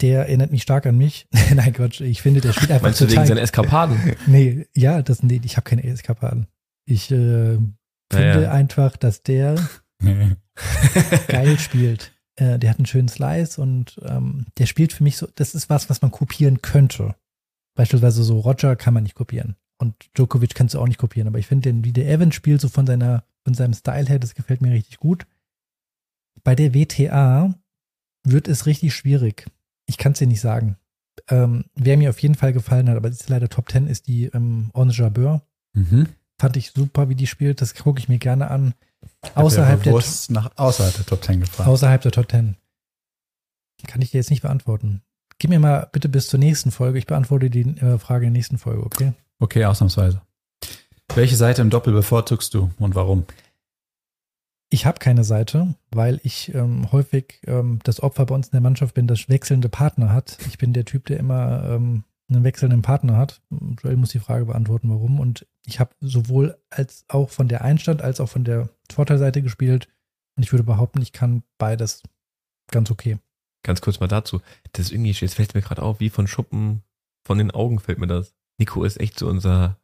der 0.01 0.21
erinnert 0.27 0.51
mich 0.51 0.63
stark 0.63 0.87
an 0.87 0.99
mich. 0.99 1.27
Nein, 1.55 1.73
Quatsch, 1.73 2.01
ich 2.01 2.23
finde, 2.23 2.41
der 2.41 2.53
spielt 2.53 2.71
einfach 2.71 2.85
Meinst 2.85 3.01
du 3.01 3.05
wegen 3.05 3.15
total. 3.15 3.27
seinen 3.27 3.39
Eskapaden? 3.39 4.17
nee, 4.27 4.67
ja, 4.75 5.03
das, 5.03 5.23
nee, 5.23 5.41
ich 5.45 5.57
habe 5.57 5.69
keine 5.69 5.85
Eskapaden. 5.85 6.47
Ich 6.85 7.11
äh, 7.11 7.57
finde 7.57 7.73
Naja. 8.13 8.53
einfach, 8.53 8.97
dass 8.97 9.23
der 9.23 9.57
geil 11.29 11.59
spielt. 11.59 12.13
Äh, 12.37 12.59
der 12.59 12.71
hat 12.71 12.79
einen 12.79 12.87
schönen 12.87 13.09
Slice 13.09 13.61
und 13.61 13.99
ähm, 14.05 14.47
der 14.59 14.67
spielt 14.67 14.93
für 14.93 15.03
mich 15.03 15.17
so, 15.17 15.27
das 15.35 15.55
ist 15.55 15.71
was, 15.71 15.89
was 15.89 16.03
man 16.03 16.11
kopieren 16.11 16.61
könnte. 16.63 17.15
Beispielsweise 17.75 18.23
so 18.23 18.41
Roger 18.41 18.77
kann 18.77 18.95
man 18.95 19.03
nicht 19.03 19.15
kopieren. 19.15 19.57
Und 19.79 19.95
Djokovic 20.17 20.55
kannst 20.55 20.75
du 20.75 20.81
auch 20.81 20.87
nicht 20.87 20.99
kopieren. 20.99 21.29
Aber 21.29 21.39
ich 21.39 21.47
finde, 21.47 21.85
wie 21.85 21.93
der 21.93 22.09
Evans 22.11 22.35
spielt, 22.35 22.61
so 22.61 22.69
von 22.69 22.87
seiner, 22.87 23.25
von 23.45 23.55
seinem 23.55 23.75
Style 23.75 24.07
her, 24.07 24.19
das 24.19 24.35
gefällt 24.35 24.63
mir 24.63 24.73
richtig 24.73 24.99
gut. 24.99 25.27
Bei 26.43 26.55
der 26.55 26.73
WTA 26.75 27.55
wird 28.25 28.49
es 28.49 28.67
richtig 28.67 28.95
schwierig. 28.95 29.47
Ich 29.87 29.99
kann 29.99 30.13
es 30.13 30.19
dir 30.19 30.27
nicht 30.27 30.41
sagen. 30.41 30.77
Ähm, 31.29 31.65
wer 31.75 31.97
mir 31.97 32.11
auf 32.11 32.21
jeden 32.21 32.35
Fall 32.35 32.53
gefallen 32.53 32.89
hat, 32.89 32.97
aber 32.97 33.09
ist 33.09 33.29
leider 33.29 33.49
Top 33.49 33.71
10, 33.71 33.87
ist 33.87 34.07
die 34.07 34.27
ähm, 34.27 34.71
Ons 34.75 34.97
Jabeur. 34.97 35.43
mhm. 35.73 36.09
Fand 36.39 36.59
ich 36.59 36.73
super, 36.73 37.09
wie 37.09 37.15
die 37.15 37.27
spielt. 37.27 37.63
Das 37.63 37.75
gucke 37.75 37.99
ich 37.99 38.11
mir 38.11 38.19
gerne 38.19 38.51
an. 38.51 38.75
Außerhalb 39.35 39.83
der, 39.83 39.95
nach 40.29 40.51
außerhalb 40.57 40.95
der 40.95 41.07
Top 41.07 41.25
10 41.25 41.41
gefahren. 41.41 41.67
außerhalb 41.67 42.03
der 42.03 42.13
Top 42.13 42.31
10. 42.31 42.57
Kann 43.87 44.03
ich 44.03 44.11
dir 44.11 44.19
jetzt 44.19 44.29
nicht 44.29 44.43
beantworten. 44.43 45.01
Gib 45.39 45.49
mir 45.51 45.59
mal 45.59 45.89
bitte 45.93 46.11
bis 46.11 46.29
zur 46.29 46.39
nächsten 46.39 46.73
Folge. 46.73 46.99
Ich 46.99 47.07
beantworte 47.07 47.49
die 47.49 47.63
äh, 47.79 47.99
Frage 47.99 48.27
in 48.27 48.33
der 48.33 48.39
nächsten 48.39 48.59
Folge, 48.59 48.85
okay? 48.85 49.13
Okay, 49.39 49.65
ausnahmsweise. 49.65 50.21
Welche 51.15 51.37
Seite 51.37 51.63
im 51.63 51.71
Doppel 51.71 51.93
bevorzugst 51.95 52.53
du 52.53 52.71
und 52.79 52.95
warum? 52.95 53.25
Ich 54.69 54.85
habe 54.85 54.99
keine 54.99 55.23
Seite, 55.23 55.77
weil 55.91 56.21
ich 56.25 56.53
ähm, 56.55 56.91
häufig 56.91 57.41
ähm, 57.47 57.79
das 57.85 58.03
Opfer 58.03 58.27
bei 58.27 58.35
uns 58.35 58.49
in 58.49 58.53
der 58.53 58.61
Mannschaft 58.61 58.95
bin, 58.95 59.07
das 59.07 59.29
wechselnde 59.29 59.69
Partner 59.69 60.13
hat. 60.13 60.39
Ich 60.49 60.59
bin 60.59 60.73
der 60.73 60.85
Typ, 60.85 61.07
der 61.07 61.19
immer 61.19 61.65
ähm, 61.71 62.05
einen 62.29 62.43
wechselnden 62.43 62.83
Partner 62.83 63.17
hat. 63.17 63.41
Joel 63.51 63.97
muss 63.97 64.11
die 64.11 64.19
Frage 64.19 64.47
beantworten, 64.47 64.91
warum. 64.91 65.21
Und 65.21 65.47
ich 65.65 65.79
habe 65.79 65.95
sowohl 66.01 66.59
als 66.69 67.05
auch 67.09 67.31
von 67.31 67.47
der 67.47 67.63
Einstand 67.63 68.03
als 68.03 68.21
auch 68.21 68.29
von 68.29 68.45
der 68.45 68.69
Vorteilseite 68.91 69.43
gespielt. 69.43 69.89
Und 70.37 70.43
ich 70.43 70.53
würde 70.53 70.65
behaupten, 70.65 71.01
ich 71.01 71.13
kann 71.13 71.45
beides 71.59 72.03
ganz 72.71 72.91
okay. 72.91 73.19
Ganz 73.63 73.81
kurz 73.81 74.01
mal 74.01 74.09
dazu. 74.09 74.41
Das 74.73 74.91
irgendwie, 74.91 75.13
jetzt 75.13 75.35
fällt 75.35 75.55
mir 75.55 75.63
gerade 75.63 75.83
auf, 75.83 76.01
wie 76.01 76.11
von 76.11 76.27
Schuppen 76.27 76.83
von 77.25 77.39
den 77.39 77.51
Augen 77.53 77.79
fällt 77.79 77.99
mir 77.99 78.07
das. 78.07 78.35
Nico 78.59 78.85
ist 78.85 79.01
echt 79.01 79.19
so 79.19 79.29
unser 79.29 79.79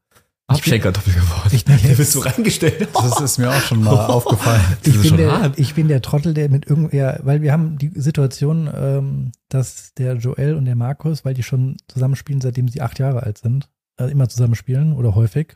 Ich 0.57 0.63
bin- 0.63 0.73
Abschenkerdoppel 0.75 1.13
geworden. 1.15 1.49
Ich 1.53 1.65
bin 1.65 1.79
Der 1.83 1.95
bist 1.95 2.13
so 2.13 2.21
reingestellt. 2.21 2.89
Das 2.95 3.21
ist 3.21 3.39
mir 3.39 3.51
auch 3.51 3.61
schon 3.61 3.83
mal 3.83 4.07
aufgefallen. 4.07 4.63
Das 4.83 4.95
Ich 4.95 5.01
bin, 5.01 5.09
schon 5.09 5.17
der, 5.19 5.53
ich 5.57 5.75
bin 5.75 5.89
der 5.89 6.03
Trottel, 6.03 6.35
der 6.35 6.49
mit 6.49 6.67
irgend, 6.67 6.93
ja, 6.93 7.19
weil 7.25 7.43
wir 7.43 7.53
haben 7.53 7.79
die 7.79 7.91
Situation, 7.95 8.71
ähm, 8.75 9.33
dass 9.49 9.95
der 9.95 10.15
Joel 10.17 10.55
und 10.57 10.65
der 10.65 10.77
Markus, 10.77 11.25
weil 11.25 11.35
die 11.35 11.43
schon 11.43 11.77
zusammenspielen, 11.89 12.41
seitdem 12.41 12.69
sie 12.69 12.81
acht 12.83 12.99
Jahre 12.99 13.23
alt 13.23 13.39
sind, 13.39 13.69
äh, 13.99 14.11
immer 14.11 14.29
zusammenspielen 14.29 14.93
oder 14.95 15.15
häufig. 15.15 15.55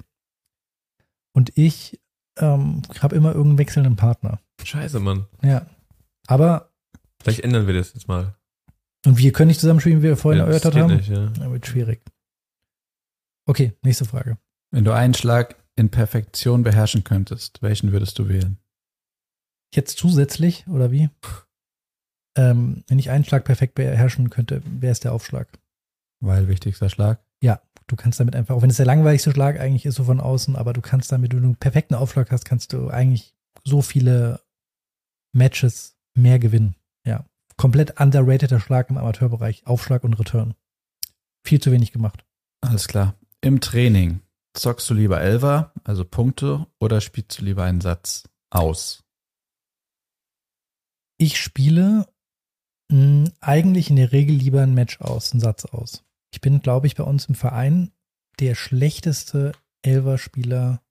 Und 1.33 1.53
ich 1.57 2.01
ähm, 2.39 2.83
habe 3.01 3.15
immer 3.17 3.29
irgendeinen 3.31 3.59
wechselnden 3.59 3.97
Partner. 3.97 4.41
Scheiße, 4.63 5.01
Mann. 5.01 5.27
Ja. 5.43 5.67
Aber, 6.27 6.71
Vielleicht 7.23 7.41
ändern 7.41 7.67
wir 7.67 7.75
das 7.75 7.95
jetzt 7.95 8.09
mal. 8.09 8.35
und 9.07 9.19
wir 9.19 9.33
können 9.33 9.49
nicht 9.49 9.61
zusammenspielen, 9.61 10.01
wie 10.01 10.09
wir 10.09 10.17
vorhin 10.17 10.41
Ja, 10.41 10.47
das 10.47 10.65
erörtert 10.65 10.75
geht 10.75 10.83
haben. 10.83 10.97
Nicht, 10.97 11.09
ja. 11.39 11.45
Ja, 11.45 11.53
wird 11.53 11.67
schwierig. 11.67 12.03
Okay, 13.49 13.75
nächste 13.83 14.05
Frage. 14.05 14.39
Wenn 14.77 14.85
du 14.85 14.93
einen 14.93 15.15
Schlag 15.15 15.57
in 15.75 15.91
Perfektion 15.91 16.63
beherrschen 16.63 17.03
könntest, 17.03 17.63
welchen 17.63 17.93
würdest 17.93 18.19
du 18.19 18.29
wählen? 18.29 18.59
Jetzt 19.75 19.97
zusätzlich, 19.97 20.67
oder 20.69 20.93
wie? 20.93 21.09
Ähm, 22.37 22.85
wenn 22.87 22.99
ich 22.99 23.09
einen 23.09 23.25
Schlag 23.25 23.47
perfekt 23.47 23.75
beherrschen 23.75 24.29
könnte, 24.29 24.63
wäre 24.67 24.93
es 24.93 25.01
der 25.01 25.15
Aufschlag. 25.15 25.49
Weil 26.21 26.49
wichtigster 26.49 26.91
Schlag. 26.91 27.25
Du 27.89 27.97
kannst 27.97 28.19
damit 28.19 28.35
einfach, 28.35 28.55
auch 28.55 28.63
wenn 28.63 28.71
es 28.71 28.77
der 28.77 28.85
langweiligste 28.87 29.31
Schlag 29.31 29.61
eigentlich 29.61 29.87
ist, 29.87 29.95
so 29.95 30.05
von 30.05 30.21
außen, 30.21 30.57
aber 30.57 30.73
du 30.73 30.81
kannst 30.81 31.13
damit, 31.13 31.33
wenn 31.33 31.41
du 31.41 31.47
einen 31.47 31.57
perfekten 31.57 31.95
Aufschlag 31.95 32.31
hast, 32.31 32.45
kannst 32.45 32.73
du 32.73 32.89
eigentlich 32.89 33.35
so 33.65 33.81
viele 33.81 34.43
Matches 35.33 35.97
mehr 36.15 36.39
gewinnen. 36.39 36.75
Ja. 37.07 37.25
Komplett 37.57 38.01
underrateder 38.01 38.61
Schlag 38.61 38.91
im 38.91 38.99
Amateurbereich. 38.99 39.67
Aufschlag 39.67 40.05
und 40.05 40.19
Return. 40.19 40.55
Viel 41.45 41.61
zu 41.61 41.71
wenig 41.71 41.93
gemacht. 41.93 42.25
Alles 42.61 42.89
klar. 42.89 43.15
Im 43.41 43.61
Training 43.61 44.21
zockst 44.57 44.89
du 44.91 44.95
lieber 44.95 45.21
Elfer, 45.21 45.73
also 45.85 46.05
Punkte, 46.05 46.67
oder 46.81 47.01
spielst 47.01 47.39
du 47.39 47.45
lieber 47.45 47.65
einen 47.65 47.81
Satz 47.81 48.25
aus? 48.51 49.05
Ich 51.19 51.39
spiele 51.39 52.07
mh, 52.91 53.31
eigentlich 53.41 53.91
in 53.91 53.97
der 53.97 54.13
Regel 54.13 54.37
lieber 54.37 54.63
ein 54.63 54.75
Match 54.75 55.01
aus, 55.01 55.33
einen 55.33 55.41
Satz 55.41 55.65
aus. 55.65 56.05
Ich 56.33 56.41
bin, 56.41 56.61
glaube 56.61 56.87
ich, 56.87 56.95
bei 56.95 57.05
uns 57.05 57.27
im 57.27 57.35
Verein 57.35 57.93
der 58.41 58.55
schlechteste 58.55 59.53
Elver-Spieler 59.83 60.83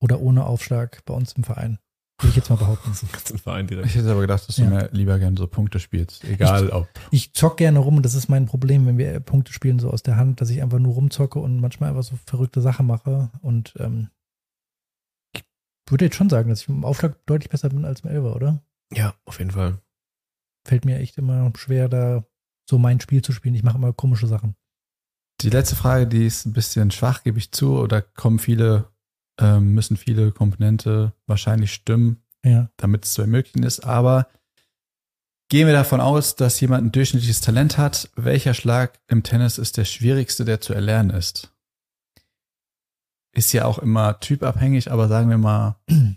oder 0.00 0.20
ohne 0.20 0.46
Aufschlag 0.46 1.04
bei 1.04 1.14
uns 1.14 1.32
im 1.34 1.44
Verein. 1.44 1.78
Würde 2.20 2.28
ich 2.28 2.36
jetzt 2.36 2.50
mal 2.50 2.56
behaupten. 2.56 2.92
Ich 3.84 3.94
hätte 3.94 4.10
aber 4.10 4.20
gedacht, 4.20 4.46
dass 4.46 4.56
du 4.56 4.62
Ja. 4.62 4.68
mir 4.70 4.88
lieber 4.92 5.18
gerne 5.18 5.36
so 5.38 5.46
Punkte 5.46 5.80
spielst. 5.80 6.24
Egal 6.24 6.70
ob. 6.70 6.88
Ich 7.10 7.32
zock 7.32 7.56
gerne 7.56 7.78
rum 7.78 7.96
und 7.96 8.02
das 8.04 8.14
ist 8.14 8.28
mein 8.28 8.46
Problem, 8.46 8.86
wenn 8.86 8.98
wir 8.98 9.20
Punkte 9.20 9.52
spielen 9.52 9.78
so 9.78 9.90
aus 9.90 10.02
der 10.02 10.16
Hand, 10.16 10.40
dass 10.40 10.50
ich 10.50 10.62
einfach 10.62 10.78
nur 10.78 10.94
rumzocke 10.94 11.38
und 11.38 11.60
manchmal 11.60 11.90
einfach 11.90 12.02
so 12.02 12.18
verrückte 12.26 12.60
Sachen 12.60 12.86
mache. 12.86 13.30
Und 13.40 13.74
ähm, 13.78 14.10
ich 15.34 15.42
würde 15.88 16.04
jetzt 16.06 16.16
schon 16.16 16.28
sagen, 16.30 16.50
dass 16.50 16.62
ich 16.62 16.68
im 16.68 16.84
Aufschlag 16.84 17.24
deutlich 17.26 17.48
besser 17.50 17.70
bin 17.70 17.84
als 17.84 18.00
im 18.00 18.10
Elver, 18.10 18.36
oder? 18.36 18.62
Ja, 18.92 19.14
auf 19.24 19.38
jeden 19.38 19.52
Fall. 19.52 19.78
Fällt 20.66 20.84
mir 20.84 20.98
echt 20.98 21.16
immer 21.16 21.50
schwer, 21.56 21.88
da 21.88 22.24
so 22.68 22.78
mein 22.78 23.00
Spiel 23.00 23.22
zu 23.22 23.32
spielen. 23.32 23.54
Ich 23.54 23.62
mache 23.62 23.78
immer 23.78 23.92
komische 23.92 24.26
Sachen. 24.26 24.54
Die 25.40 25.50
letzte 25.50 25.74
Frage, 25.74 26.06
die 26.06 26.26
ist 26.26 26.44
ein 26.44 26.52
bisschen 26.52 26.90
schwach, 26.90 27.22
gebe 27.22 27.38
ich 27.38 27.50
zu, 27.50 27.78
oder 27.78 28.02
kommen 28.02 28.38
viele, 28.38 28.90
ähm, 29.40 29.74
müssen 29.74 29.96
viele 29.96 30.30
Komponente 30.32 31.12
wahrscheinlich 31.26 31.72
stimmen, 31.72 32.22
Ja. 32.44 32.70
damit 32.76 33.04
es 33.04 33.12
zu 33.14 33.22
ermöglichen 33.22 33.62
ist. 33.64 33.80
Aber 33.80 34.26
gehen 35.48 35.66
wir 35.66 35.74
davon 35.74 36.00
aus, 36.00 36.36
dass 36.36 36.60
jemand 36.60 36.84
ein 36.84 36.92
durchschnittliches 36.92 37.40
Talent 37.40 37.78
hat. 37.78 38.10
Welcher 38.14 38.54
Schlag 38.54 39.00
im 39.08 39.22
Tennis 39.22 39.58
ist 39.58 39.76
der 39.76 39.84
schwierigste, 39.84 40.44
der 40.44 40.60
zu 40.60 40.72
erlernen 40.74 41.10
ist? 41.10 41.52
Ist 43.32 43.52
ja 43.52 43.64
auch 43.64 43.78
immer 43.78 44.18
typabhängig, 44.20 44.90
aber 44.90 45.08
sagen 45.08 45.30
wir 45.30 45.38
mal, 45.38 45.76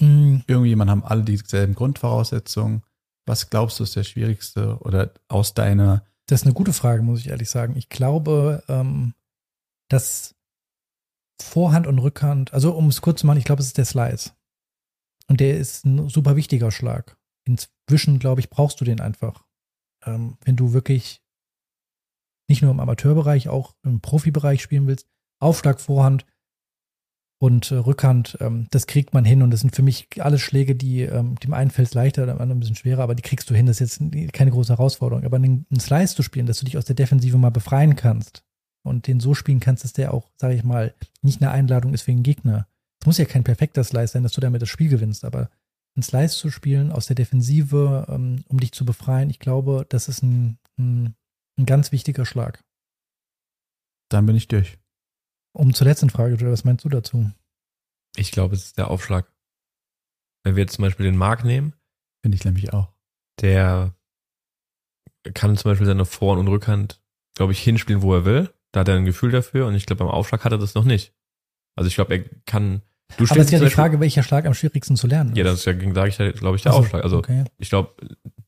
Mm, 0.00 0.40
irgendjemand 0.48 0.90
haben 0.90 1.04
alle 1.04 1.22
dieselben 1.22 1.76
Grundvoraussetzungen. 1.76 2.82
Was 3.24 3.50
glaubst 3.50 3.78
du 3.78 3.84
ist 3.84 3.94
der 3.94 4.02
schwierigste 4.02 4.78
oder 4.80 5.12
aus 5.28 5.54
deiner 5.54 6.04
Das 6.26 6.40
ist 6.40 6.46
eine 6.46 6.54
gute 6.54 6.72
Frage, 6.72 7.02
muss 7.02 7.20
ich 7.20 7.28
ehrlich 7.28 7.48
sagen. 7.48 7.76
Ich 7.76 7.88
glaube, 7.88 8.64
ähm, 8.66 9.14
dass 9.88 10.34
Vorhand 11.40 11.86
und 11.86 11.98
Rückhand, 11.98 12.52
also 12.52 12.74
um 12.74 12.88
es 12.88 13.00
kurz 13.00 13.20
zu 13.20 13.26
machen, 13.26 13.38
ich 13.38 13.44
glaube, 13.44 13.60
es 13.60 13.68
ist 13.68 13.78
der 13.78 13.84
Slice. 13.84 14.32
Und 15.28 15.40
der 15.40 15.58
ist 15.58 15.84
ein 15.84 16.08
super 16.08 16.36
wichtiger 16.36 16.70
Schlag. 16.70 17.16
Inzwischen, 17.44 18.18
glaube 18.18 18.40
ich, 18.40 18.50
brauchst 18.50 18.80
du 18.80 18.84
den 18.84 19.00
einfach. 19.00 19.44
Ähm, 20.04 20.36
wenn 20.44 20.56
du 20.56 20.72
wirklich 20.72 21.22
nicht 22.48 22.62
nur 22.62 22.70
im 22.70 22.80
Amateurbereich, 22.80 23.48
auch 23.48 23.74
im 23.82 24.00
Profibereich 24.00 24.62
spielen 24.62 24.86
willst, 24.86 25.08
Aufschlag, 25.40 25.80
Vorhand 25.80 26.26
und 27.40 27.70
äh, 27.70 27.76
Rückhand, 27.76 28.36
ähm, 28.40 28.66
das 28.70 28.86
kriegt 28.86 29.14
man 29.14 29.24
hin. 29.24 29.42
Und 29.42 29.50
das 29.50 29.60
sind 29.60 29.74
für 29.74 29.82
mich 29.82 30.08
alle 30.18 30.38
Schläge, 30.38 30.76
die 30.76 31.02
ähm, 31.02 31.36
dem 31.36 31.54
einen 31.54 31.70
fällt 31.70 31.94
leichter, 31.94 32.26
dem 32.26 32.38
anderen 32.38 32.58
ein 32.58 32.60
bisschen 32.60 32.76
schwerer, 32.76 33.02
aber 33.02 33.14
die 33.14 33.22
kriegst 33.22 33.48
du 33.48 33.54
hin. 33.54 33.66
Das 33.66 33.80
ist 33.80 34.00
jetzt 34.00 34.32
keine 34.32 34.50
große 34.50 34.72
Herausforderung. 34.72 35.24
Aber 35.24 35.36
einen, 35.36 35.66
einen 35.70 35.80
Slice 35.80 36.14
zu 36.14 36.22
spielen, 36.22 36.46
dass 36.46 36.58
du 36.58 36.64
dich 36.64 36.76
aus 36.76 36.84
der 36.84 36.96
Defensive 36.96 37.38
mal 37.38 37.50
befreien 37.50 37.96
kannst 37.96 38.44
und 38.82 39.06
den 39.06 39.20
so 39.20 39.34
spielen 39.34 39.60
kannst, 39.60 39.84
dass 39.84 39.92
der 39.92 40.12
auch, 40.12 40.30
sage 40.36 40.54
ich 40.54 40.64
mal, 40.64 40.94
nicht 41.22 41.40
eine 41.40 41.50
Einladung 41.50 41.94
ist 41.94 42.02
für 42.02 42.12
den 42.12 42.22
Gegner. 42.22 42.66
Es 43.00 43.06
muss 43.06 43.18
ja 43.18 43.24
kein 43.24 43.44
perfekter 43.44 43.84
Slice 43.84 44.12
sein, 44.12 44.22
dass 44.22 44.32
du 44.32 44.40
damit 44.40 44.62
das 44.62 44.68
Spiel 44.68 44.88
gewinnst, 44.88 45.24
aber 45.24 45.50
einen 45.94 46.02
Slice 46.02 46.36
zu 46.36 46.50
spielen 46.50 46.90
aus 46.90 47.06
der 47.06 47.16
Defensive, 47.16 48.06
ähm, 48.08 48.44
um 48.48 48.60
dich 48.60 48.72
zu 48.72 48.84
befreien, 48.84 49.30
ich 49.30 49.38
glaube, 49.38 49.86
das 49.88 50.08
ist 50.08 50.22
ein, 50.22 50.58
ein, 50.78 51.14
ein 51.58 51.66
ganz 51.66 51.92
wichtiger 51.92 52.24
Schlag. 52.24 52.64
Dann 54.08 54.26
bin 54.26 54.36
ich 54.36 54.48
durch. 54.48 54.78
Um 55.54 55.74
zur 55.74 55.86
letzten 55.86 56.10
Frage, 56.10 56.34
Joel, 56.34 56.52
was 56.52 56.64
meinst 56.64 56.84
du 56.84 56.88
dazu? 56.88 57.30
Ich 58.16 58.30
glaube, 58.30 58.54
es 58.54 58.66
ist 58.66 58.78
der 58.78 58.90
Aufschlag. 58.90 59.30
Wenn 60.44 60.56
wir 60.56 60.62
jetzt 60.62 60.74
zum 60.74 60.82
Beispiel 60.82 61.04
den 61.06 61.16
Mark 61.16 61.44
nehmen, 61.44 61.74
Finde 62.22 62.36
ich 62.36 62.44
nämlich 62.44 62.72
auch. 62.72 62.92
der 63.40 63.94
kann 65.34 65.56
zum 65.56 65.70
Beispiel 65.70 65.86
seine 65.86 66.04
Vor- 66.04 66.38
und 66.38 66.48
Rückhand, 66.48 67.02
glaube 67.34 67.52
ich, 67.52 67.62
hinspielen, 67.62 68.02
wo 68.02 68.14
er 68.14 68.24
will. 68.24 68.52
Da 68.72 68.80
hat 68.80 68.88
er 68.88 68.96
ein 68.96 69.04
Gefühl 69.04 69.30
dafür 69.30 69.66
und 69.66 69.74
ich 69.74 69.86
glaube, 69.86 70.04
beim 70.04 70.12
Aufschlag 70.12 70.44
hat 70.44 70.52
er 70.52 70.58
das 70.58 70.74
noch 70.74 70.84
nicht. 70.84 71.12
Also 71.76 71.88
ich 71.88 71.94
glaube, 71.94 72.14
er 72.14 72.24
kann. 72.46 72.82
Du 73.18 73.24
Aber 73.24 73.36
es 73.36 73.46
ist 73.46 73.52
ja 73.52 73.58
die 73.58 73.68
Frage, 73.68 74.00
welcher 74.00 74.22
Schlag 74.22 74.46
am 74.46 74.54
schwierigsten 74.54 74.96
zu 74.96 75.06
lernen 75.06 75.32
ist. 75.32 75.36
Ja, 75.36 75.44
das 75.44 75.58
ist 75.58 75.64
ja, 75.66 75.74
sage 75.92 76.08
ich, 76.08 76.38
glaube 76.38 76.56
ich, 76.56 76.62
der 76.62 76.72
Ach 76.72 76.76
so, 76.76 76.80
Aufschlag. 76.80 77.04
Also 77.04 77.18
okay. 77.18 77.44
ich 77.58 77.68
glaube, 77.68 77.94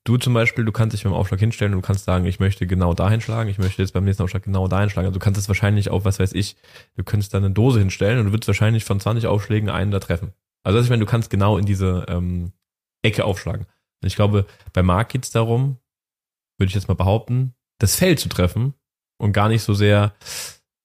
du 0.05 0.17
zum 0.17 0.33
Beispiel, 0.33 0.65
du 0.65 0.73
kannst 0.73 0.95
dich 0.95 1.05
beim 1.05 1.13
Aufschlag 1.13 1.39
hinstellen 1.39 1.75
und 1.75 1.83
du 1.83 1.87
kannst 1.87 2.07
sagen, 2.07 2.25
ich 2.25 2.41
möchte 2.41 2.67
genau 2.67 2.95
dahin 2.95 3.21
schlagen, 3.21 3.51
ich 3.51 3.59
möchte 3.59 3.83
jetzt 3.83 3.93
beim 3.93 4.05
nächsten 4.05 4.23
Aufschlag 4.23 4.43
genau 4.43 4.67
dahin 4.67 4.89
schlagen. 4.89 5.07
Also 5.07 5.19
du 5.19 5.23
kannst 5.23 5.39
es 5.39 5.49
wahrscheinlich 5.49 5.91
auch, 5.91 6.07
was 6.07 6.19
weiß 6.19 6.33
ich, 6.33 6.57
du 6.97 7.05
könntest 7.05 7.35
da 7.35 7.39
eine 7.39 7.51
Dose 7.51 7.79
hinstellen 7.81 8.19
und 8.21 8.27
du 8.27 8.33
würdest 8.33 8.49
wahrscheinlich 8.49 8.85
von 8.85 8.99
20 8.99 9.27
Aufschlägen 9.27 9.69
einen 9.69 9.91
da 9.91 10.01
treffen. 10.01 10.33
Also 10.63 10.81
ich 10.81 10.89
meine, 10.89 11.01
du 11.01 11.07
kannst 11.07 11.29
genau 11.29 11.59
in 11.59 11.67
diese 11.67 12.07
ähm, 12.09 12.53
Ecke 13.03 13.25
aufschlagen. 13.25 13.67
Und 14.03 14.07
ich 14.07 14.17
glaube, 14.17 14.47
bei 14.73 14.83
Marc 14.83 15.11
geht 15.11 15.25
es 15.25 15.31
darum, 15.31 15.77
würde 16.59 16.69
ich 16.69 16.75
jetzt 16.75 16.89
mal 16.89 16.95
behaupten, 16.95 17.55
das 17.79 17.97
Feld 17.97 18.19
zu 18.19 18.31
treffen 18.31 18.73
und 19.25 19.33
gar 19.33 19.49
nicht 19.49 19.63
so 19.63 19.73
sehr, 19.73 20.13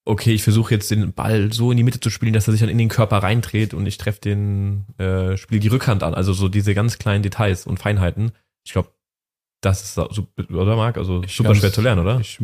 okay, 0.06 0.32
ich 0.32 0.42
versuche 0.42 0.74
jetzt 0.74 0.90
den 0.90 1.12
Ball 1.12 1.52
so 1.52 1.70
in 1.70 1.76
die 1.76 1.82
Mitte 1.82 2.00
zu 2.00 2.08
spielen, 2.08 2.32
dass 2.32 2.48
er 2.48 2.52
sich 2.52 2.60
dann 2.60 2.70
in 2.70 2.78
den 2.78 2.88
Körper 2.88 3.18
reindreht 3.18 3.74
und 3.74 3.86
ich 3.86 3.98
treffe 3.98 4.20
den, 4.20 4.86
äh, 4.98 5.36
spiele 5.36 5.60
die 5.60 5.68
Rückhand 5.68 6.02
an. 6.02 6.14
Also 6.14 6.32
so 6.32 6.48
diese 6.48 6.74
ganz 6.74 6.98
kleinen 6.98 7.22
Details 7.22 7.66
und 7.66 7.78
Feinheiten. 7.78 8.32
Ich 8.64 8.72
glaube, 8.72 8.88
das 9.60 9.82
ist 9.82 9.94
so, 9.94 10.26
oder 10.48 10.74
Marc? 10.74 10.96
Also 10.96 11.22
Ich 11.22 11.36
super 11.36 11.54
schwer 11.54 11.72
zu 11.72 11.82
lernen, 11.82 12.00
oder? 12.00 12.18
Ich 12.20 12.40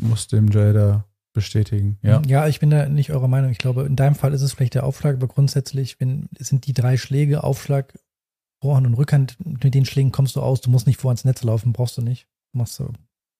muss 0.00 0.26
dem 0.26 0.50
Jay 0.50 0.72
da 0.72 1.04
bestätigen. 1.34 1.98
Ja. 2.00 2.22
ja, 2.26 2.48
ich 2.48 2.60
bin 2.60 2.70
da 2.70 2.88
nicht 2.88 3.12
eurer 3.12 3.28
Meinung. 3.28 3.50
Ich 3.50 3.58
glaube, 3.58 3.82
in 3.82 3.94
deinem 3.94 4.14
Fall 4.14 4.32
ist 4.32 4.40
es 4.40 4.54
vielleicht 4.54 4.74
der 4.74 4.84
Aufschlag, 4.84 5.16
aber 5.16 5.28
grundsätzlich, 5.28 6.00
wenn 6.00 6.30
es 6.38 6.48
sind 6.48 6.66
die 6.66 6.72
drei 6.72 6.96
Schläge, 6.96 7.44
Aufschlag, 7.44 7.98
Vorhand 8.62 8.86
und 8.86 8.94
Rückhand, 8.94 9.36
mit 9.62 9.74
den 9.74 9.84
Schlägen 9.84 10.12
kommst 10.12 10.34
du 10.34 10.40
aus. 10.40 10.62
Du 10.62 10.70
musst 10.70 10.86
nicht 10.86 10.98
vor 10.98 11.10
ins 11.10 11.26
Netz 11.26 11.42
laufen, 11.42 11.74
brauchst 11.74 11.98
du 11.98 12.02
nicht. 12.02 12.26
Machst 12.54 12.78
du, 12.80 12.90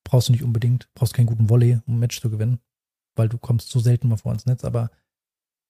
brauchst 0.07 0.29
du 0.29 0.33
nicht 0.33 0.45
unbedingt. 0.45 0.89
Brauchst 0.95 1.15
keinen 1.15 1.27
guten 1.27 1.51
Volley, 1.51 1.81
um 1.87 1.97
ein 1.97 1.99
Match 1.99 2.21
zu 2.21 2.31
gewinnen, 2.31 2.61
weil 3.17 3.29
du 3.29 3.39
kommst 3.39 3.71
so 3.71 3.81
selten 3.81 4.09
mal 4.09 4.17
vor 4.17 4.33
ins 4.33 4.47
Netz. 4.47 4.65
Aber 4.65 4.91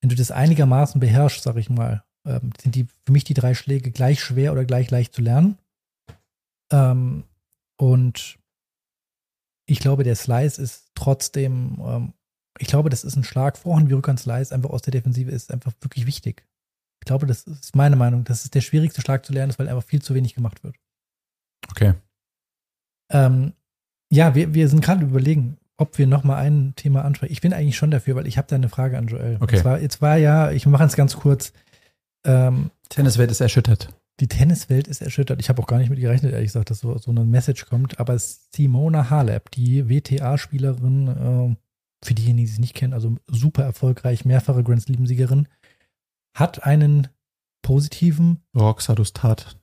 wenn 0.00 0.10
du 0.10 0.14
das 0.16 0.30
einigermaßen 0.30 1.00
beherrschst, 1.00 1.42
sag 1.42 1.56
ich 1.56 1.70
mal, 1.70 2.04
ähm, 2.26 2.52
sind 2.60 2.74
die 2.74 2.86
für 3.04 3.12
mich 3.12 3.24
die 3.24 3.34
drei 3.34 3.54
Schläge 3.54 3.90
gleich 3.90 4.20
schwer 4.20 4.52
oder 4.52 4.64
gleich 4.64 4.90
leicht 4.90 5.14
zu 5.14 5.22
lernen. 5.22 5.58
Ähm, 6.70 7.24
und 7.78 8.38
ich 9.66 9.80
glaube, 9.80 10.04
der 10.04 10.16
Slice 10.16 10.58
ist 10.60 10.90
trotzdem, 10.94 11.78
ähm, 11.80 12.12
ich 12.58 12.68
glaube, 12.68 12.90
das 12.90 13.04
ist 13.04 13.16
ein 13.16 13.24
Schlag 13.24 13.56
Vorhand 13.56 13.88
wie 13.88 13.94
Rückhand 13.94 14.20
Slice, 14.20 14.52
einfach 14.54 14.70
aus 14.70 14.82
der 14.82 14.92
Defensive 14.92 15.30
ist 15.30 15.50
einfach 15.50 15.72
wirklich 15.80 16.06
wichtig. 16.06 16.46
Ich 17.02 17.06
glaube, 17.06 17.26
das 17.26 17.44
ist 17.44 17.76
meine 17.76 17.96
Meinung. 17.96 18.24
Das 18.24 18.44
ist 18.44 18.54
der 18.54 18.60
schwierigste 18.60 19.00
Schlag 19.00 19.24
zu 19.24 19.32
lernen, 19.32 19.50
ist, 19.50 19.58
weil 19.58 19.68
einfach 19.68 19.84
viel 19.84 20.02
zu 20.02 20.14
wenig 20.14 20.34
gemacht 20.34 20.64
wird. 20.64 20.76
Okay. 21.70 21.94
Ähm, 23.10 23.52
ja, 24.10 24.34
wir, 24.34 24.54
wir 24.54 24.68
sind 24.68 24.82
gerade 24.82 25.04
überlegen, 25.04 25.56
ob 25.76 25.98
wir 25.98 26.06
noch 26.06 26.24
mal 26.24 26.36
ein 26.36 26.72
Thema 26.76 27.04
ansprechen. 27.04 27.32
Ich 27.32 27.40
bin 27.40 27.52
eigentlich 27.52 27.76
schon 27.76 27.90
dafür, 27.90 28.16
weil 28.16 28.26
ich 28.26 28.38
habe 28.38 28.48
da 28.48 28.56
eine 28.56 28.68
Frage 28.68 28.96
an 28.96 29.08
Joel. 29.08 29.36
Okay. 29.40 29.58
Zwar, 29.58 29.80
jetzt 29.80 30.00
war 30.00 30.16
ja, 30.16 30.50
ich 30.50 30.66
mache 30.66 30.84
es 30.84 30.96
ganz 30.96 31.16
kurz, 31.16 31.52
ähm, 32.24 32.70
Tenniswelt 32.88 33.30
ist 33.30 33.40
erschüttert. 33.40 33.88
die 34.20 34.28
Tenniswelt 34.28 34.88
ist 34.88 35.02
erschüttert. 35.02 35.40
Ich 35.40 35.48
habe 35.48 35.62
auch 35.62 35.66
gar 35.66 35.78
nicht 35.78 35.90
mit 35.90 36.00
gerechnet, 36.00 36.32
ehrlich 36.32 36.48
gesagt, 36.48 36.70
dass 36.70 36.80
so, 36.80 36.96
so 36.98 37.10
eine 37.10 37.24
Message 37.24 37.66
kommt. 37.66 38.00
Aber 38.00 38.18
Simona 38.18 39.10
Halep, 39.10 39.50
die 39.50 39.88
WTA-Spielerin, 39.88 41.08
äh, 41.08 41.56
für 42.04 42.14
diejenigen, 42.14 42.46
die 42.46 42.52
sie 42.52 42.60
nicht 42.60 42.74
kennen, 42.74 42.92
also 42.92 43.16
super 43.26 43.64
erfolgreich, 43.64 44.24
mehrfache 44.24 44.62
Grand 44.62 44.82
Slam-Siegerin, 44.82 45.48
hat 46.34 46.64
einen 46.64 47.08
positiven, 47.62 48.42
Roxadustat. 48.54 49.58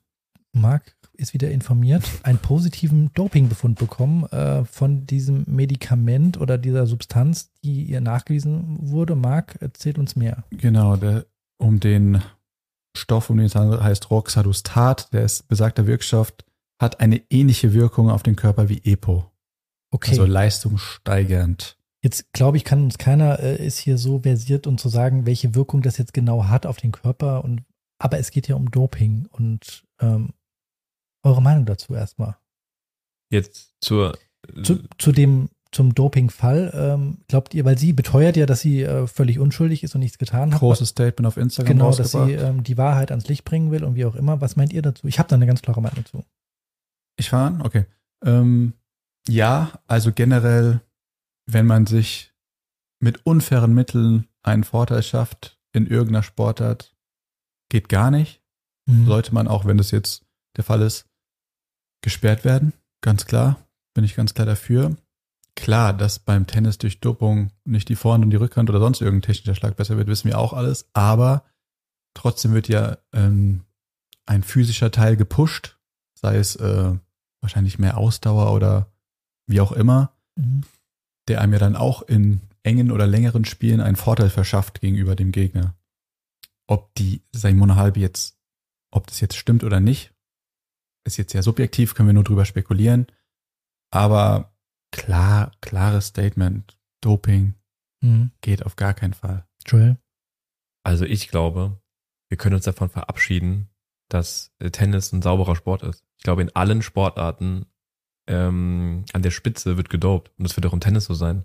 Marc 0.54 0.96
ist 1.16 1.34
wieder 1.34 1.50
informiert, 1.50 2.04
einen 2.22 2.38
positiven 2.38 3.12
Dopingbefund 3.14 3.78
bekommen 3.78 4.24
äh, 4.26 4.64
von 4.64 5.06
diesem 5.06 5.44
Medikament 5.46 6.40
oder 6.40 6.58
dieser 6.58 6.86
Substanz, 6.86 7.52
die 7.62 7.84
ihr 7.84 8.00
nachgewiesen 8.00 8.78
wurde. 8.80 9.14
Marc, 9.14 9.60
erzählt 9.60 9.98
uns 9.98 10.16
mehr. 10.16 10.44
Genau, 10.50 10.96
der, 10.96 11.26
um 11.58 11.80
den 11.80 12.22
Stoff, 12.96 13.30
um 13.30 13.36
den 13.36 13.46
es 13.46 13.54
handelt, 13.54 13.82
heißt 13.82 14.10
Roxadustat. 14.10 15.12
Der 15.12 15.24
ist 15.24 15.48
besagter 15.48 15.86
Wirkstoff, 15.86 16.32
hat 16.80 17.00
eine 17.00 17.22
ähnliche 17.30 17.72
Wirkung 17.72 18.10
auf 18.10 18.22
den 18.22 18.36
Körper 18.36 18.68
wie 18.68 18.80
EPO. 18.84 19.30
Okay. 19.90 20.10
Also 20.10 20.24
leistungssteigernd. 20.24 21.78
Jetzt 22.02 22.32
glaube 22.32 22.56
ich, 22.56 22.64
kann 22.64 22.82
uns 22.82 22.98
keiner 22.98 23.38
äh, 23.38 23.64
ist 23.64 23.78
hier 23.78 23.96
so 23.96 24.20
versiert 24.20 24.66
und 24.66 24.78
zu 24.78 24.88
sagen, 24.88 25.26
welche 25.26 25.54
Wirkung 25.54 25.80
das 25.80 25.96
jetzt 25.96 26.12
genau 26.12 26.48
hat 26.48 26.66
auf 26.66 26.76
den 26.76 26.92
Körper. 26.92 27.44
Und 27.44 27.62
aber 27.98 28.18
es 28.18 28.30
geht 28.30 28.48
ja 28.48 28.56
um 28.56 28.70
Doping 28.70 29.26
und 29.30 29.84
ähm, 30.00 30.30
eure 31.24 31.42
Meinung 31.42 31.66
dazu 31.66 31.94
erstmal. 31.94 32.36
Jetzt 33.30 33.74
zur 33.80 34.16
Zu, 34.62 34.80
zu 34.98 35.12
dem 35.12 35.48
zum 35.74 35.92
Dopingfall 35.92 36.70
ähm, 36.72 37.18
glaubt 37.26 37.52
ihr, 37.52 37.64
weil 37.64 37.76
sie 37.76 37.92
beteuert 37.92 38.36
ja, 38.36 38.46
dass 38.46 38.60
sie 38.60 38.82
äh, 38.82 39.08
völlig 39.08 39.40
unschuldig 39.40 39.82
ist 39.82 39.94
und 39.96 40.00
nichts 40.02 40.18
getan 40.18 40.54
hat. 40.54 40.60
Großes 40.60 40.90
Statement 40.90 41.26
auf 41.26 41.36
Instagram 41.36 41.72
genau, 41.72 41.92
dass 41.92 42.12
sie 42.12 42.32
ähm, 42.32 42.62
die 42.62 42.78
Wahrheit 42.78 43.10
ans 43.10 43.26
Licht 43.26 43.44
bringen 43.44 43.72
will 43.72 43.82
und 43.82 43.96
wie 43.96 44.04
auch 44.04 44.14
immer. 44.14 44.40
Was 44.40 44.54
meint 44.54 44.72
ihr 44.72 44.82
dazu? 44.82 45.08
Ich 45.08 45.18
habe 45.18 45.28
da 45.28 45.34
eine 45.34 45.46
ganz 45.46 45.62
klare 45.62 45.82
Meinung 45.82 46.04
zu. 46.06 46.24
Ich 47.16 47.28
fange 47.28 47.58
an? 47.58 47.62
Okay. 47.62 47.86
Ähm, 48.24 48.74
ja, 49.26 49.72
also 49.88 50.12
generell, 50.12 50.80
wenn 51.46 51.66
man 51.66 51.86
sich 51.86 52.32
mit 53.00 53.26
unfairen 53.26 53.74
Mitteln 53.74 54.28
einen 54.44 54.62
Vorteil 54.62 55.02
schafft 55.02 55.58
in 55.72 55.88
irgendeiner 55.88 56.22
Sportart, 56.22 56.94
geht 57.68 57.88
gar 57.88 58.12
nicht. 58.12 58.42
Mhm. 58.86 59.06
Sollte 59.06 59.34
man 59.34 59.48
auch, 59.48 59.64
wenn 59.64 59.76
das 59.76 59.90
jetzt 59.90 60.24
der 60.56 60.62
Fall 60.62 60.82
ist, 60.82 61.06
gesperrt 62.04 62.44
werden. 62.44 62.72
Ganz 63.00 63.26
klar. 63.26 63.56
Bin 63.94 64.04
ich 64.04 64.14
ganz 64.14 64.34
klar 64.34 64.46
dafür. 64.46 64.96
Klar, 65.56 65.92
dass 65.92 66.18
beim 66.18 66.46
Tennis 66.46 66.78
durch 66.78 67.00
Dopung 67.00 67.50
nicht 67.64 67.88
die 67.88 67.96
Vorhand 67.96 68.24
und 68.24 68.30
die 68.30 68.36
Rückhand 68.36 68.70
oder 68.70 68.80
sonst 68.80 69.00
irgendein 69.00 69.26
technischer 69.32 69.54
Schlag 69.54 69.76
besser 69.76 69.96
wird, 69.96 70.08
wissen 70.08 70.28
wir 70.28 70.38
auch 70.38 70.52
alles. 70.52 70.88
Aber 70.92 71.44
trotzdem 72.14 72.54
wird 72.54 72.68
ja 72.68 72.98
ähm, 73.12 73.64
ein 74.26 74.42
physischer 74.42 74.90
Teil 74.90 75.16
gepusht, 75.16 75.78
sei 76.14 76.36
es 76.36 76.56
äh, 76.56 76.92
wahrscheinlich 77.40 77.78
mehr 77.78 77.98
Ausdauer 77.98 78.52
oder 78.52 78.92
wie 79.46 79.60
auch 79.60 79.72
immer, 79.72 80.10
Mhm. 80.36 80.64
der 81.28 81.40
einem 81.40 81.52
ja 81.52 81.58
dann 81.58 81.76
auch 81.76 82.02
in 82.02 82.40
engen 82.64 82.90
oder 82.90 83.06
längeren 83.06 83.44
Spielen 83.44 83.80
einen 83.80 83.96
Vorteil 83.96 84.30
verschafft 84.30 84.80
gegenüber 84.80 85.14
dem 85.14 85.32
Gegner. 85.32 85.76
Ob 86.66 86.94
die 86.94 87.22
Simone 87.32 87.76
Halbe 87.76 88.00
jetzt, 88.00 88.38
ob 88.90 89.06
das 89.06 89.20
jetzt 89.20 89.36
stimmt 89.36 89.64
oder 89.64 89.80
nicht, 89.80 90.13
ist 91.04 91.16
jetzt 91.16 91.32
sehr 91.32 91.42
subjektiv, 91.42 91.94
können 91.94 92.08
wir 92.08 92.14
nur 92.14 92.24
drüber 92.24 92.44
spekulieren. 92.44 93.06
Aber 93.90 94.54
klar, 94.92 95.52
klares 95.60 96.06
Statement, 96.08 96.78
Doping 97.00 97.54
Mhm. 98.02 98.32
geht 98.42 98.66
auf 98.66 98.76
gar 98.76 98.92
keinen 98.92 99.14
Fall. 99.14 99.46
Joel? 99.66 99.96
Also 100.84 101.06
ich 101.06 101.28
glaube, 101.28 101.80
wir 102.28 102.36
können 102.36 102.54
uns 102.54 102.66
davon 102.66 102.90
verabschieden, 102.90 103.70
dass 104.10 104.52
äh, 104.58 104.70
Tennis 104.70 105.12
ein 105.12 105.22
sauberer 105.22 105.56
Sport 105.56 105.82
ist. 105.82 106.04
Ich 106.18 106.24
glaube, 106.24 106.42
in 106.42 106.54
allen 106.54 106.82
Sportarten 106.82 107.66
ähm, 108.26 109.04
an 109.12 109.22
der 109.22 109.30
Spitze 109.30 109.76
wird 109.78 109.88
gedopt. 109.88 110.32
Und 110.36 110.44
das 110.44 110.56
wird 110.56 110.66
auch 110.66 110.72
im 110.74 110.80
Tennis 110.80 111.06
so 111.06 111.14
sein. 111.14 111.44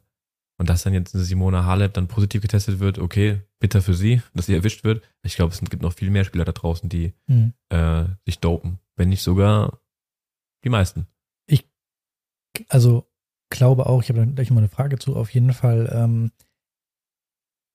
Und 0.60 0.70
dass 0.70 0.84
dann 0.84 0.94
jetzt 0.94 1.16
eine 1.16 1.24
Simona 1.24 1.66
Halep 1.66 1.94
dann 1.94 2.08
positiv 2.08 2.42
getestet 2.42 2.80
wird, 2.80 3.00
okay, 3.00 3.42
bitter 3.60 3.82
für 3.82 3.94
sie, 3.94 4.22
dass 4.34 4.46
sie 4.46 4.54
erwischt 4.54 4.84
wird. 4.84 5.02
Ich 5.24 5.36
glaube, 5.36 5.54
es 5.54 5.60
gibt 5.62 5.82
noch 5.82 5.94
viel 5.94 6.12
mehr 6.12 6.26
Spieler 6.26 6.46
da 6.46 6.52
draußen, 6.52 6.90
die 6.90 7.14
Mhm. 7.28 7.54
äh, 7.70 8.06
sich 8.26 8.40
dopen. 8.40 8.80
Wenn 8.98 9.10
nicht 9.10 9.24
sogar 9.24 9.80
die 10.64 10.70
meisten. 10.70 11.08
also 12.68 13.08
glaube 13.50 13.86
auch, 13.86 14.04
ich 14.04 14.10
habe 14.10 14.20
da 14.20 14.26
gleich 14.26 14.52
mal 14.52 14.58
eine 14.60 14.70
Frage 14.70 15.00
zu, 15.00 15.16
auf 15.16 15.34
jeden 15.34 15.54
Fall, 15.54 15.90
ähm, 15.94 16.32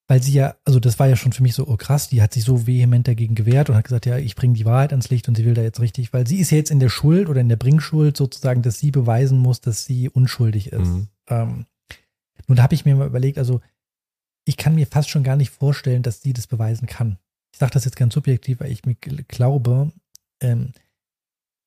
weil 0.07 0.23
sie 0.23 0.33
ja, 0.33 0.57
also 0.65 0.79
das 0.79 0.99
war 0.99 1.09
ja 1.09 1.17
schon 1.17 1.33
für 1.33 1.43
mich 1.43 1.55
so, 1.55 1.67
oh 1.67 1.77
krass, 1.77 2.09
die 2.09 2.21
hat 2.21 2.35
sich 2.35 2.45
so 2.45 2.67
vehement 2.67 3.09
dagegen 3.09 3.35
gewehrt 3.35 3.71
und 3.71 3.77
hat 3.77 3.85
gesagt, 3.85 4.07
ja, 4.07 4.19
ich 4.19 4.37
bringe 4.37 4.55
die 4.55 4.67
Wahrheit 4.67 4.93
ans 4.93 5.09
Licht 5.09 5.27
und 5.29 5.37
sie 5.37 5.45
will 5.45 5.55
da 5.55 5.63
jetzt 5.63 5.81
richtig, 5.81 6.13
weil 6.13 6.27
sie 6.27 6.39
ist 6.39 6.51
ja 6.51 6.59
jetzt 6.59 6.71
in 6.71 6.81
der 6.81 6.91
Schuld 6.91 7.29
oder 7.29 7.41
in 7.41 7.49
der 7.49 7.57
Bringschuld 7.57 8.17
sozusagen, 8.17 8.63
dass 8.63 8.79
sie 8.79 8.91
beweisen 8.91 9.39
muss, 9.39 9.61
dass 9.61 9.85
sie 9.85 10.09
unschuldig 10.11 10.73
ist. 10.73 10.89
Mhm. 10.89 11.09
Ähm, 11.29 11.67
nun 12.49 12.63
habe 12.63 12.75
ich 12.75 12.85
mir 12.85 12.95
mal 12.97 13.07
überlegt, 13.07 13.39
also 13.39 13.61
ich 14.47 14.57
kann 14.57 14.75
mir 14.75 14.87
fast 14.87 15.09
schon 15.09 15.23
gar 15.25 15.37
nicht 15.37 15.51
vorstellen, 15.51 16.03
dass 16.03 16.21
sie 16.23 16.33
das 16.33 16.47
beweisen 16.47 16.87
kann. 16.87 17.19
Ich 17.53 17.59
sage 17.59 17.73
das 17.73 17.85
jetzt 17.85 17.97
ganz 17.97 18.15
subjektiv, 18.15 18.61
weil 18.61 18.71
ich 18.73 18.85
mir 18.85 18.95
gl- 18.95 19.25
glaube, 19.29 19.93
ähm, 20.41 20.73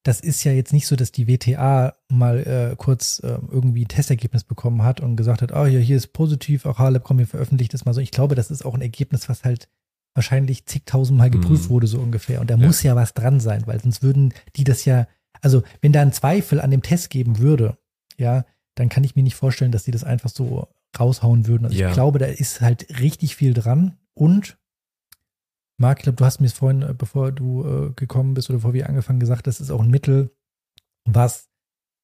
das 0.03 0.21
ist 0.21 0.43
ja 0.43 0.51
jetzt 0.53 0.71
nicht 0.73 0.87
so, 0.87 0.95
dass 0.95 1.11
die 1.11 1.27
WTA 1.27 1.95
mal 2.09 2.39
äh, 2.39 2.75
kurz 2.77 3.19
äh, 3.19 3.39
irgendwie 3.51 3.83
ein 3.85 3.87
Testergebnis 3.89 4.43
bekommen 4.43 4.83
hat 4.83 5.01
und 5.01 5.15
gesagt 5.17 5.41
hat, 5.41 5.51
oh 5.51 5.65
ja, 5.65 5.79
hier 5.79 5.97
ist 5.97 6.13
positiv, 6.13 6.65
auch 6.65 6.77
Halep, 6.79 7.03
komm, 7.03 7.17
wir 7.17 7.27
veröffentlichen 7.27 7.71
das 7.71 7.83
mal 7.85 7.93
so. 7.93 7.99
Ich 7.99 8.11
glaube, 8.11 8.35
das 8.35 8.51
ist 8.51 8.63
auch 8.63 8.73
ein 8.75 8.81
Ergebnis, 8.81 9.27
was 9.27 9.43
halt 9.43 9.67
wahrscheinlich 10.15 10.65
zigtausendmal 10.65 11.29
geprüft 11.29 11.65
Mhm. 11.65 11.69
wurde, 11.69 11.87
so 11.87 11.99
ungefähr. 11.99 12.39
Und 12.41 12.49
da 12.49 12.55
Ja. 12.55 12.65
muss 12.65 12.83
ja 12.83 12.95
was 12.95 13.13
dran 13.13 13.39
sein, 13.39 13.67
weil 13.67 13.81
sonst 13.81 14.01
würden 14.01 14.33
die 14.55 14.63
das 14.63 14.85
ja, 14.85 15.07
also 15.41 15.63
wenn 15.81 15.91
da 15.91 16.01
ein 16.01 16.13
Zweifel 16.13 16.61
an 16.61 16.71
dem 16.71 16.81
Test 16.81 17.09
geben 17.09 17.39
würde, 17.39 17.77
ja, 18.17 18.45
dann 18.79 18.89
kann 18.89 19.03
ich 19.03 19.15
mir 19.15 19.23
nicht 19.23 19.35
vorstellen, 19.35 19.71
dass 19.71 19.83
die 19.83 19.91
das 19.91 20.03
einfach 20.03 20.29
so 20.29 20.67
raushauen 20.99 21.47
würden. 21.47 21.65
Also 21.65 21.77
Ja. 21.77 21.89
ich 21.89 21.93
glaube, 21.93 22.19
da 22.19 22.25
ist 22.25 22.61
halt 22.61 22.99
richtig 22.99 23.35
viel 23.35 23.53
dran. 23.53 23.97
Und 24.13 24.57
Marc, 25.79 25.99
ich 25.99 26.03
glaube, 26.03 26.15
du 26.17 26.25
hast 26.25 26.39
mir 26.39 26.47
es 26.47 26.53
vorhin, 26.53 26.81
äh, 26.81 26.93
bevor 26.97 27.31
du 27.31 27.65
äh, 27.65 27.93
gekommen 27.95 28.33
bist 28.33 28.49
oder 28.49 28.57
bevor 28.57 28.73
wir 28.73 28.87
angefangen 28.89 29.19
gesagt, 29.19 29.47
das 29.47 29.59
ist 29.61 29.71
auch 29.71 29.81
ein 29.81 29.91
Mittel, 29.91 30.31
was 31.05 31.49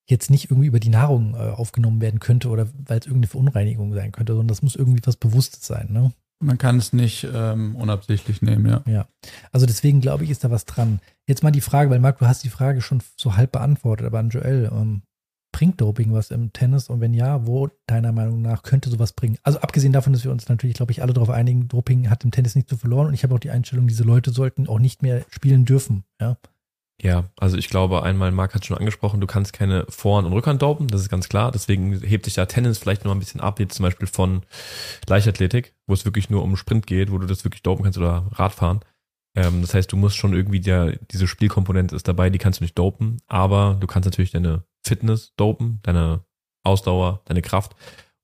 jetzt 0.09 0.29
nicht 0.29 0.51
irgendwie 0.51 0.67
über 0.67 0.79
die 0.79 0.89
Nahrung 0.89 1.33
äh, 1.33 1.37
aufgenommen 1.37 2.01
werden 2.01 2.19
könnte 2.19 2.49
oder 2.49 2.67
weil 2.73 2.99
es 2.99 3.05
irgendeine 3.05 3.27
Verunreinigung 3.27 3.93
sein 3.93 4.11
könnte, 4.11 4.33
sondern 4.33 4.49
das 4.49 4.61
muss 4.61 4.75
irgendwie 4.75 5.01
was 5.05 5.15
Bewusstes 5.15 5.65
sein. 5.65 5.87
Ne? 5.91 6.11
Man 6.39 6.57
kann 6.57 6.77
es 6.77 6.91
nicht 6.91 7.25
ähm, 7.33 7.75
unabsichtlich 7.75 8.41
nehmen, 8.41 8.81
ja. 8.85 9.07
Also 9.51 9.65
deswegen 9.65 10.01
glaube 10.01 10.25
ich, 10.25 10.29
ist 10.29 10.43
da 10.43 10.51
was 10.51 10.65
dran. 10.65 10.99
Jetzt 11.25 11.41
mal 11.41 11.51
die 11.51 11.61
Frage, 11.61 11.89
weil 11.89 11.99
Marc, 11.99 12.19
du 12.19 12.27
hast 12.27 12.43
die 12.43 12.49
Frage 12.49 12.81
schon 12.81 13.01
so 13.15 13.37
halb 13.37 13.53
beantwortet, 13.53 14.05
aber 14.05 14.19
an 14.19 14.29
Joel, 14.29 14.69
ähm, 14.73 15.03
bringt 15.53 15.79
Doping 15.79 16.11
was 16.11 16.31
im 16.31 16.51
Tennis? 16.51 16.89
Und 16.89 16.99
wenn 16.99 17.13
ja, 17.13 17.47
wo 17.47 17.69
deiner 17.87 18.11
Meinung 18.11 18.41
nach 18.41 18.63
könnte 18.63 18.89
sowas 18.89 19.13
bringen? 19.13 19.37
Also 19.43 19.59
abgesehen 19.59 19.93
davon, 19.93 20.11
dass 20.11 20.25
wir 20.25 20.31
uns 20.31 20.49
natürlich, 20.49 20.75
glaube 20.75 20.91
ich, 20.91 21.01
alle 21.01 21.13
darauf 21.13 21.29
einigen, 21.29 21.69
Doping 21.69 22.09
hat 22.09 22.25
im 22.25 22.31
Tennis 22.31 22.55
nicht 22.55 22.67
so 22.67 22.75
verloren 22.75 23.07
und 23.07 23.13
ich 23.13 23.23
habe 23.23 23.33
auch 23.33 23.39
die 23.39 23.51
Einstellung, 23.51 23.87
diese 23.87 24.03
Leute 24.03 24.31
sollten 24.31 24.67
auch 24.67 24.79
nicht 24.79 25.01
mehr 25.01 25.23
spielen 25.29 25.63
dürfen. 25.63 26.03
Ja, 26.19 26.35
Ja, 27.01 27.29
also 27.37 27.55
ich 27.55 27.69
glaube, 27.69 28.03
einmal, 28.03 28.31
Marc 28.31 28.55
hat 28.55 28.65
schon 28.65 28.77
angesprochen, 28.77 29.21
du 29.21 29.27
kannst 29.27 29.53
keine 29.53 29.85
Vorhand- 29.89 30.27
und 30.27 30.33
Rückhand 30.33 30.61
dopen, 30.61 30.87
das 30.87 31.01
ist 31.01 31.09
ganz 31.09 31.29
klar. 31.29 31.51
Deswegen 31.51 31.99
hebt 32.01 32.25
sich 32.25 32.33
da 32.33 32.45
Tennis 32.45 32.79
vielleicht 32.79 33.05
noch 33.05 33.13
ein 33.13 33.19
bisschen 33.19 33.39
ab, 33.39 33.59
jetzt 33.59 33.75
zum 33.75 33.83
Beispiel 33.83 34.07
von 34.07 34.41
Leichtathletik, 35.07 35.75
wo 35.87 35.93
es 35.93 36.03
wirklich 36.03 36.29
nur 36.29 36.43
um 36.43 36.57
Sprint 36.57 36.87
geht, 36.87 37.11
wo 37.11 37.17
du 37.19 37.27
das 37.27 37.45
wirklich 37.45 37.63
dopen 37.63 37.83
kannst 37.83 37.97
oder 37.97 38.27
Radfahren. 38.33 38.81
Ähm, 39.35 39.61
das 39.61 39.73
heißt, 39.73 39.91
du 39.91 39.97
musst 39.97 40.15
schon 40.15 40.33
irgendwie, 40.33 40.59
der, 40.59 40.97
diese 41.11 41.27
Spielkomponente 41.27 41.95
ist 41.95 42.07
dabei, 42.07 42.29
die 42.29 42.39
kannst 42.39 42.59
du 42.59 42.63
nicht 42.63 42.77
dopen, 42.77 43.17
aber 43.27 43.77
du 43.79 43.87
kannst 43.87 44.05
natürlich 44.05 44.31
deine 44.31 44.63
Fitness 44.85 45.33
dopen, 45.35 45.79
deine 45.83 46.23
Ausdauer, 46.63 47.21
deine 47.25 47.41
Kraft 47.41 47.75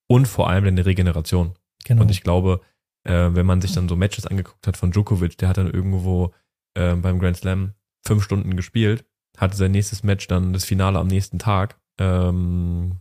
und 0.08 0.28
vor 0.28 0.50
allem 0.50 0.66
deine 0.66 0.86
Regeneration. 0.86 1.54
genau. 1.86 2.02
Und 2.02 2.12
ich 2.12 2.22
glaube, 2.22 2.62
äh, 3.04 3.30
wenn 3.32 3.46
man 3.46 3.62
sich 3.62 3.74
dann 3.74 3.90
so 3.90 3.96
Matches 3.96 4.26
angeguckt 4.28 4.68
hat 4.68 4.78
von 4.78 4.92
Djokovic, 4.92 5.38
der 5.38 5.50
hat 5.50 5.58
dann 5.58 5.72
irgendwo 5.72 6.34
äh, 6.76 6.96
beim 6.96 7.20
Grand 7.20 7.38
Slam 7.38 7.74
fünf 8.06 8.24
Stunden 8.24 8.56
gespielt, 8.56 9.06
hatte 9.38 9.56
sein 9.58 9.72
nächstes 9.72 10.04
Match 10.04 10.28
dann 10.28 10.54
das 10.54 10.66
Finale 10.66 11.00
am 11.00 11.08
nächsten 11.08 11.40
Tag 11.40 11.80
ähm, 12.00 12.98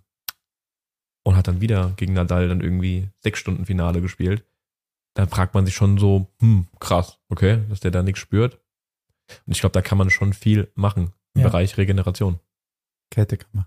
und 1.25 1.37
hat 1.37 1.49
dann 1.49 1.61
wieder 1.61 1.93
gegen 1.97 2.15
Nadal 2.15 2.49
dann 2.49 2.61
irgendwie 2.61 3.11
sechs 3.21 3.39
Stunden 3.39 3.67
Finale 3.67 4.01
gespielt. 4.01 4.45
Da 5.15 5.27
fragt 5.27 5.55
man 5.55 5.67
sich 5.67 5.75
schon 5.75 5.99
so, 5.99 6.29
hm, 6.41 6.69
krass, 6.79 7.19
okay, 7.29 7.61
dass 7.69 7.81
der 7.81 7.91
da 7.91 8.03
nichts 8.03 8.21
spürt. 8.21 8.61
Und 9.47 9.53
ich 9.53 9.61
glaube, 9.61 9.73
da 9.73 9.83
kann 9.83 9.99
man 9.99 10.11
schon 10.11 10.33
viel 10.33 10.71
machen 10.75 11.13
im 11.35 11.43
Ja. 11.43 11.49
Bereich 11.49 11.77
Regeneration. 11.77 12.39
Kältekammer. 13.11 13.67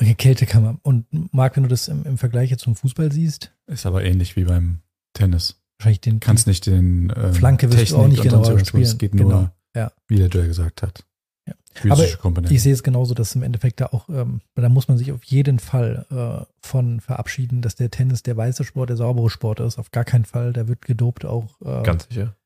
Okay, 0.00 0.14
Kältekammer. 0.14 0.78
Und 0.82 1.06
Marc, 1.32 1.56
wenn 1.56 1.62
du 1.62 1.68
das 1.68 1.88
im, 1.88 2.04
im 2.04 2.18
Vergleich 2.18 2.50
jetzt 2.50 2.62
zum 2.62 2.74
Fußball 2.74 3.12
siehst, 3.12 3.52
Ist 3.66 3.86
aber 3.86 4.02
ähnlich 4.04 4.36
wie 4.36 4.44
beim 4.44 4.80
Tennis. 5.14 5.62
wahrscheinlich 5.78 6.00
den 6.00 6.18
Kannst 6.20 6.46
nicht 6.46 6.66
den 6.66 7.12
ähm, 7.16 7.34
Flanke 7.34 7.70
wirst 7.72 7.92
du 7.92 7.96
auch 7.96 8.08
nicht 8.08 8.22
genau 8.22 8.42
irgendwas 8.42 8.68
tun. 8.68 8.80
Es 8.82 8.90
spielen. 8.92 8.98
geht 8.98 9.14
nur, 9.14 9.30
Genau. 9.30 9.50
Ja. 9.76 9.92
wie 10.08 10.16
der 10.16 10.28
Joel 10.28 10.48
gesagt 10.48 10.82
hat. 10.82 11.04
Ja. 11.46 11.54
Physische 11.74 12.18
Komponente. 12.18 12.54
Ich 12.54 12.62
sehe 12.62 12.72
es 12.72 12.82
genauso, 12.82 13.14
dass 13.14 13.34
im 13.34 13.42
Endeffekt 13.42 13.80
da 13.80 13.86
auch, 13.86 14.08
ähm, 14.08 14.40
da 14.54 14.68
muss 14.68 14.88
man 14.88 14.98
sich 14.98 15.12
auf 15.12 15.24
jeden 15.24 15.58
Fall 15.58 16.06
äh, 16.10 16.44
von 16.60 17.00
verabschieden, 17.00 17.62
dass 17.62 17.74
der 17.76 17.90
Tennis 17.90 18.22
der 18.22 18.36
weiße 18.36 18.64
Sport, 18.64 18.90
der 18.90 18.96
saubere 18.96 19.30
Sport 19.30 19.60
ist. 19.60 19.78
Auf 19.78 19.90
gar 19.90 20.04
keinen 20.04 20.24
Fall. 20.24 20.52
Da 20.52 20.68
wird 20.68 20.82
gedopt 20.82 21.24
auch. 21.24 21.60
Äh, 21.62 21.82
Ganz 21.84 22.06
sicher. 22.08 22.36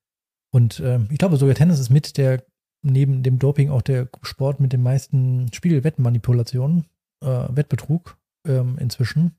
Und 0.51 0.81
ähm, 0.81 1.09
ich 1.11 1.19
glaube 1.19 1.37
sogar 1.37 1.55
Tennis 1.55 1.79
ist 1.81 1.91
mit 1.91 2.17
der, 2.17 2.45
neben 2.83 3.23
dem 3.23 3.39
Doping 3.39 3.71
auch 3.71 3.83
der 3.83 4.09
Sport 4.23 4.61
mit 4.61 4.73
den 4.73 4.83
meisten 4.83 5.53
Spielwettmanipulationen, 5.53 6.87
äh, 7.23 7.27
Wettbetrug 7.27 8.17
ähm, 8.47 8.79
inzwischen. 8.79 9.37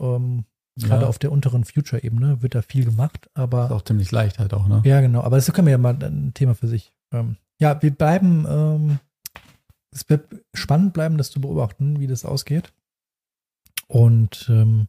Ähm, 0.00 0.44
Gerade 0.78 1.02
ja, 1.02 1.08
auf 1.08 1.18
der 1.18 1.32
unteren 1.32 1.64
Future-Ebene 1.64 2.42
wird 2.42 2.54
da 2.54 2.60
viel 2.60 2.84
gemacht, 2.84 3.30
aber 3.32 3.66
ist 3.66 3.72
auch 3.72 3.82
ziemlich 3.82 4.12
leicht 4.12 4.38
halt 4.38 4.52
auch, 4.52 4.68
ne? 4.68 4.82
ja, 4.84 5.00
genau. 5.00 5.22
Aber 5.22 5.36
das 5.36 5.50
können 5.52 5.66
wir 5.66 5.72
ja 5.72 5.78
mal 5.78 5.96
ein 6.02 6.34
Thema 6.34 6.54
für 6.54 6.68
sich. 6.68 6.92
Ähm, 7.12 7.36
ja, 7.58 7.80
wir 7.82 7.90
bleiben, 7.90 8.44
ähm, 8.46 8.98
es 9.90 10.06
wird 10.10 10.28
spannend 10.52 10.92
bleiben, 10.92 11.16
das 11.16 11.30
zu 11.30 11.40
beobachten, 11.40 11.98
wie 11.98 12.06
das 12.06 12.26
ausgeht. 12.26 12.74
Und 13.88 14.46
ähm, 14.50 14.88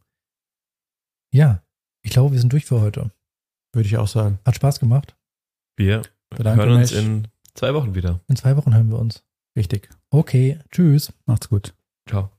ja, 1.32 1.62
ich 2.04 2.12
glaube, 2.12 2.34
wir 2.34 2.40
sind 2.40 2.52
durch 2.52 2.66
für 2.66 2.82
heute. 2.82 3.12
Würde 3.74 3.88
ich 3.88 3.98
auch 3.98 4.08
sagen. 4.08 4.40
Hat 4.46 4.56
Spaß 4.56 4.80
gemacht. 4.82 5.16
Wir 5.78 6.02
Bedanke 6.30 6.66
hören 6.66 6.80
uns 6.80 6.92
mich. 6.92 7.02
in 7.02 7.28
zwei 7.58 7.74
Wochen 7.74 7.96
wieder. 7.96 8.22
In 8.28 8.36
zwei 8.36 8.56
Wochen 8.56 8.74
hören 8.74 8.90
wir 8.90 9.00
uns. 9.00 9.24
Richtig. 9.56 9.90
Okay, 10.10 10.60
tschüss. 10.72 11.12
Macht's 11.26 11.50
gut. 11.50 11.74
Ciao. 12.08 12.37